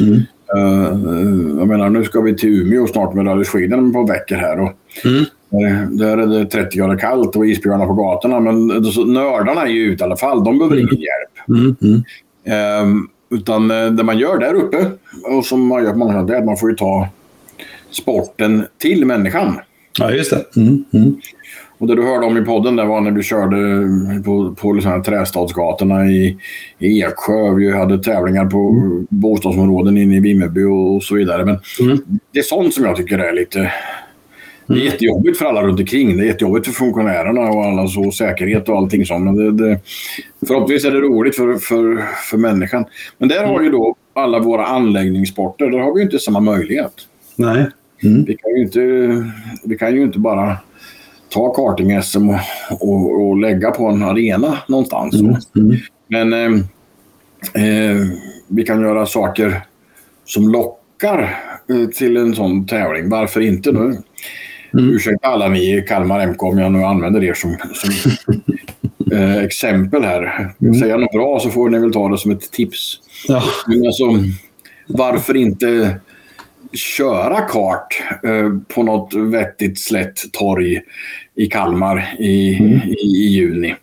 Mm. 0.00 0.14
Uh, 0.56 1.58
jag 1.58 1.68
menar, 1.68 1.90
nu 1.90 2.04
ska 2.04 2.20
vi 2.20 2.36
till 2.36 2.62
Umeå 2.62 2.86
snart 2.86 3.14
med 3.14 3.26
rallyskidorna 3.26 3.92
på 3.92 4.02
veckor 4.02 4.36
här. 4.36 4.60
Och, 4.60 4.72
mm. 5.04 5.24
uh, 5.64 5.90
där 5.90 6.18
är 6.18 6.26
det 6.26 6.46
30 6.46 6.78
grader 6.78 6.98
kallt 6.98 7.36
och 7.36 7.46
isbjörnar 7.46 7.86
på 7.86 7.94
gatorna. 7.94 8.40
Men 8.40 8.84
så, 8.84 9.04
nördarna 9.04 9.62
är 9.62 9.66
ju 9.66 9.82
ute 9.82 10.04
i 10.04 10.06
alla 10.06 10.16
fall. 10.16 10.44
De 10.44 10.58
behöver 10.58 10.76
ingen 10.76 11.00
hjälp. 11.00 11.60
Uh, 12.48 12.86
Utan 13.32 13.70
eh, 13.70 13.86
det 13.86 14.02
man 14.02 14.18
gör 14.18 14.38
där 14.38 14.54
uppe, 14.54 14.90
och 15.24 15.44
som 15.44 15.66
man 15.66 15.84
gör 15.84 15.92
på 15.92 15.98
många 15.98 16.18
att 16.18 16.44
man 16.44 16.56
får 16.56 16.70
ju 16.70 16.76
ta 16.76 17.08
sporten 17.90 18.66
till 18.78 19.06
människan. 19.06 19.60
Ja, 19.98 20.10
just 20.10 20.30
det. 20.30 20.60
Mm, 20.60 20.84
mm. 20.92 21.20
Och 21.82 21.88
det 21.88 21.94
du 21.94 22.02
hörde 22.02 22.26
om 22.26 22.38
i 22.38 22.42
podden 22.42 22.76
där 22.76 22.84
var 22.84 23.00
när 23.00 23.10
vi 23.10 23.22
körde 23.22 23.56
på, 24.24 24.54
på 24.54 24.72
liksom 24.72 25.02
trästadsgatorna 25.02 26.06
i, 26.06 26.38
i 26.78 27.00
Eksjö. 27.00 27.54
Vi 27.54 27.72
hade 27.72 27.98
tävlingar 27.98 28.46
på 28.46 28.68
mm. 28.70 29.06
bostadsområden 29.10 29.96
inne 29.96 30.16
i 30.16 30.20
Vimmerby 30.20 30.64
och, 30.64 30.96
och 30.96 31.02
så 31.02 31.14
vidare. 31.14 31.44
Men 31.44 31.58
mm. 31.80 31.98
det 32.32 32.38
är 32.38 32.42
sånt 32.42 32.74
som 32.74 32.84
jag 32.84 32.96
tycker 32.96 33.18
är 33.18 33.32
lite... 33.32 33.58
Det 34.66 34.72
är 34.72 34.76
mm. 34.76 34.84
jättejobbigt 34.84 35.38
för 35.38 35.44
alla 35.44 35.62
runt 35.62 35.80
omkring. 35.80 36.16
Det 36.16 36.22
är 36.22 36.26
jättejobbigt 36.26 36.66
för 36.66 36.72
funktionärerna 36.72 37.40
och 37.40 37.64
alla 37.64 37.88
så 37.88 38.10
säkerhet 38.10 38.68
och 38.68 38.76
allting 38.76 39.06
sånt. 39.06 39.24
Men 39.24 39.36
det, 39.36 39.52
det, 39.52 39.80
förhoppningsvis 40.46 40.84
är 40.84 40.94
det 40.94 41.00
roligt 41.00 41.36
för, 41.36 41.56
för, 41.56 42.02
för 42.30 42.36
människan. 42.36 42.84
Men 43.18 43.28
där 43.28 43.44
har 43.44 43.62
ju 43.62 43.70
då 43.70 43.94
alla 44.14 44.38
våra 44.38 44.66
anläggningssporter, 44.66 45.70
där 45.70 45.78
har 45.78 45.94
vi 45.94 46.00
ju 46.00 46.04
inte 46.04 46.18
samma 46.18 46.40
möjlighet. 46.40 46.92
Nej. 47.36 47.66
Mm. 48.02 48.24
Vi, 48.24 48.36
kan 48.36 48.50
ju 48.56 48.62
inte, 48.62 48.80
vi 49.64 49.78
kan 49.78 49.94
ju 49.94 50.02
inte 50.02 50.18
bara 50.18 50.56
ta 51.32 51.54
karting-SM 51.54 52.28
och, 52.70 52.88
och, 52.88 53.28
och, 53.28 53.36
lägga 53.36 53.70
på 53.70 53.86
en 53.86 54.02
arena 54.02 54.58
någonstans. 54.66 55.14
Mm. 55.14 55.36
Mm. 55.56 55.76
Men 56.08 56.32
eh, 56.32 56.60
eh, 57.64 57.96
vi 58.48 58.62
kan 58.62 58.80
göra 58.80 59.06
saker 59.06 59.60
som 60.24 60.48
lockar 60.48 61.38
till 61.94 62.16
en 62.16 62.34
sån 62.34 62.66
tävling. 62.66 63.08
Varför 63.08 63.40
inte 63.40 63.72
nu? 63.72 63.96
Mm. 64.74 64.94
Ursäkta 64.94 65.28
alla 65.28 65.48
ni 65.48 65.76
i 65.76 65.82
Kalmar 65.82 66.26
MK 66.26 66.42
om 66.42 66.58
jag 66.58 66.72
nu 66.72 66.84
använder 66.84 67.24
er 67.24 67.34
som, 67.34 67.56
som 67.74 68.12
eh, 69.12 69.36
exempel 69.36 70.04
här. 70.04 70.54
Mm. 70.60 70.74
Säger 70.74 70.92
jag 70.92 71.00
något 71.00 71.12
bra 71.12 71.40
så 71.40 71.50
får 71.50 71.70
ni 71.70 71.78
väl 71.78 71.92
ta 71.92 72.08
det 72.08 72.18
som 72.18 72.30
ett 72.30 72.52
tips. 72.52 73.00
Ja. 73.28 73.42
Men 73.66 73.86
alltså, 73.86 74.04
varför 74.86 75.36
inte 75.36 75.96
köra 76.72 77.40
kart 77.40 78.02
eh, 78.24 78.50
på 78.74 78.82
något 78.82 79.14
vettigt 79.14 79.78
slätt 79.78 80.32
torg 80.32 80.80
i 81.34 81.46
Kalmar 81.46 82.14
i, 82.18 82.58
mm. 82.58 82.72
i, 82.72 82.94
i, 82.94 83.28
juni. 83.28 83.74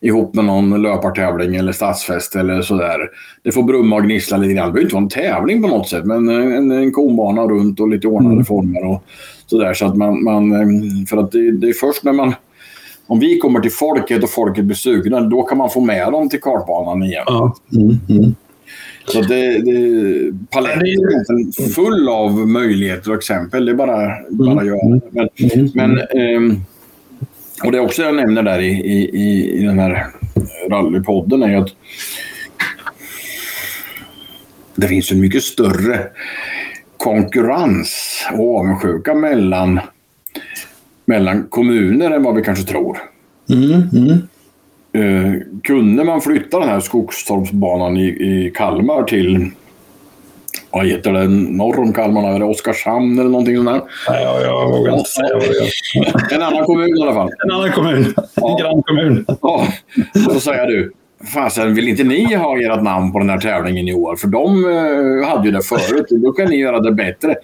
Ihop 0.00 0.34
med 0.34 0.44
någon 0.44 0.82
löpartävling 0.82 1.56
eller 1.56 1.72
stadsfest 1.72 2.36
eller 2.36 2.62
sådär. 2.62 2.98
Det 3.42 3.52
får 3.52 3.62
brumma 3.62 3.96
och 3.96 4.04
gnissla 4.04 4.36
lite 4.36 4.54
grann. 4.54 4.66
Det 4.66 4.72
behöver 4.72 4.86
inte 4.86 4.94
vara 4.94 5.02
en 5.02 5.34
tävling 5.34 5.62
på 5.62 5.68
något 5.68 5.88
sätt 5.88 6.04
men 6.04 6.28
en, 6.28 6.70
en 6.70 6.92
konbana 6.92 7.42
runt 7.42 7.80
och 7.80 7.88
lite 7.88 8.06
ordnade 8.06 8.34
mm. 8.34 8.44
former 8.44 8.84
och 8.84 9.04
sådär. 9.46 9.74
Så 9.74 9.86
att 9.86 9.96
man, 9.96 10.24
man, 10.24 10.52
eh, 10.52 11.06
för 11.08 11.16
att 11.16 11.32
det, 11.32 11.50
det 11.50 11.68
är 11.68 11.72
först 11.72 12.04
när 12.04 12.12
man 12.12 12.34
om 13.06 13.20
vi 13.20 13.38
kommer 13.38 13.60
till 13.60 13.72
folket 13.72 14.22
och 14.22 14.30
folket 14.30 14.64
blir 14.64 14.76
sugna, 14.76 15.20
då 15.20 15.42
kan 15.42 15.58
man 15.58 15.70
få 15.70 15.80
med 15.80 16.12
dem 16.12 16.28
till 16.28 16.40
kartbanan 16.40 17.02
igen. 17.02 17.24
Ja. 17.26 17.56
Mm, 17.72 17.98
mm. 18.08 18.34
Så 19.08 19.22
det, 19.22 19.58
det, 19.58 20.32
paletten 20.50 20.82
är 20.82 21.68
full 21.72 22.08
av 22.08 22.48
möjligheter 22.48 23.10
och 23.10 23.16
exempel. 23.16 23.64
Det 23.66 23.72
är 23.72 23.76
bara, 23.76 24.12
bara 24.30 24.60
att 24.60 24.66
göra. 24.66 24.86
Mm. 24.86 25.00
Men, 25.10 25.28
mm. 25.36 25.70
men 25.74 25.98
eh, 25.98 26.58
och 27.64 27.72
det 27.72 27.80
också 27.80 28.02
jag 28.02 28.14
nämner 28.14 28.42
där 28.42 28.58
i, 28.58 28.70
i, 28.70 29.50
i 29.60 29.66
den 29.66 29.78
här 29.78 30.06
rallypodden 30.70 31.42
är 31.42 31.56
att 31.56 31.68
det 34.74 34.88
finns 34.88 35.12
en 35.12 35.20
mycket 35.20 35.42
större 35.42 36.00
konkurrens 36.96 38.22
och 38.32 38.58
avundsjuka 38.58 39.14
mellan, 39.14 39.80
mellan 41.04 41.46
kommuner 41.48 42.10
än 42.10 42.22
vad 42.22 42.34
vi 42.34 42.42
kanske 42.42 42.64
tror. 42.64 42.98
Mm, 43.50 43.82
mm. 43.92 44.28
Eh, 44.96 45.32
kunde 45.62 46.04
man 46.04 46.20
flytta 46.20 46.58
den 46.58 46.68
här 46.68 46.80
Skogstorpsbanan 46.80 47.96
i, 47.96 48.06
i 48.06 48.52
Kalmar 48.54 49.02
till 49.02 49.50
vad 50.70 50.86
heter 50.86 51.12
det, 51.12 51.28
norr 51.28 51.78
om 51.78 51.92
Kalmar, 51.92 52.38
det 52.38 52.44
Oskarshamn 52.44 53.18
eller 53.18 53.30
någonting 53.30 53.56
sånt 53.56 53.68
där? 53.68 53.82
Nej, 54.08 54.22
jag, 54.22 54.42
jag 54.42 54.66
vågar 54.66 54.98
inte 54.98 55.10
säga 55.10 55.34
vad 55.34 55.42
det 55.42 55.48
är. 55.48 56.34
En 56.34 56.42
annan 56.42 56.64
kommun 56.64 56.98
i 56.98 57.02
alla 57.02 57.14
fall. 57.14 57.30
En 57.44 57.50
annan 57.50 57.72
kommun. 57.72 58.14
Ja. 58.34 58.50
En 58.50 58.56
grannkommun. 58.56 59.24
Ja, 59.42 59.66
och 60.26 60.32
så 60.32 60.40
säger 60.40 60.66
du. 60.66 60.92
Fasen, 61.34 61.74
vill 61.74 61.88
inte 61.88 62.04
ni 62.04 62.34
ha 62.34 62.60
ert 62.60 62.82
namn 62.82 63.12
på 63.12 63.18
den 63.18 63.30
här 63.30 63.38
tävlingen 63.38 63.88
i 63.88 63.94
år? 63.94 64.16
För 64.16 64.28
de 64.28 64.64
uh, 64.64 65.26
hade 65.28 65.48
ju 65.48 65.52
det 65.52 65.62
förut. 65.62 66.06
Då 66.10 66.32
kan 66.32 66.50
ni 66.50 66.56
göra 66.56 66.80
det 66.80 66.92
bättre. 66.92 67.36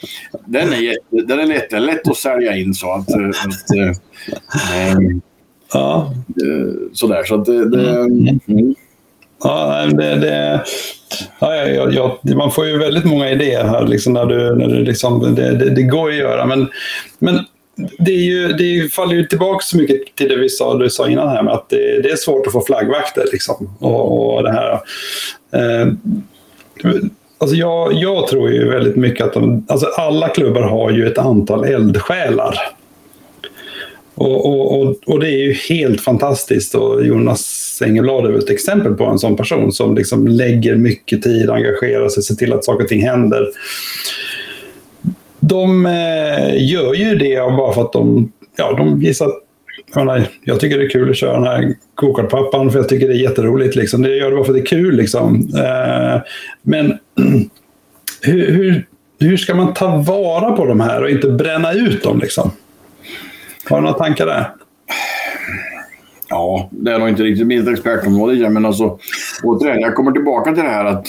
Den 0.47 0.73
är, 0.73 1.25
den 1.27 1.39
är 1.39 1.47
lätt, 1.47 1.73
lätt 1.73 2.09
att 2.09 2.17
sälja 2.17 2.57
in 2.57 2.75
så 2.75 2.93
att... 2.93 3.09
Uh, 3.17 3.29
att 3.29 3.77
uh, 3.77 4.97
um, 4.97 5.23
Ja. 5.73 6.15
Sådär, 6.93 7.25
så 7.25 7.35
att 7.35 7.45
det... 7.45 7.71
det 7.71 7.91
mm. 7.91 8.41
Mm. 8.49 8.75
Ja, 9.45 9.87
det, 9.87 10.15
det, 10.15 10.65
ja, 11.39 11.57
ja, 11.57 11.91
ja, 11.91 12.35
man 12.37 12.51
får 12.51 12.67
ju 12.67 12.79
väldigt 12.79 13.05
många 13.05 13.31
idéer 13.31 13.65
här. 13.65 13.87
Liksom, 13.87 14.13
när 14.13 14.27
du, 14.27 14.57
när 14.57 14.69
du 14.69 14.85
liksom, 14.85 15.35
det, 15.35 15.55
det, 15.55 15.71
det 15.71 15.83
går 15.83 16.09
att 16.09 16.15
göra. 16.15 16.47
Men, 16.47 16.69
men 17.19 17.39
det, 17.99 18.13
är 18.13 18.23
ju, 18.23 18.49
det 18.49 18.93
faller 18.93 19.15
ju 19.15 19.27
tillbaka 19.27 19.63
så 19.63 19.77
mycket 19.77 20.17
till 20.17 20.29
det 20.29 20.37
vi 20.37 20.49
sa, 20.49 20.79
du 20.79 20.91
sa 20.91 21.09
innan 21.09 21.29
här 21.29 21.43
med 21.43 21.55
att 21.55 21.69
det, 21.69 22.03
det 22.03 22.11
är 22.11 22.17
svårt 22.17 22.47
att 22.47 22.53
få 22.53 22.61
flaggvakter. 22.61 23.25
Liksom, 23.33 23.77
och, 23.81 24.35
och 24.35 24.43
det 24.43 24.53
här. 24.53 24.73
Eh, 25.53 25.89
alltså 27.39 27.57
jag, 27.57 27.93
jag 27.93 28.29
tror 28.29 28.51
ju 28.51 28.69
väldigt 28.69 28.97
mycket 28.97 29.27
att 29.27 29.33
de, 29.33 29.67
alltså 29.69 29.87
alla 29.87 30.29
klubbar 30.29 30.63
har 30.63 30.91
ju 30.91 31.07
ett 31.07 31.19
antal 31.19 31.65
eldsjälar. 31.65 32.55
Och, 34.15 34.47
och, 34.47 34.81
och, 34.81 34.97
och, 35.07 35.21
det 35.21 35.29
är 35.29 35.39
ju 35.39 35.53
helt 35.53 36.01
fantastiskt 36.01 36.75
och 36.75 37.07
Jonas 37.07 37.83
Engelblad 37.85 38.27
är 38.27 38.39
ett 38.39 38.51
exempel 38.51 38.95
på 38.95 39.05
en 39.05 39.19
sån 39.19 39.37
person 39.37 39.73
som 39.73 39.95
liksom 39.95 40.29
lägger 40.29 40.77
mycket 40.77 41.23
tid, 41.23 41.51
engagerar 41.51 42.09
sig, 42.09 42.23
ser 42.23 42.35
till 42.35 42.53
att 42.53 42.65
saker 42.65 42.85
och 42.85 42.89
ting 42.89 43.03
händer. 43.03 43.49
De 45.41 45.87
eh, 45.87 46.71
gör 46.73 46.95
ju 46.95 47.15
det 47.15 47.37
bara 47.37 47.75
för 47.75 47.83
att 47.83 47.93
de, 47.93 48.33
ja, 48.57 48.73
de 48.77 49.01
visar 49.01 49.33
jag, 49.95 50.23
jag 50.45 50.61
tycker 50.61 50.79
det 50.79 50.85
är 50.85 50.89
kul 50.89 51.11
att 51.11 51.17
köra 51.17 51.33
den 51.33 51.47
här 51.47 51.75
kokartpappan 51.95 52.71
för 52.71 52.79
jag 52.79 52.89
tycker 52.89 53.09
det 53.09 53.15
är 53.15 53.23
jätteroligt. 53.23 53.77
Liksom. 53.77 54.03
Det 54.03 54.17
gör 54.17 54.31
det 54.31 54.37
bara 54.37 54.45
för 54.45 54.53
att 54.53 54.59
det 54.59 54.63
är 54.63 54.67
kul. 54.67 54.97
Liksom. 54.97 55.49
Eh, 55.57 56.21
men 56.63 56.87
hur, 58.23 58.51
hur, 58.51 58.87
hur 59.21 59.37
ska 59.37 59.55
man 59.55 59.75
ta 59.75 59.97
vara 59.97 60.53
på 60.57 60.67
de 60.67 60.81
här 60.81 61.03
och 61.03 61.11
inte 61.11 61.29
bränna 61.29 61.73
ut 61.73 62.03
dem? 62.03 62.19
Liksom? 62.19 62.51
Har 63.69 63.77
du 63.77 63.83
några 63.83 63.99
tankar 63.99 64.27
där? 64.27 64.55
Ja, 66.29 66.69
det 66.71 66.93
är 66.93 66.99
nog 66.99 67.09
inte 67.09 67.23
riktigt 67.23 67.47
mitt 67.47 67.69
expertområde 67.69 68.51
men 68.51 68.67
alltså 68.67 68.99
återigen, 69.43 69.81
jag 69.81 69.95
kommer 69.95 70.13
tillbaka 70.13 70.53
till 70.53 70.65
det 70.65 70.71
här 70.71 70.85
att 70.85 71.07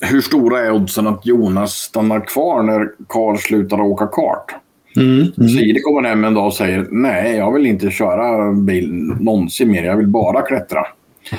hur 0.00 0.20
stora 0.20 0.60
är 0.60 0.70
oddsen 0.70 1.06
att 1.06 1.26
Jonas 1.26 1.72
stannar 1.72 2.20
kvar 2.20 2.62
när 2.62 2.88
Karl 3.08 3.36
slutar 3.36 3.80
åka 3.80 4.06
kart? 4.06 4.54
Mm, 4.96 5.32
mm. 5.38 5.48
Siri 5.48 5.80
kommer 5.80 6.08
hem 6.08 6.24
en 6.24 6.34
dag 6.34 6.46
och 6.46 6.54
säger 6.54 6.86
nej, 6.90 7.36
jag 7.36 7.52
vill 7.52 7.66
inte 7.66 7.90
köra 7.90 8.52
bil 8.52 8.92
någonsin 9.20 9.70
mer. 9.70 9.84
Jag 9.84 9.96
vill 9.96 10.06
bara 10.06 10.42
klättra. 10.42 10.86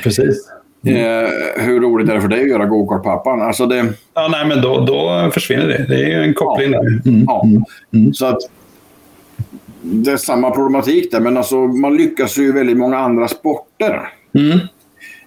Precis. 0.04 0.52
Mm. 0.86 1.26
Eh, 1.26 1.30
hur 1.56 1.80
roligt 1.80 2.10
är 2.10 2.16
det 2.16 2.22
för 2.22 2.28
dig 2.28 2.42
att 2.42 2.50
göra 2.50 2.66
gokartpappan? 2.66 3.42
Alltså 3.42 3.66
det... 3.66 3.86
Ja, 4.14 4.28
nej, 4.32 4.48
men 4.48 4.62
då, 4.62 4.86
då 4.86 5.32
försvinner 5.34 5.68
det. 5.68 5.86
Det 5.90 6.14
är 6.14 6.22
en 6.22 6.34
koppling 6.34 6.72
ja. 6.72 6.82
där. 6.82 6.88
Mm. 7.06 7.26
Ja. 7.28 7.44
Mm. 7.46 7.64
mm. 7.94 8.14
Så 8.14 8.26
att 8.26 8.40
det 9.82 10.12
är 10.12 10.18
samma 10.18 10.52
problematik 10.52 11.12
där, 11.12 11.20
men 11.20 11.38
alltså, 11.38 11.56
man 11.56 11.98
lyckas 11.98 12.38
ju 12.38 12.48
i 12.48 12.52
väldigt 12.52 12.78
många 12.78 12.98
andra 12.98 13.28
sporter. 13.28 14.14
Mm. 14.34 14.60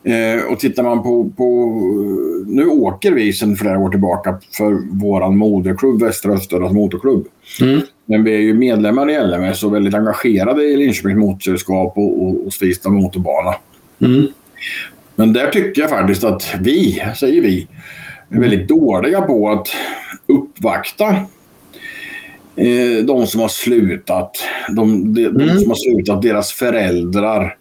Eh, 0.05 0.45
och 0.45 0.61
tittar 0.61 0.83
man 0.83 1.03
på, 1.03 1.31
på... 1.37 1.81
Nu 2.47 2.67
åker 2.67 3.13
vi 3.13 3.33
sedan 3.33 3.57
flera 3.57 3.79
år 3.79 3.91
tillbaka 3.91 4.39
för 4.53 4.79
vår 4.91 5.31
moderklubb, 5.31 6.03
Västra 6.03 6.33
Östergötlands 6.33 6.75
motorklubb. 6.75 7.27
Mm. 7.61 7.81
Men 8.07 8.25
vi 8.25 8.35
är 8.35 8.39
ju 8.39 8.55
medlemmar 8.55 9.11
i 9.11 9.27
LMS 9.27 9.63
och 9.63 9.75
väldigt 9.75 9.95
engagerade 9.95 10.65
i 10.65 10.77
Linköpings 10.77 11.19
motorsällskap 11.19 11.99
och, 11.99 12.23
och, 12.23 12.47
och 12.47 12.53
Svista 12.53 12.91
motorbana. 12.91 13.55
Mm. 14.01 14.27
Men 15.17 15.33
där 15.33 15.51
tycker 15.51 15.83
jag 15.83 15.91
faktiskt 15.91 16.25
att 16.25 16.55
vi, 16.61 17.03
säger 17.17 17.43
vi, 17.43 17.69
är 18.31 18.41
väldigt 18.41 18.69
dåliga 18.69 19.21
på 19.21 19.51
att 19.51 19.69
uppvakta 20.27 21.17
de 23.07 23.27
som 23.27 23.41
har 23.41 23.49
slutat. 23.49 24.31
De, 24.77 25.15
de, 25.15 25.25
mm. 25.25 25.47
de, 25.47 25.59
som 25.59 25.71
har 25.71 25.75
slutat, 25.75 26.23
deras 26.23 26.53
föräldrar 26.53 27.57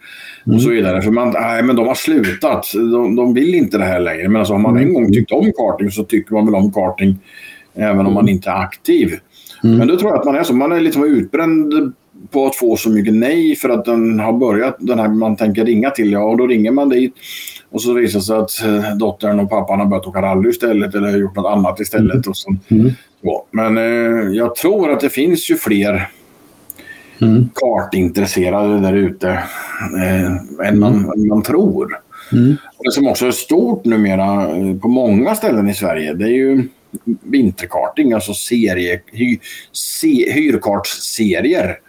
och 0.46 0.62
så 0.62 0.70
mm. 0.70 0.76
vidare. 0.76 1.02
För 1.02 1.12
man, 1.12 1.30
nej, 1.30 1.64
men 1.64 1.76
de 1.76 1.88
har 1.88 1.96
slutat. 1.96 2.72
De, 2.74 3.16
de 3.16 3.34
vill 3.34 3.56
inte 3.56 3.78
det 3.78 3.86
här 3.86 4.00
längre. 4.00 4.30
Men 4.30 4.40
alltså, 4.40 4.54
har 4.54 4.60
man 4.60 4.78
en 4.78 4.94
gång 4.94 5.14
tyckt 5.14 5.32
om 5.32 5.52
karting 5.58 5.92
så 5.92 6.04
tycker 6.04 6.34
man 6.34 6.46
väl 6.46 6.56
om 6.56 6.72
karting 6.72 7.20
även 7.76 8.06
om 8.06 8.14
man 8.14 8.30
inte 8.30 8.50
är 8.50 8.62
aktiv. 8.62 9.20
Mm. 9.64 9.78
Men 9.78 9.88
då 9.88 9.98
tror 9.98 10.12
jag 10.12 10.20
att 10.20 10.26
man 10.26 10.36
är 10.36 10.44
så. 10.44 10.54
Man 10.54 10.72
är 10.72 10.82
liksom 10.82 11.04
utbränd 11.04 11.94
på 12.32 12.46
att 12.46 12.56
få 12.56 12.78
så 12.78 12.90
mycket 12.90 13.14
nej 13.14 13.56
för 13.56 13.70
att 13.70 13.86
den 13.86 14.20
har 14.20 14.34
börjat. 14.34 14.76
Den 14.80 15.00
här 15.00 15.08
man 15.08 15.36
tänker 15.36 15.66
ringa 15.66 15.90
till. 15.90 16.12
Ja, 16.12 16.24
och 16.24 16.38
då 16.38 16.48
ringer 16.48 16.72
man 16.72 16.90
dit. 16.90 17.14
Och 17.70 17.82
så 17.82 17.94
visar 17.94 18.20
det 18.20 18.26
sig 18.26 18.36
att 18.36 18.86
eh, 18.86 18.96
dottern 18.96 19.40
och 19.40 19.50
pappan 19.50 19.80
har 19.80 19.86
börjat 19.86 20.08
åka 20.08 20.22
rally 20.22 20.50
istället 20.50 20.96
eller 20.96 21.18
gjort 21.18 21.36
något 21.36 21.52
annat 21.52 21.80
istället. 21.80 22.14
Mm. 22.14 22.30
Och 22.30 22.38
så, 22.38 22.56
mm. 22.68 22.92
Så. 23.24 23.46
Men 23.52 23.78
eh, 23.78 24.30
jag 24.32 24.56
tror 24.56 24.92
att 24.92 25.00
det 25.00 25.10
finns 25.10 25.52
ju 25.52 25.56
fler 25.56 26.10
mm. 27.22 27.50
kartintresserade 27.56 28.80
där 28.80 28.94
ute 28.94 29.30
eh, 30.04 30.68
än, 30.68 30.80
man, 30.80 30.94
mm. 30.94 31.12
än 31.12 31.28
man 31.28 31.44
tror. 31.44 32.00
Mm. 32.32 32.56
Och 32.78 32.86
det 32.86 32.92
som 32.92 33.08
också 33.08 33.26
är 33.26 33.32
stort 33.32 33.86
numera 33.86 34.58
eh, 34.58 34.78
på 34.78 34.88
många 34.88 35.36
ställen 35.36 35.70
i 35.70 35.74
Sverige 35.74 36.14
det 36.14 36.26
är 36.26 36.34
ju 36.34 36.68
vinterkarting, 37.24 38.14
alltså 38.14 38.34
serie, 38.34 39.02
hy, 39.12 39.40
se, 39.72 40.32
hyrkartsserier. 40.32 41.80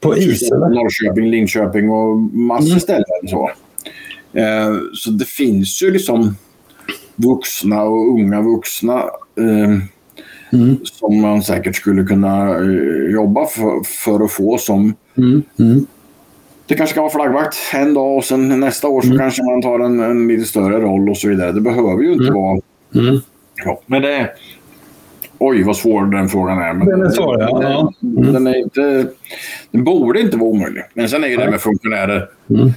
På 0.00 0.16
is? 0.16 0.52
Eller? 0.52 0.68
Norrköping, 0.68 1.30
Linköping 1.30 1.90
och 1.90 2.16
massor 2.18 2.68
mm. 2.68 2.80
ställen. 2.80 3.28
Så. 3.28 3.50
Eh, 4.32 4.74
så 4.94 5.10
det 5.10 5.28
finns 5.28 5.82
ju 5.82 5.90
liksom 5.90 6.36
vuxna 7.16 7.82
och 7.82 8.08
unga 8.14 8.42
vuxna 8.42 8.94
eh, 9.38 9.78
mm. 10.52 10.76
som 10.84 11.20
man 11.20 11.42
säkert 11.42 11.76
skulle 11.76 12.04
kunna 12.04 12.56
eh, 12.56 13.12
jobba 13.12 13.46
för, 13.46 13.84
för 13.84 14.24
att 14.24 14.32
få 14.32 14.58
som 14.58 14.94
mm. 15.16 15.42
Mm. 15.58 15.86
Det 16.66 16.74
kanske 16.74 16.94
kan 16.94 17.02
vara 17.02 17.12
flaggvakt 17.12 17.56
en 17.74 17.94
dag 17.94 18.16
och 18.16 18.24
sen 18.24 18.60
nästa 18.60 18.88
år 18.88 19.00
så 19.00 19.06
mm. 19.06 19.18
kanske 19.18 19.42
man 19.42 19.62
tar 19.62 19.80
en, 19.80 20.00
en, 20.00 20.28
lite 20.28 20.44
större 20.44 20.80
roll 20.80 21.10
och 21.10 21.16
så 21.16 21.28
vidare. 21.28 21.52
Det 21.52 21.60
behöver 21.60 22.02
ju 22.02 22.12
inte 22.12 22.24
mm. 22.24 22.34
vara... 22.34 22.60
Ja, 23.64 23.80
men 23.86 24.02
det, 24.02 24.30
Oj, 25.42 25.62
vad 25.62 25.76
svår 25.76 26.06
den 26.06 26.28
frågan 26.28 26.58
är. 26.58 26.72
Men 26.74 26.88
den 26.88 27.02
är 27.02 27.10
svår, 27.10 27.40
ja. 27.40 27.92
Den, 28.00 28.46
är 28.46 28.56
inte, 28.56 29.06
den 29.70 29.84
borde 29.84 30.20
inte 30.20 30.36
vara 30.36 30.50
omöjlig. 30.50 30.82
Men 30.94 31.08
sen 31.08 31.24
är 31.24 31.28
ju 31.28 31.36
det 31.36 31.50
med 31.50 31.60
funktionärer. 31.60 32.28
Mm. 32.50 32.72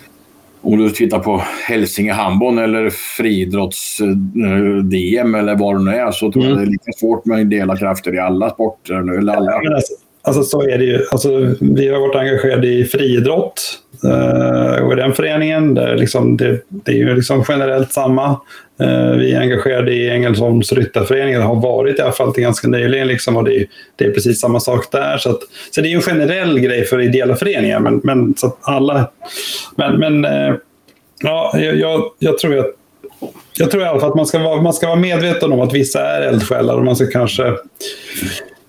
Om 0.64 0.77
du 0.77 0.90
tittar 0.90 1.19
på 1.19 1.44
Hälsinge 1.68 2.14
handboll 2.14 2.60
eller 2.60 2.90
friidrotts-DM 2.90 5.40
eller 5.40 5.56
vad 5.56 5.76
det 5.76 5.84
nu 5.84 5.91
är 5.91 6.11
så 6.11 6.31
tror 6.31 6.45
jag 6.45 6.53
mm. 6.53 6.64
det 6.64 6.69
är 6.69 6.72
lika 6.72 6.91
svårt 6.98 7.26
med 7.26 7.48
dela 7.48 7.77
krafter 7.77 8.15
i 8.15 8.19
alla 8.19 8.49
sporter. 8.49 9.02
Nu, 9.02 9.18
eller 9.18 9.34
alla. 9.34 9.52
Ja, 9.52 9.76
alltså, 9.76 9.94
alltså, 10.22 10.44
så 10.44 10.61
är 10.61 10.77
det 10.77 10.84
ju. 10.84 11.06
Alltså, 11.11 11.30
vi 11.60 11.88
har 11.88 11.99
varit 11.99 12.15
engagerade 12.15 12.68
i 12.68 12.85
friidrott 12.85 13.80
uh, 14.06 14.85
och 14.85 14.94
i 14.94 14.95
den 14.95 15.14
föreningen. 15.14 15.73
Där 15.73 15.98
liksom, 15.98 16.38
det, 16.38 16.61
det 16.69 16.91
är 16.91 16.95
ju 16.95 17.15
liksom 17.15 17.44
generellt 17.48 17.91
samma. 17.91 18.40
Eh, 18.79 19.11
vi 19.17 19.33
är 19.33 19.39
engagerade 19.39 19.93
i 19.93 20.09
Ängelholms 20.09 20.71
ryttarförening, 20.71 21.35
har 21.35 21.55
varit 21.55 21.99
i 21.99 22.01
alla 22.01 22.11
fall 22.11 22.33
till 22.33 22.43
ganska 22.43 22.67
nyligen. 22.67 23.07
Liksom, 23.07 23.37
och 23.37 23.43
det 23.43 23.55
är, 23.55 23.67
det 23.95 24.05
är 24.05 24.11
precis 24.11 24.39
samma 24.39 24.59
sak 24.59 24.91
där. 24.91 25.17
Så, 25.17 25.29
att, 25.29 25.39
så 25.71 25.81
det 25.81 25.91
är 25.91 25.95
en 25.95 26.01
generell 26.01 26.59
grej 26.59 26.85
för 26.85 27.01
ideella 27.01 27.35
föreningar. 27.35 27.79
Men, 27.79 28.01
men, 28.03 28.33
så 28.37 28.57
alla, 28.61 29.11
men, 29.75 29.99
men 29.99 30.25
eh, 30.25 30.55
ja, 31.23 31.57
jag, 31.57 32.11
jag, 32.19 32.37
tror 32.37 32.59
att 32.59 32.71
jag 33.57 33.71
tror 33.71 33.83
i 33.83 33.85
alla 33.85 33.99
fall 33.99 34.09
att 34.09 34.15
man 34.15 34.25
ska, 34.25 34.39
vara, 34.39 34.61
man 34.61 34.73
ska 34.73 34.87
vara 34.87 34.99
medveten 34.99 35.51
om 35.51 35.61
att 35.61 35.73
vissa 35.73 35.99
är 35.99 36.21
eldsjälar 36.21 36.75
och 36.75 36.85
man 36.85 36.95
ska 36.95 37.05
kanske 37.05 37.53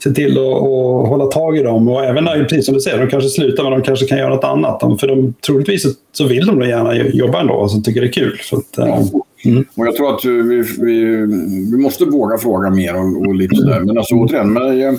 se 0.04 0.10
till 0.10 0.38
att 0.38 1.08
hålla 1.08 1.26
tag 1.26 1.58
i 1.58 1.62
dem. 1.62 1.88
Och 1.88 2.04
även 2.04 2.24
när, 2.24 2.44
precis 2.44 2.66
som 2.66 2.74
du 2.74 2.80
säger, 2.80 2.98
de 2.98 3.10
kanske 3.10 3.28
slutar 3.30 3.62
men 3.62 3.72
de 3.72 3.82
kanske 3.82 4.06
kan 4.06 4.18
göra 4.18 4.34
något 4.34 4.44
annat. 4.44 5.00
För 5.00 5.06
de, 5.06 5.34
troligtvis 5.46 5.86
så 6.12 6.26
vill 6.26 6.46
de 6.46 6.60
gärna 6.60 6.96
jobba 6.96 7.40
ändå 7.40 7.54
och 7.54 7.84
tycker 7.84 8.00
det 8.00 8.06
är 8.06 8.12
kul. 8.12 8.38
Så 8.42 8.56
att, 8.56 8.64
ja. 8.76 9.02
Mm. 9.44 9.64
Och 9.76 9.86
jag 9.86 9.96
tror 9.96 10.14
att 10.14 10.24
vi, 10.24 10.64
vi, 10.78 11.26
vi 11.72 11.76
måste 11.76 12.04
våga 12.04 12.38
fråga 12.38 12.70
mer 12.70 12.94
och, 12.94 13.26
och 13.26 13.34
lite 13.34 13.56
sådär. 13.56 13.80
Men 13.80 13.98
alltså 13.98 14.14
återigen, 14.14 14.52
men 14.52 14.78
jag, 14.78 14.98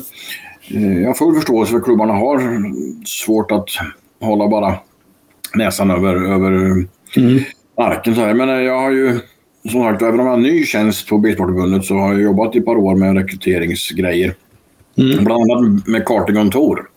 jag 1.02 1.08
har 1.08 1.14
full 1.14 1.36
förståelse 1.36 1.72
för 1.72 1.78
att 1.78 1.84
klubbarna 1.84 2.14
har 2.14 2.42
svårt 3.06 3.52
att 3.52 3.70
hålla 4.22 4.48
bara 4.48 4.74
näsan 5.56 5.92
över, 5.92 6.16
över 6.16 6.52
mm. 7.18 7.44
marken. 7.78 8.16
Så 8.16 8.22
Men 8.22 8.50
jag 8.50 8.80
har 8.80 8.92
ju, 8.92 9.20
som 9.72 9.84
sagt, 9.84 10.02
även 10.02 10.20
om 10.20 10.26
jag 10.26 10.34
har 10.34 10.42
ny 10.42 10.66
tjänst 10.66 11.10
på 11.10 11.18
Bilsportförbundet 11.18 11.86
så 11.86 11.96
har 11.96 12.14
jag 12.14 12.22
jobbat 12.22 12.56
i 12.56 12.60
ett 12.60 12.66
par 12.66 12.78
år 12.78 12.96
med 12.96 13.16
rekryteringsgrejer. 13.16 14.36
Mm. 14.98 15.24
Bland 15.24 15.52
annat 15.52 15.88
med 15.88 16.06
kartingkontor. 16.06 16.90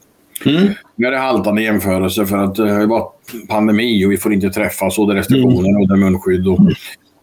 Mm. 0.47 0.69
Nu 0.97 1.07
är 1.07 1.11
det 1.11 1.19
haltande 1.19 1.63
jämförelse 1.63 2.27
för 2.27 2.37
att 2.37 2.55
det 2.55 2.71
har 2.71 2.87
varit 2.87 3.13
pandemi 3.49 4.07
och 4.07 4.13
vi 4.13 4.17
får 4.17 4.33
inte 4.33 4.51
träffas 4.51 4.99
och 4.99 5.07
det 5.07 5.13
är 5.13 5.17
restriktioner 5.17 5.69
mm. 5.69 5.83
och 5.83 5.89
det 5.89 5.95
är 5.95 5.99
munskydd. 5.99 6.49
Och 6.49 6.59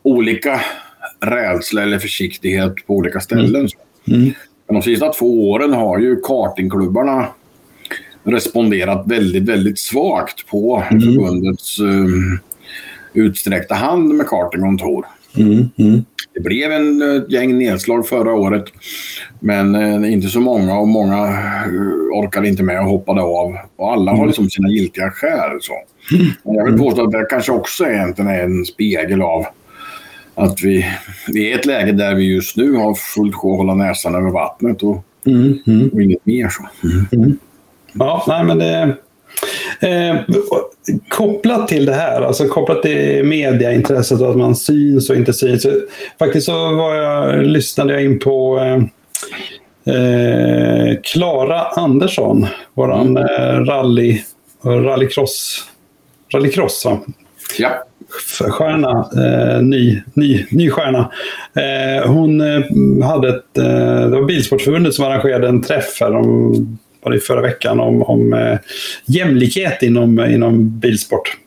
olika 0.03 0.61
rädsla 1.19 1.81
eller 1.81 1.99
försiktighet 1.99 2.75
på 2.87 2.93
olika 2.93 3.19
ställen. 3.19 3.67
Mm. 4.07 4.21
mm. 4.21 4.33
Men 4.67 4.75
de 4.75 4.81
sista 4.81 5.13
två 5.13 5.51
åren 5.51 5.73
har 5.73 5.99
ju 5.99 6.21
kartingklubbarna 6.21 7.27
responderat 8.23 9.07
väldigt, 9.07 9.43
väldigt 9.43 9.79
svagt 9.79 10.47
på 10.47 10.83
mm. 10.91 11.01
förbundets 11.01 11.79
um, 11.79 12.39
utsträckta 13.13 13.75
hand 13.75 14.13
med 14.13 14.27
kartingkontor. 14.27 15.05
Mm. 15.37 15.69
Mm. 15.77 16.05
Det 16.33 16.41
blev 16.41 16.71
en 16.71 17.01
uh, 17.01 17.23
gäng 17.29 17.57
nedslag 17.57 18.07
förra 18.07 18.33
året, 18.33 18.65
men 19.39 19.75
uh, 19.75 20.13
inte 20.13 20.27
så 20.27 20.39
många 20.39 20.79
och 20.79 20.87
många 20.87 21.27
uh, 21.67 22.19
orkade 22.19 22.47
inte 22.47 22.63
med 22.63 22.79
och 22.79 22.85
hoppade 22.85 23.21
av. 23.21 23.55
Och 23.75 23.91
alla 23.91 24.11
har 24.11 24.17
mm. 24.17 24.27
liksom 24.27 24.49
sina 24.49 24.69
giltiga 24.69 25.11
skäl. 25.11 25.57
Så. 25.61 25.73
Mm. 26.15 26.27
Jag 26.43 26.65
vill 26.65 26.77
påstå 26.77 27.03
att 27.03 27.11
det 27.11 27.27
kanske 27.29 27.51
också 27.51 27.85
egentligen 27.85 28.31
är 28.31 28.43
en 28.43 28.65
spegel 28.65 29.21
av 29.21 29.45
att 30.35 30.61
vi, 30.61 30.85
vi 31.27 31.47
är 31.47 31.49
i 31.49 31.53
ett 31.53 31.65
läge 31.65 31.91
där 31.91 32.15
vi 32.15 32.23
just 32.23 32.57
nu 32.57 32.73
har 32.73 32.93
fullt 32.93 33.35
sjå 33.35 33.51
att 33.51 33.57
hålla 33.57 33.73
näsan 33.73 34.15
över 34.15 34.29
vattnet 34.29 34.83
och, 34.83 35.03
mm, 35.25 35.59
mm. 35.67 35.89
och 35.93 36.01
inget 36.01 36.25
mer. 36.25 36.49
Så. 36.49 36.87
Mm. 36.87 37.05
mm. 37.11 37.37
Ja, 37.93 38.23
nej 38.27 38.43
men 38.43 38.57
det... 38.57 38.95
Eh, 39.79 40.15
kopplat 41.09 41.67
till 41.67 41.85
det 41.85 41.93
här, 41.93 42.21
alltså 42.21 42.47
kopplat 42.47 42.81
till 42.81 43.23
mediaintresset 43.23 44.21
och 44.21 44.29
att 44.29 44.37
man 44.37 44.55
syns 44.55 45.09
och 45.09 45.15
inte 45.15 45.33
syns. 45.33 45.67
Faktiskt 46.19 46.45
så 46.45 46.75
var 46.75 46.95
jag, 46.95 47.45
lyssnade 47.45 47.93
jag 47.93 48.03
in 48.03 48.19
på 48.19 48.59
eh, 49.85 50.97
Klara 51.03 51.59
eh, 51.59 51.77
Andersson, 51.77 52.47
våran 52.73 53.17
mm. 53.17 53.23
eh, 53.23 53.65
rally, 53.65 54.21
rallycross, 54.63 55.65
rallycross 56.33 56.85
va? 56.85 56.99
Ja 57.57 57.85
stjärna, 58.49 59.09
eh, 59.15 59.61
ny, 59.61 60.01
ny, 60.13 60.45
ny 60.49 60.69
stjärna. 60.69 61.11
Eh, 61.53 62.07
hon 62.07 62.41
eh, 62.41 62.61
hade 63.07 63.29
ett, 63.29 63.57
eh, 63.57 64.09
det 64.09 64.19
var 64.19 64.25
Bilsportförbundet 64.25 64.93
som 64.93 65.05
arrangerade 65.05 65.47
en 65.47 65.61
träff 65.61 65.97
här 66.01 66.15
om, 66.15 66.77
var 67.05 67.11
det 67.11 67.19
förra 67.19 67.41
veckan 67.41 67.79
om, 67.79 68.03
om 68.03 68.33
eh, 68.33 68.57
jämlikhet 69.05 69.83
inom, 69.83 70.19
inom 70.19 70.79
bilsport. 70.79 71.37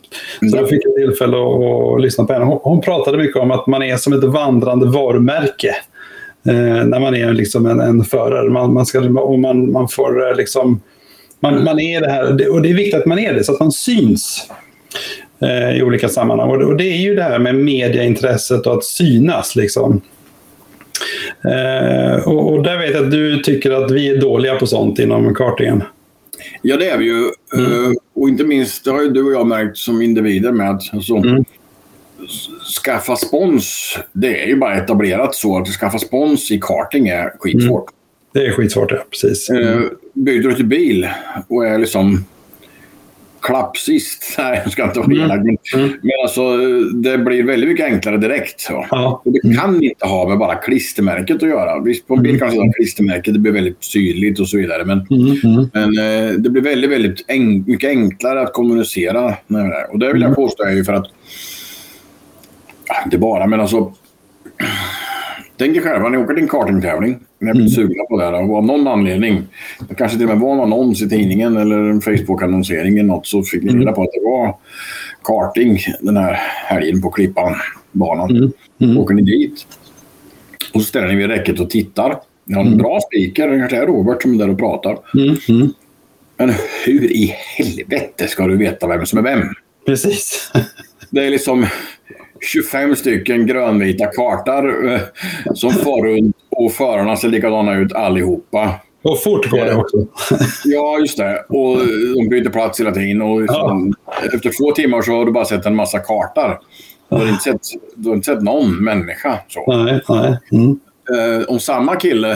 Så 0.50 0.56
jag 0.56 0.68
fick 0.68 0.86
ett 0.86 0.94
tillfälle 0.96 1.36
att, 1.36 2.02
lyssna 2.02 2.24
på 2.24 2.32
henne. 2.32 2.44
Hon, 2.44 2.60
hon, 2.62 2.80
pratade 2.80 3.18
mycket 3.18 3.36
om 3.36 3.50
att 3.50 3.66
man 3.66 3.82
är 3.82 3.96
som 3.96 4.12
ett 4.12 4.24
vandrande 4.24 4.86
varumärke. 4.86 5.76
Eh, 6.48 6.84
när 6.84 7.00
man 7.00 7.14
är 7.14 7.32
liksom 7.32 7.66
en, 7.66 7.80
en 7.80 8.04
förare. 8.04 8.50
Man, 8.50 8.72
man, 8.72 8.86
ska, 8.86 9.00
och 9.00 9.38
man, 9.38 9.72
man 9.72 9.88
får 9.88 10.36
liksom... 10.36 10.80
Man, 11.40 11.64
man 11.64 11.80
är 11.80 12.00
det 12.00 12.10
här, 12.10 12.50
och 12.50 12.62
det 12.62 12.70
är 12.70 12.74
viktigt 12.74 13.00
att 13.00 13.06
man 13.06 13.18
är 13.18 13.34
det, 13.34 13.44
så 13.44 13.52
att 13.52 13.60
man 13.60 13.72
syns 13.72 14.50
eh, 15.42 15.78
i 15.78 15.82
olika 15.82 16.08
sammanhang. 16.08 16.50
Och, 16.50 16.62
och, 16.62 16.76
det 16.76 16.84
är 16.84 16.96
ju 16.96 17.14
det 17.14 17.22
här 17.22 17.38
med 17.38 17.54
mediaintresset 17.54 18.66
och 18.66 18.74
att 18.74 18.84
synas. 18.84 19.56
Liksom. 19.56 20.00
Eh, 21.44 22.28
och, 22.28 22.52
och, 22.52 22.62
där 22.62 22.78
vet 22.78 22.94
jag 22.94 23.04
att 23.04 23.10
du 23.10 23.38
tycker 23.38 23.70
att 23.70 23.90
vi 23.90 24.08
är 24.08 24.20
dåliga 24.20 24.56
på 24.56 24.66
sånt 24.66 24.98
inom 24.98 25.34
kartingen. 25.34 25.82
Ja, 26.62 26.76
det 26.76 26.90
är 26.90 26.98
vi 26.98 27.04
ju. 27.04 27.30
Mm. 27.54 27.72
Uh, 27.72 27.92
och 28.14 28.28
inte 28.28 28.44
minst, 28.44 28.84
det 28.84 28.90
har 28.90 29.02
ju 29.02 29.10
du 29.10 29.24
och 29.24 29.32
jag 29.32 29.46
märkt 29.46 29.76
som 29.76 30.02
individer 30.02 30.52
med 30.52 30.70
att 30.70 30.82
alltså, 30.92 31.14
mm. 31.14 31.44
skaffa 32.84 33.16
spons, 33.16 33.98
det 34.12 34.42
är 34.42 34.46
ju 34.46 34.56
bara 34.56 34.76
etablerat 34.76 35.34
så 35.34 35.58
att 35.58 35.68
skaffa 35.68 35.98
spons 35.98 36.50
i 36.50 36.60
karting 36.62 37.08
är 37.08 37.32
skitsvårt. 37.38 37.90
Mm. 37.90 37.92
Det 38.32 38.46
är 38.46 38.52
skitsvårt, 38.52 38.90
ja. 38.90 39.04
Precis. 39.10 39.50
Uh, 39.50 39.72
mm. 39.72 39.88
byggde 40.12 40.48
du 40.48 40.54
till 40.54 40.66
bil 40.66 41.08
och 41.48 41.66
är 41.66 41.78
liksom 41.78 42.24
klappsist. 43.40 44.34
Nej, 44.38 44.60
jag 44.64 44.72
ska 44.72 44.84
inte 44.84 45.00
vara 45.00 45.12
elak. 45.12 45.38
Mm. 45.38 45.56
Mm. 45.74 45.88
Men 46.02 46.12
alltså, 46.22 46.56
det 46.92 47.18
blir 47.18 47.42
väldigt 47.42 47.70
mycket 47.70 47.86
enklare 47.86 48.16
direkt. 48.16 48.60
Så. 48.60 48.86
Ja. 48.90 49.22
Och 49.24 49.32
det 49.32 49.44
mm. 49.44 49.56
kan 49.56 49.82
inte 49.82 50.06
ha 50.06 50.28
med 50.28 50.38
bara 50.38 50.54
klistermärket 50.54 51.36
att 51.36 51.48
göra. 51.48 51.80
Visst, 51.80 52.06
på 52.06 52.14
en 52.14 52.22
bil 52.22 52.38
kanske 52.38 52.58
mm. 52.58 52.72
klistermärket 52.72 53.34
det 53.34 53.40
blir 53.40 53.52
väldigt 53.52 53.92
tydligt 53.92 54.40
och 54.40 54.48
så 54.48 54.56
vidare. 54.56 54.84
Men, 54.84 55.06
mm. 55.10 55.40
mm. 55.44 55.70
men 55.72 55.98
eh, 55.98 56.34
det 56.34 56.50
blir 56.50 56.62
väldigt, 56.62 56.90
väldigt 56.90 57.24
en, 57.26 57.64
mycket 57.66 57.90
enklare 57.90 58.40
att 58.40 58.52
kommunicera. 58.52 59.36
Och 59.90 59.98
det 59.98 60.12
vill 60.12 60.22
jag 60.22 60.34
påstå 60.34 60.64
är 60.64 60.72
ju 60.72 60.84
för 60.84 60.92
att... 60.92 61.06
Inte 63.04 63.18
bara, 63.18 63.46
men 63.46 63.60
alltså... 63.60 63.92
Tänk 65.58 65.76
er 65.76 65.80
själva, 65.80 66.08
ni 66.08 66.18
åker 66.18 66.34
till 66.34 66.42
en 66.42 66.48
kartingtävling. 66.48 67.18
Ni 67.38 67.52
blivit 67.52 67.56
mm. 67.56 67.68
sugna 67.68 68.04
på 68.04 68.18
det 68.18 68.24
här 68.24 68.50
och 68.50 68.56
av 68.56 68.66
någon 68.66 68.88
anledning, 68.88 69.42
det 69.88 69.94
kanske 69.94 70.18
till 70.18 70.26
och 70.26 70.32
med 70.36 70.40
var 70.40 70.52
en 70.52 70.60
annons 70.60 71.02
i 71.02 71.08
tidningen 71.08 71.56
eller 71.56 71.78
en 71.78 72.00
Facebook-annonsering 72.00 72.98
eller 72.98 73.08
något, 73.08 73.26
så 73.26 73.42
fick 73.42 73.62
ni 73.62 73.72
reda 73.72 73.92
på 73.92 74.02
att 74.02 74.12
det 74.12 74.20
var 74.24 74.56
karting 75.22 75.78
den 76.00 76.16
här 76.16 76.32
helgen 76.66 77.02
på 77.02 77.10
Klippan, 77.10 77.54
banan. 77.92 78.30
Mm. 78.30 78.52
Mm. 78.80 78.98
åker 78.98 79.14
ni 79.14 79.22
dit 79.22 79.66
och 80.74 80.80
så 80.80 80.86
ställer 80.86 81.08
ni 81.08 81.14
vid 81.14 81.26
räcket 81.26 81.60
och 81.60 81.70
tittar. 81.70 82.16
Ni 82.44 82.54
har 82.54 82.60
en 82.60 82.66
mm. 82.66 82.78
bra 82.78 83.00
speaker, 83.00 83.48
det 83.48 83.58
kanske 83.58 83.76
är 83.76 83.86
Robert 83.86 84.22
som 84.22 84.34
är 84.34 84.38
där 84.38 84.50
och 84.50 84.58
pratar. 84.58 84.98
Mm. 85.14 85.36
Mm. 85.48 85.72
Men 86.36 86.52
hur 86.86 87.12
i 87.12 87.34
helvete 87.56 88.28
ska 88.28 88.46
du 88.46 88.56
veta 88.56 88.86
vem 88.86 89.06
som 89.06 89.18
är 89.18 89.22
vem? 89.22 89.42
Precis. 89.86 90.52
det 91.10 91.26
är 91.26 91.30
liksom 91.30 91.66
25 92.40 92.96
stycken 92.96 93.46
grönvita 93.46 94.06
kartor 94.06 94.92
eh, 94.92 95.00
som 95.54 95.72
far 95.84 96.06
runt 96.06 96.36
och 96.50 96.72
förarna 96.72 97.16
ser 97.16 97.28
likadana 97.28 97.74
ut 97.74 97.92
allihopa. 97.92 98.74
Och 99.02 99.22
fort 99.22 99.50
går 99.50 99.64
det 99.64 99.74
också. 99.74 100.06
ja, 100.64 100.98
just 100.98 101.18
det. 101.18 101.44
Och 101.48 101.78
de 102.16 102.28
byter 102.28 102.50
plats 102.50 102.80
hela 102.80 102.92
tiden. 102.92 103.22
Och 103.22 103.42
ja. 103.42 103.80
Efter 104.34 104.50
två 104.58 104.72
timmar 104.72 105.02
så 105.02 105.12
har 105.12 105.24
du 105.24 105.32
bara 105.32 105.44
sett 105.44 105.66
en 105.66 105.76
massa 105.76 105.98
kartor. 105.98 106.58
Du 107.08 107.16
har 107.16 107.28
inte 107.28 107.42
sett, 107.42 107.60
du 107.94 108.08
har 108.08 108.16
inte 108.16 108.26
sett 108.26 108.42
någon 108.42 108.84
människa. 108.84 109.38
Så. 109.48 109.84
Nej, 109.84 110.00
nej. 110.08 110.38
Mm. 110.52 110.80
Eh, 111.10 111.44
om 111.48 111.60
samma 111.60 111.96
kille, 111.96 112.32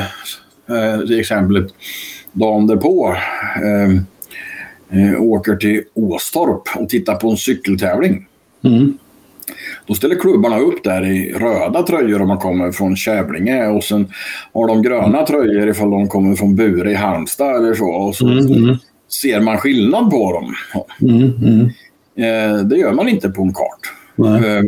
eh, 0.68 1.00
till 1.06 1.20
exempel 1.20 1.68
dagen 2.32 2.66
därpå, 2.66 3.16
eh, 3.56 3.90
eh, 5.00 5.22
åker 5.22 5.56
till 5.56 5.82
Åstorp 5.94 6.62
och 6.76 6.88
tittar 6.88 7.14
på 7.14 7.30
en 7.30 7.36
cykeltävling. 7.36 8.26
Mm. 8.64 8.98
Då 9.86 9.94
ställer 9.94 10.14
klubbarna 10.20 10.58
upp 10.58 10.84
där 10.84 11.06
i 11.06 11.32
röda 11.32 11.82
tröjor 11.82 12.22
om 12.22 12.28
man 12.28 12.38
kommer 12.38 12.72
från 12.72 12.96
Kävlinge 12.96 13.66
och 13.66 13.84
sen 13.84 14.06
har 14.52 14.68
de 14.68 14.82
gröna 14.82 15.26
tröjor 15.26 15.68
ifall 15.68 15.90
de 15.90 16.08
kommer 16.08 16.36
från 16.36 16.56
Bure 16.56 16.90
i 16.90 16.94
Halmstad 16.94 17.56
eller 17.56 17.74
så. 17.74 17.88
Och 17.90 18.16
så 18.16 18.26
Mm, 18.28 18.46
mm. 18.46 18.76
ser 19.22 19.40
man 19.40 19.58
skillnad 19.58 20.10
på 20.10 20.32
dem. 20.32 20.54
Mm, 21.10 21.30
mm. 21.42 21.66
Eh, 22.16 22.60
det 22.64 22.76
gör 22.76 22.92
man 22.92 23.08
inte 23.08 23.28
på 23.28 23.42
en 23.42 23.52
kart. 23.54 23.92
Eh, 24.44 24.62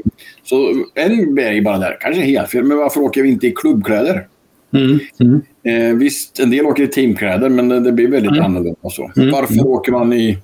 så 0.44 0.84
en 0.94 1.34
grej 1.34 1.62
bara 1.62 1.78
där, 1.78 1.96
kanske 2.00 2.22
helt 2.22 2.50
fel, 2.50 2.64
men 2.64 2.76
varför 2.78 3.00
åker 3.00 3.22
vi 3.22 3.28
inte 3.28 3.46
i 3.46 3.50
klubbkläder? 3.52 4.26
Mm, 4.74 4.98
mm. 5.20 5.42
Eh, 5.90 5.96
visst, 5.96 6.38
en 6.40 6.50
del 6.50 6.66
åker 6.66 6.82
i 6.82 6.86
teamkläder, 6.86 7.48
men 7.48 7.68
det, 7.68 7.80
det 7.80 7.92
blir 7.92 8.08
väldigt 8.08 8.32
Mm. 8.32 8.44
annorlunda 8.44 8.90
så. 8.90 9.10
Mm, 9.16 9.30
Varför 9.30 9.54
mm. 9.54 9.66
åker 9.66 9.92
man 9.92 10.12
i 10.12 10.38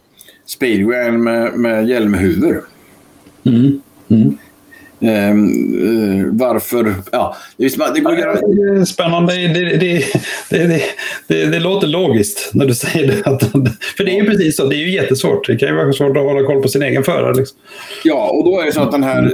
speedway 0.47 1.11
med, 1.11 1.53
med 1.55 1.89
hjälmhuvor? 1.89 2.61
Mm. 5.01 5.31
Mm. 5.31 6.21
Eh, 6.21 6.27
varför? 6.33 6.95
Ja, 7.13 7.37
det 7.57 8.01
går 8.01 8.29
att 8.29 8.89
spännande. 8.89 9.33
Det, 9.33 9.77
det, 9.77 10.05
det, 11.27 11.47
det, 11.47 11.59
låter 11.59 11.87
logiskt 11.87 12.51
när 12.55 12.67
du 12.67 12.75
säger 12.85 13.07
det. 13.07 13.39
För 13.97 14.05
det 14.05 14.11
är 14.11 14.23
ju 14.23 14.27
precis 14.27 14.57
så. 14.57 14.67
Det 14.67 14.77
är 14.77 14.79
ju 14.79 14.91
jättesvårt. 14.91 15.47
Det 15.47 15.57
kan 15.57 15.69
ju 15.69 15.75
vara 15.75 15.93
svårt 15.93 16.17
att 16.17 16.23
hålla 16.23 16.47
koll 16.47 16.63
på 16.63 16.69
sin 16.69 16.83
egen 16.83 17.05
förare. 17.05 17.35
Liksom. 17.35 17.59
Ja, 18.05 18.31
och 18.31 18.45
då 18.45 18.61
är 18.61 18.67
det 18.67 18.73
så 18.73 18.81
att 18.81 18.93
den 18.93 19.03
här 19.03 19.33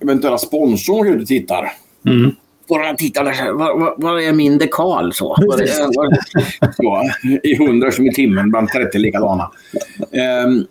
eventuella 0.00 0.38
sponsorn 0.38 1.20
och 1.20 1.26
tittar. 1.26 1.72
Mm. 2.06 2.32
Och 2.68 2.98
tittar 2.98 3.24
där, 3.24 3.52
vad, 3.52 3.80
vad, 3.80 3.94
vad 3.96 4.22
är 4.22 4.32
min 4.32 4.58
dekal? 4.58 5.12
Så, 5.12 5.36
Precis. 5.36 5.80
är, 5.80 5.86
vad, 5.96 6.74
så, 6.76 7.10
I 7.42 7.56
hundra 7.56 7.90
som 7.90 8.06
i 8.06 8.12
timmen 8.12 8.50
bland 8.50 8.68
30 8.68 8.98
likadana. 8.98 9.50
Ehm, 10.12 10.64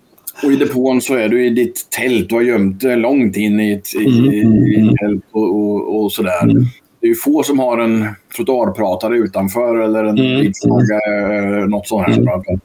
och 0.44 0.52
i 0.52 0.56
depån 0.56 1.02
så 1.02 1.16
är 1.16 1.30
du 1.30 1.46
i 1.46 1.50
ditt 1.50 1.88
tält. 1.90 2.30
Du 2.30 2.36
har 2.36 2.42
gömt 2.42 2.82
det 2.82 2.96
långt 2.96 3.38
in 3.38 3.60
i 3.60 3.72
ett, 3.72 3.96
i, 3.96 4.06
Mm, 4.06 4.34
i, 4.34 4.42
mm, 4.42 4.58
mm. 4.64 4.90
ett 4.90 4.96
tält 5.00 5.24
och, 5.32 5.56
och, 5.56 6.04
och 6.04 6.12
sådär. 6.12 6.44
Mm. 6.44 6.66
Det 7.02 7.08
är 7.08 7.10
ju 7.10 7.16
få 7.16 7.44
som 7.44 7.60
har 7.60 7.78
en 7.78 8.06
trottoarpratare 8.36 9.18
utanför 9.18 9.76
eller 9.80 10.04
en 10.04 10.18
Mm, 10.20 10.42
vitflagga, 10.42 11.00
eh, 11.08 11.68
något 11.68 11.88
sånt 11.88 12.08
här. 12.08 12.14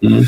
Mm. 0.01 0.23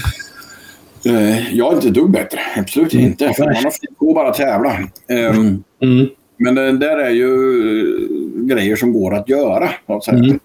Eh, 1.05 1.55
Jag 1.57 1.71
är 1.73 1.75
inte 1.77 1.89
ett 1.89 1.95
dugg 1.95 2.11
bättre. 2.11 2.39
Absolut 2.57 2.95
Mm. 2.95 3.07
inte. 3.07 3.33
För 3.33 3.45
man 3.45 3.55
har 3.55 3.73
och 4.09 4.15
bara 4.15 4.31
tävla. 4.33 4.73
Ehm, 5.09 5.63
Mm. 5.83 6.09
men 6.39 6.55
det 6.55 6.73
där 6.79 6.97
är 6.99 7.11
ju 7.11 7.27
eh, 7.27 8.45
grejer 8.55 8.77
som 8.77 8.93
går 8.93 9.15
att 9.15 9.29
göra. 9.29 9.71
Mm. 10.13 10.39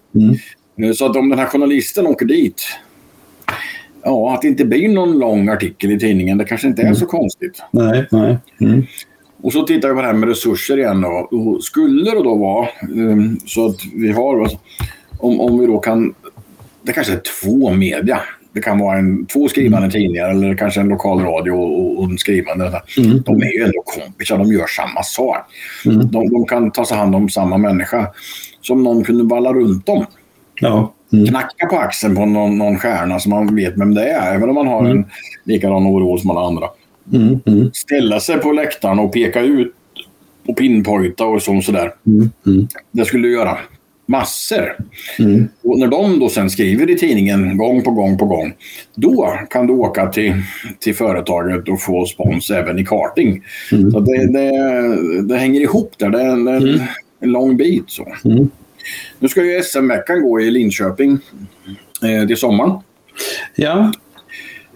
Mm. 0.78 0.94
Så 0.94 1.06
att 1.06 1.16
om 1.16 1.28
den 1.28 1.38
här 1.38 1.46
journalisten 1.46 2.06
åker 2.06 2.26
dit. 2.26 2.62
Ja, 4.06 4.34
att 4.34 4.42
det 4.42 4.48
inte 4.48 4.64
blir 4.64 4.88
någon 4.88 5.18
lång 5.18 5.48
artikel 5.48 5.92
i 5.92 5.98
tidningen, 5.98 6.38
det 6.38 6.44
kanske 6.44 6.66
inte 6.66 6.82
är 6.82 6.94
så 6.94 7.06
konstigt. 7.06 7.62
Nej, 7.70 8.06
nej. 8.10 8.38
Mm. 8.60 8.86
Och 9.42 9.52
så 9.52 9.62
tittar 9.62 9.88
vi 9.88 9.94
på 9.94 10.00
det 10.00 10.06
här 10.06 10.14
med 10.14 10.28
resurser 10.28 10.78
igen. 10.78 11.00
Då. 11.00 11.08
Och 11.08 11.64
skulle 11.64 12.10
det 12.10 12.22
då 12.22 12.34
vara 12.34 12.64
eh, 12.66 13.16
så 13.46 13.66
att 13.66 13.76
vi 13.94 14.12
har, 14.12 14.50
om, 15.18 15.40
om 15.40 15.58
vi 15.58 15.66
då 15.66 15.78
kan, 15.78 16.14
det 16.82 16.92
kanske 16.92 17.12
är 17.12 17.20
två 17.42 17.72
media. 17.72 18.20
Det 18.52 18.60
kan 18.60 18.78
vara 18.78 18.98
en, 18.98 19.26
två 19.26 19.48
skrivande 19.48 19.90
tidningar 19.90 20.30
eller 20.30 20.54
kanske 20.54 20.80
en 20.80 20.88
lokal 20.88 21.20
radio 21.20 21.52
och, 21.52 21.98
och 21.98 22.10
en 22.10 22.18
skrivande. 22.18 22.82
Mm. 22.98 23.22
De 23.22 23.42
är 23.42 23.58
ju 23.58 23.64
ändå 23.64 23.82
kompisar, 23.82 24.38
de 24.38 24.52
gör 24.52 24.66
samma 24.66 25.02
sak. 25.02 25.44
Mm. 25.86 26.10
De, 26.10 26.30
de 26.30 26.46
kan 26.46 26.70
ta 26.70 26.84
sig 26.84 26.96
hand 26.96 27.14
om 27.14 27.28
samma 27.28 27.58
människa. 27.58 28.06
Som 28.60 28.82
någon 28.82 29.04
kunde 29.04 29.24
valla 29.24 29.52
runt 29.52 29.86
dem. 29.86 30.06
Ja. 30.60 30.92
Mm. 31.12 31.26
Knacka 31.26 31.66
på 31.66 31.76
axeln 31.78 32.14
på 32.16 32.26
någon, 32.26 32.58
någon 32.58 32.78
stjärna 32.78 33.20
så 33.20 33.28
man 33.28 33.56
vet 33.56 33.74
vem 33.76 33.94
det 33.94 34.08
är. 34.10 34.34
Även 34.34 34.48
om 34.48 34.54
man 34.54 34.66
har 34.66 34.84
en 34.84 35.04
likadan 35.44 35.86
overall 35.86 36.20
som 36.20 36.30
alla 36.30 36.46
andra. 36.46 36.66
Mm. 37.12 37.40
Mm. 37.46 37.70
Ställa 37.74 38.20
sig 38.20 38.38
på 38.38 38.52
läktaren 38.52 38.98
och 38.98 39.12
peka 39.12 39.40
ut 39.40 39.72
och 40.48 40.56
pinpointa 40.56 41.24
och 41.24 41.42
så, 41.42 41.60
sådär. 41.60 41.92
Mm. 42.06 42.30
Mm. 42.46 42.68
Det 42.90 43.04
skulle 43.04 43.28
du 43.28 43.32
göra 43.34 43.58
massor. 44.08 44.76
Mm. 45.18 45.48
Och 45.62 45.78
när 45.78 45.86
de 45.86 46.18
då 46.20 46.28
sen 46.28 46.50
skriver 46.50 46.90
i 46.90 46.98
tidningen 46.98 47.56
gång 47.56 47.82
på 47.82 47.90
gång 47.90 48.18
på 48.18 48.24
gång. 48.26 48.52
Då 48.94 49.38
kan 49.50 49.66
du 49.66 49.72
åka 49.72 50.06
till, 50.06 50.34
till 50.78 50.94
företaget 50.94 51.68
och 51.68 51.80
få 51.80 52.06
spons 52.06 52.50
även 52.50 52.78
i 52.78 52.84
karting. 52.84 53.42
Mm. 53.72 53.90
Så 53.90 54.00
det, 54.00 54.32
det, 54.32 55.22
det 55.22 55.38
hänger 55.38 55.60
ihop 55.60 55.92
där. 55.98 56.10
Det 56.10 56.20
är 56.22 56.28
en, 56.28 56.48
Mm. 56.48 56.80
en 57.20 57.30
lång 57.32 57.56
bit. 57.56 57.84
Så. 57.86 58.06
Mm. 58.86 59.16
Nu 59.18 59.28
ska 59.28 59.44
ju 59.44 59.62
SM-veckan 59.62 60.22
gå 60.22 60.40
i 60.40 60.50
Linköping 60.50 61.18
eh, 62.02 62.26
till 62.26 62.36
sommaren. 62.36 62.70
Ja, 63.54 63.92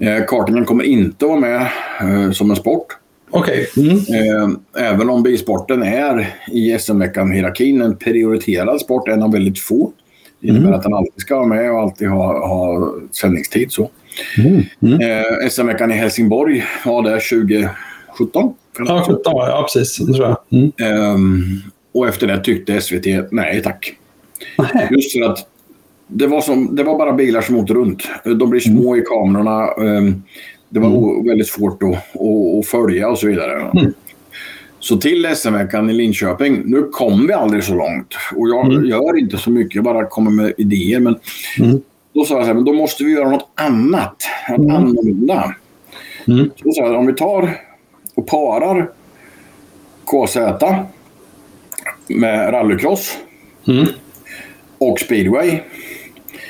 Eh, 0.03 0.25
kartingen 0.27 0.65
kommer 0.65 0.85
inte 0.85 1.27
vara 1.27 1.41
med 1.41 1.61
eh, 2.01 2.31
som 2.33 2.51
en 2.51 2.57
sport. 2.57 2.87
okej. 3.31 3.71
Mm. 3.77 3.97
Eh, 3.97 4.51
även 4.91 5.11
om 5.11 5.23
bilsporten 5.23 5.83
är 5.83 6.35
i 6.53 6.79
SM-veckan-hierarkin 6.79 7.83
en 7.83 7.97
prioriterad 7.97 8.81
sport, 8.81 9.09
en 9.09 9.23
av 9.23 9.33
väldigt 9.33 9.59
få. 9.59 9.93
Det 10.41 10.49
innebär 10.49 10.67
Mm. 10.67 10.79
att 10.79 10.83
den 10.83 10.95
alltid 10.95 11.21
ska 11.21 11.37
vara 11.37 11.47
med 11.47 11.73
och 11.73 11.79
alltid 11.81 12.09
ha, 12.09 12.49
ha 12.49 12.93
sändningstid. 13.13 13.73
Så. 13.73 13.91
Mm. 14.39 14.63
Mm. 14.83 15.51
SM-veckan 15.51 15.91
i 15.93 15.95
Helsingborg 15.95 16.65
var 16.85 17.03
det 17.03 17.21
2017. 17.21 18.55
Ja, 18.79 19.05
17 19.09 19.33
var 19.33 19.49
jag. 19.49 19.59
Ja, 19.59 19.63
precis. 19.63 19.97
Det 20.07 20.13
tror 20.15 20.27
jag. 20.29 20.61
Mm. 20.61 20.73
Ehm, 20.81 21.45
och 21.95 22.09
efter 22.09 22.27
det 22.27 22.45
tyckte 22.45 22.81
SVT 22.81 23.07
nej 23.31 23.63
tack. 23.63 23.93
Nej. 24.75 24.89
Just 24.91 25.13
för 25.13 25.21
att 25.31 25.39
det 26.07 26.27
var, 26.27 26.41
som, 26.41 26.77
det 26.77 26.83
var 26.85 26.99
bara 26.99 27.13
bilar 27.13 27.41
som 27.41 27.57
åkte 27.57 27.75
runt. 27.75 28.03
De 28.25 28.51
blir 28.51 28.61
små 28.61 28.97
i 28.97 29.01
kamerorna. 29.01 29.69
ehm, 29.73 30.23
Det 30.69 30.81
var 30.81 30.89
o- 30.89 31.23
väldigt 31.29 31.49
svårt 31.49 31.83
att, 31.83 31.91
att, 32.59 32.67
följa 32.67 33.09
och 33.09 33.19
så 33.19 33.27
vidare. 33.27 33.71
Mm. 33.75 33.93
Så 34.79 34.97
till 34.97 35.27
SM-veckan 35.37 35.91
i 35.91 35.93
Linköping, 35.93 36.63
nu 36.65 36.83
kom 36.83 37.27
vi 37.27 37.33
aldrig 37.33 37.65
så 37.65 37.75
långt. 37.75 38.15
Och 38.37 38.49
jag 38.49 38.73
Mm. 38.73 38.85
gör 38.87 39.19
inte 39.19 39.39
så 39.39 39.51
mycket, 39.51 39.75
jag 39.75 39.85
bara 39.85 40.07
kommer 40.07 40.31
med 40.31 40.53
idéer. 40.59 41.01
Men 41.01 41.17
Mm. 41.59 41.81
då 42.13 42.25
sa 42.25 42.35
jag 42.35 42.43
så 42.43 42.47
här, 42.47 42.55
men 42.55 42.65
då 42.65 42.73
måste 42.73 43.05
vi 43.05 43.13
göra 43.13 43.31
något 43.31 43.49
annat. 43.55 44.17
Något 44.51 44.59
Mm. 44.59 44.77
annorlunda. 44.77 45.55
Mm. 46.29 46.51
Så 46.57 46.73
sa 46.73 46.83
jag, 46.87 46.97
om 46.99 47.07
vi 47.07 47.13
tar 47.15 47.57
och 48.15 48.27
parar 48.27 48.91
KZ 50.05 50.37
med 52.09 52.53
rallycross 52.53 53.17
Mm. 53.69 53.87
Och 54.81 55.01
speedway. 55.01 55.61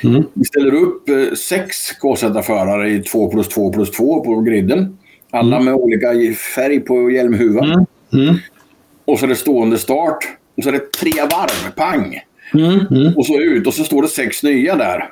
Mm. 0.03 0.23
Vi 0.33 0.45
ställer 0.45 0.73
upp 0.73 1.09
eh, 1.09 1.33
sex 1.35 1.91
KZ-förare 1.91 2.89
i 2.89 2.99
2 2.99 3.29
plus 3.29 3.47
2 3.47 3.73
plus 3.73 3.91
2 3.91 4.23
på 4.23 4.41
griden. 4.41 4.97
Alla 5.31 5.59
med 5.59 5.73
olika 5.73 6.07
färg 6.55 6.79
på 6.79 7.11
hjälmhuvan. 7.11 7.71
Mm. 7.71 7.85
Mm. 8.27 8.35
Och 9.05 9.19
så 9.19 9.25
är 9.25 9.29
det 9.29 9.35
stående 9.35 9.77
start. 9.77 10.17
Och 10.57 10.63
så 10.63 10.69
är 10.69 10.73
det 10.73 10.91
tre 10.91 11.11
varv, 11.31 11.71
pang! 11.75 12.19
Mm. 12.53 12.79
Mm. 12.91 13.13
Och 13.17 13.25
så 13.25 13.39
ut 13.39 13.67
och 13.67 13.73
så 13.73 13.83
står 13.83 14.01
det 14.01 14.07
sex 14.07 14.43
nya 14.43 14.75
där. 14.75 15.05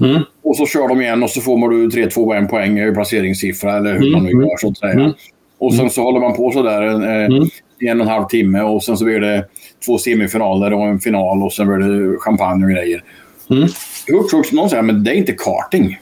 Mm. 0.00 0.22
Och 0.42 0.56
så 0.56 0.66
kör 0.66 0.88
de 0.88 1.00
igen 1.00 1.22
och 1.22 1.30
så 1.30 1.40
får 1.40 1.56
man 1.58 1.70
du 1.70 1.90
3, 1.90 2.06
2 2.10 2.32
en 2.34 2.48
poäng 2.48 2.78
i 2.78 2.92
placeringssiffra 2.92 3.76
eller 3.76 3.92
hur 3.92 3.98
Mm, 4.00 4.12
man 4.12 4.24
nu 4.24 4.30
mm, 4.30 4.42
gör 4.46 4.56
så 4.56 4.68
att 4.68 4.78
säga. 4.78 4.92
mm. 4.92 5.12
Och 5.58 5.74
sen 5.74 5.90
så 5.90 6.02
håller 6.02 6.20
man 6.20 6.36
på 6.36 6.50
sådär 6.52 6.82
eh, 6.86 7.24
Mm. 7.26 7.48
en 7.80 8.00
och 8.00 8.06
en 8.06 8.12
halv 8.12 8.24
timme 8.24 8.60
och 8.62 8.82
sen 8.84 8.96
så 8.96 9.04
blir 9.04 9.20
det 9.20 9.44
två 9.86 9.98
semifinaler 9.98 10.72
och 10.72 10.82
en 10.86 11.00
final 11.00 11.42
och 11.42 11.52
sen 11.52 11.66
blir 11.66 11.78
det 11.88 12.18
champagne 12.18 12.64
och 12.64 12.70
grejer. 12.70 13.02
Mm. 13.50 13.68
Jag 14.06 14.20
också 14.24 14.56
någon 14.56 14.70
säga 14.70 14.82
men 14.82 15.04
det 15.04 15.10
är 15.10 15.14
inte 15.14 15.32
karting. 15.32 15.98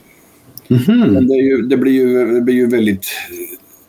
Mhm. 0.68 0.98
Men 1.12 1.28
det, 1.28 1.34
ju, 1.34 1.62
det, 1.62 1.76
blir 1.76 1.92
ju, 1.92 2.34
det 2.34 2.40
blir 2.40 2.54
ju 2.54 2.66
väldigt 2.66 3.06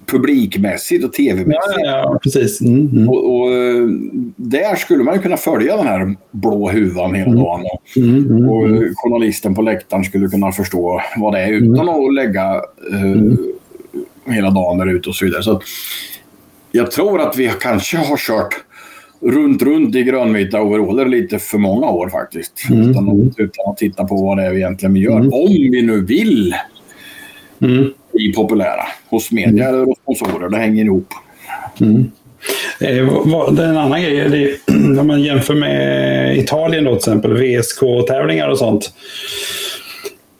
publikmässigt 0.06 1.06
och 1.06 1.14
tv-mässigt. 1.14 1.80
ja, 1.84 1.86
ja, 1.86 2.20
precis. 2.24 2.62
Mm. 2.62 2.90
Mm. 2.90 3.10
Och, 3.10 3.36
och 3.40 3.52
eh, 3.52 3.88
där 4.36 4.76
skulle 4.76 5.04
man 5.04 5.14
ju 5.16 5.22
kunna 5.22 5.38
följa 5.38 5.78
den 5.78 5.88
här 5.88 6.16
blå 6.32 6.70
huvan 6.70 7.14
hela 7.16 7.32
Mm. 7.32 7.44
dagen. 7.44 7.62
Och, 7.66 7.98
Mm. 7.98 8.26
Mm. 8.26 8.50
och 8.50 8.68
eh, 8.70 8.82
journalisten 8.96 9.56
på 9.56 9.62
läktaren 9.62 10.04
skulle 10.04 10.28
kunna 10.28 10.52
förstå 10.52 11.02
vad 11.18 11.34
det 11.34 11.40
är 11.40 11.48
Mm. 11.54 11.74
utan 11.74 11.90
att 11.90 12.14
lägga 12.14 12.54
eh, 12.92 14.34
hela 14.34 14.50
dagen 14.50 14.78
där 14.78 14.88
ute 14.96 15.10
och 15.10 15.16
så 15.16 15.26
vidare. 15.26 15.44
Så 15.44 15.62
jag 16.72 16.92
tror 16.92 17.22
att 17.22 17.38
vi 17.38 17.52
kanske 17.62 17.98
har 17.98 18.18
kört 18.18 18.56
runt, 19.24 19.62
runt 19.62 19.96
i 19.96 20.04
grönvita 20.04 20.62
overaller 20.62 21.06
lite 21.06 21.40
för 21.40 21.58
många 21.58 21.90
år 21.90 22.10
faktiskt. 22.10 22.54
Mm. 22.70 22.90
Utan, 22.90 23.10
att, 23.10 23.40
utan 23.40 23.72
att 23.72 23.78
titta 23.78 24.04
på 24.04 24.16
vad 24.16 24.38
det 24.38 24.44
är 24.44 24.52
vi 24.52 24.58
egentligen 24.58 24.96
gör. 24.96 25.20
Mm. 25.20 25.34
Om 25.34 25.48
vi 25.50 25.82
nu 25.82 26.06
vill 26.06 26.56
Mm. 27.62 27.94
bli 28.14 28.34
populära 28.34 28.84
hos 29.10 29.32
media 29.32 29.68
eller 29.70 29.86
hos 29.86 29.98
sponsorer. 29.98 30.50
Det 30.50 30.58
hänger 30.58 30.86
ihop. 30.86 31.08
Mm. 31.82 32.12
Eh, 32.80 33.52
det 33.52 33.64
är 33.64 33.70
en 33.70 33.78
annan 33.78 34.02
grej. 34.02 34.30
Det 34.30 34.44
är, 34.44 34.56
när 34.90 35.04
man 35.04 35.22
jämför 35.22 35.56
med 35.56 36.38
Italien 36.38 36.84
då, 36.84 36.90
till 36.92 36.98
exempel, 36.98 37.34
VSK-tävlingar 37.34 38.50
och 38.50 38.58
sånt. 38.58 38.94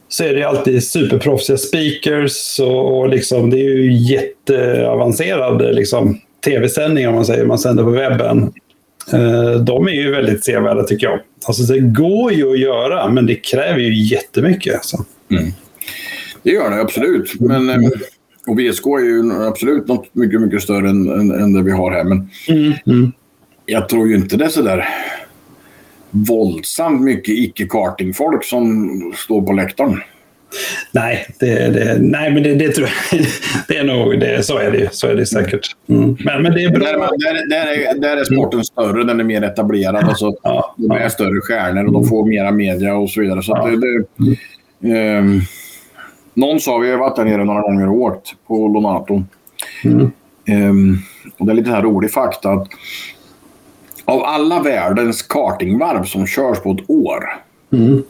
Så 0.08 0.24
är 0.24 0.34
det 0.34 0.44
alltid 0.44 0.84
superproffsiga 0.84 1.58
speakers 1.58 2.60
och, 2.60 3.00
och 3.00 3.10
liksom, 3.10 3.50
det 3.50 3.58
är 3.60 3.70
ju 3.70 3.94
jätteavancerad 3.94 5.76
liksom, 5.76 6.20
tv-sändningar, 6.46 7.10
om 7.10 7.16
man 7.16 7.26
säger, 7.26 7.46
man 7.46 7.60
sänder 7.60 7.84
på 7.84 7.90
webben. 7.90 8.54
Eh, 9.12 9.62
de 9.62 9.88
är 9.88 9.92
ju 9.92 10.12
väldigt 10.12 10.46
sevärda 10.46 10.84
tycker 10.84 11.08
jag. 11.08 11.20
Alltså 11.46 11.74
det 11.74 11.80
går 11.80 12.34
ju 12.34 12.52
att 12.52 12.60
göra, 12.60 13.10
men 13.10 13.26
det 13.26 13.36
kräver 13.36 13.80
ju 13.80 14.04
jättemycket. 14.04 14.76
Alltså. 14.76 15.06
Mm. 15.32 15.52
Det 16.44 16.52
gör 16.52 16.70
det 16.70 16.82
absolut. 16.82 17.40
Men, 17.40 17.70
eh, 17.70 17.90
och 18.48 18.60
VSK 18.60 18.86
är 18.86 19.06
ju 19.06 19.48
absolut 19.48 19.88
något 19.88 20.16
mycket, 20.16 20.42
mycket 20.42 20.62
större 20.62 20.90
än, 20.90 21.10
än, 21.10 21.32
än 21.32 21.54
det 21.54 21.64
vi 21.64 21.72
har 21.72 21.92
här. 21.92 22.04
Men 22.04 22.30
mm. 22.48 22.74
Mm. 22.86 23.12
jag 23.66 23.90
tror 23.90 24.08
ju 24.08 24.16
inte 24.16 24.38
det 24.38 24.46
är 24.46 24.50
så 24.50 24.62
där 24.62 24.88
våldsamt 26.10 27.02
mycket 27.02 27.36
icke-kartingfolk 27.38 28.44
som 28.44 28.90
står 29.16 29.42
på 29.42 29.54
läktaren. 29.54 30.02
Nej, 30.92 31.28
det, 31.40 31.70
det, 31.70 31.98
nej 32.00 32.32
men 32.32 32.44
det, 32.44 32.56
det, 32.56 32.70
tror 32.70 32.88
jag. 33.12 33.22
Det 33.68 33.78
är 33.78 33.84
nog, 33.84 34.20
det, 34.20 34.46
så 34.46 34.58
är 34.58 34.72
det 34.72 34.94
så 34.94 35.08
är 35.08 35.16
det 35.16 35.26
säkert. 35.26 35.76
Mm. 35.90 36.18
Men, 36.20 36.42
men 36.42 36.54
det 36.54 36.64
är 36.64 36.70
bra. 36.70 36.86
Där, 36.86 36.98
där, 36.98 37.50
där, 37.50 37.68
är, 37.68 38.00
där 38.00 38.18
är 38.18 38.24
sporten 38.24 38.54
mm. 38.54 38.64
större, 38.64 39.04
den 39.04 39.20
är 39.20 39.24
mer 39.24 39.42
etablerad. 39.42 39.96
Alltså, 39.96 40.36
ja, 40.44 40.76
de 40.78 40.92
är 40.92 41.00
ja. 41.00 41.10
större 41.10 41.42
stjärnor 41.42 41.86
och 41.86 41.94
de 41.94 42.08
får 42.08 42.26
mera 42.26 42.52
media 42.52 42.96
och 42.96 43.10
så 43.10 43.22
vidare. 43.22 43.44
Så 43.44 43.52
ja. 43.52 43.70
det, 44.80 45.18
um, 45.18 45.42
någon 46.34 46.60
sa, 46.60 46.78
vi 46.78 46.92
har 46.92 46.98
varit 46.98 47.16
där 47.16 47.26
nere 47.26 47.46
några 47.46 47.62
gånger 47.62 47.90
och 47.90 47.96
åkt 47.96 48.34
på 48.48 48.68
Lonato. 48.68 49.24
Mm. 49.84 50.12
Um, 50.70 50.98
och 51.38 51.46
det 51.46 51.52
är 51.52 51.56
lite 51.56 51.70
här 51.70 51.82
rolig 51.82 52.12
fakta 52.12 52.52
att 52.52 52.68
av 54.06 54.24
alla 54.24 54.60
världens 54.62 55.22
kartingvarv 55.22 56.04
som 56.04 56.28
körs 56.28 56.60
på 56.60 56.72
ett 56.72 56.90
år 56.90 57.24
mm. 57.74 58.04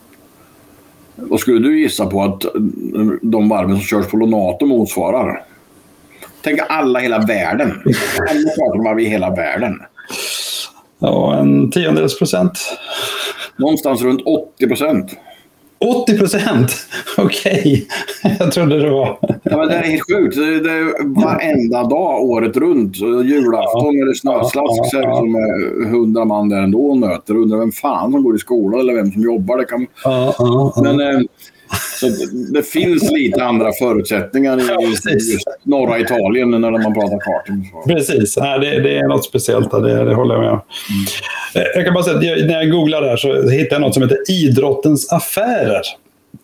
Vad 1.30 1.40
skulle 1.40 1.60
du 1.60 1.80
gissa 1.80 2.06
på 2.06 2.24
att 2.24 2.46
de 3.22 3.50
varven 3.50 3.76
som 3.76 3.86
körs 3.86 4.08
på 4.08 4.18
Lonato 4.18 4.66
motsvarar? 4.66 5.44
Tänk 6.42 6.60
alla 6.70 7.00
hela 7.00 7.20
världen. 7.20 7.82
Alla 8.30 8.50
kartingvarv 8.58 9.00
i 9.00 9.06
hela 9.06 9.30
världen. 9.30 9.80
Ja, 11.00 11.36
en 11.36 11.72
tiondels 11.72 12.18
procent. 12.18 12.78
Någonstans 13.58 14.02
runt 14.02 14.22
80 14.22 14.68
procent. 14.68 15.16
80 15.84 16.18
procent? 16.18 16.72
Okej, 17.18 17.88
okay. 18.22 18.36
jag 18.40 18.52
trodde 18.52 18.80
det 18.80 18.90
var... 18.90 19.18
ja, 19.44 19.58
men 19.58 19.68
det 19.68 19.76
är 19.76 19.84
helt 19.84 20.04
sjukt. 20.12 20.36
Det 20.36 20.72
är 20.72 21.14
varenda 21.24 21.84
dag 21.84 22.22
året 22.22 22.58
runt. 22.58 22.98
Julafton 22.98 24.02
eller 24.02 24.14
snöslask 24.14 24.94
ja, 24.94 25.00
ja, 25.02 25.16
som 25.16 25.36
är 25.36 25.86
hundra 25.90 26.26
man 26.26 26.50
där 26.50 26.64
ändå 26.64 26.90
och 26.90 26.98
nöter. 26.98 27.36
Undrar 27.36 27.58
vem 27.58 27.72
fan 27.72 28.12
som 28.12 28.24
går 28.24 28.36
i 28.36 28.40
skolan 28.40 28.80
eller 28.80 28.94
vem 28.94 29.12
som 29.12 29.22
jobbar. 29.22 29.58
Det 29.58 29.66
kan... 29.66 29.88
Men, 30.84 31.00
eh, 31.00 31.22
så 32.00 32.10
det 32.54 32.64
finns 32.64 33.12
lite 33.12 33.44
andra 33.44 33.72
förutsättningar 33.74 34.60
i 34.60 34.68
ja, 34.68 34.80
norra 35.64 36.00
Italien 36.00 36.52
när 36.52 36.72
man 36.72 36.94
pratar 36.94 37.20
karting. 37.20 37.72
Precis, 37.88 38.38
ja, 38.38 38.58
det, 38.58 38.80
det, 38.80 38.98
är 38.98 39.08
något 39.08 39.26
speciellt 39.26 39.72
där, 39.72 39.82
det, 39.82 40.04
det 40.04 40.16
håller 40.16 40.36
jag 40.36 40.42
med 40.42 40.52
om. 40.52 40.62
Mm. 41.56 41.68
Jag 41.76 41.86
kan 41.86 41.94
bara 41.94 42.04
säga 42.04 42.16
att 42.16 42.46
när 42.48 42.54
jag 42.54 42.72
googlar 42.72 43.02
där 43.02 43.18
så 43.18 43.50
hittade 43.50 43.76
jag 43.76 43.82
något 43.82 43.94
som 43.94 44.04
heter 44.04 44.32
Idrottens 44.32 45.12
affärer. 45.12 45.82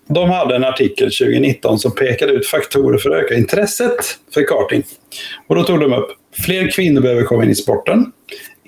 De 0.07 0.30
hade 0.30 0.56
en 0.56 0.64
artikel 0.64 1.11
2019 1.11 1.80
som 1.80 1.95
pekade 1.95 2.31
ut 2.31 2.47
faktorer 2.47 2.97
för 2.97 3.10
att 3.10 3.23
öka 3.23 3.35
intresset 3.35 3.97
för 4.34 4.47
karting. 4.47 4.84
Och 5.47 5.56
då 5.56 5.64
tog 5.64 5.80
de 5.80 5.93
upp 5.93 6.07
fler 6.45 6.72
kvinnor 6.72 7.01
behöver 7.01 7.23
komma 7.23 7.43
in 7.43 7.49
i 7.49 7.56
sporten 7.56 8.11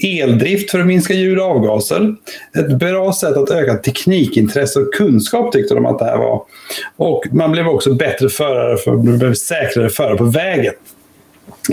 eldrift 0.03 0.71
för 0.71 0.79
att 0.79 0.87
minska 0.87 1.13
ljud 1.13 1.39
och 1.39 1.45
avgaser. 1.45 2.15
Ett 2.57 2.79
bra 2.79 3.13
sätt 3.13 3.37
att 3.37 3.49
öka 3.49 3.75
teknikintresse 3.75 4.79
och 4.79 4.93
kunskap 4.93 5.51
tyckte 5.51 5.73
de 5.73 5.85
att 5.85 5.99
det 5.99 6.05
här 6.05 6.17
var. 6.17 6.43
Och 6.95 7.23
man 7.31 7.51
blev 7.51 7.67
också 7.67 7.93
bättre 7.93 8.29
förare, 8.29 8.77
för, 8.77 8.91
man 8.91 9.19
blev 9.19 9.33
säkrare 9.33 9.89
förare 9.89 10.17
på 10.17 10.23
vägen 10.23 10.73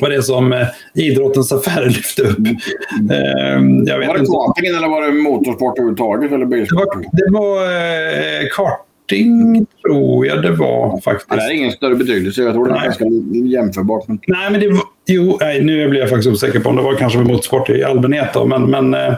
var 0.00 0.10
det 0.10 0.22
som 0.22 0.52
eh, 0.52 0.66
idrottens 0.94 1.52
affärer 1.52 1.86
lyfte 1.88 2.22
upp. 2.22 2.38
Mm. 2.38 3.84
var 3.84 4.18
det 4.18 4.26
kartingen 4.26 4.74
eller 4.76 4.88
var 4.88 5.02
det 5.02 5.12
motorsport 5.12 5.78
överhuvudtaget? 5.78 6.32
Eller 6.32 6.46
det 6.46 6.66
var, 6.74 7.04
det 7.12 7.30
var 7.30 7.62
eh, 7.62 8.48
kart, 8.56 8.80
någonting 9.10 9.66
tror 9.86 10.26
jag 10.26 10.42
det 10.42 10.50
var 10.50 11.00
faktiskt. 11.00 11.28
Det 11.28 11.36
är 11.36 11.52
ingen 11.52 11.72
större 11.72 11.94
betydelse. 11.94 12.42
Jag 12.42 12.54
tror 12.54 12.68
det 12.68 12.74
är 12.74 12.84
ganska 12.84 13.04
jämförbart. 13.48 14.08
Men... 14.08 14.20
Nej, 14.26 14.50
men 14.50 14.60
det 14.60 14.68
var... 14.68 14.82
Jo, 15.06 15.38
nej, 15.40 15.64
nu 15.64 15.88
blir 15.88 16.00
jag 16.00 16.08
faktiskt 16.08 16.28
osäker 16.28 16.60
på 16.60 16.68
om 16.68 16.76
det 16.76 16.82
var 16.82 16.94
kanske 16.94 17.18
med 17.18 17.26
motorsport 17.26 17.70
i 17.70 17.84
allmänhet. 17.84 18.28
Då, 18.34 18.46
men 18.46 18.70
men 18.70 18.94
eh, 18.94 19.08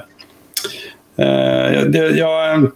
eh, 1.17 1.83
det, 1.85 2.17
jag, 2.17 2.71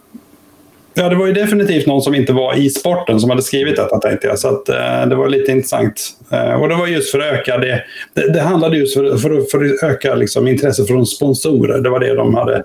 ja, 0.95 1.09
det 1.09 1.16
var 1.16 1.27
ju 1.27 1.32
definitivt 1.32 1.86
någon 1.86 2.03
som 2.03 2.15
inte 2.15 2.32
var 2.32 2.55
i 2.55 2.70
sporten 2.70 3.20
som 3.20 3.31
hade 3.31 3.43
skrivit 3.43 3.77
detta 3.77 3.99
tänkte 3.99 4.27
jag. 4.27 4.39
Så 4.39 4.49
att, 4.49 4.69
eh, 4.69 5.07
det 5.09 5.15
var 5.15 5.28
lite 5.28 5.53
intressant. 5.53 6.11
Eh, 6.32 6.62
och 6.62 6.69
det 6.69 6.74
var 6.74 6.86
just 6.86 7.11
för 7.11 7.19
att 7.19 7.35
öka 7.35 7.59
det. 7.59 7.85
Det, 8.15 8.32
det 8.32 8.41
handlade 8.41 8.77
just 8.77 8.95
för, 8.95 9.16
för, 9.16 9.41
för 9.51 9.65
att 9.65 9.82
öka 9.91 10.15
liksom, 10.15 10.49
intresse 10.49 10.85
från 10.85 11.07
sponsorer. 11.07 11.81
Det 11.81 11.91
var 11.91 12.01
det 12.01 12.15
de 12.15 12.35
hade 12.35 12.65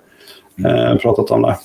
eh, 0.66 0.96
pratat 0.96 1.32
om 1.32 1.42
där. 1.42 1.56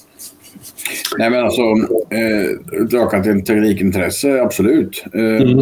Nej, 1.18 1.30
men 1.30 1.44
alltså, 1.44 1.62
eh, 2.10 3.02
ökat 3.02 3.24
teknikintresse, 3.24 4.42
absolut. 4.42 5.04
Eh, 5.14 5.50
mm. 5.50 5.58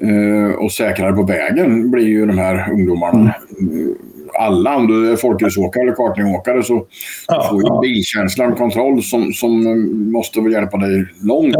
eh, 0.00 0.54
och 0.54 0.72
säkrare 0.72 1.12
på 1.12 1.22
vägen 1.22 1.90
blir 1.90 2.06
ju 2.06 2.26
de 2.26 2.38
här 2.38 2.72
ungdomarna. 2.72 3.34
Mm. 3.60 3.94
Alla, 4.38 4.76
om 4.76 4.86
du 4.86 5.12
är 5.12 5.16
folkraceåkare 5.16 5.82
eller 5.82 5.94
kartingåkare 5.94 6.62
så 6.62 6.86
ja, 7.28 7.48
får 7.50 7.62
ju 7.62 7.68
ja. 7.68 7.80
bilkänslan 7.80 8.54
kontroll 8.54 9.02
som, 9.02 9.32
som 9.32 9.62
måste 10.12 10.40
hjälpa 10.40 10.76
dig 10.76 11.06
långt. 11.22 11.56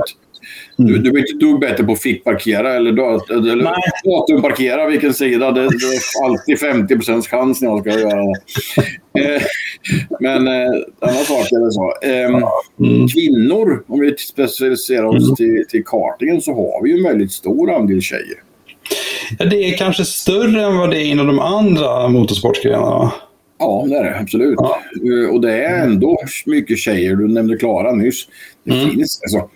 Mm. 0.79 0.93
Du, 0.93 0.99
du 0.99 1.11
blir 1.11 1.33
inte 1.33 1.47
dugg 1.47 1.61
bättre 1.61 1.85
på 1.85 1.93
att 1.93 2.03
fickparkera 2.03 2.75
eller, 2.75 2.91
eller 3.51 3.71
datumparkera 4.05 4.87
vilken 4.87 5.15
sida. 5.15 5.51
Det, 5.51 5.61
det 5.61 5.66
är 5.66 6.25
alltid 6.25 6.59
50% 6.59 7.23
chans 7.23 7.62
när 7.62 7.69
jag 7.69 7.81
ska 7.81 8.01
göra 8.01 8.23
det. 8.23 8.41
Eh, 9.19 9.43
men 10.21 10.49
eh, 10.49 10.71
annan 11.01 11.25
sak 11.25 11.53
är 11.53 11.65
det 11.65 11.73
så. 11.73 11.95
Eh, 12.03 12.89
mm. 12.89 13.09
Kvinnor, 13.09 13.85
om 13.87 14.01
vi 14.01 14.16
specialiserar 14.19 15.05
oss 15.05 15.25
mm. 15.25 15.37
till, 15.37 15.65
till 15.69 15.85
kartingen, 15.85 16.41
så 16.41 16.55
har 16.55 16.83
vi 16.83 16.91
ju 16.91 16.97
en 16.97 17.05
väldigt 17.05 17.33
stor 17.33 17.75
andel 17.75 18.01
tjejer. 18.01 18.39
Ja, 19.39 19.45
det 19.45 19.57
är 19.57 19.77
kanske 19.77 20.05
större 20.05 20.62
än 20.62 20.77
vad 20.77 20.91
det 20.91 20.99
är 20.99 21.05
inom 21.05 21.27
de 21.27 21.39
andra 21.39 22.09
motorsportgrenarna? 22.09 23.12
Ja, 23.59 23.87
det 23.89 23.97
är 23.97 24.05
det 24.05 24.19
absolut. 24.19 24.55
Ja. 24.59 24.81
Eh, 24.95 25.35
och 25.35 25.41
det 25.41 25.65
är 25.65 25.85
ändå 25.85 26.19
mycket 26.47 26.79
tjejer. 26.79 27.16
Du 27.16 27.29
nämnde 27.29 27.57
Klara 27.57 27.93
nyss. 27.93 28.29
Det 28.65 28.73
mm. 28.73 28.91
finns 28.91 29.21
alltså, 29.23 29.51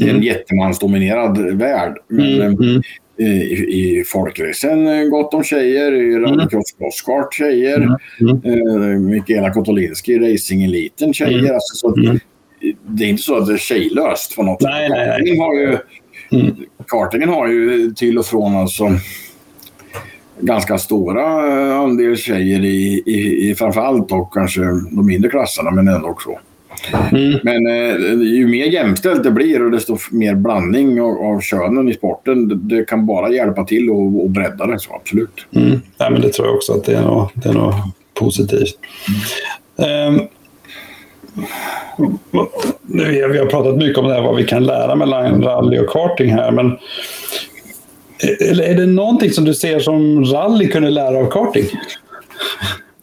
är 0.00 0.04
en 0.04 0.10
mm. 0.10 0.22
jättemansdominerad 0.22 1.38
värld. 1.38 1.98
Men 2.08 2.40
mm. 2.40 2.60
mm. 2.60 2.82
i, 3.18 3.24
i 3.24 4.04
folkracen 4.06 5.10
gott 5.10 5.34
om 5.34 5.44
tjejer. 5.44 5.92
I 5.92 6.14
mm. 6.14 6.22
rallycross 6.22 6.72
crosskart 6.78 7.34
tjejer. 7.34 7.76
Mm. 8.20 8.40
mm. 8.44 8.82
Eh, 8.82 8.98
Mikaela 8.98 9.50
Kotolinski 9.50 10.18
racing-eliten 10.18 11.12
tjejer. 11.12 11.38
Mm. 11.38 11.54
Alltså, 11.54 11.76
så 11.76 12.18
Det 12.82 13.04
är 13.04 13.08
inte 13.08 13.22
så 13.22 13.36
att 13.36 13.46
det 13.46 13.52
är 13.52 13.58
tjejlöst 13.58 14.36
på 14.36 14.42
något 14.42 14.62
sätt. 14.62 14.70
Nej, 14.70 14.88
nej, 14.88 15.22
nej. 15.22 15.38
Har 15.38 15.54
ju, 15.54 15.78
mm. 16.30 16.56
Kartingen 16.86 17.28
har 17.28 17.48
ju 17.48 17.90
till 17.90 18.18
och 18.18 18.26
från 18.26 18.56
alltså 18.56 18.90
ganska 20.40 20.78
stora 20.78 21.22
eh, 21.22 21.80
andel 21.80 22.16
tjejer 22.16 22.64
i, 22.64 23.02
i, 23.06 23.50
i 23.50 23.54
framförallt 23.54 24.12
och 24.12 24.34
kanske 24.34 24.60
de 24.90 25.06
mindre 25.06 25.30
klasserna 25.30 25.70
men 25.70 25.88
ändå 25.88 26.08
också. 26.08 26.30
Mm. 27.12 27.38
Men 27.42 27.66
eh, 27.66 28.28
ju 28.28 28.46
mer 28.46 28.64
jämställt 28.64 29.24
det 29.24 29.30
blir 29.30 29.64
och 29.64 29.70
desto 29.70 29.98
mer 30.10 30.34
blandning 30.34 31.00
av, 31.00 31.18
av 31.18 31.40
könen 31.40 31.88
i 31.88 31.94
sporten, 31.94 32.48
det, 32.48 32.76
det 32.76 32.84
kan 32.84 33.06
bara 33.06 33.30
hjälpa 33.30 33.64
till 33.64 33.90
och, 33.90 34.22
och 34.22 34.30
bredda 34.30 34.66
det. 34.66 34.78
Så 34.78 34.94
absolut. 34.94 35.46
Mm. 35.56 35.80
Ja, 35.98 36.10
men 36.10 36.20
det 36.20 36.28
tror 36.28 36.46
jag 36.46 36.56
också 36.56 36.72
att 36.72 36.84
det 36.84 36.94
är 36.94 37.02
något, 37.02 37.32
det 37.34 37.48
är 37.48 37.52
något 37.52 37.74
positivt. 38.14 38.78
Mm. 39.78 40.14
Um, 40.14 40.28
vi 42.86 43.38
har 43.38 43.46
pratat 43.46 43.76
mycket 43.76 43.98
om 43.98 44.08
det 44.08 44.14
här, 44.14 44.22
vad 44.22 44.36
vi 44.36 44.44
kan 44.44 44.64
lära 44.64 44.94
mellan 44.94 45.42
rally 45.42 45.78
och 45.78 45.88
karting 45.88 46.32
här. 46.32 46.50
Men 46.50 46.78
eller 48.50 48.64
är 48.64 48.74
det 48.74 48.86
någonting 48.86 49.30
som 49.30 49.44
du 49.44 49.54
ser 49.54 49.78
som 49.78 50.24
rally 50.24 50.68
kunde 50.68 50.90
lära 50.90 51.18
av 51.18 51.30
karting? 51.30 51.64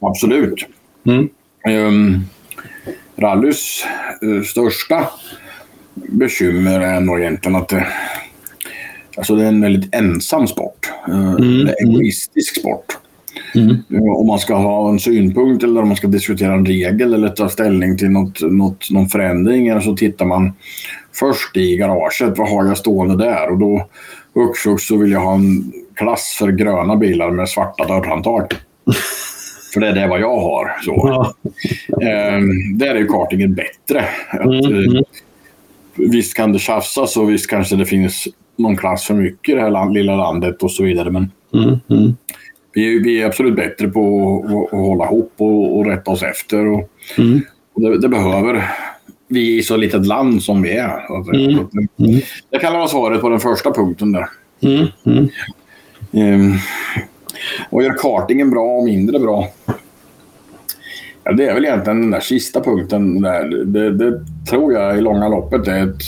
Absolut. 0.02 0.66
Mm. 1.06 1.30
Um, 1.68 2.26
rallys 3.22 3.86
uh, 4.24 4.44
största 4.44 5.08
bekymmer 5.94 6.80
är 6.80 7.00
nog 7.00 7.20
egentligen 7.20 7.56
att 7.56 7.70
det, 7.70 7.88
alltså 9.18 9.36
det 9.36 9.44
är 9.44 9.48
en 9.48 9.62
väldigt 9.62 9.96
ensam 9.96 10.48
sport. 10.48 10.92
Uh, 11.10 11.32
mm. 11.32 11.66
Det 11.66 11.72
är 11.72 11.84
en 11.84 11.90
egoistisk 11.90 12.60
sport. 12.60 12.98
Mm. 13.56 13.78
Om 14.16 14.28
man 14.28 14.40
ska 14.40 14.56
ha 14.56 14.90
en 14.90 15.00
synpunkt 15.00 15.64
eller 15.64 15.82
om 15.82 15.88
man 15.88 15.98
ska 15.98 16.08
diskutera 16.08 16.54
en 16.54 16.66
regel 16.66 17.14
eller 17.14 17.30
ta 17.30 17.50
ställning 17.50 17.98
till 17.98 18.10
något, 18.10 18.42
något, 18.42 18.92
någon 18.92 19.10
förändring 19.10 19.82
så 19.82 19.96
tittar 19.96 20.26
man 20.26 20.54
först 21.14 21.58
i 21.58 21.78
garaget. 21.78 22.38
Vad 22.38 22.50
har 22.50 22.66
jag 22.66 22.78
stående 22.78 23.26
där? 23.26 23.52
Och 23.52 23.58
då 23.58 23.88
hux 24.34 24.84
så 24.88 24.98
vill 24.98 25.12
jag 25.12 25.20
ha 25.20 25.34
en 25.34 25.74
klass 25.96 26.36
för 26.40 26.52
gröna 26.52 26.96
bilar 26.96 27.32
med 27.32 27.50
svarta 27.50 27.88
dörrhandtag. 27.88 28.48
För 29.74 29.82
det 29.82 29.88
är 29.88 29.94
det 29.94 30.08
vad 30.08 30.22
jag 30.22 30.40
har. 30.40 30.72
Så. 30.86 30.94
Ja. 31.06 31.34
Ehm, 32.08 32.78
där 32.78 32.96
är 32.96 33.00
ju 33.00 33.08
kartingen 33.08 33.54
bättre. 33.54 34.06
Att, 34.30 34.46
mm, 34.46 34.66
mm. 34.66 34.96
Eh, 34.96 35.02
visst 35.96 36.34
kan 36.34 36.54
det 36.54 36.60
tjafsas 36.60 37.18
och 37.18 37.30
visst 37.30 37.50
kanske 37.50 37.76
det 37.76 37.86
finns 37.86 38.28
någon 38.56 38.78
klass 38.78 39.06
för 39.06 39.14
mycket 39.14 39.54
i 39.54 39.56
det 39.56 39.62
här 39.62 39.72
land, 39.72 39.94
lilla 39.94 40.16
landet 40.16 40.64
och 40.64 40.72
så 40.72 40.84
vidare. 40.84 41.12
Men 41.12 41.32
mm, 41.54 41.80
mm. 41.90 42.16
vi, 42.74 43.00
vi 43.00 43.22
är 43.22 43.26
absolut 43.26 43.56
bättre 43.56 43.88
på 43.88 44.36
att, 44.72 44.80
hålla 44.80 45.06
ihop 45.06 45.34
och, 45.38 45.78
och 45.78 45.86
rätta 45.86 46.12
oss 46.12 46.24
efter. 46.24 46.68
Och, 46.68 46.90
mm. 47.18 47.42
och 47.74 47.82
det, 47.82 48.02
det, 48.02 48.10
behöver 48.10 48.72
vi 49.28 49.58
i 49.58 49.64
så 49.64 49.78
litet 49.78 50.06
land 50.06 50.44
som 50.44 50.62
vi 50.62 50.72
är. 50.72 51.06
Mm. 51.36 51.68
Mm. 52.00 52.22
Det 52.50 52.60
kan 52.60 52.74
vara 52.74 52.88
svaret 52.88 53.22
på 53.22 53.30
den 53.30 53.40
första 53.40 53.72
punkten 53.72 54.12
där. 54.12 54.28
Um, 56.12 56.58
och 57.70 57.84
gör 57.84 57.98
kartingen 57.98 58.50
bra 58.50 58.78
och 58.78 58.84
mindre 58.84 59.20
bra? 59.20 59.48
Ja, 61.24 61.32
det 61.32 61.46
är 61.46 61.54
väl 61.54 61.66
egentligen 61.66 62.02
den 62.02 62.12
där 62.12 62.20
sista 62.20 62.62
punkten. 62.62 63.22
Där. 63.22 63.66
Det, 63.66 63.92
det 63.92 64.22
tror 64.50 64.74
jag 64.74 64.98
i 64.98 65.02
långa 65.02 65.30
loppet 65.30 65.68
är 65.68 65.84
ett, 65.84 66.02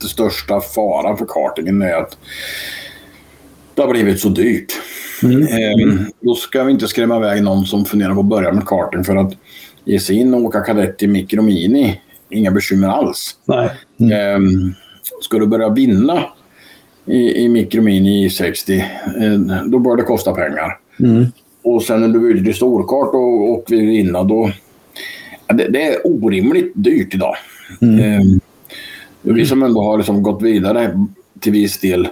det 0.00 0.06
största 0.08 0.60
faran 0.60 1.18
för 1.18 1.26
kartingen. 1.28 1.82
är 1.82 1.94
att 1.94 2.18
det 3.74 3.82
har 3.82 3.90
blivit 3.90 4.20
så 4.20 4.28
dyrt. 4.28 4.72
Mm. 5.22 5.42
Ehm, 5.42 6.06
då 6.20 6.34
ska 6.34 6.64
vi 6.64 6.72
inte 6.72 6.88
skrämma 6.88 7.16
iväg 7.16 7.42
någon 7.42 7.66
som 7.66 7.84
funderar 7.84 8.14
på 8.14 8.20
att 8.20 8.26
börja 8.26 8.52
med 8.52 8.66
karting 8.66 9.04
för 9.04 9.16
att 9.16 9.32
ge 9.84 10.00
sig 10.00 10.16
in 10.16 10.34
och 10.34 10.40
åka 10.40 10.60
kadett 10.60 11.02
i 11.02 11.06
mikro 11.06 11.42
mini. 11.42 12.00
Inga 12.30 12.50
bekymmer 12.50 12.88
alls. 12.88 13.36
Nej. 13.44 13.70
Mm. 14.00 14.12
Ehm, 14.12 14.74
ska 15.22 15.38
du 15.38 15.46
börja 15.46 15.68
vinna 15.68 16.24
i, 17.06 17.44
i 17.44 17.48
mikro 17.48 17.82
mini 17.82 18.24
i 18.24 18.30
60, 18.30 18.76
eh, 18.76 18.84
då 19.66 19.78
bör 19.78 19.96
det 19.96 20.02
kosta 20.02 20.32
pengar. 20.32 20.78
Mm. 21.00 21.26
Och 21.62 21.82
sen 21.82 22.00
när 22.00 22.08
du 22.08 22.50
i 22.50 22.52
storkart 22.52 23.14
och, 23.14 23.52
och 23.52 23.64
vinna 23.68 24.24
då... 24.24 24.50
Det, 25.48 25.68
det, 25.68 25.82
är 25.82 26.06
orimligt 26.06 26.72
dyrt 26.74 27.14
idag. 27.14 27.34
Mm. 27.80 28.00
Ehm, 28.00 28.40
vi 29.22 29.46
som 29.46 29.62
ändå 29.62 29.82
har 29.82 29.96
liksom 29.96 30.22
gått 30.22 30.42
vidare 30.42 31.06
till 31.40 31.52
viss 31.52 31.80
del 31.80 32.08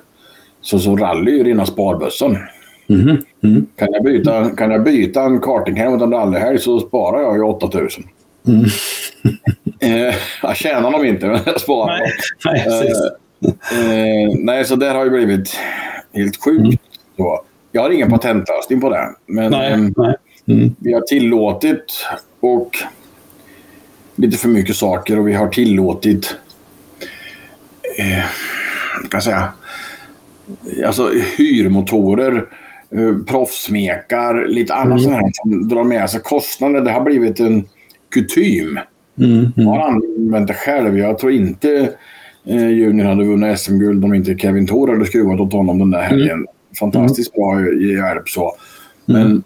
så, 0.60 0.78
så 0.78 0.96
rally 0.96 1.32
är 1.32 1.36
ju 1.36 1.44
rena 1.44 1.66
sparbössan. 1.66 2.36
Mm. 2.88 3.16
Mm. 3.44 3.66
Kan, 3.76 3.88
jag 3.92 4.04
byta, 4.04 4.50
kan 4.50 4.70
jag 4.70 4.84
byta 4.84 5.22
en 5.22 5.40
kartinghelg 5.40 5.90
mot 5.90 6.02
en 6.02 6.12
rallyhelg 6.12 6.58
så 6.58 6.80
sparar 6.80 7.22
jag 7.22 7.36
ju 7.36 7.42
8000. 7.42 8.04
Mm. 8.46 8.64
eh, 9.80 10.14
jag 10.42 10.56
tjänar 10.56 10.90
dem 10.90 11.04
inte, 11.04 11.26
men 11.26 11.40
jag 11.46 11.60
sparar 11.60 12.00
nej, 12.44 12.64
nej, 12.66 12.92
eh, 13.44 14.38
nej, 14.38 14.64
så 14.64 14.76
det 14.76 14.86
har 14.86 15.04
ju 15.04 15.10
blivit 15.10 15.56
helt 16.12 16.44
sjukt. 16.44 16.60
Mm. 16.60 16.76
Så, 17.16 17.40
jag 17.72 17.82
har 17.82 17.90
ingen 17.90 18.10
patentlösning 18.10 18.80
på 18.80 18.90
det. 18.90 19.08
Men 19.26 19.50
nej, 19.50 19.72
eh, 19.72 19.78
nej. 19.96 20.14
Mm. 20.46 20.74
vi 20.78 20.92
har 20.92 21.00
tillåtit 21.00 22.06
och 22.40 22.76
lite 24.16 24.38
för 24.38 24.48
mycket 24.48 24.76
saker 24.76 25.18
och 25.18 25.28
vi 25.28 25.32
har 25.32 25.48
tillåtit 25.48 26.36
eh, 27.98 28.24
kan 29.10 29.22
säga, 29.22 29.52
alltså 30.86 31.10
hyrmotorer, 31.38 32.46
eh, 32.90 33.16
proffsmekar, 33.26 34.46
lite 34.48 34.74
annat 34.74 35.00
mm. 35.00 35.20
sånt 35.20 35.36
som 35.36 35.68
drar 35.68 35.84
med 35.84 36.10
sig 36.10 36.20
kostnader. 36.20 36.80
Det 36.80 36.90
har 36.90 37.00
blivit 37.00 37.40
en 37.40 37.64
kutym. 38.10 38.78
Mm. 39.18 39.30
Mm. 39.38 39.52
Jag 39.56 39.64
har 39.64 39.90
använt 39.90 40.48
det 40.48 40.54
själv. 40.54 40.98
Jag 40.98 41.18
tror 41.18 41.32
inte 41.32 41.90
eh, 42.46 42.68
Junior 42.68 43.06
hade 43.06 43.24
vunnit 43.24 43.60
SM-guld 43.60 44.04
om 44.04 44.14
inte 44.14 44.38
Kevin 44.38 44.66
Thor 44.66 44.88
hade 44.88 45.06
skruvat 45.06 45.40
åt 45.40 45.52
honom 45.52 45.78
den 45.78 45.90
där 45.90 46.02
helgen. 46.02 46.30
Mm. 46.30 46.46
Fantastiskt 46.78 47.32
bra 47.32 47.60
hjälp 47.60 48.28
så. 48.28 48.56
Men 49.06 49.22
mm. 49.22 49.42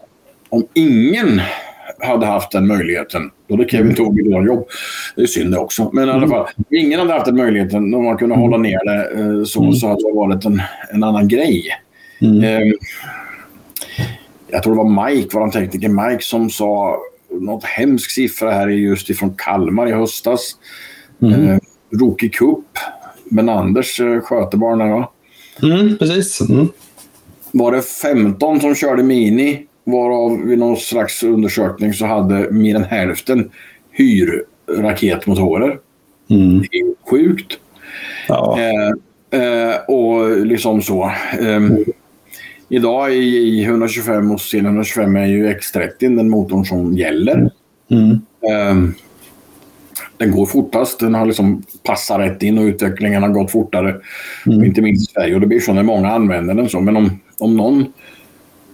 om 0.49 0.67
ingen 0.75 1.41
hade 2.01 2.27
haft 2.27 2.53
den 2.53 2.67
möjligheten, 2.67 3.31
då 3.49 3.57
hade 3.57 3.69
Kevin 3.69 3.95
tog 3.95 4.27
redan 4.27 4.47
jobb. 4.47 4.69
Det 5.17 5.23
är 5.23 5.27
synd 5.27 5.53
det 5.53 5.59
också. 5.59 5.91
Men 5.93 6.09
i 6.09 6.11
alla 6.11 6.17
mm. 6.17 6.31
fall, 6.31 6.47
om 6.57 6.65
ingen 6.77 7.01
hade 7.01 7.13
haft 7.13 7.27
den 7.27 7.37
möjligheten, 7.37 7.95
om 7.95 8.05
man 8.05 8.17
kunde 8.17 8.35
hålla 8.35 8.57
ner 8.57 8.85
det 8.85 9.21
eh, 9.21 9.45
så, 9.45 9.63
mm. 9.63 9.73
så 9.73 9.89
hade 9.89 10.09
det 10.09 10.15
varit 10.15 10.45
en, 10.45 10.63
en 10.93 11.03
annan 11.03 11.29
grej. 11.29 11.65
Mm. 12.21 12.45
Eh, 12.45 12.73
jag 14.51 14.63
tror 14.63 14.73
det 14.73 14.83
var 14.83 15.07
Mike, 15.07 15.29
vår 15.33 15.49
tekniker 15.49 15.89
Mike, 15.89 16.25
som 16.25 16.51
sa 16.51 16.99
något 17.31 17.65
hemsk 17.65 18.11
siffra 18.11 18.51
här 18.51 18.69
just 18.69 19.11
ifrån 19.11 19.35
Kalmar 19.37 19.89
i 19.89 19.93
höstas. 19.93 20.57
Mm. 21.23 21.61
Rookie 21.91 22.29
Cup. 22.29 22.79
Men 23.25 23.49
Anders 23.49 24.01
eh, 24.01 24.21
skötebarn 24.21 24.79
där 24.79 24.89
va? 24.89 25.13
Mm, 25.63 25.99
precis. 25.99 26.41
Mm. 26.41 26.69
Var 27.53 27.73
det 27.73 27.83
15 27.83 28.61
som 28.61 28.75
körde 28.75 29.03
Mini 29.03 29.67
Varav 29.85 30.41
vid 30.47 30.59
någon 30.59 30.77
slags 30.77 31.23
undersökning 31.23 31.93
så 31.93 32.07
hade 32.07 32.51
mer 32.51 32.77
än 32.77 32.85
hälften 32.85 33.51
hyrraketmotorer. 33.91 35.79
Mm. 36.31 36.59
Det 36.59 36.79
är 36.79 37.11
sjukt. 37.11 37.59
Ja. 38.29 38.59
Eh, 38.61 39.41
eh, 39.41 39.77
och 39.89 40.47
liksom 40.47 40.83
så. 40.83 41.13
Eh, 41.41 41.61
idag 42.69 43.15
i 43.15 43.65
125 43.65 44.31
och 44.31 44.41
sen 44.41 44.67
125 44.67 45.17
är 45.17 45.27
ju 45.27 45.53
X30 45.53 46.17
den 46.17 46.31
motorn 46.31 46.65
som 46.65 46.97
gäller. 46.97 47.51
Mm. 47.91 48.21
Den 50.19 50.31
går 50.31 50.47
fortast. 50.47 51.01
Den 51.01 51.15
har 51.15 51.27
liksom 51.27 51.63
passat 51.83 52.21
rätt 52.21 52.43
in 52.43 52.59
och 52.59 52.65
utvecklingen 52.65 53.23
har 53.23 53.29
gått 53.29 53.51
fortare. 53.51 53.97
Mm. 54.47 54.65
Inte 54.65 54.83
minst 54.83 55.11
i 55.11 55.13
Sverige. 55.13 55.35
Och 55.35 55.41
det 55.41 55.47
blir 55.47 55.61
så 55.61 55.73
när 55.73 55.83
många 55.83 56.09
använder 56.09 56.55
den. 56.55 56.69
Så. 56.69 56.81
Men 56.81 56.97
om, 56.97 57.21
om 57.39 57.57
någon 57.57 57.93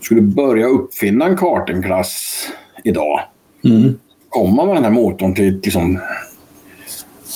skulle 0.00 0.20
börja 0.20 0.66
uppfinna 0.66 1.26
en 1.26 1.36
kartingklass 1.36 2.46
idag. 2.84 3.20
Mm. 3.64 3.98
Komma 4.28 4.64
med 4.64 4.74
den 4.74 4.84
här 4.84 4.90
motorn 4.90 5.34
till 5.34 5.60
liksom, 5.64 6.00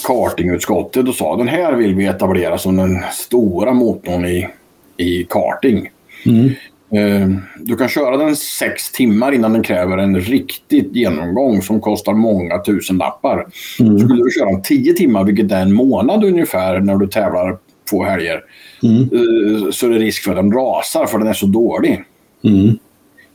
kartingutskottet 0.07 1.09
och 1.09 1.15
sa 1.15 1.37
den 1.37 1.49
här 1.49 1.73
vill 1.73 1.95
vi 1.95 2.07
etablera 2.07 2.59
som 2.59 2.77
den 2.77 3.03
stora 3.13 3.73
motorn 3.73 4.25
i, 4.25 4.49
i 4.97 5.25
karting. 5.25 5.91
Mm. 6.27 6.51
Uh, 6.97 7.37
du 7.59 7.77
kan 7.77 7.89
köra 7.89 8.17
den 8.17 8.37
sex 8.37 8.93
timmar 8.93 9.33
innan 9.33 9.53
den 9.53 9.63
kräver 9.63 9.99
en 9.99 10.21
riktig 10.21 10.97
genomgång 10.97 11.63
som 11.63 11.81
kostar 11.81 12.13
många 12.13 12.59
tusen 12.59 12.99
lappar. 12.99 13.47
Mm. 13.81 13.99
Skulle 13.99 14.25
du 14.25 14.31
köra 14.31 14.61
tio 14.61 14.93
timmar, 14.93 15.25
vilket 15.25 15.53
är 15.53 15.63
en 15.63 15.73
månad 15.73 16.25
ungefär 16.25 16.81
när 16.81 16.97
du 16.97 17.07
tävlar 17.07 17.59
två 17.91 18.05
helger, 18.05 18.41
mm. 18.83 19.11
uh, 19.13 19.71
så 19.71 19.87
är 19.87 19.91
det 19.91 19.99
risk 19.99 20.25
för 20.25 20.31
att 20.31 20.37
den 20.37 20.53
rasar 20.53 21.07
för 21.07 21.19
den 21.19 21.29
är 21.29 21.33
så 21.33 21.47
dålig. 21.47 22.05
Mm. 22.45 22.79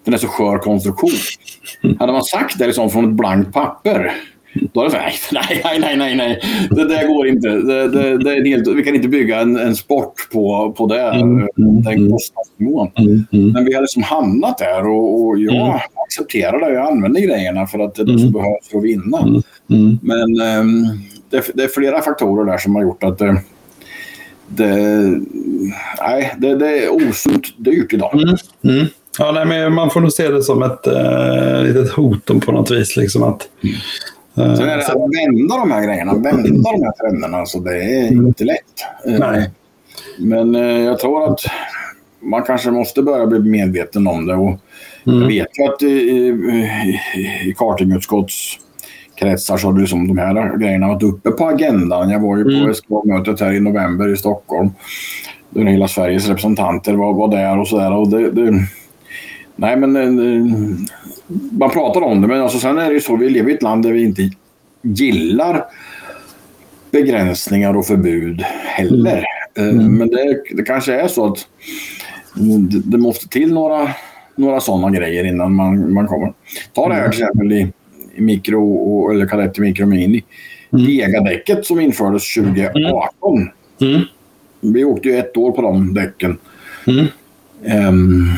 Den 0.05 0.13
är 0.13 0.17
så 0.17 0.27
skör 0.27 0.57
konstruktion. 0.57 1.11
Hade 1.99 2.11
man 2.11 2.23
sagt 2.23 2.59
det 2.59 2.67
liksom 2.67 2.89
från 2.89 3.09
ett 3.09 3.15
blankt 3.15 3.53
papper 3.53 4.13
då 4.53 4.83
hade 4.83 4.95
jag 4.95 5.13
sagt 5.13 5.31
nej, 5.31 5.61
nej, 5.63 5.79
nej, 5.79 5.97
nej, 5.97 6.15
nej. 6.15 6.41
Det 6.69 6.87
där 6.87 7.07
går 7.07 7.27
inte. 7.27 7.49
Det, 7.49 7.87
det, 7.87 8.17
det 8.17 8.29
är 8.31 8.45
helt, 8.45 8.67
vi 8.67 8.83
kan 8.83 8.95
inte 8.95 9.07
bygga 9.07 9.39
en, 9.39 9.57
en 9.57 9.75
sport 9.75 10.29
på, 10.31 10.73
på 10.77 10.87
det, 10.87 11.01
mm, 11.01 11.47
mm, 11.57 11.81
den 11.83 12.11
kostnadsnivån. 12.11 12.91
Mm, 12.95 13.25
mm. 13.31 13.51
Men 13.51 13.65
vi 13.65 13.73
har 13.73 13.81
liksom 13.81 14.03
hamnat 14.03 14.57
där 14.57 14.87
och, 14.87 15.21
och 15.21 15.39
jag 15.39 15.55
mm. 15.55 15.79
accepterar 16.05 16.59
det. 16.59 16.73
Jag 16.73 16.91
använder 16.91 17.21
grejerna 17.21 17.67
för 17.67 17.79
att 17.79 17.95
det 17.95 18.01
är 18.01 18.05
det 18.05 18.19
som 18.19 18.27
mm. 18.27 18.31
behövs 18.31 18.69
för 18.71 18.77
att 18.77 18.83
vinna. 18.83 19.19
Mm. 19.69 19.99
Men 20.01 20.59
um, 20.59 20.85
det, 21.29 21.51
det, 21.53 21.63
är 21.63 21.67
flera 21.67 22.01
faktorer 22.01 22.51
där 22.51 22.57
som 22.57 22.75
har 22.75 22.83
gjort 22.83 23.03
att 23.03 23.17
det, 23.17 23.41
det, 24.47 24.75
nej, 26.01 26.35
det, 26.37 26.55
det 26.55 26.85
är 26.85 26.89
osunt 26.89 27.45
dyrt 27.57 27.93
idag. 27.93 28.19
Ja, 29.19 29.31
nej, 29.31 29.45
men 29.45 29.73
man 29.73 29.89
får 29.89 30.01
nog 30.01 30.11
se 30.11 30.27
det 30.27 30.43
som 30.43 30.63
ett 30.63 30.87
äh, 30.87 31.63
litet 31.63 31.91
hot 31.91 32.25
på 32.25 32.51
något 32.51 32.71
vis. 32.71 32.97
Liksom 32.97 33.23
att, 33.23 33.49
Sen 34.35 34.69
är 34.69 34.77
det 34.77 34.87
att 34.87 34.95
vända 34.95 35.57
de 35.57 35.71
här 35.71 35.83
grejerna, 35.83 36.13
vända 36.13 36.71
de 36.71 36.83
här 36.83 36.91
trenderna, 36.91 37.37
alltså, 37.37 37.59
det 37.59 37.83
är 37.83 38.11
mm. 38.11 38.27
inte 38.27 38.43
lätt. 38.43 38.57
Eh, 39.07 39.19
nej. 39.19 39.49
Men 40.19 40.55
äh, 40.55 40.61
jag 40.61 40.99
tror 40.99 41.33
att 41.33 41.39
man 42.21 42.43
kanske 42.43 42.71
måste 42.71 43.01
börja 43.01 43.27
bli 43.27 43.39
medveten 43.39 44.07
om 44.07 44.25
det. 44.25 44.35
Och 44.35 44.59
mm. 45.07 45.21
Jag 45.21 45.27
vet 45.27 45.59
ju 45.59 45.63
att 45.63 45.83
i, 45.83 45.87
i, 45.87 46.29
i 47.49 47.53
kartingutskottskretsar 47.57 49.57
så 49.57 49.67
har 49.67 49.79
liksom 49.79 50.07
de 50.07 50.17
här 50.17 50.57
grejerna 50.57 50.87
varit 50.87 51.03
uppe 51.03 51.31
på 51.31 51.47
agendan. 51.47 52.09
Jag 52.09 52.19
var 52.19 52.37
ju 52.37 52.43
på 52.43 52.49
mm. 52.49 52.73
SK-mötet 52.73 53.39
här 53.39 53.53
i 53.53 53.59
november 53.59 54.13
i 54.13 54.17
Stockholm. 54.17 54.71
Där 55.49 55.63
hela 55.63 55.87
Sveriges 55.87 56.27
representanter 56.27 56.93
var, 56.93 57.13
var 57.13 57.27
där 57.27 57.59
och 57.59 57.67
sådär. 57.67 58.17
det, 58.17 58.31
det 58.31 58.67
Nej, 59.55 59.77
men 59.77 59.95
eh, 59.95 60.77
man 61.51 61.69
pratar 61.69 62.01
om 62.01 62.21
det, 62.21 62.27
men 62.27 62.41
alltså, 62.41 62.59
sen 62.59 62.77
är 62.77 62.87
det 62.87 62.93
ju 62.93 63.01
så, 63.01 63.15
vi 63.15 63.29
lever 63.29 63.51
i 63.51 63.53
ett 63.53 63.61
land 63.61 63.83
där 63.83 63.91
vi 63.91 64.03
inte 64.03 64.29
gillar 64.81 65.65
begränsningar 66.91 67.77
och 67.77 67.85
förbud 67.85 68.41
heller. 68.41 69.25
Mm. 69.55 69.69
Eh, 69.69 69.83
mm. 69.85 69.97
Men 69.97 70.07
det, 70.07 70.43
det, 70.51 70.63
kanske 70.63 70.93
är 70.93 71.07
så 71.07 71.25
att 71.25 71.47
det, 72.35 72.79
det, 72.85 72.97
måste 72.97 73.27
till 73.27 73.53
några, 73.53 73.89
några 74.35 74.59
sådana 74.59 74.89
grejer 74.89 75.23
innan 75.23 75.55
man, 75.55 75.93
man 75.93 76.07
kommer. 76.07 76.33
Ta 76.73 76.89
det 76.89 76.95
här 76.95 77.09
till 77.09 77.23
exempel 77.23 77.51
i, 77.51 77.71
i 78.15 78.21
mikro, 78.21 78.73
och, 78.73 79.13
eller 79.13 79.27
kadett 79.27 79.57
i 79.57 79.61
mikro 79.61 79.85
mini. 79.85 80.23
Mm. 80.73 80.85
Vegadäcket 80.85 81.65
som 81.65 81.79
infördes 81.79 82.33
2018. 82.33 83.49
Mm. 83.81 84.01
Vi 84.61 84.83
åkte 84.83 85.09
ju 85.09 85.17
ett 85.17 85.37
år 85.37 85.51
på 85.51 85.61
de 85.61 85.93
däcken. 85.93 86.37
Mm. 86.87 87.05
Um, 87.87 88.31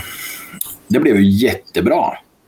det 0.88 1.00
blev 1.00 1.16
ju 1.16 1.30
jättebra. 1.30 2.04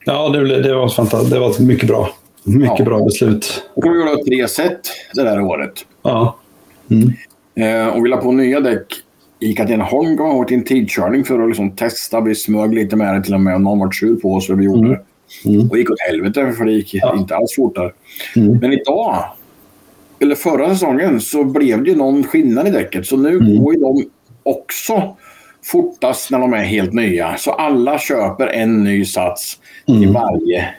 Ja, 0.05 0.29
det, 0.29 0.61
det, 0.61 0.75
var, 0.75 0.89
fantastiskt. 0.89 1.33
det 1.33 1.39
var 1.39 1.49
ett 1.49 1.59
mycket 1.59 1.87
bra, 1.87 2.09
mycket 2.43 2.79
ja. 2.79 2.85
bra 2.85 3.03
beslut. 3.03 3.63
Och 3.73 3.85
vi 3.85 3.89
gjorde 3.89 4.23
tre 4.23 4.47
set 4.47 4.79
det 5.13 5.23
där 5.23 5.41
året. 5.41 5.85
Ja. 6.03 6.37
Mm. 6.91 7.13
Eh, 7.55 7.87
och 7.87 8.05
vi 8.05 8.09
la 8.09 8.17
på 8.17 8.31
nya 8.31 8.59
däck 8.59 8.85
i 9.39 9.53
Katrineholm 9.53 10.15
jag 10.17 10.47
till 10.47 10.57
en 10.57 10.63
tidkörning 10.63 11.23
för 11.23 11.39
att 11.39 11.47
liksom 11.47 11.71
testa. 11.71 12.21
Vi 12.21 12.35
smög 12.35 12.73
lite 12.73 12.95
med 12.95 13.15
det 13.15 13.23
till 13.23 13.33
och 13.33 13.41
med 13.41 13.55
och 13.55 13.61
någon 13.61 13.79
var 13.79 13.91
sur 13.91 14.15
på 14.15 14.33
oss 14.33 14.47
för 14.47 14.53
vi 14.53 14.65
gjorde 14.65 14.89
det. 14.89 15.01
Mm. 15.45 15.69
Och 15.69 15.77
gick 15.77 15.89
åt 15.89 15.99
helvete 15.99 16.53
för 16.57 16.65
det 16.65 16.71
gick 16.71 16.93
ja. 16.93 17.15
inte 17.17 17.35
alls 17.35 17.55
fortare. 17.55 17.91
Mm. 18.35 18.57
Men 18.61 18.73
idag, 18.73 19.23
eller 20.19 20.35
förra 20.35 20.69
säsongen, 20.69 21.21
så 21.21 21.43
blev 21.43 21.83
det 21.83 21.89
ju 21.89 21.95
någon 21.95 22.23
skillnad 22.23 22.67
i 22.67 22.71
däcket. 22.71 23.05
Så 23.05 23.17
nu 23.17 23.29
mm. 23.29 23.63
går 23.63 23.73
ju 23.73 23.79
de 23.79 24.03
också 24.43 25.15
fortast 25.67 26.31
när 26.31 26.39
de 26.39 26.53
är 26.53 26.63
helt 26.63 26.93
nya. 26.93 27.37
Så 27.37 27.51
alla 27.51 27.99
köper 27.99 28.47
en 28.47 28.83
ny 28.83 29.05
sats 29.05 29.57
mm. 29.87 30.03
i 30.03 30.05
varje 30.05 30.69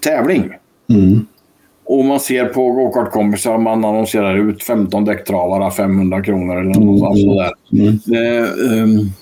tävling. 0.00 0.50
Mm. 0.90 1.26
Och 1.84 2.04
man 2.04 2.20
ser 2.20 2.44
på 2.44 2.72
gokartkompisar, 2.72 3.58
man 3.58 3.84
annonserar 3.84 4.48
ut 4.48 4.62
15 4.62 5.04
däcktravare 5.04 5.70
500 5.70 6.22
kronor 6.22 6.60
eller 6.60 6.80
något 6.80 7.16
mm. 7.16 7.28
sådär. 7.28 7.52
Mm. 7.72 7.98
Det, 8.04 8.40
um, 8.82 9.12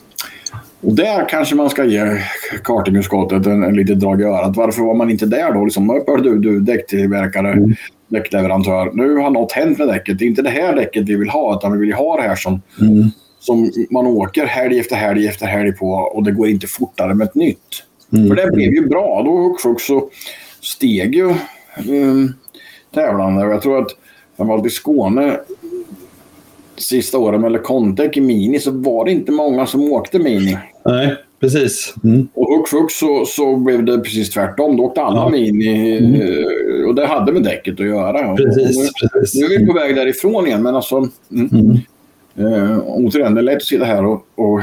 och 0.81 0.95
där 0.95 1.29
kanske 1.29 1.55
man 1.55 1.71
ska 1.71 1.85
ge 1.85 2.19
kartingutskottet 2.65 3.47
en, 3.47 3.63
en 3.63 3.77
litet 3.77 4.01
drag 4.01 4.21
i 4.21 4.25
örat. 4.25 4.57
Varför 4.57 4.83
var 4.83 4.95
man 4.95 5.11
inte 5.11 5.27
där 5.27 5.53
då? 5.53 5.65
Liksom, 5.65 6.03
du, 6.23 6.39
du 6.39 6.61
däcktillverkare, 6.61 7.53
mm. 7.53 7.75
däckleverantör. 8.09 8.91
Nu 8.95 9.17
har 9.17 9.31
något 9.31 9.53
hänt 9.53 9.79
med 9.79 9.89
däcket. 9.89 10.19
Det 10.19 10.25
är 10.25 10.27
inte 10.27 10.43
det 10.43 10.51
här 10.51 10.77
däcket 10.77 11.09
vi 11.09 11.17
vill 11.17 11.31
ha, 11.31 11.57
utan 11.57 11.73
vi 11.73 11.79
vill 11.79 11.95
ha 11.95 12.17
det 12.17 12.23
här 12.23 12.37
som, 12.37 12.63
mm. 12.81 13.11
Som 13.45 13.73
man 13.91 14.07
åker 14.07 14.47
helg 14.47 14.79
efter 14.79 14.97
helg 14.97 15.29
efter 15.29 15.47
helg 15.47 15.73
på 15.73 15.87
och 15.87 16.23
det 16.23 16.33
går 16.33 16.49
inte 16.49 16.67
fortare 16.67 17.15
med 17.15 17.25
ett 17.25 17.35
nytt. 17.35 17.85
Mm. 18.13 18.29
För 18.29 18.37
det 18.37 18.51
blev 18.53 18.73
ju 18.73 18.89
bra. 18.89 19.23
Då 19.23 19.57
så 19.79 20.11
steg 20.61 21.15
ju 21.15 21.35
um, 21.89 22.35
tävlande. 22.95 23.47
Jag 23.47 23.63
tror 23.63 23.79
att 23.79 23.91
framförallt 24.37 24.67
i 24.67 24.71
Skåne 24.71 25.39
sista 26.77 27.19
åren 27.19 27.41
med 27.41 27.63
Contec 27.63 28.17
i 28.17 28.21
Mini 28.21 28.59
så 28.59 28.71
var 28.71 29.05
det 29.05 29.11
inte 29.11 29.33
många 29.33 29.67
som 29.67 29.93
åkte 29.93 30.19
Mini. 30.19 30.59
Nej, 30.85 31.15
precis. 31.41 31.95
Mm. 32.05 32.29
Och 32.35 32.57
hux 32.57 32.71
flux 32.71 32.95
så, 32.95 33.25
så 33.27 33.57
blev 33.57 33.85
det 33.85 33.99
precis 33.99 34.31
tvärtom. 34.31 34.77
Då 34.77 34.83
åkte 34.83 35.03
alla 35.03 35.21
ja. 35.21 35.29
Mini 35.29 35.99
mm. 35.99 36.15
Eh, 36.15 36.89
och 36.89 36.95
det 36.95 37.07
hade 37.07 37.33
med 37.33 37.43
däcket 37.43 37.81
att 37.81 37.87
göra. 37.87 38.37
Precis, 38.37 38.79
nu, 38.79 39.09
precis. 39.21 39.41
nu 39.41 39.55
är 39.55 39.59
vi 39.59 39.67
på 39.67 39.73
väg 39.73 39.97
därifrån 39.97 40.47
igen, 40.47 40.63
men 40.63 40.75
alltså... 40.75 41.09
Mm. 41.33 41.79
Uh, 42.39 42.79
återigen, 42.87 43.35
det 43.35 43.41
är 43.41 43.43
lätt 43.43 43.57
att 43.57 43.63
sitta 43.63 43.85
här 43.85 44.05
och, 44.05 44.27
och 44.35 44.61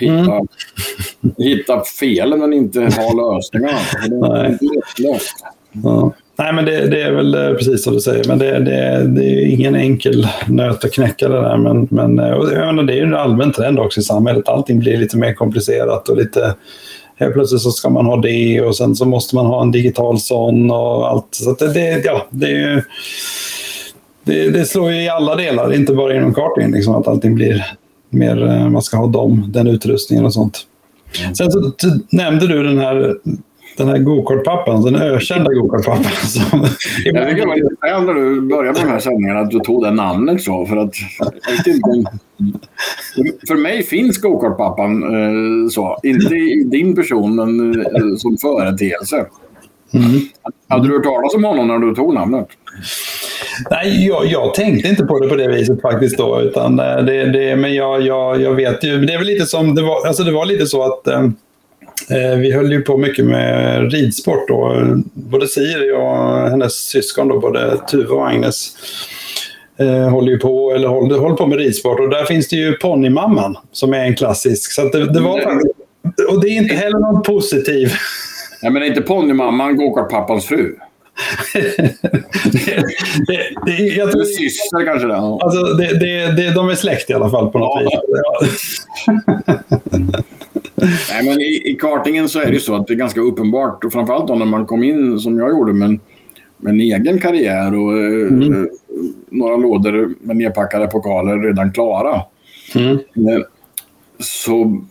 hitta, 0.00 0.12
mm. 0.12 0.46
hitta 1.38 1.82
felen 2.00 2.38
men 2.38 2.52
inte 2.52 2.80
ha 2.80 3.34
lösningarna. 3.34 3.78
Det 4.08 4.38
är 4.38 4.48
inte 4.48 4.64
lättlöst. 4.64 5.44
Ja. 5.72 6.12
Nej, 6.38 6.52
men 6.52 6.64
det, 6.64 6.86
det, 6.86 7.02
är 7.02 7.12
väl 7.12 7.34
eh, 7.34 7.54
precis 7.54 7.84
som 7.84 7.94
du 7.94 8.00
säger. 8.00 8.24
Men 8.28 8.38
det, 8.38 8.58
det, 8.58 9.06
det 9.06 9.24
är 9.24 9.46
ingen 9.46 9.74
enkel 9.74 10.28
nöt 10.48 10.84
att 10.84 10.92
knäcka 10.92 11.28
det 11.28 11.40
där. 11.40 11.56
Men, 11.56 11.88
men 11.90 12.18
eh, 12.18 12.38
menar, 12.38 12.82
det 12.82 12.92
är 12.92 12.96
ju 12.96 13.02
en 13.02 13.14
allmän 13.14 13.52
trend 13.52 13.78
också 13.78 14.00
i 14.00 14.02
samhället. 14.02 14.48
Allting 14.48 14.78
blir 14.78 14.96
lite 14.96 15.16
mer 15.16 15.34
komplicerat 15.34 16.08
och 16.08 16.16
lite... 16.16 16.54
Helt 17.16 17.34
plötsligt 17.34 17.60
så 17.60 17.70
ska 17.70 17.88
man 17.88 18.06
ha 18.06 18.16
det 18.16 18.60
och 18.60 18.76
sen 18.76 18.96
så 18.96 19.04
måste 19.04 19.34
man 19.34 19.46
ha 19.46 19.62
en 19.62 19.70
digital 19.70 20.20
sån 20.20 20.70
och 20.70 21.10
allt. 21.10 21.28
Så 21.30 21.52
det, 21.52 21.72
det, 21.72 22.04
ja, 22.04 22.26
det 22.30 22.46
är 22.46 22.50
ju... 22.50 22.82
Det, 24.24 24.50
det, 24.50 24.64
slår 24.64 24.92
ju 24.92 25.02
i 25.02 25.08
alla 25.08 25.36
delar, 25.36 25.74
inte 25.74 25.94
bara 25.94 26.16
inom 26.16 26.34
karting, 26.34 26.72
liksom, 26.72 26.94
att 26.94 27.08
allting 27.08 27.34
blir 27.34 27.66
mer, 28.10 28.48
eh, 28.48 28.68
man 28.68 28.82
ska 28.82 28.96
ha 28.96 29.06
dem, 29.06 29.44
den 29.48 29.66
utrustningen 29.66 30.24
och 30.24 30.32
sånt. 30.32 30.66
Mm. 31.22 31.34
Sen 31.34 31.50
så 31.52 31.72
nämnde 32.10 32.46
du 32.46 32.62
den 32.62 32.78
här 32.78 33.16
den 33.76 33.88
här 33.88 33.98
gokartpappan, 33.98 34.82
den 34.82 34.96
ökända 34.96 35.54
gokartpappan. 35.54 36.04
jag 37.04 37.28
tycker 37.28 37.40
det 37.40 37.46
var 37.46 37.56
lite 37.56 37.76
när 37.82 38.14
du 38.14 38.40
började 38.40 38.78
med 38.78 38.88
de 38.88 38.92
här 38.92 38.98
sändningarna 38.98 39.40
att 39.40 39.50
du 39.50 39.60
tog 39.60 39.84
det 39.84 39.90
namnet 39.90 40.42
så. 40.42 40.66
För 40.66 40.76
att, 40.76 40.94
för 43.48 43.56
mig 43.56 43.82
finns 43.82 44.18
gokartpappan 44.18 45.02
eh, 45.02 45.68
så. 45.68 45.98
Inte 46.02 46.34
i 46.34 46.64
din 46.66 46.94
person, 46.94 47.36
men 47.36 47.80
eh, 47.80 48.16
som 48.16 48.36
företeelse. 48.36 49.26
Mm. 49.94 50.20
Hade 50.68 50.88
du 50.88 50.94
hört 50.94 51.04
talas 51.04 51.34
om 51.34 51.44
honom 51.44 51.68
när 51.68 51.78
du 51.78 51.94
tog 51.94 52.14
namnet? 52.14 52.48
Nej, 53.70 54.06
jag, 54.06 54.26
jag, 54.26 54.54
tänkte 54.54 54.88
inte 54.88 55.04
på 55.04 55.18
det 55.18 55.28
på 55.28 55.36
det 55.36 55.48
viset 55.48 55.80
faktiskt 55.80 56.18
då. 56.18 56.40
Utan 56.40 56.78
eh, 56.78 56.96
det, 56.96 57.24
det, 57.24 57.56
men 57.56 57.74
jag, 57.74 58.02
jag, 58.02 58.40
jag 58.40 58.54
vet 58.54 58.84
ju, 58.84 58.98
det 59.04 59.12
är 59.12 59.18
väl 59.18 59.26
lite 59.26 59.46
som, 59.46 59.74
det 59.74 59.82
var, 59.82 60.06
alltså 60.06 60.24
det 60.24 60.32
var 60.32 60.46
lite 60.46 60.66
så 60.66 60.82
att 60.82 61.08
Eh, 62.10 62.38
vi 62.38 62.52
höll 62.52 62.72
ju 62.72 62.82
på 62.82 62.96
mycket 62.96 63.24
med 63.24 63.92
ridsport 63.92 64.48
då. 64.48 64.86
Både 65.12 65.48
Siri 65.48 65.92
och 65.92 66.50
hennes 66.50 66.72
syskon, 66.74 67.28
då, 67.28 67.40
både 67.40 67.78
Tuve 67.90 68.08
och 68.08 68.28
Agnes, 68.28 68.76
eh, 69.76 70.08
håller 70.08 70.32
ju 70.32 70.38
på, 70.38 70.72
eller 70.74 70.88
håller, 70.88 71.18
håller 71.18 71.36
på 71.36 71.46
med 71.46 71.58
ridsport. 71.58 72.00
Och 72.00 72.10
där 72.10 72.24
finns 72.24 72.48
det 72.48 72.56
ju 72.56 72.72
Ponnymamman 72.72 73.56
som 73.72 73.94
är 73.94 74.04
en 74.04 74.16
klassisk. 74.16 74.72
Så 74.72 74.88
det, 74.88 75.12
det, 75.12 75.20
var 75.20 75.40
faktiskt, 75.40 75.74
och 76.28 76.40
det 76.40 76.48
är 76.48 76.56
inte 76.56 76.74
heller 76.74 76.98
någon 76.98 77.22
positiv. 77.22 77.92
Ja, 78.62 78.70
men 78.70 78.82
är 78.82 78.86
inte 78.86 79.02
Ponnymamman 79.02 79.76
gokartpappans 79.76 80.46
fru? 80.46 80.76
det, 81.52 81.86
det, 83.26 83.38
det, 83.66 83.72
jag 83.72 84.12
tror, 84.12 84.24
syster 84.24 84.84
kanske 84.84 85.08
det. 85.08 85.16
Alltså, 85.16 85.62
det, 85.62 85.98
det, 85.98 86.36
det, 86.36 86.54
de 86.54 86.68
är 86.68 86.74
släkt 86.74 87.10
i 87.10 87.14
alla 87.14 87.30
fall 87.30 87.50
på 87.50 87.58
något 87.58 87.82
ja. 87.90 88.00
vis. 88.42 88.86
Nej, 91.10 91.24
men 91.24 91.40
i, 91.40 91.62
i 91.64 91.76
kartingen 91.80 92.28
så 92.28 92.40
är 92.40 92.46
det 92.46 92.52
ju 92.52 92.60
så 92.60 92.74
att 92.74 92.86
det 92.86 92.94
är 92.94 92.96
ganska 92.96 93.20
uppenbart, 93.20 93.84
och 93.84 93.92
framförallt 93.92 94.28
då 94.28 94.34
när 94.34 94.46
man 94.46 94.66
kom 94.66 94.84
in 94.84 95.18
som 95.20 95.38
jag 95.38 95.50
gjorde 95.50 95.72
med, 95.72 95.98
med 96.56 96.72
en 96.72 96.80
egen 96.80 97.20
karriär 97.20 97.74
och 97.74 97.98
eh, 97.98 98.28
mm. 98.28 98.52
eh, 98.52 98.70
några 99.30 99.56
lådor 99.56 100.14
med 100.20 100.36
nedpackade 100.36 100.86
pokaler 100.86 101.38
redan 101.38 101.72
klara. 101.72 102.22
Mm. 102.74 102.94
Eh, 102.94 103.42
så 104.18 104.82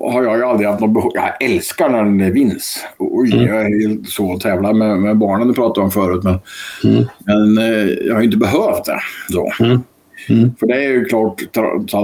har 0.00 0.22
jag 0.22 0.36
ju 0.36 0.44
aldrig 0.44 0.68
haft 0.68 0.80
något 0.80 0.94
behov. 0.94 1.12
Jag 1.14 1.50
älskar 1.50 1.88
när 1.88 2.24
det 2.24 2.30
vinns. 2.30 2.84
Oj, 2.98 3.32
mm. 3.32 3.46
jag 3.46 3.62
är 3.66 4.04
så 4.06 4.32
att 4.32 4.40
tävla 4.40 4.72
med, 4.72 4.98
med 4.98 5.16
barnen 5.16 5.48
du 5.48 5.54
pratade 5.54 5.84
om 5.84 5.90
förut. 5.90 6.24
Men, 6.24 6.38
mm. 6.84 7.04
men 7.18 7.58
eh, 7.58 7.88
jag 8.06 8.14
har 8.14 8.22
inte 8.22 8.36
behövt 8.36 8.84
det. 8.84 9.00
Så. 9.32 9.64
Mm. 9.64 9.80
mm. 10.28 10.54
För 10.60 10.66
det 10.66 10.84
är 10.84 10.90
ju 10.90 11.04
klart 11.04 11.42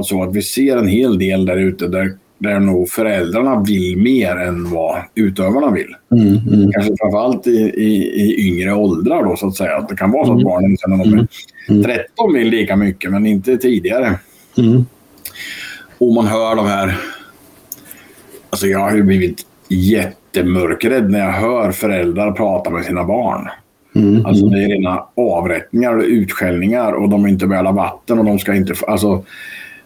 så 0.04 0.22
att 0.22 0.36
vi 0.36 0.42
ser 0.42 0.76
en 0.76 0.88
hel 0.88 1.18
del 1.18 1.46
där 1.46 1.56
ute 1.56 1.88
där 1.88 2.12
där 2.38 2.60
nog 2.60 2.88
föräldrarna 2.88 3.64
vill 3.66 3.96
mer 3.96 4.36
än 4.36 4.70
vad 4.70 5.02
utövarna 5.14 5.70
vill. 5.70 5.94
Mm, 6.12 6.26
mm. 6.26 6.72
Kanske 6.72 6.96
framförallt 7.00 7.46
i, 7.46 7.60
i, 7.60 7.94
i 8.14 8.48
yngre 8.48 8.74
åldrar 8.74 9.24
då 9.24 9.36
så 9.36 9.48
att 9.48 9.56
säga. 9.56 9.76
Att 9.76 9.88
det 9.88 9.96
kan 9.96 10.10
vara 10.10 10.26
så 10.26 10.32
att 10.32 10.40
mm. 10.40 10.44
barnen 10.44 10.76
sen 10.76 10.90
när 10.90 11.04
de 11.04 11.18
är 11.18 11.82
13 11.82 12.30
mm. 12.30 12.40
vill 12.40 12.50
lika 12.50 12.76
mycket 12.76 13.10
men 13.10 13.26
inte 13.26 13.56
tidigare. 13.56 14.18
Och 15.98 16.14
man 16.14 16.26
hör 16.26 16.56
de 16.56 16.66
här... 16.66 16.98
Alltså 18.50 18.66
jag 18.66 18.78
har 18.78 18.96
ju 18.96 19.02
blivit 19.02 19.46
jättemörkrädd 19.68 21.10
när 21.10 21.18
jag 21.18 21.32
hör 21.32 21.72
föräldrar 21.72 22.32
prata 22.32 22.70
med 22.70 22.84
sina 22.84 23.04
barn. 23.04 23.48
Mm, 23.94 24.26
alltså 24.26 24.46
det 24.46 24.64
är 24.64 24.68
rena 24.68 25.04
avrättningar 25.16 25.96
och 25.96 26.04
utskällningar 26.04 26.92
och 26.92 27.08
de 27.08 27.24
är 27.24 27.28
inte 27.28 27.46
värda 27.46 27.72
vatten 27.72 28.18
och 28.18 28.24
de 28.24 28.38
ska 28.38 28.54
inte... 28.54 28.74
Alltså, 28.86 29.24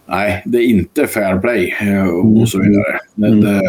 nej, 0.05 0.41
det 0.45 0.57
är 0.57 0.65
inte 0.65 1.07
fair 1.07 1.39
play 1.39 1.75
eh, 1.81 2.07
och 2.07 2.49
så 2.49 2.59
vidare. 2.59 2.99
Mm. 3.17 3.41
Det, 3.41 3.61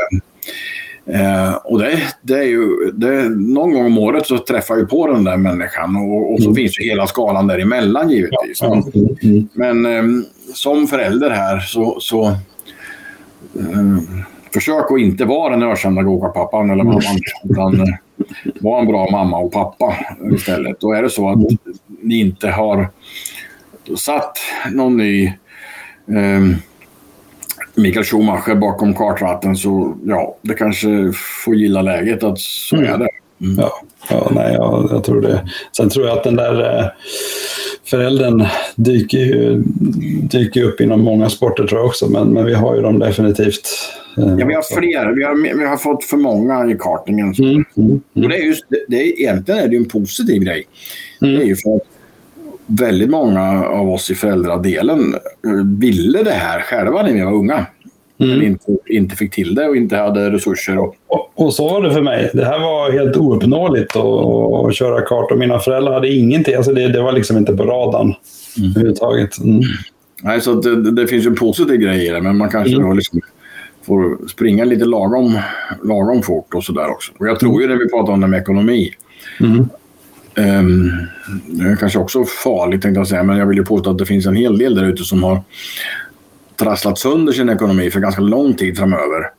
eh, 1.06 1.54
och 1.54 1.78
det, 1.78 1.98
det, 2.22 2.38
är 2.38 2.42
ju, 2.42 2.92
det, 2.94 3.28
någon 3.28 3.72
gång 3.72 3.86
om 3.86 3.98
året 3.98 4.26
så 4.26 4.38
träffar 4.38 4.76
jag 4.76 4.90
på 4.90 5.06
den 5.06 5.24
där 5.24 5.36
människan 5.36 5.96
och, 5.96 6.32
och 6.32 6.38
så 6.38 6.48
mm. 6.48 6.54
finns 6.54 6.80
ju 6.80 6.84
hela 6.84 7.06
skalan 7.06 7.46
däremellan 7.46 8.10
givetvis. 8.10 8.58
Ja. 8.60 8.74
Mm. 8.94 9.16
mm. 9.22 9.48
Men 9.52 9.86
eh, 9.86 10.24
som 10.54 10.86
förälder 10.86 11.30
här 11.30 11.60
så, 11.60 11.96
så 12.00 12.24
eh, 13.54 13.98
försök 14.54 14.90
att 14.90 14.98
inte 14.98 15.24
vara 15.24 15.56
den 15.56 15.62
ökända 15.62 16.02
gokartpappan 16.02 16.70
eller 16.70 16.84
mamman. 16.84 17.18
Utan 17.44 17.80
eh, 17.80 17.94
var 18.60 18.80
en 18.80 18.86
bra 18.86 19.08
mamma 19.10 19.38
och 19.38 19.52
pappa 19.52 19.96
istället. 20.34 20.84
Och 20.84 20.96
är 20.96 21.02
det 21.02 21.10
så 21.10 21.28
att 21.28 21.36
mm. 21.36 21.58
ni 22.02 22.20
inte 22.20 22.48
har 22.48 22.88
satt 23.96 24.38
någon 24.72 24.96
ny 24.96 25.26
eh, 26.08 26.56
Mikael 27.74 28.04
Schumacher 28.04 28.54
bakom 28.54 28.94
kartratten 28.94 29.56
så 29.56 29.96
ja, 30.04 30.36
det 30.42 30.54
kanske 30.54 31.12
får 31.44 31.54
gilla 31.54 31.82
läget 31.82 32.22
att 32.22 32.38
så 32.38 32.76
mm. 32.76 32.92
är 32.92 32.98
det. 32.98 33.08
Mm. 33.40 33.56
Ja, 33.58 33.72
ja, 34.10 34.28
nej, 34.34 34.54
jag, 34.54 34.88
jag, 34.90 35.04
tror 35.04 35.20
det. 35.20 35.48
Sen 35.76 35.88
tror 35.88 36.06
jag 36.06 36.18
att 36.18 36.24
den 36.24 36.36
där 36.36 36.78
eh, 36.78 36.86
föräldern 37.94 38.46
dyker, 38.76 39.18
ju, 39.18 39.62
dyker 40.22 40.62
upp 40.62 40.80
inom 40.80 41.00
många 41.00 41.28
sporter 41.30 41.66
tror 41.66 41.80
jag 41.80 41.86
också, 41.86 42.08
men, 42.08 42.28
men 42.28 42.46
vi 42.46 42.54
har 42.54 42.76
ju 42.76 42.82
dem 42.82 42.98
definitivt. 42.98 43.68
Eh, 44.18 44.36
ja, 44.38 44.46
vi 44.46 44.54
har 44.54 44.80
fler. 44.80 45.12
Vi 45.16 45.24
har, 45.24 45.58
vi 45.58 45.64
har 45.64 45.76
fått 45.76 46.04
för 46.04 46.16
många 46.16 46.70
i 46.70 46.76
kartingen. 46.78 47.34
Mm, 47.38 47.50
mm, 47.50 47.64
mm. 47.76 48.00
Och 48.14 48.28
det 48.28 48.36
är 48.36 48.46
just, 48.46 48.64
det 48.88 48.96
är, 48.96 49.20
egentligen 49.20 49.60
är 49.60 49.68
det 49.68 49.76
en 49.76 49.84
positiv 49.84 50.42
grej. 50.42 50.66
Mm. 51.22 51.34
Det 51.34 51.42
är 51.42 51.46
ju 51.46 51.56
för 51.56 51.76
att 51.76 51.82
väldigt 52.66 53.10
många 53.10 53.64
av 53.64 53.90
oss 53.90 54.10
i 54.10 54.14
föräldradelen 54.14 55.14
eh, 55.46 55.80
ville 55.80 56.22
det 56.22 56.30
här 56.30 56.60
själva 56.60 57.02
när 57.02 57.12
vi 57.12 57.20
var 57.20 57.32
unga. 57.32 57.66
Mm. 58.18 58.38
Men 58.38 58.46
inte, 58.46 58.76
inte 58.86 59.16
fick 59.16 59.34
till 59.34 59.54
det 59.54 59.68
och 59.68 59.76
inte 59.76 59.96
hade 59.96 60.30
resurser. 60.30 60.78
Och... 60.78 60.96
Och, 61.06 61.32
och 61.34 61.54
så 61.54 61.68
var 61.68 61.82
det 61.82 61.92
för 61.92 62.02
mig. 62.02 62.30
Det 62.34 62.44
här 62.44 62.58
var 62.58 62.92
helt 62.92 63.16
ouppnåeligt 63.16 63.96
att 63.96 64.74
köra 64.74 65.00
kart 65.00 65.30
och 65.30 65.38
mina 65.38 65.58
föräldrar 65.58 65.92
hade 65.92 66.08
ingenting. 66.08 66.54
Alltså 66.54 66.72
det, 66.72 66.88
det 66.88 67.02
var 67.02 67.12
liksom 67.12 67.36
inte 67.36 67.56
på 67.56 67.64
radarn 67.64 68.14
mm. 68.58 68.70
överhuvudtaget. 68.70 69.38
Mm. 69.38 69.60
Nej, 70.22 70.40
så 70.40 70.54
det, 70.54 70.90
det, 70.90 71.06
finns 71.06 71.26
ju 71.26 71.34
positiv 71.34 71.76
grej 71.76 72.06
i 72.06 72.10
det, 72.10 72.20
men 72.20 72.36
man 72.36 72.50
kanske 72.50 72.76
mm. 72.76 72.96
liksom 72.96 73.20
får 73.86 74.28
springa 74.28 74.64
lite 74.64 74.84
lagom, 74.84 75.38
lagom 75.82 76.22
fort 76.22 76.54
och 76.54 76.64
sådär 76.64 76.90
också. 76.90 77.12
Och 77.18 77.28
jag 77.28 77.40
tror 77.40 77.62
ju 77.62 77.68
det 77.68 77.76
vi 77.76 77.88
pratar 77.88 78.12
om 78.12 78.20
det 78.20 78.26
med 78.26 78.40
ekonomi. 78.40 78.90
Mm. 79.40 79.68
Um, 80.36 80.92
det 81.46 81.64
är 81.68 81.76
kanske 81.76 81.98
också 81.98 82.24
farligt 82.24 82.82
tänkte 82.82 83.00
jag 83.00 83.08
säga, 83.08 83.22
men 83.22 83.36
jag 83.36 83.46
vill 83.46 83.58
ju 83.58 83.64
påstå 83.64 83.90
att 83.90 83.98
det 83.98 84.06
finns 84.06 84.26
en 84.26 84.36
hel 84.36 84.58
del 84.58 84.74
där 84.74 84.84
ute 84.84 85.04
som 85.04 85.22
har 85.22 85.42
trasslat 86.56 86.98
sönder 86.98 87.32
sin 87.32 87.48
ekonomi 87.48 87.90
för 87.90 88.00
ganska 88.00 88.22
lång 88.22 88.54
tid 88.54 88.78
framöver. 88.78 89.30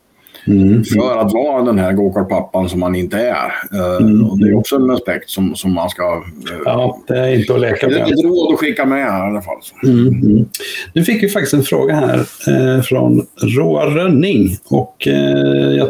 Mm. 0.47 0.83
För 0.83 1.17
att 1.17 1.33
vara 1.33 1.63
den 1.63 1.79
här 1.79 1.93
gokartpappan 1.93 2.69
som 2.69 2.79
man 2.79 2.95
inte 2.95 3.17
är. 3.17 3.53
Uh, 3.73 3.95
mm. 4.01 4.25
och 4.25 4.39
det 4.39 4.47
är 4.47 4.57
också 4.57 4.75
en 4.75 4.89
aspekt 4.89 5.29
som, 5.29 5.55
som 5.55 5.73
man 5.73 5.89
ska... 5.89 6.03
Uh, 6.03 6.61
ja, 6.65 6.99
det 7.07 7.19
är 7.19 7.39
inte 7.39 7.53
att 7.53 7.61
leka 7.61 7.87
med. 7.87 7.95
Det 7.95 8.01
är 8.01 8.13
ett 8.13 8.25
råd 8.25 8.53
att 8.53 8.59
skicka 8.59 8.85
med 8.85 8.99
i 8.99 9.09
alla 9.09 9.41
fall. 9.41 9.57
Mm. 9.83 10.07
mm. 10.07 10.45
Nu 10.93 11.03
fick 11.03 11.23
vi 11.23 11.29
faktiskt 11.29 11.53
en 11.53 11.63
fråga 11.63 11.95
här 11.95 12.19
eh, 12.47 12.81
från 12.81 13.25
Roar 13.41 13.87
Rönning. 13.87 14.57
Och, 14.69 15.07
eh, 15.07 15.87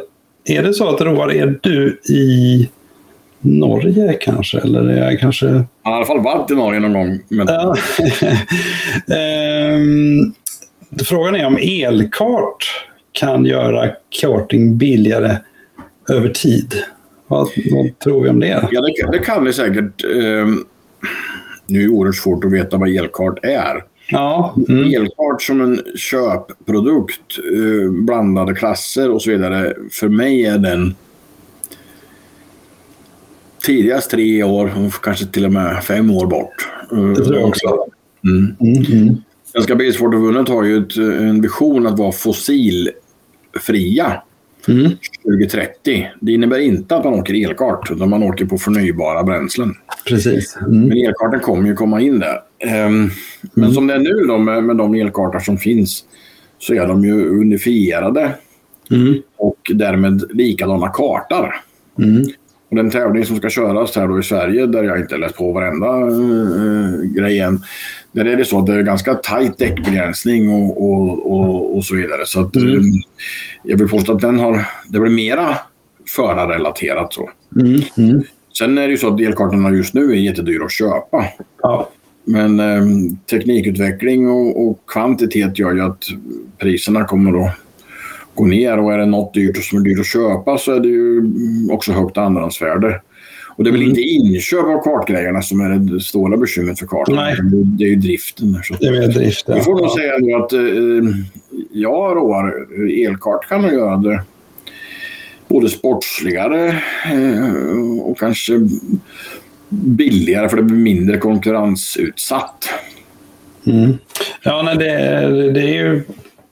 är 0.47 0.63
det 0.63 0.73
så 0.73 0.89
att 0.89 1.01
Roar, 1.01 1.31
är 1.31 1.59
du 1.61 1.99
i 2.09 2.69
Norge 3.39 4.13
kanske? 4.13 4.59
Eller 4.59 4.89
är 4.89 5.11
jag 5.11 5.19
kanske... 5.19 5.47
Har 5.47 5.91
i 5.91 5.95
alla 5.95 6.05
fall 6.05 6.23
varit 6.23 6.51
i 6.51 6.55
Norge 6.55 6.79
någon 6.79 6.93
gång. 6.93 7.19
Men... 7.29 7.47
Ja. 7.47 7.75
um, 9.75 10.33
frågan 11.03 11.35
är 11.35 11.45
om 11.45 11.57
elkart 11.61 12.87
kan 13.11 13.45
göra 13.45 13.89
karting 14.21 14.77
billigare 14.77 15.37
över 16.09 16.29
tid. 16.29 16.73
Vad, 17.27 17.49
vad 17.71 17.99
tror 17.99 18.23
vi 18.23 18.29
om 18.29 18.39
det? 18.39 18.67
Ja, 18.71 18.81
det, 18.81 19.17
det 19.17 19.19
kan 19.19 19.43
det 19.43 19.53
säkert. 19.53 20.03
Um, 20.05 20.65
nu 21.65 21.79
är 21.79 21.83
det 21.83 21.89
oerhört 21.89 22.15
svårt 22.15 22.45
att 22.45 22.51
veta 22.51 22.77
vad 22.77 22.89
elkart 22.89 23.45
är. 23.45 23.83
Ja. 24.09 24.55
Mm. 24.69 24.93
Elkart 24.93 25.41
som 25.41 25.61
en 25.61 25.81
köpprodukt, 25.95 27.39
uh, 27.53 27.91
blandade 27.91 28.55
klasser 28.55 29.11
och 29.11 29.21
så 29.21 29.31
vidare. 29.31 29.73
För 29.91 30.09
mig 30.09 30.45
är 30.45 30.57
den 30.57 30.95
tidigast 33.65 34.11
tre 34.11 34.43
år, 34.43 34.71
kanske 35.01 35.25
till 35.25 35.45
och 35.45 35.51
med 35.51 35.83
fem 35.83 36.11
år 36.11 36.27
bort. 36.27 36.69
Det 36.89 37.25
tror 37.25 37.35
jag 37.35 37.47
också. 37.47 37.85
Mm. 38.23 38.55
Mm, 38.59 39.01
mm. 39.01 39.21
Svenska 39.55 39.75
Bilsportförbundet 39.75 40.49
har 40.49 40.63
ju 40.63 40.77
ett, 40.77 40.97
en 40.97 41.41
vision 41.41 41.87
att 41.87 41.99
vara 41.99 42.11
fossilfria 42.11 44.21
mm. 44.67 44.91
2030. 45.23 46.09
Det 46.21 46.31
innebär 46.31 46.59
inte 46.59 46.95
att 46.95 47.03
man 47.03 47.13
åker 47.13 47.45
elkart, 47.45 47.91
utan 47.91 48.09
man 48.09 48.23
åker 48.23 48.45
på 48.45 48.57
förnybara 48.57 49.23
bränslen. 49.23 49.75
Precis. 50.07 50.57
Mm. 50.61 50.81
Men 50.81 50.97
elkarten 50.97 51.39
kommer 51.39 51.69
ju 51.69 51.75
komma 51.75 52.01
in 52.01 52.19
där. 52.19 52.39
Um, 52.85 53.11
men 53.53 53.63
mm. 53.63 53.71
som 53.71 53.87
det 53.87 53.93
är 53.93 53.99
nu 53.99 54.25
då 54.27 54.37
med, 54.37 54.63
med 54.63 54.77
de 54.77 54.95
elkartar 54.95 55.39
som 55.39 55.57
finns 55.57 56.03
så 56.59 56.73
är 56.73 56.87
de 56.87 57.03
ju 57.03 57.29
unifierade 57.29 58.35
mm. 58.91 59.21
och 59.37 59.71
därmed 59.73 60.23
likadana 60.29 60.87
kartor. 60.87 61.55
Mm. 61.99 62.25
Och 62.69 62.75
den 62.75 62.89
tävling 62.89 63.25
som 63.25 63.37
ska 63.37 63.49
köras 63.49 63.95
här 63.95 64.07
då 64.07 64.19
i 64.19 64.23
Sverige, 64.23 64.65
där 64.65 64.83
jag 64.83 64.99
inte 64.99 65.17
läst 65.17 65.35
på 65.35 65.51
varenda 65.51 65.87
uh, 65.87 67.03
grej 67.03 67.39
än, 67.39 67.59
där 68.15 68.25
är 68.25 68.35
det 68.35 68.45
så 68.45 68.59
att 68.59 68.65
det 68.65 68.73
är 68.73 68.83
ganska 68.83 69.13
tajt 69.13 69.57
däckbegränsning 69.57 70.49
och, 70.49 70.89
och, 70.89 71.31
och, 71.31 71.77
och 71.77 71.85
så 71.85 71.95
vidare. 71.95 72.25
Så 72.25 72.41
att, 72.41 72.55
mm. 72.55 72.75
um, 72.75 72.83
jag 73.63 73.77
vill 73.77 73.89
påstå 73.89 74.13
att 74.13 74.21
den 74.21 74.39
har, 74.39 74.65
det 74.87 74.99
blir 74.99 75.11
mera 75.11 75.57
förarrelaterat. 76.15 77.13
Så. 77.13 77.29
Mm. 77.55 77.81
Mm. 77.97 78.23
Sen 78.57 78.77
är 78.77 78.81
det 78.81 78.91
ju 78.91 78.97
så 78.97 79.07
att 79.07 79.17
delkartorna 79.17 79.71
just 79.71 79.93
nu 79.93 80.11
är 80.11 80.15
jättedyra 80.15 80.65
att 80.65 80.71
köpa. 80.71 81.25
Ja. 81.61 81.89
Men 82.25 82.59
um, 82.59 83.17
teknikutveckling 83.17 84.29
och, 84.29 84.67
och, 84.67 84.79
kvantitet 84.87 85.59
gör 85.59 85.73
ju 85.73 85.81
att 85.81 86.03
priserna 86.57 87.05
kommer 87.05 87.45
att 87.45 87.51
gå 88.33 88.45
ner 88.45 88.79
och 88.79 88.93
är 88.93 88.97
det 88.97 89.05
något 89.05 89.33
dyrt 89.33 89.63
som 89.63 89.79
är 89.79 89.83
dyrt 89.83 89.99
att 89.99 90.07
köpa 90.07 90.57
så 90.57 90.71
är 90.71 90.79
det 90.79 90.87
ju 90.87 91.31
också 91.71 91.91
högt 91.91 92.17
andrahandsvärde. 92.17 93.01
Och 93.55 93.63
det 93.63 93.69
är 93.69 93.71
väl 93.71 93.81
mm. 93.81 93.89
inte 93.89 94.01
inköp 94.01 94.65
av 94.65 94.83
kartgrejerna 94.83 95.41
som 95.41 95.61
är 95.61 95.69
det 95.69 95.99
stora 95.99 96.37
bekymret 96.37 96.79
för 96.79 96.87
kartan. 96.87 97.15
Nej. 97.15 97.37
Det 97.77 97.83
är 97.83 97.89
ju 97.89 97.95
driften. 97.95 98.59
Så. 98.63 98.75
Det 98.79 98.87
är 98.87 99.07
driften. 99.07 99.55
Vi 99.55 99.61
får 99.61 99.75
nog 99.75 99.91
säga 99.91 100.17
nu 100.17 100.33
att 100.33 100.53
eh, 100.53 100.59
ja, 101.71 102.13
Roar, 102.15 102.53
elkart 103.07 103.49
kan 103.49 103.61
nog 103.61 103.73
göra 103.73 103.97
det 103.97 104.21
både 105.47 105.69
sportsligare 105.69 106.67
eh, 107.11 107.99
och 108.01 108.19
kanske 108.19 108.69
billigare 109.69 110.49
för 110.49 110.57
det 110.57 110.63
blir 110.63 110.77
mindre 110.77 111.17
konkurrensutsatt. 111.17 112.69
Mm. 113.67 113.93
Ja, 114.43 114.61
nej, 114.61 114.77
det, 114.77 115.51
det 115.51 115.61
är 115.61 115.73
ju 115.73 116.03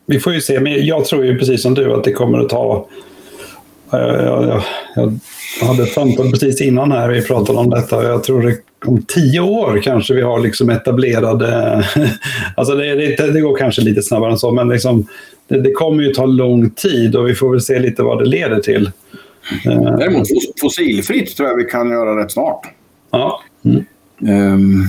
vi 0.05 0.19
får 0.19 0.33
ju 0.33 0.41
se, 0.41 0.59
men 0.59 0.85
jag 0.85 1.05
tror 1.05 1.25
ju 1.25 1.37
precis 1.37 1.61
som 1.61 1.73
du 1.73 1.93
att 1.93 2.03
det 2.03 2.13
kommer 2.13 2.39
att 2.39 2.49
ta... 2.49 2.87
Jag, 3.91 4.23
jag, 4.25 4.63
jag 4.95 5.19
hade 5.61 5.85
samtal 5.85 6.31
precis 6.31 6.61
innan 6.61 6.91
här 6.91 7.09
vi 7.09 7.21
pratade 7.21 7.59
om 7.59 7.69
detta 7.69 8.03
jag 8.03 8.23
tror 8.23 8.41
det 8.41 8.57
om 8.85 9.01
tio 9.01 9.39
år 9.39 9.81
kanske 9.83 10.13
vi 10.13 10.21
har 10.21 10.39
liksom 10.39 10.69
etablerade... 10.69 11.83
alltså 12.55 12.75
det, 12.75 12.95
det, 12.95 13.31
det, 13.31 13.41
går 13.41 13.57
kanske 13.57 13.81
lite 13.81 14.01
snabbare 14.01 14.31
än 14.31 14.37
så, 14.37 14.51
men 14.51 14.69
liksom, 14.69 15.07
det, 15.47 15.61
det, 15.61 15.71
kommer 15.71 16.03
ju 16.03 16.13
ta 16.13 16.25
lång 16.25 16.69
tid 16.69 17.15
och 17.15 17.27
vi 17.27 17.35
får 17.35 17.51
väl 17.51 17.61
se 17.61 17.79
lite 17.79 18.03
vad 18.03 18.19
det 18.19 18.25
leder 18.25 18.59
till. 18.59 18.91
Däremot 19.99 20.27
fossilfritt 20.61 21.37
tror 21.37 21.49
jag 21.49 21.55
vi 21.55 21.63
kan 21.63 21.89
göra 21.91 22.23
rätt 22.23 22.31
snart. 22.31 22.67
Ja. 23.11 23.41
Mm. 23.65 23.83
Um, 24.53 24.83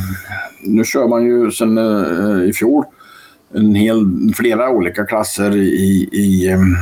nu 0.63 0.85
kör 0.85 1.09
man 1.09 1.27
ju 1.27 1.51
sedan 1.51 1.79
uh, 1.79 2.49
i 2.49 2.53
fjol 2.53 2.85
en 3.55 3.75
hel, 3.75 4.33
flera 4.37 4.71
olika 4.71 5.05
klasser 5.05 5.57
i, 5.57 6.09
i 6.13 6.53
um, 6.53 6.77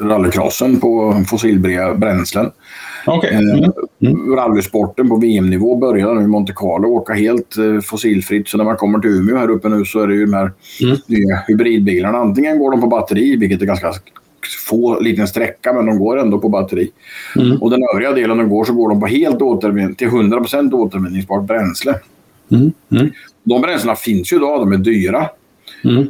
rallycrossen 0.00 0.80
på 0.80 1.22
fossilfria 1.28 1.94
bränslen. 1.94 2.50
Okay. 3.06 3.30
Eh, 3.30 3.38
mm. 3.38 3.72
Mm. 4.02 4.36
Rallysporten 4.36 5.08
på 5.08 5.16
VM-nivå 5.16 5.76
börjar 5.76 6.14
nu 6.14 6.22
i 6.22 6.26
Monte 6.26 6.52
Carlo 6.56 6.88
åka 6.88 7.12
helt 7.12 7.58
uh, 7.58 7.80
fossilfritt. 7.80 8.48
Så 8.48 8.56
när 8.56 8.64
man 8.64 8.76
kommer 8.76 8.98
till 8.98 9.10
Umeå 9.10 9.36
här 9.36 9.50
uppe 9.50 9.68
nu 9.68 9.84
så 9.84 10.00
är 10.00 10.06
det 10.06 10.14
ju 10.14 10.26
de 10.26 10.32
här 10.32 10.52
mm. 10.82 10.96
nya 11.06 11.42
hybridbilarna. 11.48 12.18
Antingen 12.18 12.58
går 12.58 12.70
de 12.70 12.80
på 12.80 12.86
batteri, 12.86 13.36
vilket 13.36 13.62
är 13.62 13.66
ganska 13.66 13.92
få 14.68 15.00
liten 15.00 15.28
sträcka, 15.28 15.72
men 15.72 15.86
de 15.86 15.98
går 15.98 16.18
ändå 16.18 16.38
på 16.38 16.48
batteri. 16.48 16.90
Mm. 17.36 17.62
Och 17.62 17.70
den 17.70 17.80
övriga 17.94 18.12
delen 18.12 18.38
de 18.38 18.48
går 18.48 18.64
så 18.64 18.72
går 18.72 18.88
de 18.88 19.00
på 19.00 19.06
helt 19.06 19.42
återvinn 19.42 19.94
till 19.94 20.08
100% 20.08 20.72
återvinningsbart 20.72 21.46
bränsle. 21.46 21.94
Mm. 22.50 22.72
Mm. 22.90 23.10
De 23.42 23.60
bränslena 23.60 23.96
finns 23.96 24.32
ju 24.32 24.36
idag, 24.36 24.60
de 24.60 24.72
är 24.72 24.76
dyra. 24.76 25.28
Mm. 25.84 26.08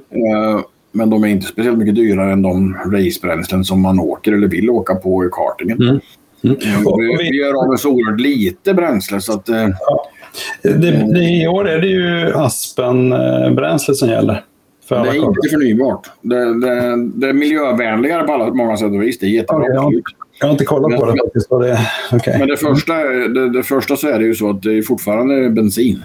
Eh, 0.98 1.08
men 1.08 1.10
de 1.10 1.24
är 1.24 1.28
inte 1.28 1.46
speciellt 1.46 1.78
mycket 1.78 1.94
dyrare 1.94 2.32
än 2.32 2.42
de 2.42 2.74
racebränslen 2.74 3.64
som 3.64 3.82
man 3.82 4.00
åker 4.00 4.32
eller 4.32 4.48
vill 4.48 4.70
åka 4.70 4.94
på 4.94 5.24
i 5.24 5.28
kartingen. 5.32 5.82
Mm. 5.82 6.00
Mm. 6.44 6.56
Vi, 6.98 7.16
vi 7.30 7.36
gör 7.36 7.62
av 7.62 7.68
med 7.68 7.80
så 7.80 7.90
oerhört 7.90 8.20
lite 8.20 8.74
bränsle 8.74 9.20
så 9.20 9.32
att... 9.32 9.48
Eh, 9.48 9.68
ja. 9.80 10.10
Det, 10.62 11.12
det, 11.14 11.20
I 11.20 11.48
år 11.48 11.68
är 11.68 11.78
det 11.78 11.86
ju 11.86 12.32
Aspen-bränsle 12.34 13.94
som 13.94 14.08
gäller. 14.08 14.44
det 14.88 14.94
är 14.94 15.04
kartor. 15.04 15.28
inte 15.28 15.48
förnybart. 15.50 16.10
Det, 16.22 16.60
det, 16.60 16.96
det, 17.14 17.28
är 17.28 17.32
miljövänligare 17.32 18.22
på 18.22 18.32
alla, 18.32 18.54
många 18.54 18.76
sätt 18.76 18.92
och 18.92 19.02
vis. 19.02 19.18
Det 19.18 19.26
är 19.26 19.30
jättebra. 19.30 19.86
Okay, 19.86 20.00
jag 20.40 20.46
har 20.46 20.52
inte 20.52 20.64
kollat 20.64 20.90
men, 20.90 21.00
på 21.00 21.06
det 21.06 21.18
faktiskt. 21.18 21.50
Det, 21.50 21.78
okay. 22.16 22.38
Men 22.38 22.48
det 22.48 22.56
första, 22.56 22.94
det, 23.04 23.50
det, 23.50 23.62
första 23.62 23.96
så 23.96 24.08
är 24.08 24.18
det 24.18 24.24
ju 24.24 24.34
så 24.34 24.50
att 24.50 24.62
det 24.62 24.78
är 24.78 24.82
fortfarande 24.82 25.50
bensin. 25.50 26.02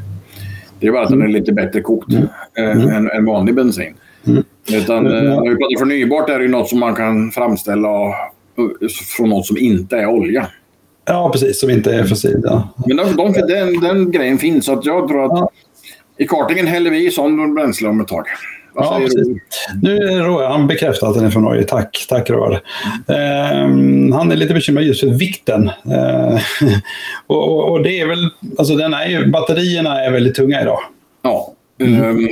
Det 0.80 0.88
är 0.88 0.92
bara 0.92 1.04
att 1.04 1.10
den 1.10 1.22
är 1.22 1.26
mm. 1.26 1.36
lite 1.36 1.52
bättre 1.52 1.82
kokt 1.82 2.14
mm. 2.14 2.28
mm. 2.58 2.90
än, 2.90 3.12
än 3.12 3.26
vanlig 3.26 3.56
bensin. 3.56 3.94
Mm. 4.28 4.44
Utan, 4.72 5.04
när 5.04 5.50
vi 5.50 5.56
pratar 5.56 5.80
förnybart 5.80 6.30
är 6.30 6.40
det 6.40 6.48
något 6.48 6.70
som 6.70 6.80
man 6.80 6.96
kan 6.96 7.32
framställa 7.32 7.90
från 9.18 9.30
något 9.30 9.46
som 9.46 9.58
inte 9.58 9.98
är 9.98 10.06
olja. 10.06 10.48
Ja, 11.06 11.30
precis. 11.34 11.60
Som 11.60 11.70
inte 11.70 11.96
är 11.96 12.04
fossil. 12.04 12.42
Ja. 12.44 12.70
Men 12.88 12.98
de, 12.98 13.16
de, 13.16 13.34
den, 13.34 13.80
den 13.80 14.12
grejen 14.12 14.38
finns. 14.38 14.66
Så 14.66 14.74
att 14.74 14.86
jag 14.86 15.08
tror 15.08 15.26
att 15.26 15.40
ja. 15.40 15.50
i 16.18 16.28
kartingen 16.28 16.68
häller 16.68 16.92
vi 16.92 17.08
i 17.08 17.12
sån 17.12 17.56
bränsle 17.56 17.90
om 17.90 18.02
ett 18.02 18.08
tag. 18.08 18.26
Ja, 18.76 19.02
Nu 19.82 19.98
är 19.98 20.24
Roar, 20.24 20.50
han 20.50 20.68
bekräftar 20.68 21.08
att 21.08 21.16
den 21.16 21.26
är 21.26 21.30
från 21.30 21.44
Norge. 21.44 21.64
Tack, 21.64 22.06
tack 22.10 22.30
Roar. 22.30 22.62
Eh, 23.08 24.16
han 24.16 24.32
är 24.32 24.36
lite 24.36 24.54
bekymrad 24.54 24.86
just 24.86 25.00
för 25.00 25.08
vikten. 25.08 25.68
Eh, 25.68 26.40
och, 27.28 27.72
och, 27.72 27.84
det 27.84 28.00
är 28.00 28.08
väl, 28.08 28.30
alltså 28.58 28.76
den 28.76 28.94
är 28.94 29.08
ju, 29.08 29.32
batterierna 29.32 30.02
är 30.02 30.12
väldigt 30.12 30.36
tunga 30.36 30.62
idag. 30.62 30.80
Ja. 31.22 31.54
Um, 31.80 32.30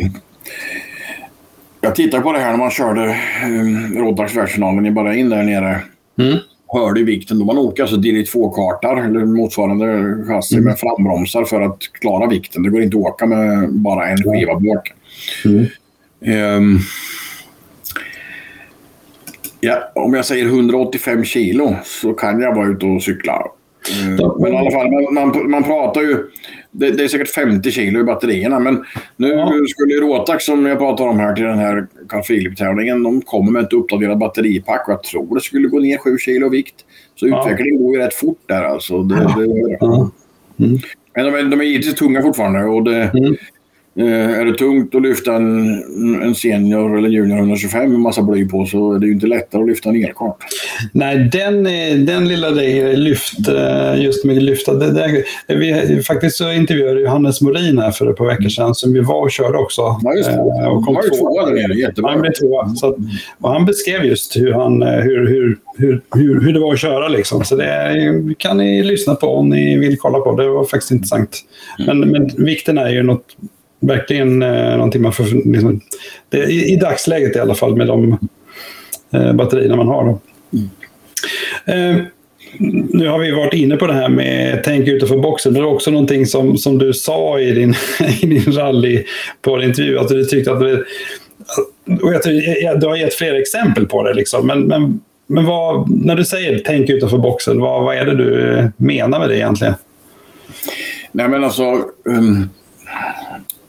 jag 1.82 1.96
tittade 1.96 2.24
på 2.24 2.32
det 2.32 2.40
här 2.40 2.52
när 2.52 2.58
man 2.58 2.72
körde 2.72 3.16
um, 3.46 3.98
Råddags 3.98 4.36
världsfinalen 4.36 4.86
i 4.86 4.92
Bahrain 4.92 5.30
där 5.30 5.44
nere. 5.44 5.82
Mm. 6.20 6.38
Hörde 6.68 7.04
vikten 7.04 7.40
då 7.40 7.46
man 7.46 7.58
åker 7.58 7.84
alltså 7.84 7.98
DD2-kartar 7.98 9.06
eller 9.06 9.26
motsvarande 9.26 10.16
chassi 10.28 10.56
mm. 10.56 10.66
med 10.66 10.80
frambromsar 10.80 11.44
för 11.44 11.62
att 11.62 11.80
klara 11.94 12.28
vikten. 12.28 12.64
Det 12.64 12.70
går 12.70 12.82
inte 12.82 12.98
att 12.98 13.04
åka 13.04 13.26
med 13.26 13.74
bara 13.74 14.10
en 14.10 14.18
skiva 14.18 14.60
bak. 14.60 14.94
Mm. 15.46 15.66
Um, 16.58 16.80
ja, 19.60 19.92
om 19.96 20.14
jag 20.14 20.26
säger 20.26 20.46
185 20.46 21.24
kilo 21.24 21.76
så 21.84 22.14
kan 22.14 22.42
jag 22.42 22.56
vara 22.56 22.68
ute 22.68 22.86
och 22.86 23.04
cykla. 23.04 23.46
Uh, 24.20 24.38
men 24.40 24.54
i 24.54 24.58
alla 24.58 24.72
fall, 24.72 24.92
man, 24.92 25.14
man, 25.14 25.52
man 25.52 25.64
pratar 25.64 26.02
ju... 26.02 26.18
det, 26.72 26.92
det, 26.92 27.04
är 27.04 27.08
säkert 27.08 27.30
50 27.30 27.72
kilo 27.72 28.00
i 28.00 28.04
batterierna. 28.04 28.60
Men 28.60 28.86
nu 29.16 29.28
ja. 29.28 29.54
skulle 29.68 29.94
Rotax 29.94 30.46
som 30.46 30.66
jag 30.66 30.78
pratar 30.78 31.08
om 31.08 31.20
här 31.20 31.36
till 31.36 31.44
den 31.44 31.60
här 31.60 31.88
Carl 32.08 32.24
Philip-tävlingen. 32.24 33.04
De 33.04 33.22
kommer 33.22 33.52
med 33.52 33.64
ett 33.64 33.74
uppdaterat 33.74 34.20
batteripack 34.20 34.88
och 34.88 34.94
jag 34.94 35.04
tror 35.04 35.36
det 35.36 35.42
skulle 35.42 35.68
gå 35.68 35.80
ner 35.80 35.98
7 35.98 36.18
kilo 36.18 36.50
vikt. 36.50 36.76
Så 37.16 37.28
ja. 37.28 37.42
utvecklingen 37.42 37.84
går 37.84 37.96
ju 37.96 38.02
rätt 38.02 38.14
fort 38.14 38.40
där 38.46 38.64
alltså. 38.64 39.04
Det, 39.04 39.16
ja. 39.16 39.36
det, 39.40 40.66
mm. 40.66 40.80
Men 41.16 41.26
de 41.26 41.36
är, 41.36 41.44
de 41.44 41.62
är 41.62 41.66
givetvis 41.66 41.96
tunga 41.96 42.22
fortfarande 42.22 42.64
och 42.64 42.84
det, 42.84 43.04
mm. 43.04 43.36
Eh, 43.96 44.40
är 44.40 44.46
det 44.46 44.54
tungt 44.54 44.96
att 44.96 45.02
lyfta 45.02 45.34
en, 45.34 45.84
en 46.24 46.36
senior 46.36 46.98
eller 46.98 47.10
junior 47.10 47.38
125 47.38 47.92
med 47.92 48.00
massa 48.00 48.22
bly 48.22 48.48
på 48.48 48.66
så 48.66 48.94
är 48.94 49.00
det 49.00 49.06
ju 49.06 49.14
inte 49.14 49.28
lättare 49.28 49.62
att 49.62 49.68
lyfta 49.68 49.90
en 49.90 50.04
elkart. 50.04 50.38
Nej, 50.92 51.30
den, 51.32 51.64
den 52.06 52.28
lilla 52.28 52.50
lyft, 52.50 53.48
eh, 53.48 54.04
just 54.04 54.26
med 54.26 54.44
lyfta. 54.44 54.74
Det, 54.74 54.92
det, 55.48 55.56
vi, 55.56 56.04
faktiskt 56.04 56.38
så 56.38 56.52
intervjuade 56.52 57.02
Johannes 57.02 57.42
Morin 57.42 57.80
här 57.80 57.92
för 57.92 58.10
ett 58.10 58.18
par 58.18 58.26
veckor 58.26 58.50
sedan 58.50 58.76
som 58.76 58.94
vi 58.94 59.00
var 59.00 59.22
och 59.22 59.32
körde 59.32 59.58
också. 59.58 59.82
Ja, 60.04 60.14
just 60.14 60.30
det. 60.30 60.36
Eh, 60.36 60.68
och 60.68 60.86
kom 60.86 60.96
han 60.96 60.96
var 60.96 61.04
ju 61.04 61.10
tvåa 61.10 61.46
där 61.46 61.54
nere, 61.54 61.80
jättebra. 61.80 62.12
Han 62.12 62.22
blev 62.22 62.32
tvåa. 62.32 62.74
Och 63.40 63.50
han 63.50 63.66
beskrev 63.66 64.06
just 64.06 64.38
hur, 64.38 64.54
han, 64.54 64.82
hur, 64.82 65.28
hur, 65.28 65.58
hur, 65.78 66.02
hur, 66.16 66.42
hur 66.42 66.54
det 66.54 66.60
var 66.60 66.74
att 66.74 66.80
köra. 66.80 67.08
Liksom. 67.08 67.44
Så 67.44 67.56
det 67.56 68.36
kan 68.38 68.58
ni 68.58 68.84
lyssna 68.84 69.16
på 69.16 69.28
om 69.28 69.50
ni 69.50 69.78
vill 69.78 69.98
kolla 69.98 70.20
på. 70.20 70.36
Det 70.36 70.50
var 70.50 70.64
faktiskt 70.64 70.92
intressant. 70.92 71.40
Men, 71.86 72.00
men 72.00 72.46
vikten 72.46 72.78
är 72.78 72.90
ju 72.90 73.04
något 73.04 73.26
verkligen 73.82 74.42
eh, 74.42 74.76
någonting 74.76 75.02
man 75.02 75.14
får... 75.14 75.52
Liksom, 75.52 75.82
det, 76.30 76.38
i, 76.38 76.74
i, 76.74 76.76
dagsläget 76.76 77.36
i 77.36 77.40
alla 77.40 77.56
fall 77.56 77.76
med 77.76 77.88
de 77.88 78.18
eh, 79.14 79.34
batterierna 79.34 79.76
man 79.76 79.88
har. 79.88 80.04
Då. 80.04 80.20
Mm. 80.54 80.70
Eh, 81.66 82.06
nu 82.90 83.08
har 83.08 83.20
vi 83.20 83.32
varit 83.32 83.54
inne 83.54 83.78
på 83.78 83.88
det 83.88 83.94
här 83.94 84.10
med 84.10 84.62
tänk 84.64 84.88
utanför 84.88 85.18
boxen. 85.18 85.54
Men 85.54 85.62
det 85.62 85.68
var 85.68 85.74
också 85.74 85.92
någonting 85.92 86.26
som, 86.26 86.58
som 86.58 86.78
du 86.78 86.94
sa 86.94 87.40
i 87.40 87.52
din, 87.52 87.76
i 88.22 88.26
din 88.26 88.52
rally 88.54 89.04
på 89.42 89.62
intervju. 89.62 90.00
Att 90.00 90.08
du 90.08 90.26
tyckte 90.26 90.52
att 90.52 90.60
det, 90.60 90.84
och 92.02 92.14
jag 92.14 92.24
tror, 92.24 92.80
du 92.80 92.88
har 92.88 92.96
gett 92.96 93.14
fler 93.14 93.34
exempel 93.34 93.86
på 93.86 94.04
det. 94.04 94.14
Liksom. 94.14 94.48
Men, 94.48 94.62
men, 94.64 95.00
men 95.28 95.46
vad, 95.46 95.90
när 96.06 96.16
du 96.16 96.26
säger 96.26 96.62
tänk 96.66 96.90
utanför 96.90 97.18
boxen, 97.18 97.60
vad, 97.60 97.84
vad 97.84 97.96
är 97.96 98.06
det 98.06 98.16
du 98.16 98.72
menar 98.78 99.20
med 99.20 99.30
det 99.30 99.38
egentligen? 99.38 99.74
Nej 101.12 101.28
men 101.28 101.44
alltså, 101.44 101.64
um, 102.06 102.50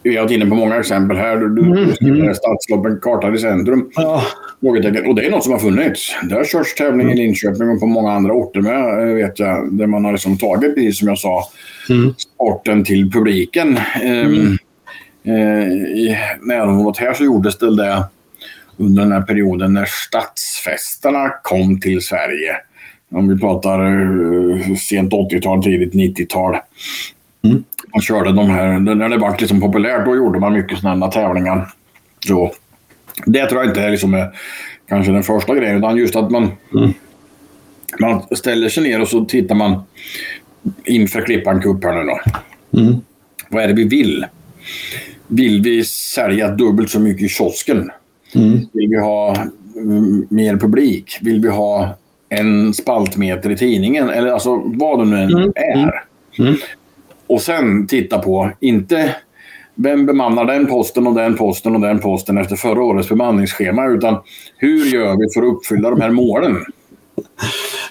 vi 0.02 0.16
har 0.16 0.22
varit 0.22 0.32
inne 0.32 0.46
på 0.46 0.54
många 0.54 0.76
exempel 0.76 1.16
här. 1.16 1.36
Du, 1.36 1.48
du 1.48 1.62
mm. 1.62 2.20
mm. 2.20 2.34
stadsloppen, 2.34 3.00
kartan 3.02 3.34
i 3.34 3.38
centrum. 3.38 3.90
Ja. 3.94 4.22
Och 4.62 4.80
det 4.82 4.88
är 4.88 5.30
något 5.30 5.44
som 5.44 5.52
har 5.52 5.58
funnits. 5.58 6.16
Det 6.22 6.34
har 6.34 6.44
körts 6.44 6.74
tävling 6.74 7.06
mm. 7.06 7.18
i 7.18 7.22
Linköping 7.22 7.70
och 7.70 7.80
på 7.80 7.86
många 7.86 8.12
andra 8.12 8.32
orter 8.32 8.60
med, 8.60 9.08
eh, 9.08 9.14
vet 9.14 9.38
jag. 9.38 9.72
Där 9.72 9.86
man 9.86 10.04
har 10.04 10.12
liksom 10.12 10.38
tagit, 10.38 10.74
precis 10.74 10.98
som 10.98 11.08
jag 11.08 11.18
sa, 11.18 11.44
mm. 11.90 12.14
sporten 12.18 12.84
till 12.84 13.10
publiken. 13.10 13.78
Ehm, 14.02 14.26
mm. 14.26 14.58
Eh, 15.24 15.72
I 15.72 16.18
närområdet 16.42 17.00
här 17.00 17.14
så 17.14 17.24
gjordes 17.24 17.58
det, 17.58 17.76
det 17.76 18.04
under 18.76 19.02
den 19.02 19.12
här 19.12 19.22
perioden 19.22 19.72
när 19.72 19.84
stadsfesterna 19.84 21.28
kom 21.42 21.80
till 21.80 22.00
Sverige. 22.00 22.56
Om 23.10 23.28
vi 23.28 23.38
pratar 23.38 24.00
uh, 24.00 24.74
sent 24.76 25.12
80-tal, 25.12 25.62
tidigt 25.62 25.94
90-tal. 25.94 26.56
Mm 27.44 27.64
man 27.92 28.02
körde 28.02 28.32
de 28.32 28.50
här, 28.50 28.78
när 28.78 29.08
det 29.08 29.16
var 29.16 29.36
liksom 29.38 29.60
populärt, 29.60 30.04
då 30.04 30.16
gjorde 30.16 30.40
man 30.40 30.52
mycket 30.52 30.78
sådana 30.78 31.10
tävlingar. 31.10 31.68
Så 32.26 32.52
det 33.26 33.46
tror 33.46 33.60
jag 33.60 33.70
inte 33.70 33.82
är 33.82 33.90
liksom 33.90 34.26
kanske 34.88 35.12
den 35.12 35.22
första 35.22 35.54
grejen, 35.54 35.76
utan 35.76 35.96
just 35.96 36.16
att 36.16 36.30
man, 36.30 36.50
mm. 36.74 36.92
man 38.00 38.22
ställer 38.36 38.68
sig 38.68 38.82
ner 38.82 39.00
och 39.00 39.08
så 39.08 39.24
tittar 39.24 39.54
man 39.54 39.82
inför 40.84 41.20
Klippan 41.20 41.62
Cup 41.62 41.84
här 41.84 41.92
nu 41.92 42.10
då. 42.10 42.20
Mm. 42.80 43.00
Vad 43.48 43.62
är 43.64 43.68
det 43.68 43.74
vi 43.74 43.84
vill? 43.84 44.26
Vill 45.26 45.62
vi 45.62 45.84
sälja 45.84 46.48
dubbelt 46.48 46.90
så 46.90 47.00
mycket 47.00 47.22
i 47.22 47.28
kiosken? 47.28 47.90
Mm. 48.34 48.52
Vill 48.72 48.88
vi 48.88 48.98
ha 48.98 49.36
mm, 49.76 50.26
mer 50.30 50.56
publik? 50.56 51.18
Vill 51.20 51.40
vi 51.40 51.48
ha 51.48 51.96
en 52.28 52.74
spaltmeter 52.74 53.50
i 53.50 53.56
tidningen? 53.56 54.08
Eller 54.08 54.28
alltså 54.28 54.62
vad 54.64 54.98
det 54.98 55.04
nu 55.04 55.16
än 55.16 55.32
mm. 55.32 55.52
är. 55.56 56.04
Mm. 56.38 56.54
Och 57.32 57.40
sen 57.40 57.86
titta 57.86 58.18
på, 58.18 58.50
inte 58.60 59.14
vem 59.74 60.06
bemannar 60.06 60.44
den 60.44 60.66
posten 60.66 61.06
och 61.06 61.14
den 61.14 61.36
posten 61.36 61.74
och 61.74 61.80
den 61.80 61.98
posten 61.98 62.38
efter 62.38 62.56
förra 62.56 62.82
årets 62.82 63.08
bemanningsschema, 63.08 63.86
utan 63.86 64.16
hur 64.56 64.84
gör 64.84 65.16
vi 65.16 65.32
för 65.34 65.42
att 65.42 65.56
uppfylla 65.56 65.90
de 65.90 66.00
här 66.00 66.10
målen? 66.10 66.64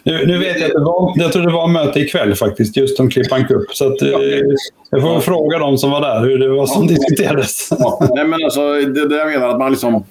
Nu, 0.03 0.25
nu, 0.27 0.37
vet 0.37 0.59
jag 0.59 0.65
att 0.65 0.73
det 0.73 0.83
var, 0.83 1.13
jag 1.15 1.31
tror 1.31 1.43
det 1.43 1.53
var 1.53 1.67
möte 1.67 1.99
ikväll 1.99 2.35
faktiskt, 2.35 2.77
just 2.77 2.99
om 2.99 3.09
Klippan 3.09 3.47
Cup. 3.47 3.71
Så 3.71 3.87
att, 3.87 4.01
eh, 4.01 4.09
jag 4.89 5.01
får 5.01 5.19
fråga 5.19 5.59
dem 5.59 5.77
som 5.77 5.91
var 5.91 6.01
där 6.01 6.19
hur 6.19 6.39
det 6.39 6.49
var 6.49 6.65
som 6.65 6.83
ja. 6.83 6.89
diskuterades. 6.89 7.67
Ja. 7.79 8.07
Nej, 8.15 8.25
men 8.25 8.43
alltså, 8.43 8.73
det, 8.73 9.07
det 9.07 9.17
jag 9.17 9.27
menar 9.27 9.47
att 9.49 9.59
man 9.59 9.71
liksom 9.71 10.03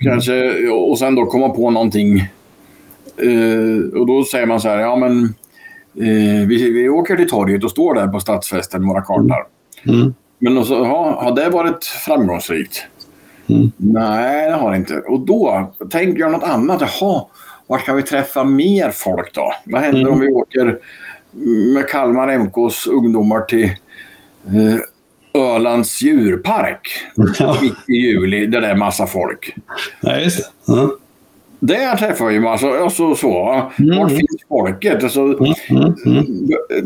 kanske, 0.00 0.68
och 0.68 0.98
sen 0.98 1.14
då 1.14 1.26
komma 1.26 1.48
på 1.48 1.70
någonting. 1.70 2.18
Eh, 3.16 3.98
och 4.00 4.06
då 4.06 4.24
säger 4.24 4.46
man 4.46 4.60
så 4.60 4.68
här, 4.68 4.78
ja 4.78 4.96
men 4.96 5.34
Eh, 5.94 6.46
vi, 6.48 6.70
vi 6.70 6.88
åker 6.88 7.16
till 7.16 7.28
torget 7.28 7.64
och 7.64 7.70
står 7.70 7.94
där 7.94 8.08
på 8.08 8.20
stadsfesten 8.20 8.80
med 8.80 8.88
våra 8.88 9.02
kartor. 9.02 9.46
Mm. 9.82 10.00
mm. 10.00 10.14
Men 10.38 10.58
också, 10.58 10.74
ja, 10.74 11.20
har 11.22 11.36
det 11.36 11.50
varit 11.50 11.84
framgångsrikt? 11.84 12.86
Mm. 13.46 13.72
Nej, 13.76 14.50
det 14.50 14.56
har 14.56 14.70
det 14.70 14.76
inte. 14.76 14.94
Och 14.94 15.20
då 15.20 15.72
tänker 15.90 16.20
jag 16.20 16.32
något 16.32 16.42
annat. 16.42 16.80
Jaha, 16.80 17.24
var 17.66 17.78
ska 17.78 17.92
vi 17.92 18.02
träffa 18.02 18.44
mer 18.44 18.90
folk 18.90 19.34
då? 19.34 19.54
Vad 19.64 19.82
händer 19.82 20.00
mm. 20.00 20.12
om 20.12 20.20
vi 20.20 20.28
åker 20.28 20.78
med 21.74 21.88
Kalmar 21.88 22.38
MKs 22.38 22.86
ungdomar 22.86 23.40
till 23.40 23.64
eh, 24.46 25.40
Ölands 25.42 26.02
djurpark 26.02 26.88
ja. 27.38 27.58
mitt 27.62 27.88
i 27.88 27.92
juli 27.92 28.46
där 28.46 28.60
det 28.60 28.66
är 28.66 28.76
massa 28.76 29.06
folk? 29.06 29.56
Ja, 30.00 30.16
just 30.16 30.38
det. 30.38 30.72
Ja. 30.72 30.90
Där 31.60 31.96
träffar 31.96 32.26
vi 32.26 32.40
massa, 32.40 32.68
alltså 32.68 33.14
så. 33.14 33.70
Mm. 33.78 33.98
Var 33.98 34.08
finns 34.08 34.44
folket? 34.48 35.02
Alltså, 35.04 35.20
mm, 35.20 35.54
mm, 35.70 35.94
mm. 36.06 36.26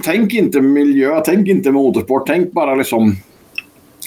Tänk 0.04 0.34
inte 0.34 0.60
miljö, 0.60 1.20
tänk 1.24 1.48
inte 1.48 1.70
motorsport, 1.70 2.26
tänk 2.26 2.52
bara 2.52 2.74
liksom 2.74 3.16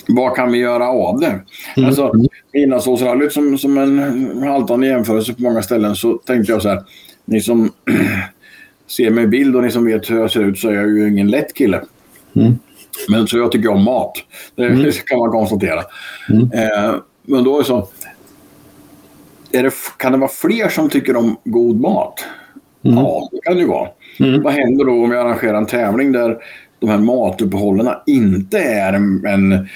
vad 0.07 0.35
kan 0.35 0.51
vi 0.51 0.57
göra 0.57 0.87
av 0.87 1.19
det? 1.19 1.39
Mm. 1.77 1.87
Alltså, 1.87 2.11
Inlandsåsrallyt 2.53 3.33
som, 3.33 3.57
som 3.57 3.77
en 3.77 4.43
haltande 4.43 4.87
jämförelse 4.87 5.33
på 5.33 5.41
många 5.41 5.61
ställen 5.61 5.95
så 5.95 6.13
tänkte 6.17 6.51
jag 6.51 6.61
så 6.61 6.69
här. 6.69 6.83
Ni 7.25 7.41
som 7.41 7.71
ser 8.87 9.09
mig 9.09 9.23
i 9.23 9.27
bild 9.27 9.55
och 9.55 9.63
ni 9.63 9.71
som 9.71 9.85
vet 9.85 10.09
hur 10.09 10.19
jag 10.19 10.31
ser 10.31 10.43
ut 10.43 10.59
så 10.59 10.69
är 10.69 10.73
jag 10.73 10.87
ju 10.87 11.09
ingen 11.09 11.27
lätt 11.27 11.53
kille. 11.53 11.81
Mm. 12.35 12.59
Men 13.09 13.27
så 13.27 13.37
jag 13.37 13.51
tycker 13.51 13.69
om 13.69 13.83
mat. 13.83 14.13
Det 14.55 14.65
mm. 14.65 14.91
kan 15.05 15.19
man 15.19 15.31
konstatera. 15.31 15.81
Mm. 16.29 16.51
Eh, 16.51 16.95
men 17.25 17.43
då 17.43 17.59
är 17.59 17.63
så 17.63 17.87
det, 19.51 19.73
kan 19.97 20.11
det 20.11 20.17
vara 20.17 20.29
fler 20.29 20.69
som 20.69 20.89
tycker 20.89 21.15
om 21.15 21.37
god 21.43 21.79
mat? 21.79 22.25
Mm. 22.83 22.97
Ja, 22.97 23.29
det 23.31 23.39
kan 23.43 23.55
det 23.55 23.61
ju 23.61 23.67
vara. 23.67 23.89
Mm. 24.19 24.43
Vad 24.43 24.53
händer 24.53 24.85
då 24.85 25.03
om 25.03 25.09
vi 25.09 25.17
arrangerar 25.17 25.57
en 25.57 25.65
tävling 25.65 26.11
där 26.11 26.37
de 26.79 26.89
här 26.89 26.97
matuppehållen 26.97 27.87
inte 28.05 28.59
är 28.59 28.93
en, 28.93 29.25
en 29.25 29.67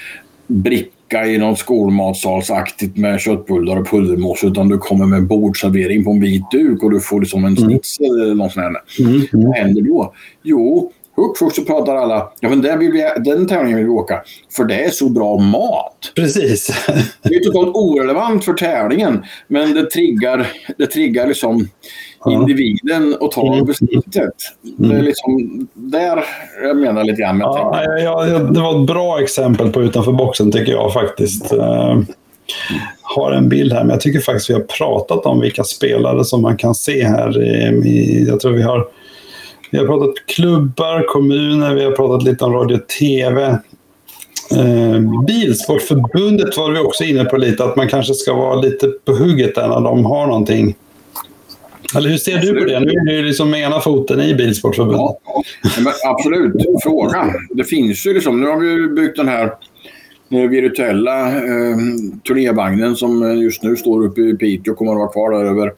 bricka 0.46 1.26
i 1.26 1.38
någon 1.38 1.56
skolmatsalsaktigt 1.56 2.96
med 2.96 3.20
köttbullar 3.20 3.76
och 3.76 3.88
pulvermos 3.88 4.44
utan 4.44 4.68
du 4.68 4.78
kommer 4.78 5.06
med 5.06 5.26
bordservering 5.26 6.04
på 6.04 6.10
en 6.10 6.20
vit 6.20 6.50
duk 6.50 6.82
och 6.82 6.90
du 6.90 7.00
får 7.00 7.20
liksom 7.20 7.44
en 7.44 7.56
mm. 7.56 7.68
schnitzel 7.68 8.20
eller 8.20 8.34
något 8.34 8.52
sånt. 8.52 8.76
Mm. 8.98 9.26
Vad 9.32 9.56
händer 9.56 9.82
då? 9.82 10.14
Jo, 10.42 10.92
Hux 11.22 11.38
flux 11.38 11.56
så 11.56 11.62
pratar 11.62 11.96
alla, 11.96 12.32
ja 12.40 12.48
men 12.48 12.62
den, 12.62 12.78
vill 12.78 12.92
vi, 12.92 13.04
den 13.24 13.48
tävlingen 13.48 13.78
vill 13.78 13.86
vi 13.86 13.92
åka, 13.92 14.22
för 14.56 14.64
det 14.64 14.84
är 14.84 14.90
så 14.90 15.08
bra 15.08 15.38
mat. 15.38 16.12
Precis. 16.14 16.86
det 17.22 17.34
är 17.34 17.44
totalt 17.44 17.76
orelevant 17.76 18.44
för 18.44 18.52
tävlingen, 18.52 19.24
men 19.48 19.74
det 19.74 19.90
triggar, 19.90 20.46
det 20.78 20.86
triggar 20.86 21.26
liksom 21.26 21.68
ja. 22.24 22.32
individen 22.32 23.16
att 23.20 23.30
ta 23.30 23.54
mm. 23.54 23.66
beslutet. 23.66 24.34
Mm. 24.64 24.74
Det 24.76 24.86
är 24.86 24.90
mm. 24.90 25.04
liksom 25.04 25.68
där 25.74 26.24
jag 26.62 26.76
menar 26.76 27.04
lite 27.04 27.22
grann 27.22 27.36
med 27.36 27.44
ja, 27.44 27.84
ja, 27.98 28.26
ja, 28.26 28.38
Det 28.38 28.60
var 28.60 28.80
ett 28.80 28.86
bra 28.86 29.22
exempel 29.22 29.72
på 29.72 29.82
utanför 29.82 30.12
boxen 30.12 30.52
tycker 30.52 30.72
jag 30.72 30.92
faktiskt. 30.92 31.52
Uh, 31.52 32.00
har 33.02 33.32
en 33.32 33.48
bild 33.48 33.72
här, 33.72 33.80
men 33.80 33.90
jag 33.90 34.00
tycker 34.00 34.20
faktiskt 34.20 34.50
vi 34.50 34.54
har 34.54 34.60
pratat 34.60 35.26
om 35.26 35.40
vilka 35.40 35.64
spelare 35.64 36.24
som 36.24 36.42
man 36.42 36.56
kan 36.56 36.74
se 36.74 37.04
här. 37.04 37.42
I 37.86 38.24
jag 38.28 38.40
tror 38.40 38.52
vi 38.52 38.62
har 38.62 38.86
vi 39.72 39.78
har 39.78 39.86
pratat 39.86 40.26
klubbar, 40.26 41.06
kommuner, 41.08 41.74
vi 41.74 41.84
har 41.84 41.92
pratat 41.92 42.22
lite 42.22 42.44
om 42.44 42.52
radio 42.52 42.76
och 42.76 42.88
tv. 42.88 43.42
Eh, 44.56 45.24
Bilsportförbundet 45.26 46.56
var 46.56 46.70
vi 46.70 46.78
också 46.78 47.04
inne 47.04 47.24
på 47.24 47.36
lite, 47.36 47.64
att 47.64 47.76
man 47.76 47.88
kanske 47.88 48.14
ska 48.14 48.34
vara 48.34 48.60
lite 48.60 48.88
på 48.88 49.12
hugget 49.12 49.54
där 49.54 49.68
när 49.68 49.80
de 49.80 50.04
har 50.04 50.26
någonting. 50.26 50.74
Eller 51.96 52.10
hur 52.10 52.16
ser 52.16 52.36
absolut. 52.36 52.54
du 52.54 52.60
på 52.60 52.66
det? 52.66 52.80
Nu 52.80 53.12
är 53.12 53.16
du 53.16 53.22
liksom 53.22 53.50
med 53.50 53.60
ena 53.60 53.80
foten 53.80 54.20
i 54.20 54.34
Bilsportförbundet. 54.34 55.00
Ja, 55.00 55.42
men 55.78 55.92
absolut, 56.04 56.52
fråga. 56.82 57.34
Det 57.50 57.64
finns 57.64 58.06
ju 58.06 58.14
liksom, 58.14 58.40
nu 58.40 58.46
har 58.46 58.56
vi 58.56 58.88
byggt 58.88 59.16
den 59.16 59.28
här 59.28 59.44
eh, 60.30 60.48
virtuella 60.50 61.28
eh, 61.28 61.76
turnévagnen 62.28 62.96
som 62.96 63.22
eh, 63.22 63.38
just 63.38 63.62
nu 63.62 63.76
står 63.76 64.04
uppe 64.04 64.20
i 64.20 64.36
Piteå 64.36 64.72
och 64.72 64.78
kommer 64.78 64.92
att 64.92 64.98
vara 64.98 65.12
kvar 65.12 65.30
där 65.30 65.44
över 65.44 65.72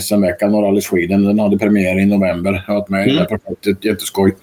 SM-veckan 0.00 0.54
och 0.54 0.62
Rally 0.62 0.80
Sweden. 0.80 1.24
Den 1.24 1.38
hade 1.38 1.58
premiär 1.58 1.98
i 1.98 2.06
november. 2.06 2.64
Jag 2.66 2.74
har 2.74 2.80
varit 2.80 2.88
med 2.88 3.08
i 3.08 3.10
det 3.10 3.18
här 3.18 3.26
mm. 3.26 3.40
projektet. 3.40 3.84
Jätteskoj. 3.84 4.34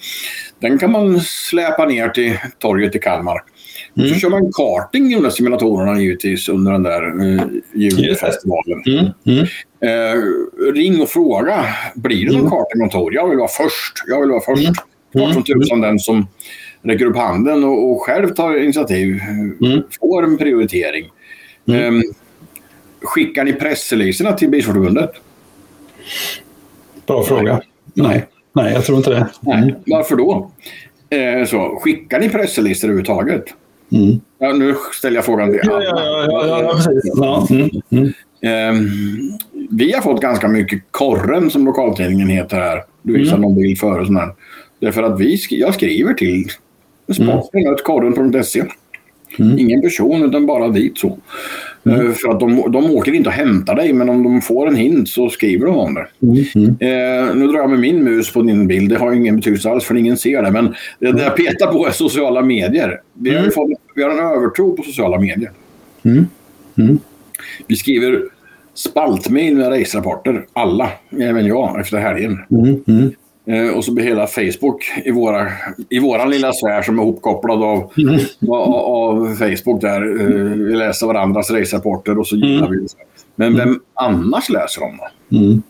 Den 0.59 0.79
kan 0.79 0.91
man 0.91 1.19
släpa 1.21 1.85
ner 1.85 2.09
till 2.09 2.37
torget 2.59 2.95
i 2.95 2.99
Kalmar. 2.99 3.43
Mm. 3.97 4.09
Så 4.09 4.15
kör 4.15 4.29
man 4.29 4.51
karting 4.53 5.11
i 5.11 5.15
de 5.15 5.23
där 5.23 5.29
simulatorerna 5.29 5.99
givetvis 5.99 6.49
under 6.49 6.71
den 6.71 6.83
där 6.83 7.03
eh, 7.03 7.45
julfestivalen. 7.73 8.83
Mm. 8.85 9.05
Mm. 9.25 9.45
Eh, 9.81 10.23
ring 10.73 11.01
och 11.01 11.09
fråga. 11.09 11.65
Blir 11.95 12.25
det 12.25 12.31
någon 12.31 12.39
mm. 12.39 12.51
kartingkontor? 12.51 13.13
Jag 13.13 13.29
vill 13.29 13.37
vara 13.37 13.47
först. 13.47 14.03
Jag 14.07 14.21
vill 14.21 14.29
vara 14.29 14.41
först. 14.41 14.61
Mm. 14.61 14.73
Klart 15.13 15.33
som 15.33 15.43
tusan 15.43 15.81
den 15.81 15.99
som 15.99 16.27
räcker 16.83 17.05
upp 17.05 17.17
handen 17.17 17.63
och, 17.63 17.91
och 17.91 18.01
själv 18.01 18.27
tar 18.27 18.63
initiativ 18.63 19.19
mm. 19.61 19.83
får 19.99 20.23
en 20.23 20.37
prioritering. 20.37 21.05
Mm. 21.67 21.95
Eh, 21.95 22.01
skickar 23.01 23.43
ni 23.43 23.53
pressreleaserna 23.53 24.33
till 24.33 24.49
Bilsportförbundet? 24.49 25.11
Bra 27.05 27.23
fråga. 27.23 27.61
Nej. 27.93 28.25
Nej, 28.53 28.73
jag 28.73 28.85
tror 28.85 28.97
inte 28.97 29.09
det. 29.09 29.27
Nej. 29.41 29.75
Varför 29.85 30.15
då? 30.15 30.51
Eh, 31.09 31.45
så, 31.45 31.79
skickar 31.81 32.19
ni 32.19 32.29
presslistor 32.29 32.87
överhuvudtaget? 32.87 33.43
Mm. 33.91 34.21
Ja, 34.39 34.53
nu 34.53 34.75
ställer 34.93 35.15
jag 35.15 35.25
frågan 35.25 35.51
till 35.51 35.69
alla. 35.69 35.83
Ja, 35.83 35.93
ja, 35.95 36.47
ja, 36.47 36.61
ja, 36.61 36.73
precis. 36.73 37.13
Ja. 37.15 37.47
Mm. 37.49 37.69
Mm. 37.89 38.13
Eh, 38.41 38.91
vi 39.69 39.93
har 39.93 40.01
fått 40.01 40.21
ganska 40.21 40.47
mycket 40.47 40.83
Korren, 40.91 41.49
som 41.49 41.65
lokaltidningen 41.65 42.29
heter 42.29 42.57
här. 42.57 42.83
Du 43.01 43.13
visade 43.13 43.37
mm. 43.37 43.41
någon 43.41 43.55
bild 43.55 43.79
före 43.79 44.01
och 44.01 44.07
sådär. 44.07 44.29
Därför 44.79 45.03
att 45.03 45.19
vi, 45.19 45.37
jag 45.49 45.73
skriver 45.73 46.13
till 46.13 46.45
sporten.korren.se. 47.13 48.63
Mm. 49.39 49.59
Ingen 49.59 49.81
person, 49.81 50.23
utan 50.23 50.45
bara 50.45 50.67
dit 50.67 50.97
så. 50.97 51.17
Mm. 51.85 52.07
Eh, 52.07 52.11
för 52.11 52.29
att 52.29 52.39
de, 52.39 52.71
de 52.71 52.91
åker 52.91 53.13
inte 53.13 53.29
och 53.29 53.35
hämtar 53.35 53.75
dig, 53.75 53.93
men 53.93 54.09
om 54.09 54.23
de 54.23 54.41
får 54.41 54.67
en 54.67 54.75
hint 54.75 55.09
så 55.09 55.29
skriver 55.29 55.65
de 55.65 55.77
om 55.77 55.93
det. 55.93 56.07
Mm. 56.21 56.43
mm. 56.55 56.69
Eh, 56.69 57.35
nu 57.35 57.47
drar 57.47 57.59
jag 57.59 57.69
med 57.69 57.79
min 57.79 58.03
mus 58.03 58.33
på 58.33 58.41
din 58.41 58.67
bild. 58.67 58.89
Det 58.89 58.97
har 58.97 59.13
ingen 59.13 59.35
betydelse 59.35 59.69
alls, 59.69 59.83
för 59.83 59.95
ingen 59.95 60.17
ser 60.17 60.41
det. 60.41 60.51
Men 60.51 60.75
det, 60.99 61.11
det 61.11 61.23
jag 61.23 61.35
petar 61.35 61.73
på 61.73 61.87
är 61.87 61.91
sociala 61.91 62.41
medier. 62.41 63.01
Vi 63.13 63.29
har, 63.29 63.39
mm. 63.39 63.51
fått, 63.51 63.69
vi 63.95 64.03
har 64.03 64.09
en 64.09 64.19
övertro 64.19 64.75
på 64.75 64.83
sociala 64.83 65.19
medier. 65.19 65.51
Mm. 66.03 66.99
Vi 67.67 67.75
skriver 67.75 68.23
spaltmail 68.73 69.55
med 69.55 69.71
racerapporter. 69.71 70.45
Alla, 70.53 70.89
även 71.19 71.45
jag, 71.45 71.79
efter 71.79 71.97
helgen. 71.97 72.39
Eh, 72.87 73.07
och 73.75 73.85
så 73.85 73.93
blir 73.93 74.05
hela 74.05 74.27
Facebook 74.27 74.83
i, 75.05 75.11
våra, 75.11 75.47
i 75.89 75.99
våran 75.99 76.29
lilla 76.29 76.53
sfär 76.53 76.81
som 76.81 76.99
är 76.99 77.03
ihopkopplad 77.03 77.63
av, 77.63 77.91
mm. 77.97 78.19
av, 78.49 78.73
av, 78.73 79.35
Facebook 79.35 79.81
där. 79.81 80.21
Eh, 80.21 80.67
vi 80.67 80.75
läser 80.75 81.07
varandras 81.07 81.51
racerapporter 81.51 82.19
och 82.19 82.27
så 82.27 82.35
gillar 82.35 82.67
mm. 82.67 82.71
vi 82.71 82.77
det. 82.77 82.87
Men 83.35 83.57
vem 83.57 83.79
annars 83.93 84.49
läser 84.49 84.81
dem 84.81 84.97
då? 84.97 85.37
Mm. 85.37 85.61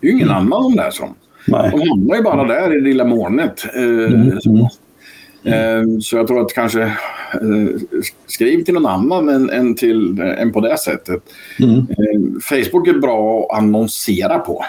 Det 0.00 0.06
är 0.06 0.10
ju 0.10 0.16
ingen 0.16 0.30
annan 0.30 0.62
som 0.62 0.74
läser. 0.74 1.08
Nej. 1.46 1.70
De 1.70 1.88
hamnar 1.88 2.16
ju 2.16 2.22
bara 2.22 2.44
där 2.44 2.72
i 2.72 2.74
det 2.74 2.84
lilla 2.84 3.04
molnet. 3.04 3.64
Eh, 3.74 3.82
mm. 3.82 4.40
så. 4.40 4.70
Eh, 5.44 5.82
så 6.00 6.16
jag 6.16 6.26
tror 6.26 6.40
att 6.40 6.54
kanske 6.54 6.82
eh, 6.82 6.90
skriv 8.26 8.64
till 8.64 8.74
någon 8.74 8.86
annan 8.86 9.28
än, 9.28 9.50
än, 9.50 9.74
till, 9.74 10.20
än 10.20 10.52
på 10.52 10.60
det 10.60 10.78
sättet. 10.78 11.22
Mm. 11.58 11.76
Eh, 11.78 12.40
Facebook 12.42 12.88
är 12.88 12.98
bra 12.98 13.40
att 13.40 13.58
annonsera 13.58 14.38
på. 14.38 14.64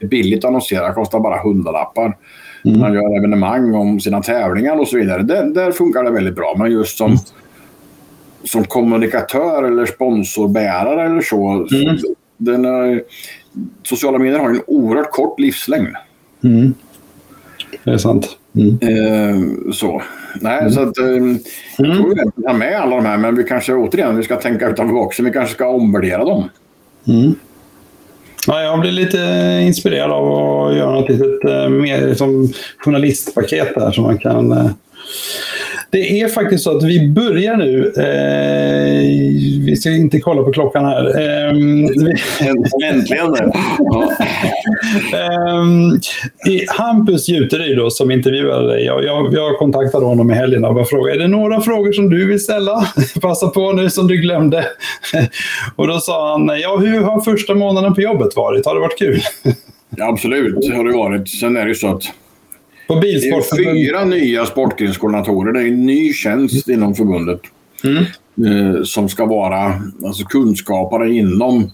Mm 0.00 0.06
är 0.06 0.08
billigt 0.08 0.44
att 0.44 0.48
annonsera, 0.48 0.94
kostar 0.94 1.20
bara 1.20 1.42
hundralappar. 1.42 2.16
Mm. 2.64 2.80
Man 2.80 2.94
gör 2.94 3.16
evenemang 3.18 3.74
om 3.74 4.00
sina 4.00 4.22
tävlingar 4.22 4.76
och 4.76 4.88
så 4.88 4.96
vidare. 4.96 5.22
Där, 5.22 5.44
där 5.44 5.72
funkar 5.72 6.04
det 6.04 6.10
väldigt 6.10 6.34
bra. 6.34 6.54
Men 6.58 6.72
just 6.72 6.98
som, 6.98 7.06
mm. 7.06 7.18
som 8.44 8.64
kommunikatör 8.64 9.62
eller 9.62 9.86
sponsorbärare 9.86 11.06
eller 11.06 11.20
så. 11.20 11.66
Mm. 11.72 11.96
Den 12.36 12.66
sociala 13.82 14.18
medier 14.18 14.38
har 14.38 14.50
en 14.50 14.62
oerhört 14.66 15.10
kort 15.10 15.40
livslängd. 15.40 15.96
Mm. 16.44 16.74
Det 17.84 17.90
är 17.90 17.98
sant. 17.98 18.28
Mm. 18.54 18.78
Eh, 18.82 19.72
så. 19.72 20.02
Nej, 20.40 20.60
mm. 20.60 20.72
så 20.72 20.80
att, 20.80 20.98
eh, 20.98 21.06
jag 21.76 21.96
tror 21.96 22.08
vi 22.08 22.42
kan 22.42 22.58
med 22.58 22.80
alla 22.80 22.96
de 22.96 23.04
här, 23.04 23.18
men 23.18 23.36
vi 23.36 23.44
kanske 23.44 23.74
återigen 23.74 24.16
vi 24.16 24.22
ska 24.22 24.36
tänka 24.36 24.68
utanför 24.68 24.94
boxen. 24.94 25.24
Vi 25.24 25.30
kanske 25.30 25.54
ska 25.54 25.68
omvärdera 25.68 26.24
dem. 26.24 26.48
Mm. 27.08 27.34
Ja, 28.50 28.62
jag 28.62 28.80
blir 28.80 28.92
lite 28.92 29.18
inspirerad 29.62 30.10
av 30.10 30.24
att 30.32 30.76
göra 30.76 30.92
något 30.92 31.08
litet 31.08 31.44
eh, 31.44 31.68
mer 31.68 32.14
som 32.14 32.52
journalistpaket 32.78 33.74
där 33.74 33.92
som 33.92 34.04
man 34.04 34.18
kan 34.18 34.52
eh, 34.52 34.70
det 35.90 36.20
är 36.20 36.28
faktiskt 36.28 36.64
så 36.64 36.76
att 36.76 36.82
vi 36.82 37.08
börjar 37.08 37.56
nu. 37.56 37.92
Eh, 37.96 39.64
vi 39.66 39.76
ska 39.76 39.90
inte 39.90 40.20
kolla 40.20 40.42
på 40.42 40.52
klockan 40.52 40.84
här. 40.84 41.06
Eh, 41.06 41.50
Äntligen! 42.90 43.52
ja. 43.78 44.12
eh, 45.12 46.76
Hampus 46.76 47.28
Juteryd 47.28 47.76
då, 47.76 47.90
som 47.90 48.10
intervjuade 48.10 48.68
dig. 48.68 48.84
Jag, 48.84 49.04
jag, 49.04 49.34
jag 49.34 49.58
kontaktade 49.58 50.06
honom 50.06 50.30
i 50.30 50.34
helgen 50.34 50.64
och 50.64 50.74
bara 50.74 50.84
frågade 50.84 51.18
är 51.18 51.18
det 51.18 51.28
några 51.28 51.60
frågor 51.60 51.92
som 51.92 52.10
du 52.10 52.26
vill 52.26 52.44
ställa. 52.44 52.84
Passa 53.20 53.48
på 53.48 53.72
nu 53.72 53.90
som 53.90 54.06
du 54.06 54.16
glömde. 54.16 54.64
och 55.76 55.88
då 55.88 56.00
sa 56.00 56.32
han, 56.32 56.60
ja 56.60 56.76
hur 56.76 57.00
har 57.00 57.20
första 57.20 57.54
månaden 57.54 57.94
på 57.94 58.00
jobbet 58.00 58.36
varit? 58.36 58.66
Har 58.66 58.74
det 58.74 58.80
varit 58.80 58.98
kul? 58.98 59.20
absolut, 60.00 60.74
har 60.74 60.84
det 60.84 60.96
varit. 60.96 61.28
Sen 61.28 61.56
är 61.56 61.62
det 61.62 61.68
ju 61.68 61.74
så 61.74 61.88
att 61.88 62.02
på 62.88 62.96
bilsport 62.96 63.44
det 63.56 63.64
är 63.64 63.74
fyra 63.74 64.04
nya 64.04 64.46
sportgrenskoordinatorer. 64.46 65.52
Det 65.52 65.60
är 65.60 65.66
en 65.66 65.86
ny 65.86 66.12
tjänst 66.12 66.68
inom 66.68 66.94
förbundet. 66.94 67.40
Mm. 67.84 68.04
Eh, 68.46 68.82
som 68.82 69.08
ska 69.08 69.26
vara 69.26 69.80
alltså, 70.04 70.24
kunskapare 70.24 71.10
inom 71.12 71.70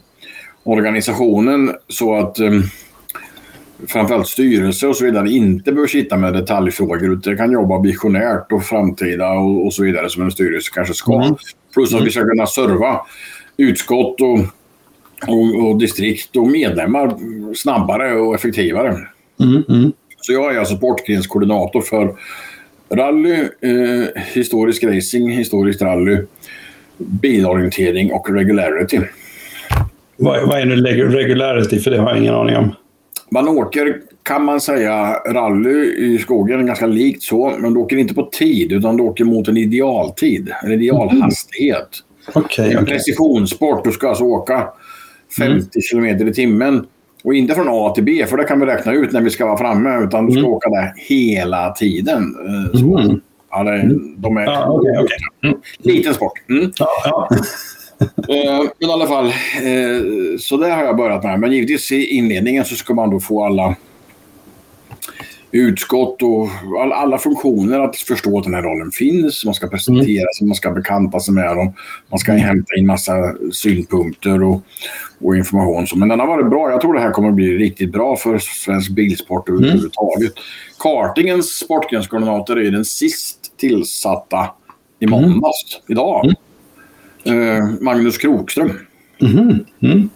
organisationen 0.63 1.71
så 1.89 2.15
att 2.15 2.39
eh, 2.39 2.53
framförallt 3.87 4.29
styrelse 4.29 4.87
och 4.87 4.97
så 4.97 5.05
vidare 5.05 5.31
inte 5.31 5.73
behöver 5.73 5.89
sitta 5.89 6.17
med 6.17 6.33
detaljfrågor 6.33 7.13
utan 7.13 7.37
kan 7.37 7.53
jobba 7.53 7.81
visionärt 7.81 8.53
och 8.53 8.65
framtida 8.65 9.33
och, 9.33 9.67
och 9.67 9.75
så 9.75 9.83
vidare 9.83 10.11
som 10.11 10.23
en 10.23 10.31
styrelse 10.31 10.71
kanske 10.75 10.95
ska. 10.95 11.23
Mm. 11.23 11.37
Plus 11.75 11.89
att 11.89 11.93
mm. 11.93 12.05
vi 12.05 12.11
ska 12.11 12.21
kunna 12.21 12.47
serva 12.47 13.01
utskott 13.57 14.21
och, 14.21 14.39
och, 15.29 15.69
och, 15.69 15.79
distrikt 15.79 16.37
och 16.37 16.47
medlemmar 16.47 17.15
snabbare 17.55 18.15
och 18.15 18.35
effektivare. 18.35 18.99
Mm. 19.41 19.93
Så 20.27 20.33
jag 20.33 20.55
är 20.55 20.59
alltså 20.59 20.77
sportgrenskoordinator 20.77 21.81
för 21.81 22.15
rally, 22.91 23.35
eh, 23.61 24.23
historisk 24.35 24.85
racing, 24.85 25.31
historiskt 25.31 25.83
rally, 25.83 26.19
bilorientering 26.97 28.13
och 28.13 28.31
regularity. 28.31 29.01
Vad, 30.17 30.49
vad 30.49 30.61
är 30.61 30.65
nu 30.65 30.77
regularity? 31.09 31.79
För 31.79 31.91
det 31.91 31.99
har 31.99 32.09
jag 32.09 32.19
ingen 32.19 32.35
aning 32.35 32.57
om. 32.57 32.75
Man 33.31 33.49
åker, 33.49 34.01
kan 34.23 34.45
man 34.45 34.61
säga, 34.61 35.13
rally 35.13 35.95
i 35.97 36.19
skogen 36.19 36.67
ganska 36.67 36.87
likt 36.87 37.23
så, 37.23 37.57
men 37.59 37.75
du 37.75 37.81
åker 37.81 37.97
inte 37.97 38.15
på 38.15 38.31
tid 38.33 38.73
utan 38.73 38.97
du 38.97 39.03
åker 39.03 39.25
mot 39.25 39.49
en 39.49 39.57
idealtid, 39.57 40.53
en 40.63 40.73
idealhastighet. 40.73 41.89
Mm. 42.35 42.45
Okay, 42.45 42.71
en 42.71 42.77
okay. 42.77 42.87
precisionssport. 42.87 43.85
Du 43.85 43.93
ska 43.93 44.09
alltså 44.09 44.25
åka 44.25 44.69
50 45.39 45.51
mm. 45.95 46.15
km 46.17 46.29
i 46.29 46.33
timmen 46.33 46.87
och 47.25 47.35
inte 47.35 47.55
från 47.55 47.69
A 47.69 47.93
till 47.95 48.05
B, 48.05 48.27
för 48.27 48.37
det 48.37 48.45
kan 48.45 48.61
vi 48.61 48.67
räkna 48.67 48.93
ut 48.93 49.13
när 49.13 49.21
vi 49.21 49.31
ska 49.31 49.47
vara 49.47 49.59
framme. 49.59 50.05
Utan 50.05 50.27
du 50.27 50.33
ska 50.33 50.41
mm. 50.41 50.51
åka 50.51 50.69
där 50.71 50.93
hela 50.97 51.71
tiden. 51.71 52.37
Eh, 52.47 52.81
mm. 52.81 53.21
Ja, 53.51 53.63
det, 53.63 53.75
mm. 53.75 54.15
de 54.17 54.37
är 54.37 54.47
ah, 54.47 54.71
okay, 54.71 54.93
okay. 54.93 55.19
Mm. 55.45 55.59
Liten 55.79 56.15
sport. 56.15 56.33
Mm. 56.49 56.73
Ja, 56.79 56.89
ja. 57.05 57.29
Eh, 58.29 58.65
men 58.81 58.91
i 58.91 58.93
alla 58.93 59.07
fall, 59.07 59.27
eh, 59.27 60.03
så 60.39 60.57
det 60.57 60.71
har 60.71 60.85
jag 60.85 60.97
börjat 60.97 61.25
med. 61.25 61.41
Men 61.41 61.53
givetvis 61.53 61.93
i 61.93 62.05
inledningen 62.05 62.65
så 62.65 62.75
ska 62.75 62.95
man 62.95 63.11
då 63.11 63.21
få 63.21 63.45
alla 63.45 63.77
utskott 65.55 66.23
och 66.23 66.49
alla 66.95 67.19
funktioner 67.19 67.81
att 67.81 67.97
förstå 67.97 68.39
att 68.39 68.45
den 68.45 68.55
här 68.55 68.63
rollen 68.63 68.91
finns. 68.91 69.45
Man 69.45 69.55
ska 69.55 69.69
presentera 69.69 70.27
sig, 70.37 70.43
mm. 70.43 70.49
man 70.49 70.55
ska 70.55 70.71
bekanta 70.71 71.21
sig 71.21 71.35
med 71.35 71.57
dem. 71.57 71.73
Man 72.11 72.19
ska 72.19 72.33
hämta 72.33 72.77
in 72.77 72.87
massa 72.87 73.13
synpunkter 73.53 74.43
och, 74.43 74.63
och 75.21 75.37
information. 75.37 75.87
Men 75.97 76.09
den 76.09 76.21
har 76.21 76.27
varit 76.27 76.51
bra. 76.51 76.71
Jag 76.71 76.81
tror 76.81 76.95
det 76.95 77.01
här 77.01 77.11
kommer 77.11 77.29
att 77.29 77.35
bli 77.35 77.59
riktigt 77.59 77.93
bra 77.93 78.17
för 78.17 78.39
svensk 78.39 78.91
bilsport 78.91 79.49
mm. 79.49 79.63
överhuvudtaget. 79.63 80.21
Mm. 80.21 80.33
Kartingens 80.79 81.47
sportgrenskoordinator 81.47 82.61
är 82.61 82.71
den 82.71 82.85
sist 82.85 83.39
tillsatta 83.57 84.51
i 85.01 85.05
mm. 85.05 85.21
måndags, 85.21 85.81
mm. 85.89 85.99
idag. 85.99 86.35
Uh, 87.29 87.81
Magnus 87.81 88.19
Krokström. 88.19 88.73
Mm. 89.21 90.11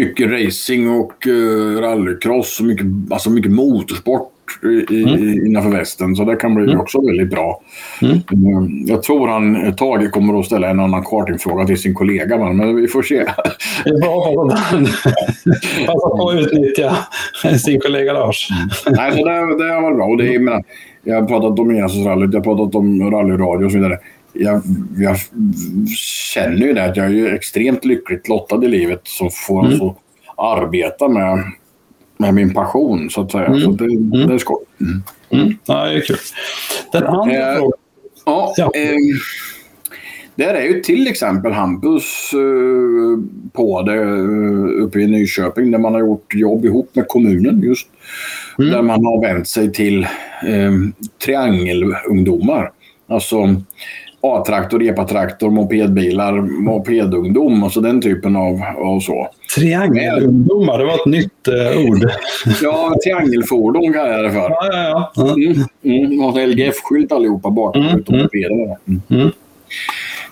Mycket 0.00 0.30
racing 0.30 0.90
och 0.90 1.26
uh, 1.26 1.80
rallycross 1.80 2.60
och 2.60 2.66
mycket, 2.66 2.86
alltså 3.10 3.30
mycket 3.30 3.52
motorsport 3.52 4.32
i, 4.90 5.02
mm. 5.02 5.46
innanför 5.46 5.70
västen. 5.70 6.16
Så 6.16 6.24
det 6.24 6.36
kan 6.36 6.54
bli 6.54 6.64
mm. 6.64 6.80
också 6.80 7.06
väldigt 7.06 7.30
bra. 7.30 7.60
Mm. 8.02 8.14
Uh, 8.14 8.68
jag 8.86 9.02
tror 9.02 9.28
han 9.28 9.76
Tage 9.76 10.10
kommer 10.10 10.40
att 10.40 10.46
ställa 10.46 10.70
en 10.70 10.80
annan 10.80 11.04
kartingfråga 11.04 11.66
till 11.66 11.78
sin 11.78 11.94
kollega, 11.94 12.38
men 12.38 12.76
vi 12.76 12.88
får 12.88 13.02
se. 13.02 13.24
Passa 15.86 16.08
på 16.16 16.30
att 16.30 16.40
utnyttja 16.40 16.96
sin 17.58 17.80
kollega 17.80 18.12
Lars. 18.12 18.48
Mm. 18.50 18.96
Nej, 18.96 19.18
så 19.18 19.24
det, 19.24 19.64
det 19.64 19.80
varit 19.80 19.96
bra. 19.96 20.06
Och 20.06 20.16
det 20.16 20.34
är, 20.34 20.62
jag 21.04 21.20
har 21.20 21.28
pratat 21.28 21.58
om 21.58 21.70
Enasos-rallyt, 21.70 22.30
jag 22.32 22.40
har 22.40 22.56
pratat 22.56 22.74
om 22.74 23.10
rallyradio 23.10 23.64
och 23.64 23.72
så 23.72 23.78
vidare 23.78 23.98
jag, 24.32 24.62
jag, 24.96 25.16
känner 26.34 26.66
ju 26.66 26.72
det 26.72 26.84
att 26.84 26.96
jag 26.96 27.18
är 27.18 27.34
extremt 27.34 27.84
lyckligt 27.84 28.28
lottad 28.28 28.64
i 28.64 28.68
livet 28.68 29.00
som 29.04 29.30
får 29.30 29.60
mm. 29.60 29.72
alltså 29.72 29.96
arbeta 30.36 31.08
med 31.08 31.44
med 32.20 32.34
min 32.34 32.54
passion 32.54 33.10
så 33.10 33.20
att 33.20 33.32
säga. 33.32 33.46
Mm. 33.46 33.60
Så 33.60 33.70
det, 33.70 33.84
mm. 33.84 34.10
det 34.10 34.34
är 34.34 34.38
skoj. 34.38 34.64
Mm. 34.80 35.02
Mm. 35.30 35.58
Ja, 35.64 35.84
det 35.84 35.94
är 35.94 36.00
kul. 36.00 36.16
Den 36.92 37.06
andra 37.06 37.52
eh, 37.52 37.56
frågan. 37.56 37.72
Ja, 38.26 38.54
ja. 38.56 38.70
Eh, 38.74 38.96
där 40.34 40.54
är 40.54 40.62
ju 40.62 40.80
till 40.80 41.06
exempel 41.06 41.52
Hampus 41.52 42.30
eh, 42.32 43.22
på 43.52 43.82
det 43.82 44.02
eh, 44.02 44.84
uppe 44.84 45.00
i 45.00 45.06
Nyköping 45.06 45.70
där 45.70 45.78
man 45.78 45.92
har 45.92 46.00
gjort 46.00 46.34
jobb 46.34 46.64
ihop 46.64 46.90
med 46.92 47.08
kommunen 47.08 47.62
just. 47.62 47.88
Mm. 48.58 48.70
Där 48.70 48.82
man 48.82 49.04
har 49.04 49.20
vänt 49.20 49.48
sig 49.48 49.72
till 49.72 50.02
eh, 50.46 50.72
triangelungdomar. 51.24 52.72
Alltså 53.08 53.62
A-traktor, 54.22 54.82
EPA-traktor, 54.82 55.50
mopedbilar, 55.50 56.32
mopedungdom, 56.40 57.62
alltså 57.62 57.80
den 57.80 58.02
typen 58.02 58.36
av, 58.36 58.62
av 58.76 59.00
så. 59.00 59.28
Triangelungdomar, 59.56 60.78
det 60.78 60.84
var 60.84 60.94
ett 60.94 61.06
nytt 61.06 61.48
eh, 61.48 61.90
ord. 61.90 62.10
ja, 62.62 62.94
triangelfordon 63.04 63.92
kallar 63.92 64.12
jag 64.12 64.24
det 64.24 64.30
för. 64.30 64.50
Ja, 64.50 64.68
ja, 64.72 65.12
ja. 65.14 65.32
Mm, 65.32 66.20
mm, 66.20 66.48
LGF-skylt 66.50 67.12
allihopa 67.12 67.50
bakom, 67.50 67.82
mm, 67.82 67.98
utom 67.98 68.14
mm. 68.14 68.24
mopederna. 68.24 68.76
Mm. 68.86 69.02
Mm. 69.08 69.30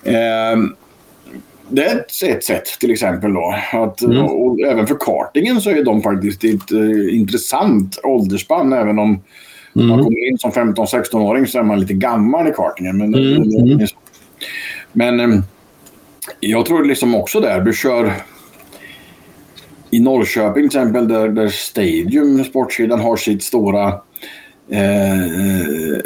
Eh, 0.03 0.69
det 1.69 1.85
är 1.85 1.95
ett, 1.95 2.23
ett 2.23 2.43
sätt 2.43 2.65
till 2.79 2.91
exempel. 2.91 3.33
Då. 3.33 3.55
Att, 3.73 4.01
mm. 4.01 4.23
och, 4.23 4.45
och, 4.45 4.59
även 4.59 4.87
för 4.87 4.97
kartingen 4.99 5.61
så 5.61 5.69
är 5.69 5.83
de 5.83 6.01
faktiskt 6.01 6.43
ett 6.43 6.71
uh, 6.71 7.15
intressant 7.15 7.99
åldersspann. 8.03 8.73
Även 8.73 8.99
om 8.99 9.21
mm. 9.75 9.87
man 9.87 10.03
kommer 10.03 10.29
in 10.29 10.37
som 10.37 10.51
15-16-åring 10.51 11.47
så 11.47 11.59
är 11.59 11.63
man 11.63 11.79
lite 11.79 11.93
gammal 11.93 12.47
i 12.47 12.51
kartingen. 12.51 12.97
Men, 12.97 13.15
mm. 13.15 13.43
mm. 13.71 13.87
men 14.91 15.19
um, 15.19 15.43
jag 16.39 16.65
tror 16.65 16.85
liksom 16.85 17.15
också 17.15 17.39
där, 17.39 17.61
du 17.61 17.73
kör 17.73 18.13
i 19.91 19.99
Norrköping 19.99 20.53
till 20.53 20.65
exempel 20.65 21.07
där, 21.07 21.29
där 21.29 21.47
Stadium, 21.47 22.43
sportsidan, 22.43 22.99
har 22.99 23.17
sitt 23.17 23.43
stora 23.43 23.87
eh, 24.69 25.23
eh, 25.23 25.99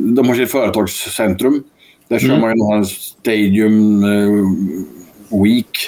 de 0.00 0.28
har 0.28 0.34
sitt 0.34 0.50
företagscentrum 0.50 1.62
där 2.08 2.18
kör 2.18 2.28
mm. 2.28 2.40
man 2.40 2.78
ju 2.78 2.84
Stadium 2.84 4.04
uh, 4.04 4.46
Week 5.42 5.78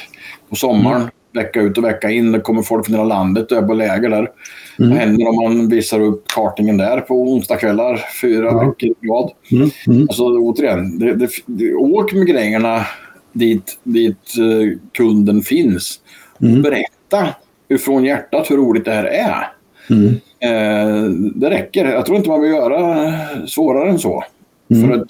på 0.48 0.56
sommaren. 0.56 1.00
Mm. 1.00 1.10
Vecka 1.36 1.60
ut 1.60 1.78
och 1.78 1.84
vecka 1.84 2.10
in. 2.10 2.32
Det 2.32 2.40
kommer 2.40 2.62
folk 2.62 2.86
från 2.86 2.94
hela 2.94 3.04
landet 3.04 3.52
och 3.52 3.58
är 3.58 3.62
på 3.62 3.74
läger 3.74 4.08
där. 4.08 4.30
Mm. 4.78 4.90
Vad 4.90 4.98
händer 4.98 5.28
om 5.28 5.36
man 5.36 5.68
visar 5.68 6.00
upp 6.00 6.24
kartningen 6.34 6.76
där 6.76 7.00
på 7.00 7.14
onsdagskvällar 7.14 8.04
fyra 8.20 8.50
mm. 8.50 8.68
veckor 8.68 8.88
i 8.88 9.06
rad? 9.06 9.30
Mm. 9.52 9.70
Mm. 9.86 10.02
Alltså 10.02 10.24
återigen, 10.24 10.98
det, 10.98 11.14
det, 11.14 11.28
det, 11.46 11.74
åk 11.74 12.12
med 12.12 12.26
grejerna 12.26 12.86
dit, 13.32 13.78
dit 13.82 14.38
uh, 14.38 14.78
kunden 14.92 15.42
finns. 15.42 16.00
Mm. 16.40 16.62
Berätta 16.62 17.34
från 17.80 18.04
hjärtat 18.04 18.50
hur 18.50 18.56
roligt 18.56 18.84
det 18.84 18.92
här 18.92 19.04
är. 19.04 19.52
Mm. 19.90 20.14
Eh, 20.40 21.10
det 21.34 21.50
räcker. 21.50 21.84
Jag 21.84 22.06
tror 22.06 22.16
inte 22.16 22.28
man 22.28 22.40
vill 22.40 22.50
göra 22.50 23.10
svårare 23.46 23.90
än 23.90 23.98
så. 23.98 24.24
Mm. 24.70 24.88
För 24.88 24.96
att 24.96 25.08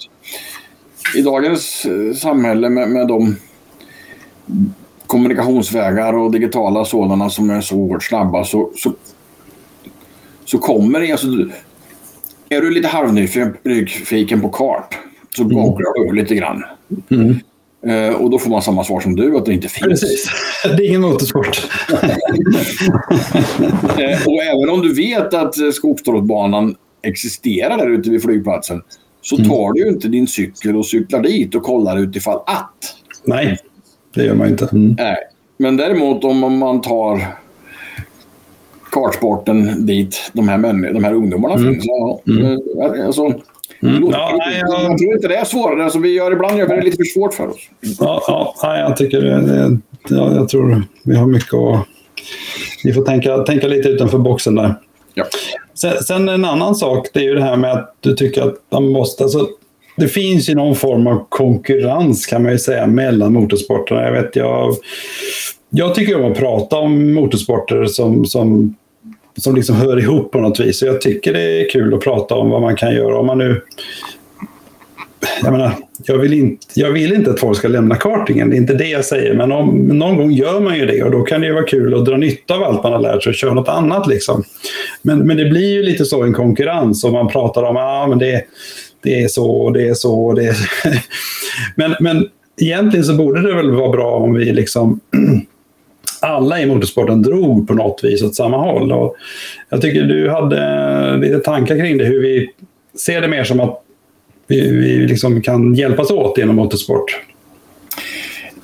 i 1.17 1.21
dagens 1.21 1.85
eh, 1.85 2.13
samhälle 2.13 2.69
med, 2.69 2.89
med 2.89 3.07
de 3.07 3.35
kommunikationsvägar 5.07 6.13
och 6.13 6.31
digitala 6.31 6.85
sådana 6.85 7.29
som 7.29 7.49
är 7.49 7.61
så 7.61 7.75
oerhört 7.75 8.03
snabba 8.03 8.43
så, 8.43 8.71
så, 8.75 8.93
så 10.45 10.57
kommer 10.57 10.99
det... 10.99 11.11
Alltså, 11.11 11.27
är 12.49 12.61
du 12.61 12.71
lite 12.71 12.87
halvnyfiken 12.87 14.41
på 14.41 14.49
kart 14.49 14.97
så 15.35 15.43
mm. 15.43 15.55
googlar 15.55 16.05
du 16.05 16.15
lite 16.15 16.35
grann. 16.35 16.63
Mm. 17.09 17.39
Eh, 17.85 18.15
och 18.15 18.29
då 18.29 18.39
får 18.39 18.49
man 18.49 18.61
samma 18.61 18.83
svar 18.83 18.99
som 18.99 19.15
du, 19.15 19.37
att 19.37 19.45
det 19.45 19.53
inte 19.53 19.67
finns. 19.69 20.01
Precis. 20.01 20.29
Det 20.63 20.83
är 20.83 20.87
ingen 20.87 21.01
motorsport. 21.01 21.67
eh, 23.99 24.27
och 24.27 24.43
även 24.43 24.69
om 24.69 24.81
du 24.81 24.93
vet 24.93 25.33
att 25.33 25.73
Skogstorpsbanan 25.73 26.75
existerar 27.01 27.77
där 27.77 27.89
ute 27.89 28.09
vid 28.09 28.23
flygplatsen 28.23 28.81
så 29.21 29.35
mm. 29.37 29.49
tar 29.49 29.73
du 29.73 29.81
ju 29.81 29.87
inte 29.87 30.07
din 30.07 30.27
cykel 30.27 30.75
och 30.75 30.85
cyklar 30.85 31.21
dit 31.21 31.55
och 31.55 31.63
kollar 31.63 31.97
utifall 31.97 32.39
att. 32.45 32.95
Nej, 33.23 33.57
det 34.17 34.25
gör 34.25 34.35
man 34.35 34.47
inte. 34.47 34.69
Mm. 34.71 34.95
Nej. 34.97 35.17
Men 35.57 35.77
däremot 35.77 36.23
om 36.23 36.57
man 36.57 36.81
tar 36.81 37.21
kartsporten 38.91 39.85
dit 39.85 40.31
de 40.33 40.47
här, 40.47 40.57
män, 40.57 40.81
de 40.93 41.03
här 41.03 41.13
ungdomarna 41.13 41.55
mm. 41.55 41.73
finns. 41.73 41.85
Ja, 41.87 42.21
mm. 42.27 42.45
Eh, 42.45 43.05
alltså, 43.05 43.33
Mm. 43.81 44.09
Ja, 44.11 44.35
nej, 44.37 44.59
jag... 44.59 44.83
jag 44.83 44.97
tror 44.97 45.13
inte 45.13 45.27
det 45.27 45.35
är 45.35 45.45
svårare. 45.45 45.83
Alltså, 45.83 45.99
vi 45.99 46.13
gör, 46.13 46.31
ibland 46.31 46.57
gör 46.57 46.67
vi 46.67 46.75
det 46.75 46.81
lite 46.81 46.97
för 46.97 47.03
svårt 47.03 47.33
för 47.33 47.47
oss. 47.47 47.69
Ja, 47.99 48.23
ja 48.27 48.55
nej, 48.63 48.81
jag 48.81 48.97
tycker 48.97 49.21
det, 49.21 49.77
ja, 50.09 50.35
jag 50.35 50.49
tror 50.49 50.83
vi 51.03 51.15
har 51.15 51.25
mycket 51.25 51.53
att... 51.53 51.85
Vi 52.83 52.93
får 52.93 53.05
tänka, 53.05 53.37
tänka 53.37 53.67
lite 53.67 53.89
utanför 53.89 54.17
boxen 54.17 54.55
där. 54.55 54.75
Ja. 55.13 55.25
Sen, 55.73 56.03
sen, 56.03 56.29
en 56.29 56.45
annan 56.45 56.75
sak, 56.75 57.07
det 57.13 57.19
är 57.19 57.23
ju 57.23 57.33
det 57.33 57.43
här 57.43 57.57
med 57.57 57.71
att 57.71 57.95
du 57.99 58.13
tycker 58.13 58.41
att 58.41 58.55
man 58.69 58.89
måste... 58.91 59.23
Alltså, 59.23 59.47
det 59.97 60.07
finns 60.07 60.49
ju 60.49 60.55
någon 60.55 60.75
form 60.75 61.07
av 61.07 61.25
konkurrens 61.29 62.25
kan 62.25 62.43
man 62.43 62.51
ju 62.51 62.57
säga 62.57 62.87
mellan 62.87 63.33
motorsporterna. 63.33 64.03
Jag 64.03 64.11
vet, 64.11 64.35
jag, 64.35 64.75
jag 65.69 65.95
tycker 65.95 66.21
om 66.21 66.31
att 66.31 66.37
prata 66.37 66.77
om 66.77 67.13
motorsporter 67.13 67.85
som, 67.85 68.25
som, 68.25 68.75
som 69.37 69.55
liksom 69.55 69.75
hör 69.75 69.99
ihop 69.99 70.31
på 70.31 70.39
något 70.39 70.59
vis. 70.59 70.79
Så 70.79 70.85
jag 70.85 71.01
tycker 71.01 71.33
det 71.33 71.61
är 71.61 71.69
kul 71.69 71.93
att 71.93 72.01
prata 72.01 72.35
om 72.35 72.49
vad 72.49 72.61
man 72.61 72.75
kan 72.75 72.95
göra. 72.95 73.19
Om 73.19 73.25
man 73.25 73.37
nu 73.37 73.61
jag 75.43 75.51
menar, 75.51 75.71
jag 76.05 76.17
vill, 76.17 76.33
inte, 76.33 76.65
jag 76.73 76.91
vill 76.91 77.13
inte 77.13 77.31
att 77.31 77.39
folk 77.39 77.57
ska 77.57 77.67
lämna 77.67 77.95
kartingen, 77.95 78.49
det 78.49 78.55
är 78.55 78.57
inte 78.57 78.73
det 78.73 78.87
jag 78.87 79.05
säger. 79.05 79.33
Men 79.33 79.51
om, 79.51 79.87
någon 79.87 80.17
gång 80.17 80.31
gör 80.31 80.59
man 80.59 80.77
ju 80.77 80.85
det 80.85 81.03
och 81.03 81.11
då 81.11 81.21
kan 81.21 81.41
det 81.41 81.47
ju 81.47 81.53
vara 81.53 81.63
kul 81.63 81.93
att 81.93 82.05
dra 82.05 82.17
nytta 82.17 82.55
av 82.55 82.63
allt 82.63 82.83
man 82.83 82.93
har 82.93 82.99
lärt 82.99 83.23
sig 83.23 83.29
och 83.29 83.35
köra 83.35 83.53
något 83.53 83.69
annat. 83.69 84.07
Liksom. 84.07 84.43
Men, 85.01 85.19
men 85.19 85.37
det 85.37 85.45
blir 85.45 85.73
ju 85.73 85.83
lite 85.83 86.05
så 86.05 86.23
en 86.23 86.33
konkurrens 86.33 87.03
om 87.03 87.13
man 87.13 87.27
pratar 87.27 87.63
om 87.63 87.77
att 87.77 87.83
ah, 87.83 88.15
det, 88.15 88.43
det 89.01 89.23
är 89.23 89.27
så 89.27 89.51
och 89.51 89.73
det 89.73 89.87
är 89.87 89.93
så. 89.93 90.25
Och 90.25 90.35
det 90.35 90.45
är... 90.45 90.57
men, 91.75 91.95
men 91.99 92.29
egentligen 92.61 93.05
så 93.05 93.13
borde 93.13 93.41
det 93.41 93.55
väl 93.55 93.71
vara 93.71 93.89
bra 93.89 94.15
om 94.15 94.33
vi 94.33 94.53
liksom 94.53 94.99
alla 96.21 96.61
i 96.61 96.65
motorsporten 96.65 97.21
drog 97.21 97.67
på 97.67 97.73
något 97.73 98.03
vis 98.03 98.23
åt 98.23 98.35
samma 98.35 98.57
håll. 98.57 98.91
Och 98.91 99.15
jag 99.69 99.81
tycker 99.81 100.03
du 100.03 100.29
hade 100.29 101.17
lite 101.17 101.39
tankar 101.39 101.77
kring 101.77 101.97
det, 101.97 102.05
hur 102.05 102.21
vi 102.21 102.49
ser 102.99 103.21
det 103.21 103.27
mer 103.27 103.43
som 103.43 103.59
att 103.59 103.83
vi, 104.47 104.71
vi 104.71 105.07
liksom 105.07 105.41
kan 105.41 105.75
hjälpas 105.75 106.11
åt 106.11 106.37
genom 106.37 106.55
motorsport. 106.55 107.21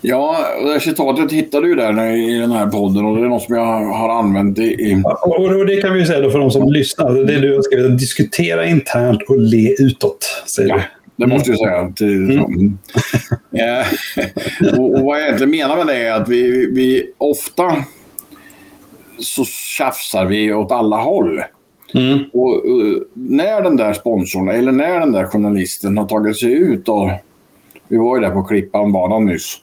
Ja, 0.05 0.37
det 0.65 0.79
citatet 0.79 1.31
hittade 1.31 1.67
du 1.67 1.75
där 1.75 2.15
i 2.15 2.39
den 2.39 2.51
här 2.51 2.67
podden 2.67 3.05
och 3.05 3.17
det 3.17 3.23
är 3.23 3.29
något 3.29 3.43
som 3.43 3.55
jag 3.55 3.85
har 3.85 4.09
använt 4.09 4.59
i... 4.59 5.01
Ja, 5.03 5.19
och 5.23 5.65
det 5.65 5.81
kan 5.81 5.93
vi 5.93 6.05
säga 6.05 6.21
då 6.21 6.29
för 6.29 6.39
de 6.39 6.51
som 6.51 6.71
lyssnar. 6.71 7.25
Det 7.25 7.33
är 7.33 7.41
du 7.41 7.55
har 7.55 7.61
skrivit. 7.61 7.99
Diskutera 7.99 8.65
internt 8.65 9.21
och 9.29 9.39
le 9.39 9.75
utåt, 9.79 10.43
säger 10.47 10.69
ja. 10.69 10.75
du. 10.75 10.81
Det 11.15 11.27
måste 11.27 11.51
jag 11.51 11.59
säga. 11.59 12.09
Mm. 12.09 12.77
ja. 13.49 13.83
och, 14.77 14.93
och 14.93 15.01
vad 15.01 15.17
jag 15.17 15.25
egentligen 15.25 15.51
menar 15.51 15.77
med 15.77 15.87
det 15.87 16.07
är 16.07 16.13
att 16.13 16.29
vi, 16.29 16.71
vi 16.71 17.11
ofta 17.17 17.75
så 19.19 19.45
tjafsar 19.45 20.25
vi 20.25 20.53
åt 20.53 20.71
alla 20.71 20.97
håll. 20.97 21.41
Mm. 21.93 22.19
Och, 22.33 22.65
uh, 22.69 22.97
när 23.13 23.61
den 23.61 23.77
där 23.77 23.93
sponsorn 23.93 24.49
eller 24.49 24.71
när 24.71 24.99
den 24.99 25.11
där 25.11 25.25
journalisten 25.25 25.97
har 25.97 26.05
tagit 26.05 26.39
sig 26.39 26.53
ut 26.53 26.89
och 26.89 27.09
vi 27.87 27.97
var 27.97 28.15
ju 28.15 28.21
där 28.21 28.31
på 28.31 28.43
Klippanbanan 28.43 29.25
nyss. 29.25 29.59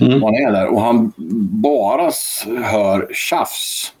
Mm. 0.00 0.22
Han 0.22 0.34
är 0.34 0.52
där 0.52 0.66
och 0.66 0.80
han 0.80 1.12
bara 1.62 2.10
hör 2.62 3.08
tjafs. 3.12 3.92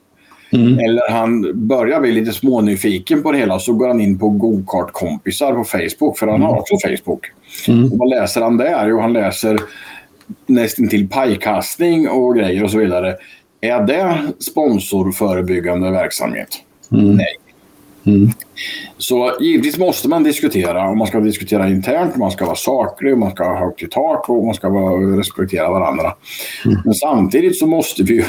Mm. 0.52 0.78
Eller 0.78 1.10
han 1.10 1.66
börjar 1.68 2.00
bli 2.00 2.12
lite 2.12 2.32
smånyfiken 2.32 3.22
på 3.22 3.32
det 3.32 3.38
hela 3.38 3.58
så 3.58 3.72
går 3.72 3.88
han 3.88 4.00
in 4.00 4.18
på 4.18 4.28
gokartkompisar 4.28 5.52
på 5.52 5.64
Facebook 5.64 6.18
för 6.18 6.26
han 6.26 6.42
har 6.42 6.48
mm. 6.48 6.60
också 6.60 6.76
Facebook. 6.88 7.26
Mm. 7.68 7.92
Och 7.92 7.98
vad 7.98 8.08
läser 8.08 8.40
han 8.40 8.56
där? 8.56 8.88
Jo, 8.88 9.00
han 9.00 9.12
läser 9.12 9.58
nästan 10.46 10.88
till 10.88 11.08
pajkastning 11.08 12.08
och 12.08 12.36
grejer 12.36 12.64
och 12.64 12.70
så 12.70 12.78
vidare. 12.78 13.16
Är 13.60 13.80
det 13.82 14.18
sponsorförebyggande 14.50 15.90
verksamhet? 15.90 16.48
Mm. 16.92 17.16
Nej. 17.16 17.36
Mm. 18.08 18.30
Så 18.98 19.32
givetvis 19.40 19.78
måste 19.78 20.08
man 20.08 20.22
diskutera 20.22 20.88
och 20.88 20.96
man 20.96 21.06
ska 21.06 21.20
diskutera 21.20 21.68
internt, 21.68 22.16
man 22.16 22.30
ska 22.30 22.46
vara 22.46 22.56
saklig, 22.56 23.18
man 23.18 23.30
ska 23.30 23.44
ha 23.44 23.58
högt 23.58 23.82
i 23.82 23.88
tak 23.88 24.28
och 24.28 24.44
man 24.44 24.54
ska 24.54 24.68
vara, 24.68 25.18
respektera 25.18 25.70
varandra. 25.70 26.14
Mm. 26.64 26.78
Men 26.84 26.94
samtidigt 26.94 27.58
så 27.58 27.66
måste 27.66 28.02
vi 28.02 28.14
ju 28.14 28.24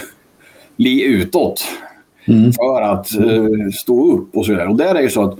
li 0.78 1.04
utåt 1.04 1.68
mm. 2.28 2.54
för 2.54 2.82
att 2.82 3.08
uh, 3.20 3.70
stå 3.72 4.12
upp 4.12 4.36
och 4.36 4.46
så 4.46 4.52
vidare. 4.52 4.68
Och 4.68 4.78
där 4.78 4.96
är 4.96 5.02
ju 5.02 5.10
så 5.10 5.24
att 5.24 5.40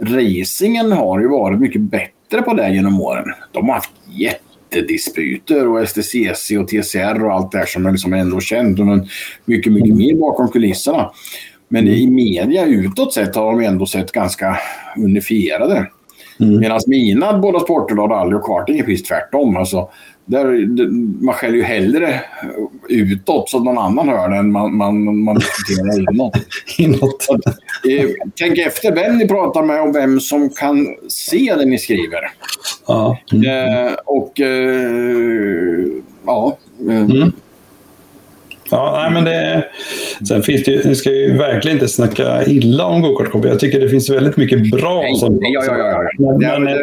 racingen 0.00 0.92
har 0.92 1.20
ju 1.20 1.28
varit 1.28 1.60
mycket 1.60 1.80
bättre 1.80 2.42
på 2.44 2.54
det 2.54 2.74
genom 2.74 3.00
åren. 3.00 3.24
De 3.52 3.68
har 3.68 3.74
haft 3.74 3.92
jättedispyter 4.06 5.68
och 5.68 5.88
STCC 5.88 6.50
och 6.50 6.68
TCR 6.68 7.24
och 7.24 7.32
allt 7.32 7.52
det 7.52 7.58
här 7.58 7.66
som 7.66 7.86
är 7.86 7.92
liksom 7.92 8.12
ändå 8.12 8.40
känt. 8.40 8.78
Men 8.78 9.08
mycket, 9.44 9.72
mycket 9.72 9.96
mer 9.96 10.14
bakom 10.14 10.48
kulisserna. 10.48 11.10
Men 11.72 11.88
i 11.88 12.06
media 12.06 12.66
utåt 12.66 13.14
sett 13.14 13.36
har 13.36 13.52
de 13.52 13.66
ändå 13.66 13.86
sett 13.86 14.12
ganska 14.12 14.58
unifierade. 14.96 15.86
Mm. 16.40 16.60
Medan 16.60 16.80
mina 16.86 17.38
båda 17.38 17.60
sporter, 17.60 17.94
då, 17.94 18.06
rally 18.06 18.34
och 18.34 18.44
karting, 18.44 18.78
är 18.78 18.82
precis 18.82 19.08
tvärtom. 19.08 19.56
Alltså, 19.56 19.88
där, 20.24 20.68
man 21.24 21.34
skäller 21.34 21.56
ju 21.56 21.62
hellre 21.62 22.20
utåt 22.88 23.50
så 23.50 23.56
att 23.56 23.64
någon 23.64 23.78
annan 23.78 24.08
hör 24.08 24.28
det 24.28 24.36
än 24.36 24.52
man, 24.52 24.76
man, 24.76 25.18
man 25.22 25.34
diskuterar 25.34 26.12
inåt. 26.12 26.36
inåt. 26.78 27.26
Att, 27.30 27.46
eh, 27.90 28.08
tänk 28.34 28.58
efter 28.58 28.94
vem 28.94 29.18
ni 29.18 29.28
pratar 29.28 29.62
med 29.62 29.82
och 29.82 29.96
vem 29.96 30.20
som 30.20 30.50
kan 30.50 30.86
se 31.08 31.54
det 31.58 31.64
ni 31.64 31.78
skriver. 31.78 32.20
Ja. 32.86 33.18
Mm. 33.32 33.86
Eh, 33.86 33.92
och 34.04 34.40
eh, 34.40 35.86
ja. 36.26 36.58
Eh, 36.88 36.96
mm. 36.96 37.32
Ja, 38.70 38.98
nej, 39.02 39.10
men 39.12 39.24
det, 39.24 39.64
sen 40.28 40.42
finns 40.42 40.64
det 40.64 40.70
ju, 40.70 40.94
ska 40.94 41.10
ju 41.10 41.36
verkligen 41.36 41.76
inte 41.76 41.88
snacka 41.88 42.44
illa 42.44 42.84
om 42.84 43.02
gokartkompis. 43.02 43.50
Jag 43.50 43.60
tycker 43.60 43.80
det 43.80 43.88
finns 43.88 44.10
väldigt 44.10 44.36
mycket 44.36 44.70
bra. 44.70 45.00
Nej, 45.00 45.14
som, 45.14 45.38
ja, 45.42 45.64
ja, 45.66 45.76
ja. 45.78 46.02
Men, 46.18 46.62
men 46.62 46.74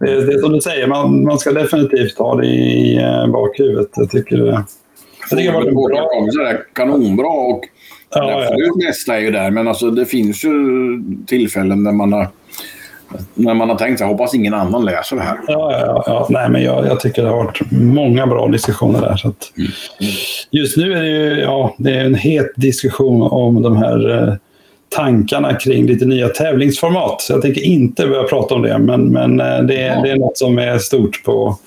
det, 0.00 0.12
är 0.12 0.40
som 0.40 0.52
du 0.52 0.60
säger, 0.60 0.86
man, 0.86 1.24
man 1.24 1.38
ska 1.38 1.52
definitivt 1.52 2.18
ha 2.18 2.34
det 2.34 2.46
i 2.46 2.96
eh, 2.96 3.26
bakhuvudet. 3.26 3.88
Jag 3.94 4.10
tycker 4.10 4.36
det. 4.36 4.64
Jag 5.30 5.38
tycker 5.38 5.52
det 5.52 5.70
var 5.70 5.88
bra. 5.88 6.08
Kompisar 6.08 6.64
kanonbra 6.72 7.28
och 7.28 7.64
ja, 8.14 8.42
absolut 8.42 8.72
ja. 8.74 8.86
mesta 8.86 9.16
är 9.16 9.20
ju 9.20 9.30
där. 9.30 9.50
Men 9.50 9.68
alltså, 9.68 9.90
det 9.90 10.06
finns 10.06 10.44
ju 10.44 10.50
tillfällen 11.26 11.84
där 11.84 11.92
man 11.92 12.12
har 12.12 12.28
när 13.34 13.54
man 13.54 13.68
har 13.68 13.76
tänkt 13.76 13.98
sig, 13.98 14.06
hoppas 14.06 14.34
ingen 14.34 14.54
annan 14.54 14.84
läser 14.84 15.16
det 15.16 15.22
här. 15.22 15.38
Ja, 15.46 15.72
ja, 15.72 16.04
ja. 16.06 16.26
Nej, 16.30 16.48
men 16.50 16.62
jag, 16.62 16.86
jag 16.86 17.00
tycker 17.00 17.22
det 17.22 17.28
har 17.28 17.44
varit 17.44 17.60
många 17.70 18.26
bra 18.26 18.48
diskussioner 18.48 19.00
där. 19.00 19.16
Så 19.16 19.28
att, 19.28 19.52
mm. 19.56 19.70
Just 20.50 20.76
nu 20.76 20.92
är 20.92 21.02
det 21.02 21.08
ju 21.08 21.40
ja, 21.40 21.74
det 21.78 21.90
är 21.90 22.04
en 22.04 22.14
het 22.14 22.52
diskussion 22.56 23.22
om 23.22 23.62
de 23.62 23.76
här 23.76 24.28
eh, 24.28 24.34
tankarna 24.88 25.54
kring 25.54 25.86
lite 25.86 26.04
nya 26.04 26.28
tävlingsformat. 26.28 27.20
Så 27.20 27.32
jag 27.32 27.42
tänker 27.42 27.62
inte 27.62 28.06
börja 28.06 28.22
prata 28.22 28.54
om 28.54 28.62
det, 28.62 28.78
men, 28.78 29.12
men 29.12 29.40
eh, 29.40 29.62
det, 29.62 29.74
ja. 29.74 30.00
det 30.02 30.10
är 30.10 30.16
något 30.16 30.38
som 30.38 30.58
är 30.58 30.78
stort 30.78 31.24
på... 31.24 31.58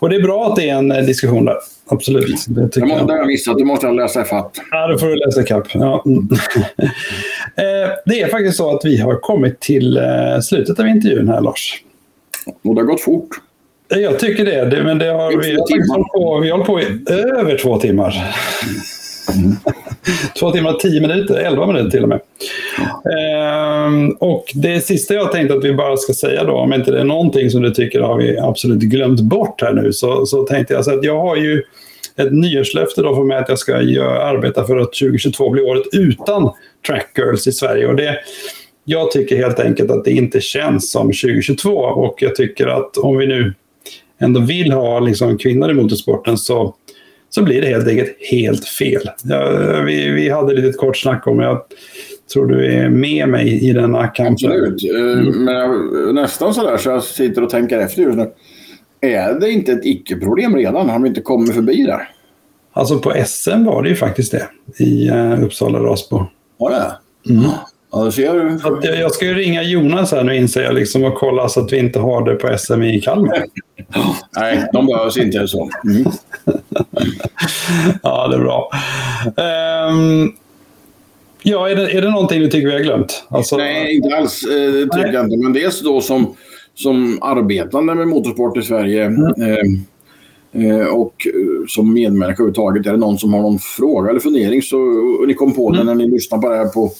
Och 0.00 0.10
det 0.10 0.16
är 0.16 0.22
bra 0.22 0.46
att 0.46 0.56
det 0.56 0.70
är 0.70 0.74
en 0.74 0.92
eh, 0.92 1.02
diskussion 1.02 1.44
där. 1.44 1.56
Absolut. 1.86 2.44
Det 2.48 2.68
tycker 2.68 2.88
jag. 2.88 2.98
Måste, 2.98 3.14
jag 3.14 3.26
missat. 3.26 3.58
Du 3.58 3.64
måste 3.64 3.90
läsa 3.90 4.22
ifatt. 4.22 4.50
Ja, 4.70 4.86
då 4.86 4.98
får 4.98 5.06
du 5.06 5.16
läsa 5.16 5.40
ikapp. 5.40 5.66
Ja. 5.74 6.04
Mm. 7.56 7.82
Eh, 7.84 7.90
det 8.06 8.22
är 8.22 8.28
faktiskt 8.28 8.56
så 8.56 8.76
att 8.76 8.84
vi 8.84 8.96
har 8.96 9.14
kommit 9.14 9.60
till 9.60 10.00
slutet 10.42 10.80
av 10.80 10.86
intervjun 10.86 11.28
här, 11.28 11.40
Lars. 11.40 11.82
Och 12.64 12.74
det 12.74 12.80
har 12.80 12.86
gått 12.86 13.00
fort. 13.00 13.28
Jag 13.88 14.18
tycker 14.18 14.44
det. 14.44 14.64
det 14.64 14.84
men 14.84 14.98
det 14.98 15.06
har, 15.06 15.36
vi, 15.36 15.52
har 15.52 15.92
hållit 15.92 16.12
på, 16.12 16.40
vi 16.40 16.50
har 16.50 16.58
hållit 16.58 16.66
på 16.66 16.80
i 16.80 17.12
över 17.12 17.58
två 17.58 17.78
timmar. 17.78 18.34
Mm. 19.34 19.56
Två 20.38 20.50
timmar 20.50 20.72
tio 20.72 21.00
minuter, 21.00 21.34
elva 21.34 21.66
minuter 21.66 21.90
till 21.90 22.02
och 22.02 22.08
med. 22.08 22.20
Ehm, 23.14 24.10
och 24.10 24.44
det 24.54 24.80
sista 24.80 25.14
jag 25.14 25.32
tänkte 25.32 25.54
att 25.54 25.64
vi 25.64 25.74
bara 25.74 25.96
ska 25.96 26.12
säga 26.12 26.44
då, 26.44 26.52
om 26.52 26.72
inte 26.72 26.90
det 26.90 27.00
är 27.00 27.04
någonting 27.04 27.50
som 27.50 27.62
du 27.62 27.70
tycker 27.70 28.00
har 28.00 28.16
vi 28.16 28.38
absolut 28.38 28.78
glömt 28.78 29.20
bort 29.20 29.62
här 29.62 29.72
nu, 29.72 29.92
så, 29.92 30.26
så 30.26 30.42
tänkte 30.42 30.74
jag 30.74 30.84
så 30.84 30.98
att 30.98 31.04
jag 31.04 31.20
har 31.20 31.36
ju 31.36 31.62
ett 32.16 32.32
nyårslöfte 32.32 33.02
då 33.02 33.14
för 33.14 33.24
mig 33.24 33.38
att 33.38 33.48
jag 33.48 33.58
ska 33.58 33.74
arbeta 33.74 34.64
för 34.64 34.76
att 34.76 34.92
2022 34.92 35.50
blir 35.50 35.66
året 35.66 35.82
utan 35.92 36.50
track 36.86 37.12
girls 37.16 37.46
i 37.46 37.52
Sverige. 37.52 37.86
Och 37.86 37.96
det, 37.96 38.18
jag 38.84 39.10
tycker 39.10 39.36
helt 39.36 39.60
enkelt 39.60 39.90
att 39.90 40.04
det 40.04 40.12
inte 40.12 40.40
känns 40.40 40.90
som 40.90 41.06
2022 41.06 41.70
och 41.78 42.22
jag 42.22 42.34
tycker 42.34 42.66
att 42.66 42.96
om 42.96 43.16
vi 43.16 43.26
nu 43.26 43.54
ändå 44.20 44.40
vill 44.40 44.72
ha 44.72 45.00
liksom 45.00 45.38
kvinnor 45.38 45.70
i 45.70 45.74
motorsporten 45.74 46.38
så 46.38 46.74
så 47.34 47.42
blir 47.42 47.60
det 47.60 47.66
helt 47.66 47.88
enkelt 47.88 48.16
helt 48.30 48.68
fel. 48.68 49.02
Ja, 49.24 49.82
vi, 49.86 50.08
vi 50.08 50.28
hade 50.28 50.54
lite 50.54 50.78
kort 50.78 50.96
snack 50.96 51.26
om 51.26 51.40
jag 51.40 51.62
tror 52.32 52.46
du 52.46 52.72
är 52.72 52.88
med 52.88 53.28
mig 53.28 53.68
i 53.68 53.72
denna 53.72 54.08
kamp. 54.08 54.32
Absolut, 54.32 54.84
eh, 54.84 55.00
mm. 55.00 55.44
men 55.44 56.14
nästan 56.14 56.54
sådär 56.54 56.76
så 56.76 56.90
jag 56.90 57.02
sitter 57.02 57.42
och 57.42 57.50
tänker 57.50 57.78
efter 57.78 58.02
just 58.02 58.18
nu. 58.18 58.30
Är 59.00 59.40
det 59.40 59.50
inte 59.50 59.72
ett 59.72 59.84
icke-problem 59.84 60.56
redan? 60.56 60.88
Har 60.88 60.92
de 60.92 61.06
inte 61.06 61.20
kommit 61.20 61.54
förbi 61.54 61.84
där? 61.86 62.08
Alltså 62.72 62.98
på 62.98 63.14
SM 63.26 63.64
var 63.64 63.82
det 63.82 63.88
ju 63.88 63.94
faktiskt 63.94 64.32
det 64.32 64.48
i 64.84 65.10
uh, 65.10 65.44
Uppsala 65.44 65.78
Rasbo. 65.78 66.26
Var 66.62 66.70
det? 66.70 66.92
Mm. 67.32 67.50
Ja, 67.92 68.10
ser 68.10 68.34
du. 68.34 68.58
Jag, 68.82 68.98
jag 68.98 69.12
ska 69.12 69.24
ju 69.24 69.34
ringa 69.34 69.62
Jonas 69.62 70.12
här 70.12 70.24
nu 70.24 70.36
inser 70.36 70.62
jag 70.62 70.74
liksom 70.74 71.04
och 71.04 71.14
kolla 71.14 71.48
så 71.48 71.60
att 71.60 71.72
vi 71.72 71.78
inte 71.78 71.98
har 71.98 72.24
det 72.24 72.34
på 72.34 72.58
SM 72.58 72.82
i 72.82 73.00
Kalmar. 73.00 73.44
Nej, 74.36 74.68
de 74.72 74.86
behövs 74.86 75.16
inte 75.16 75.48
så. 75.48 75.70
Mm. 75.84 76.04
ja, 78.02 78.28
det 78.28 78.36
är 78.36 78.40
bra. 78.40 78.70
Um, 79.90 80.32
ja, 81.42 81.68
är 81.68 81.76
det, 81.76 81.90
är 81.90 82.02
det 82.02 82.10
någonting 82.10 82.40
du 82.40 82.48
tycker 82.48 82.66
vi 82.66 82.72
har 82.72 82.80
glömt? 82.80 83.24
Alltså... 83.28 83.56
Nej, 83.56 83.96
inte 83.96 84.16
alls. 84.16 84.42
Eh, 84.42 84.82
tycker 84.82 84.98
Nej. 84.98 85.14
jag 85.14 85.24
inte. 85.24 85.36
Men 85.36 85.52
dels 85.52 85.80
då 85.80 86.00
som, 86.00 86.36
som 86.74 87.22
arbetande 87.22 87.94
med 87.94 88.08
motorsport 88.08 88.56
i 88.56 88.62
Sverige 88.62 89.04
mm. 89.04 89.24
eh, 89.24 89.64
och 90.92 91.26
eh, 91.26 91.66
som 91.68 91.94
medmänniska 91.94 92.42
överhuvudtaget. 92.42 92.86
Är 92.86 92.90
det 92.90 92.96
någon 92.96 93.18
som 93.18 93.34
har 93.34 93.42
någon 93.42 93.58
fråga 93.58 94.10
eller 94.10 94.20
fundering 94.20 94.62
så 94.62 94.78
och 95.20 95.28
ni 95.28 95.34
kom 95.34 95.54
på 95.54 95.68
mm. 95.68 95.78
det 95.78 95.84
när 95.84 95.94
ni 95.94 96.10
lyssnar 96.10 96.38
på 96.38 96.48
det 96.48 96.56
här 96.56 96.68
på, 96.68 96.90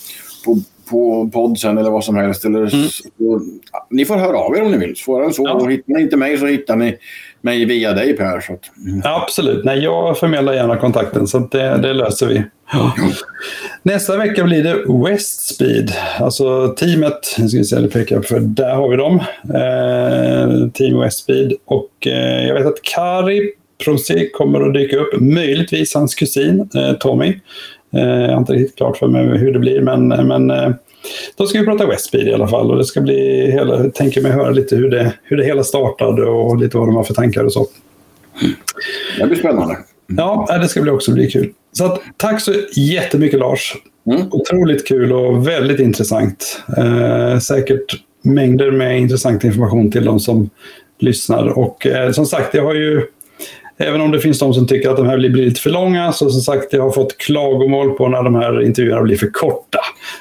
på 0.45 0.59
på 0.91 1.31
podd 1.33 1.59
sen 1.59 1.79
eller 1.79 1.91
vad 1.91 2.05
som 2.05 2.17
helst. 2.17 2.45
Eller 2.45 2.59
mm. 2.59 2.89
så, 2.89 3.41
ni 3.91 4.05
får 4.05 4.17
höra 4.17 4.39
av 4.39 4.57
er 4.57 4.63
om 4.63 4.71
ni 4.71 4.79
vill. 4.79 4.97
Svårare 4.97 5.27
än 5.27 5.33
så. 5.33 5.43
Ja. 5.45 5.69
hittar 5.69 5.93
ni 5.93 6.03
inte 6.03 6.17
mig 6.17 6.39
så 6.39 6.47
hittar 6.47 6.77
ni 6.77 6.97
mig 7.41 7.65
via 7.65 7.93
dig 7.93 8.17
Per. 8.17 8.41
Så 8.41 8.53
att, 8.53 8.79
mm. 8.87 9.03
Absolut. 9.05 9.65
Nej, 9.65 9.79
jag 9.79 10.19
förmedlar 10.19 10.53
gärna 10.53 10.77
kontakten 10.77 11.27
så 11.27 11.39
det, 11.39 11.79
det, 11.79 11.93
löser 11.93 12.27
vi. 12.27 12.45
Ja. 12.73 12.95
Nästa 13.83 14.17
vecka 14.17 14.45
blir 14.45 14.65
det 14.65 15.09
Westspeed. 15.09 15.93
Alltså 16.21 16.69
teamet, 16.69 17.25
ska 17.25 17.59
vi 17.59 17.65
se, 17.65 17.81
det 17.81 17.89
pekar 17.89 18.21
för 18.21 18.41
där 18.41 18.75
har 18.75 18.89
vi 18.89 18.97
dem. 18.97 19.21
Eh, 19.45 20.71
team 20.73 21.01
Westspeed. 21.01 21.53
Och 21.65 22.07
eh, 22.07 22.47
jag 22.47 22.55
vet 22.55 22.67
att 22.67 22.83
Kari 22.83 23.51
Prosi 23.85 24.31
kommer 24.33 24.61
att 24.61 24.75
dyka 24.75 24.97
upp. 24.97 25.21
Möjligtvis 25.21 25.95
hans 25.95 26.15
kusin 26.15 26.69
eh, 26.75 26.93
Tommy. 26.93 27.35
Eh, 27.93 28.21
jag 28.21 28.31
har 28.31 28.39
inte 28.39 28.53
riktigt 28.53 28.77
klart 28.77 28.97
för 28.97 29.07
mig 29.07 29.39
hur 29.39 29.53
det 29.53 29.59
blir, 29.59 29.81
men, 29.81 30.09
men 30.09 30.51
eh, 30.51 30.71
då 31.37 31.47
ska 31.47 31.59
vi 31.59 31.65
prata 31.65 31.87
Westbeat 31.87 32.27
i 32.27 32.35
alla 32.35 32.49
fall. 32.49 32.71
Och 32.71 32.79
det 32.79 32.85
ska 32.85 33.01
bli 33.01 33.51
hela, 33.51 33.77
jag 33.77 33.95
tänker 33.95 34.21
mig 34.21 34.33
höra 34.33 34.51
lite 34.51 34.77
hur 34.77 34.91
det, 34.91 35.13
hur 35.23 35.37
det 35.37 35.45
hela 35.45 35.65
startade 35.65 36.25
och 36.25 36.57
lite 36.57 36.77
vad 36.77 36.89
de 36.89 36.97
har 36.97 37.05
för 37.05 37.15
tankar 37.15 37.45
och 37.45 37.53
så. 37.53 37.67
Det 39.19 39.27
blir 39.27 39.37
spännande. 39.37 39.79
Ja, 40.07 40.59
det 40.63 40.69
ska 40.69 40.93
också 40.93 41.13
bli 41.13 41.31
kul. 41.31 41.53
Så 41.73 41.85
att, 41.85 42.01
tack 42.17 42.41
så 42.41 42.55
jättemycket 42.77 43.41
Lars. 43.41 43.75
Mm. 44.07 44.23
Otroligt 44.31 44.89
kul 44.89 45.13
och 45.13 45.49
väldigt 45.49 45.81
intressant. 45.81 46.63
Eh, 46.77 47.39
säkert 47.39 47.85
mängder 48.23 48.71
med 48.71 49.01
intressant 49.01 49.45
information 49.45 49.91
till 49.91 50.05
de 50.05 50.21
som 50.21 50.51
lyssnar. 50.99 51.59
Och 51.59 51.87
eh, 51.87 52.11
som 52.11 52.27
sagt, 52.27 52.55
jag 52.55 52.65
har 52.65 52.75
ju 52.75 53.03
Även 53.77 54.01
om 54.01 54.11
det 54.11 54.21
finns 54.21 54.39
de 54.39 54.55
som 54.55 54.67
tycker 54.67 54.91
att 54.91 54.97
de 54.97 55.07
här 55.07 55.19
blir 55.19 55.31
lite 55.31 55.61
för 55.61 55.71
långa. 55.71 56.13
Så 56.13 56.31
som 56.31 56.41
sagt, 56.41 56.73
jag 56.73 56.83
har 56.83 56.91
fått 56.91 57.19
klagomål 57.19 57.91
på 57.91 58.09
när 58.09 58.23
de 58.23 58.35
här 58.35 58.63
intervjuerna 58.63 59.03
blir 59.03 59.17
för 59.17 59.31
korta. 59.31 59.79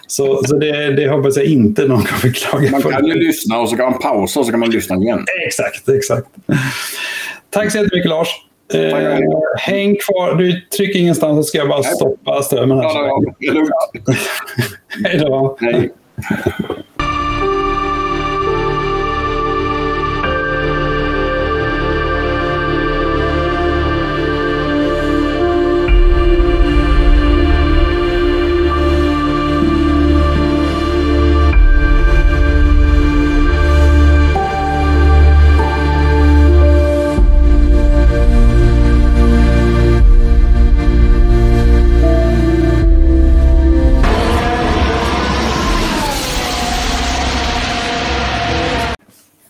Så, 0.07 0.43
så 0.43 0.55
det, 0.55 0.91
det 0.91 1.09
hoppas 1.09 1.37
jag 1.37 1.45
inte 1.45 1.87
någon 1.87 2.01
kommer 2.01 2.33
klaga 2.33 2.71
man 2.71 2.81
på. 2.81 2.89
Man 2.89 2.99
kan 2.99 3.07
ju 3.07 3.13
lyssna 3.13 3.59
och 3.59 3.69
så 3.69 3.75
kan 3.75 3.91
man 3.91 3.99
pausa 3.99 4.39
och 4.39 4.45
så 4.45 4.51
kan 4.51 4.59
man 4.59 4.69
lyssna 4.69 4.95
igen. 4.95 5.25
Exakt, 5.47 5.89
exakt. 5.89 6.27
Tack 7.49 7.71
så 7.71 7.77
jättemycket 7.77 8.09
Lars. 8.09 8.27
Eh, 8.73 9.19
häng 9.59 9.95
kvar. 9.95 10.35
Du 10.35 10.61
trycker 10.61 10.99
ingenstans 10.99 11.45
så 11.45 11.49
ska 11.49 11.57
jag 11.57 11.69
bara 11.69 11.83
stoppa 11.83 12.41
strömmen 12.41 12.77
här. 12.77 12.83
Ja, 12.83 13.07
ja, 13.07 13.33
det 13.39 13.45
är 13.45 13.53
lugnt. 13.53 13.69
Hej 15.05 15.17
då. 15.19 15.57
Hej. 15.61 15.91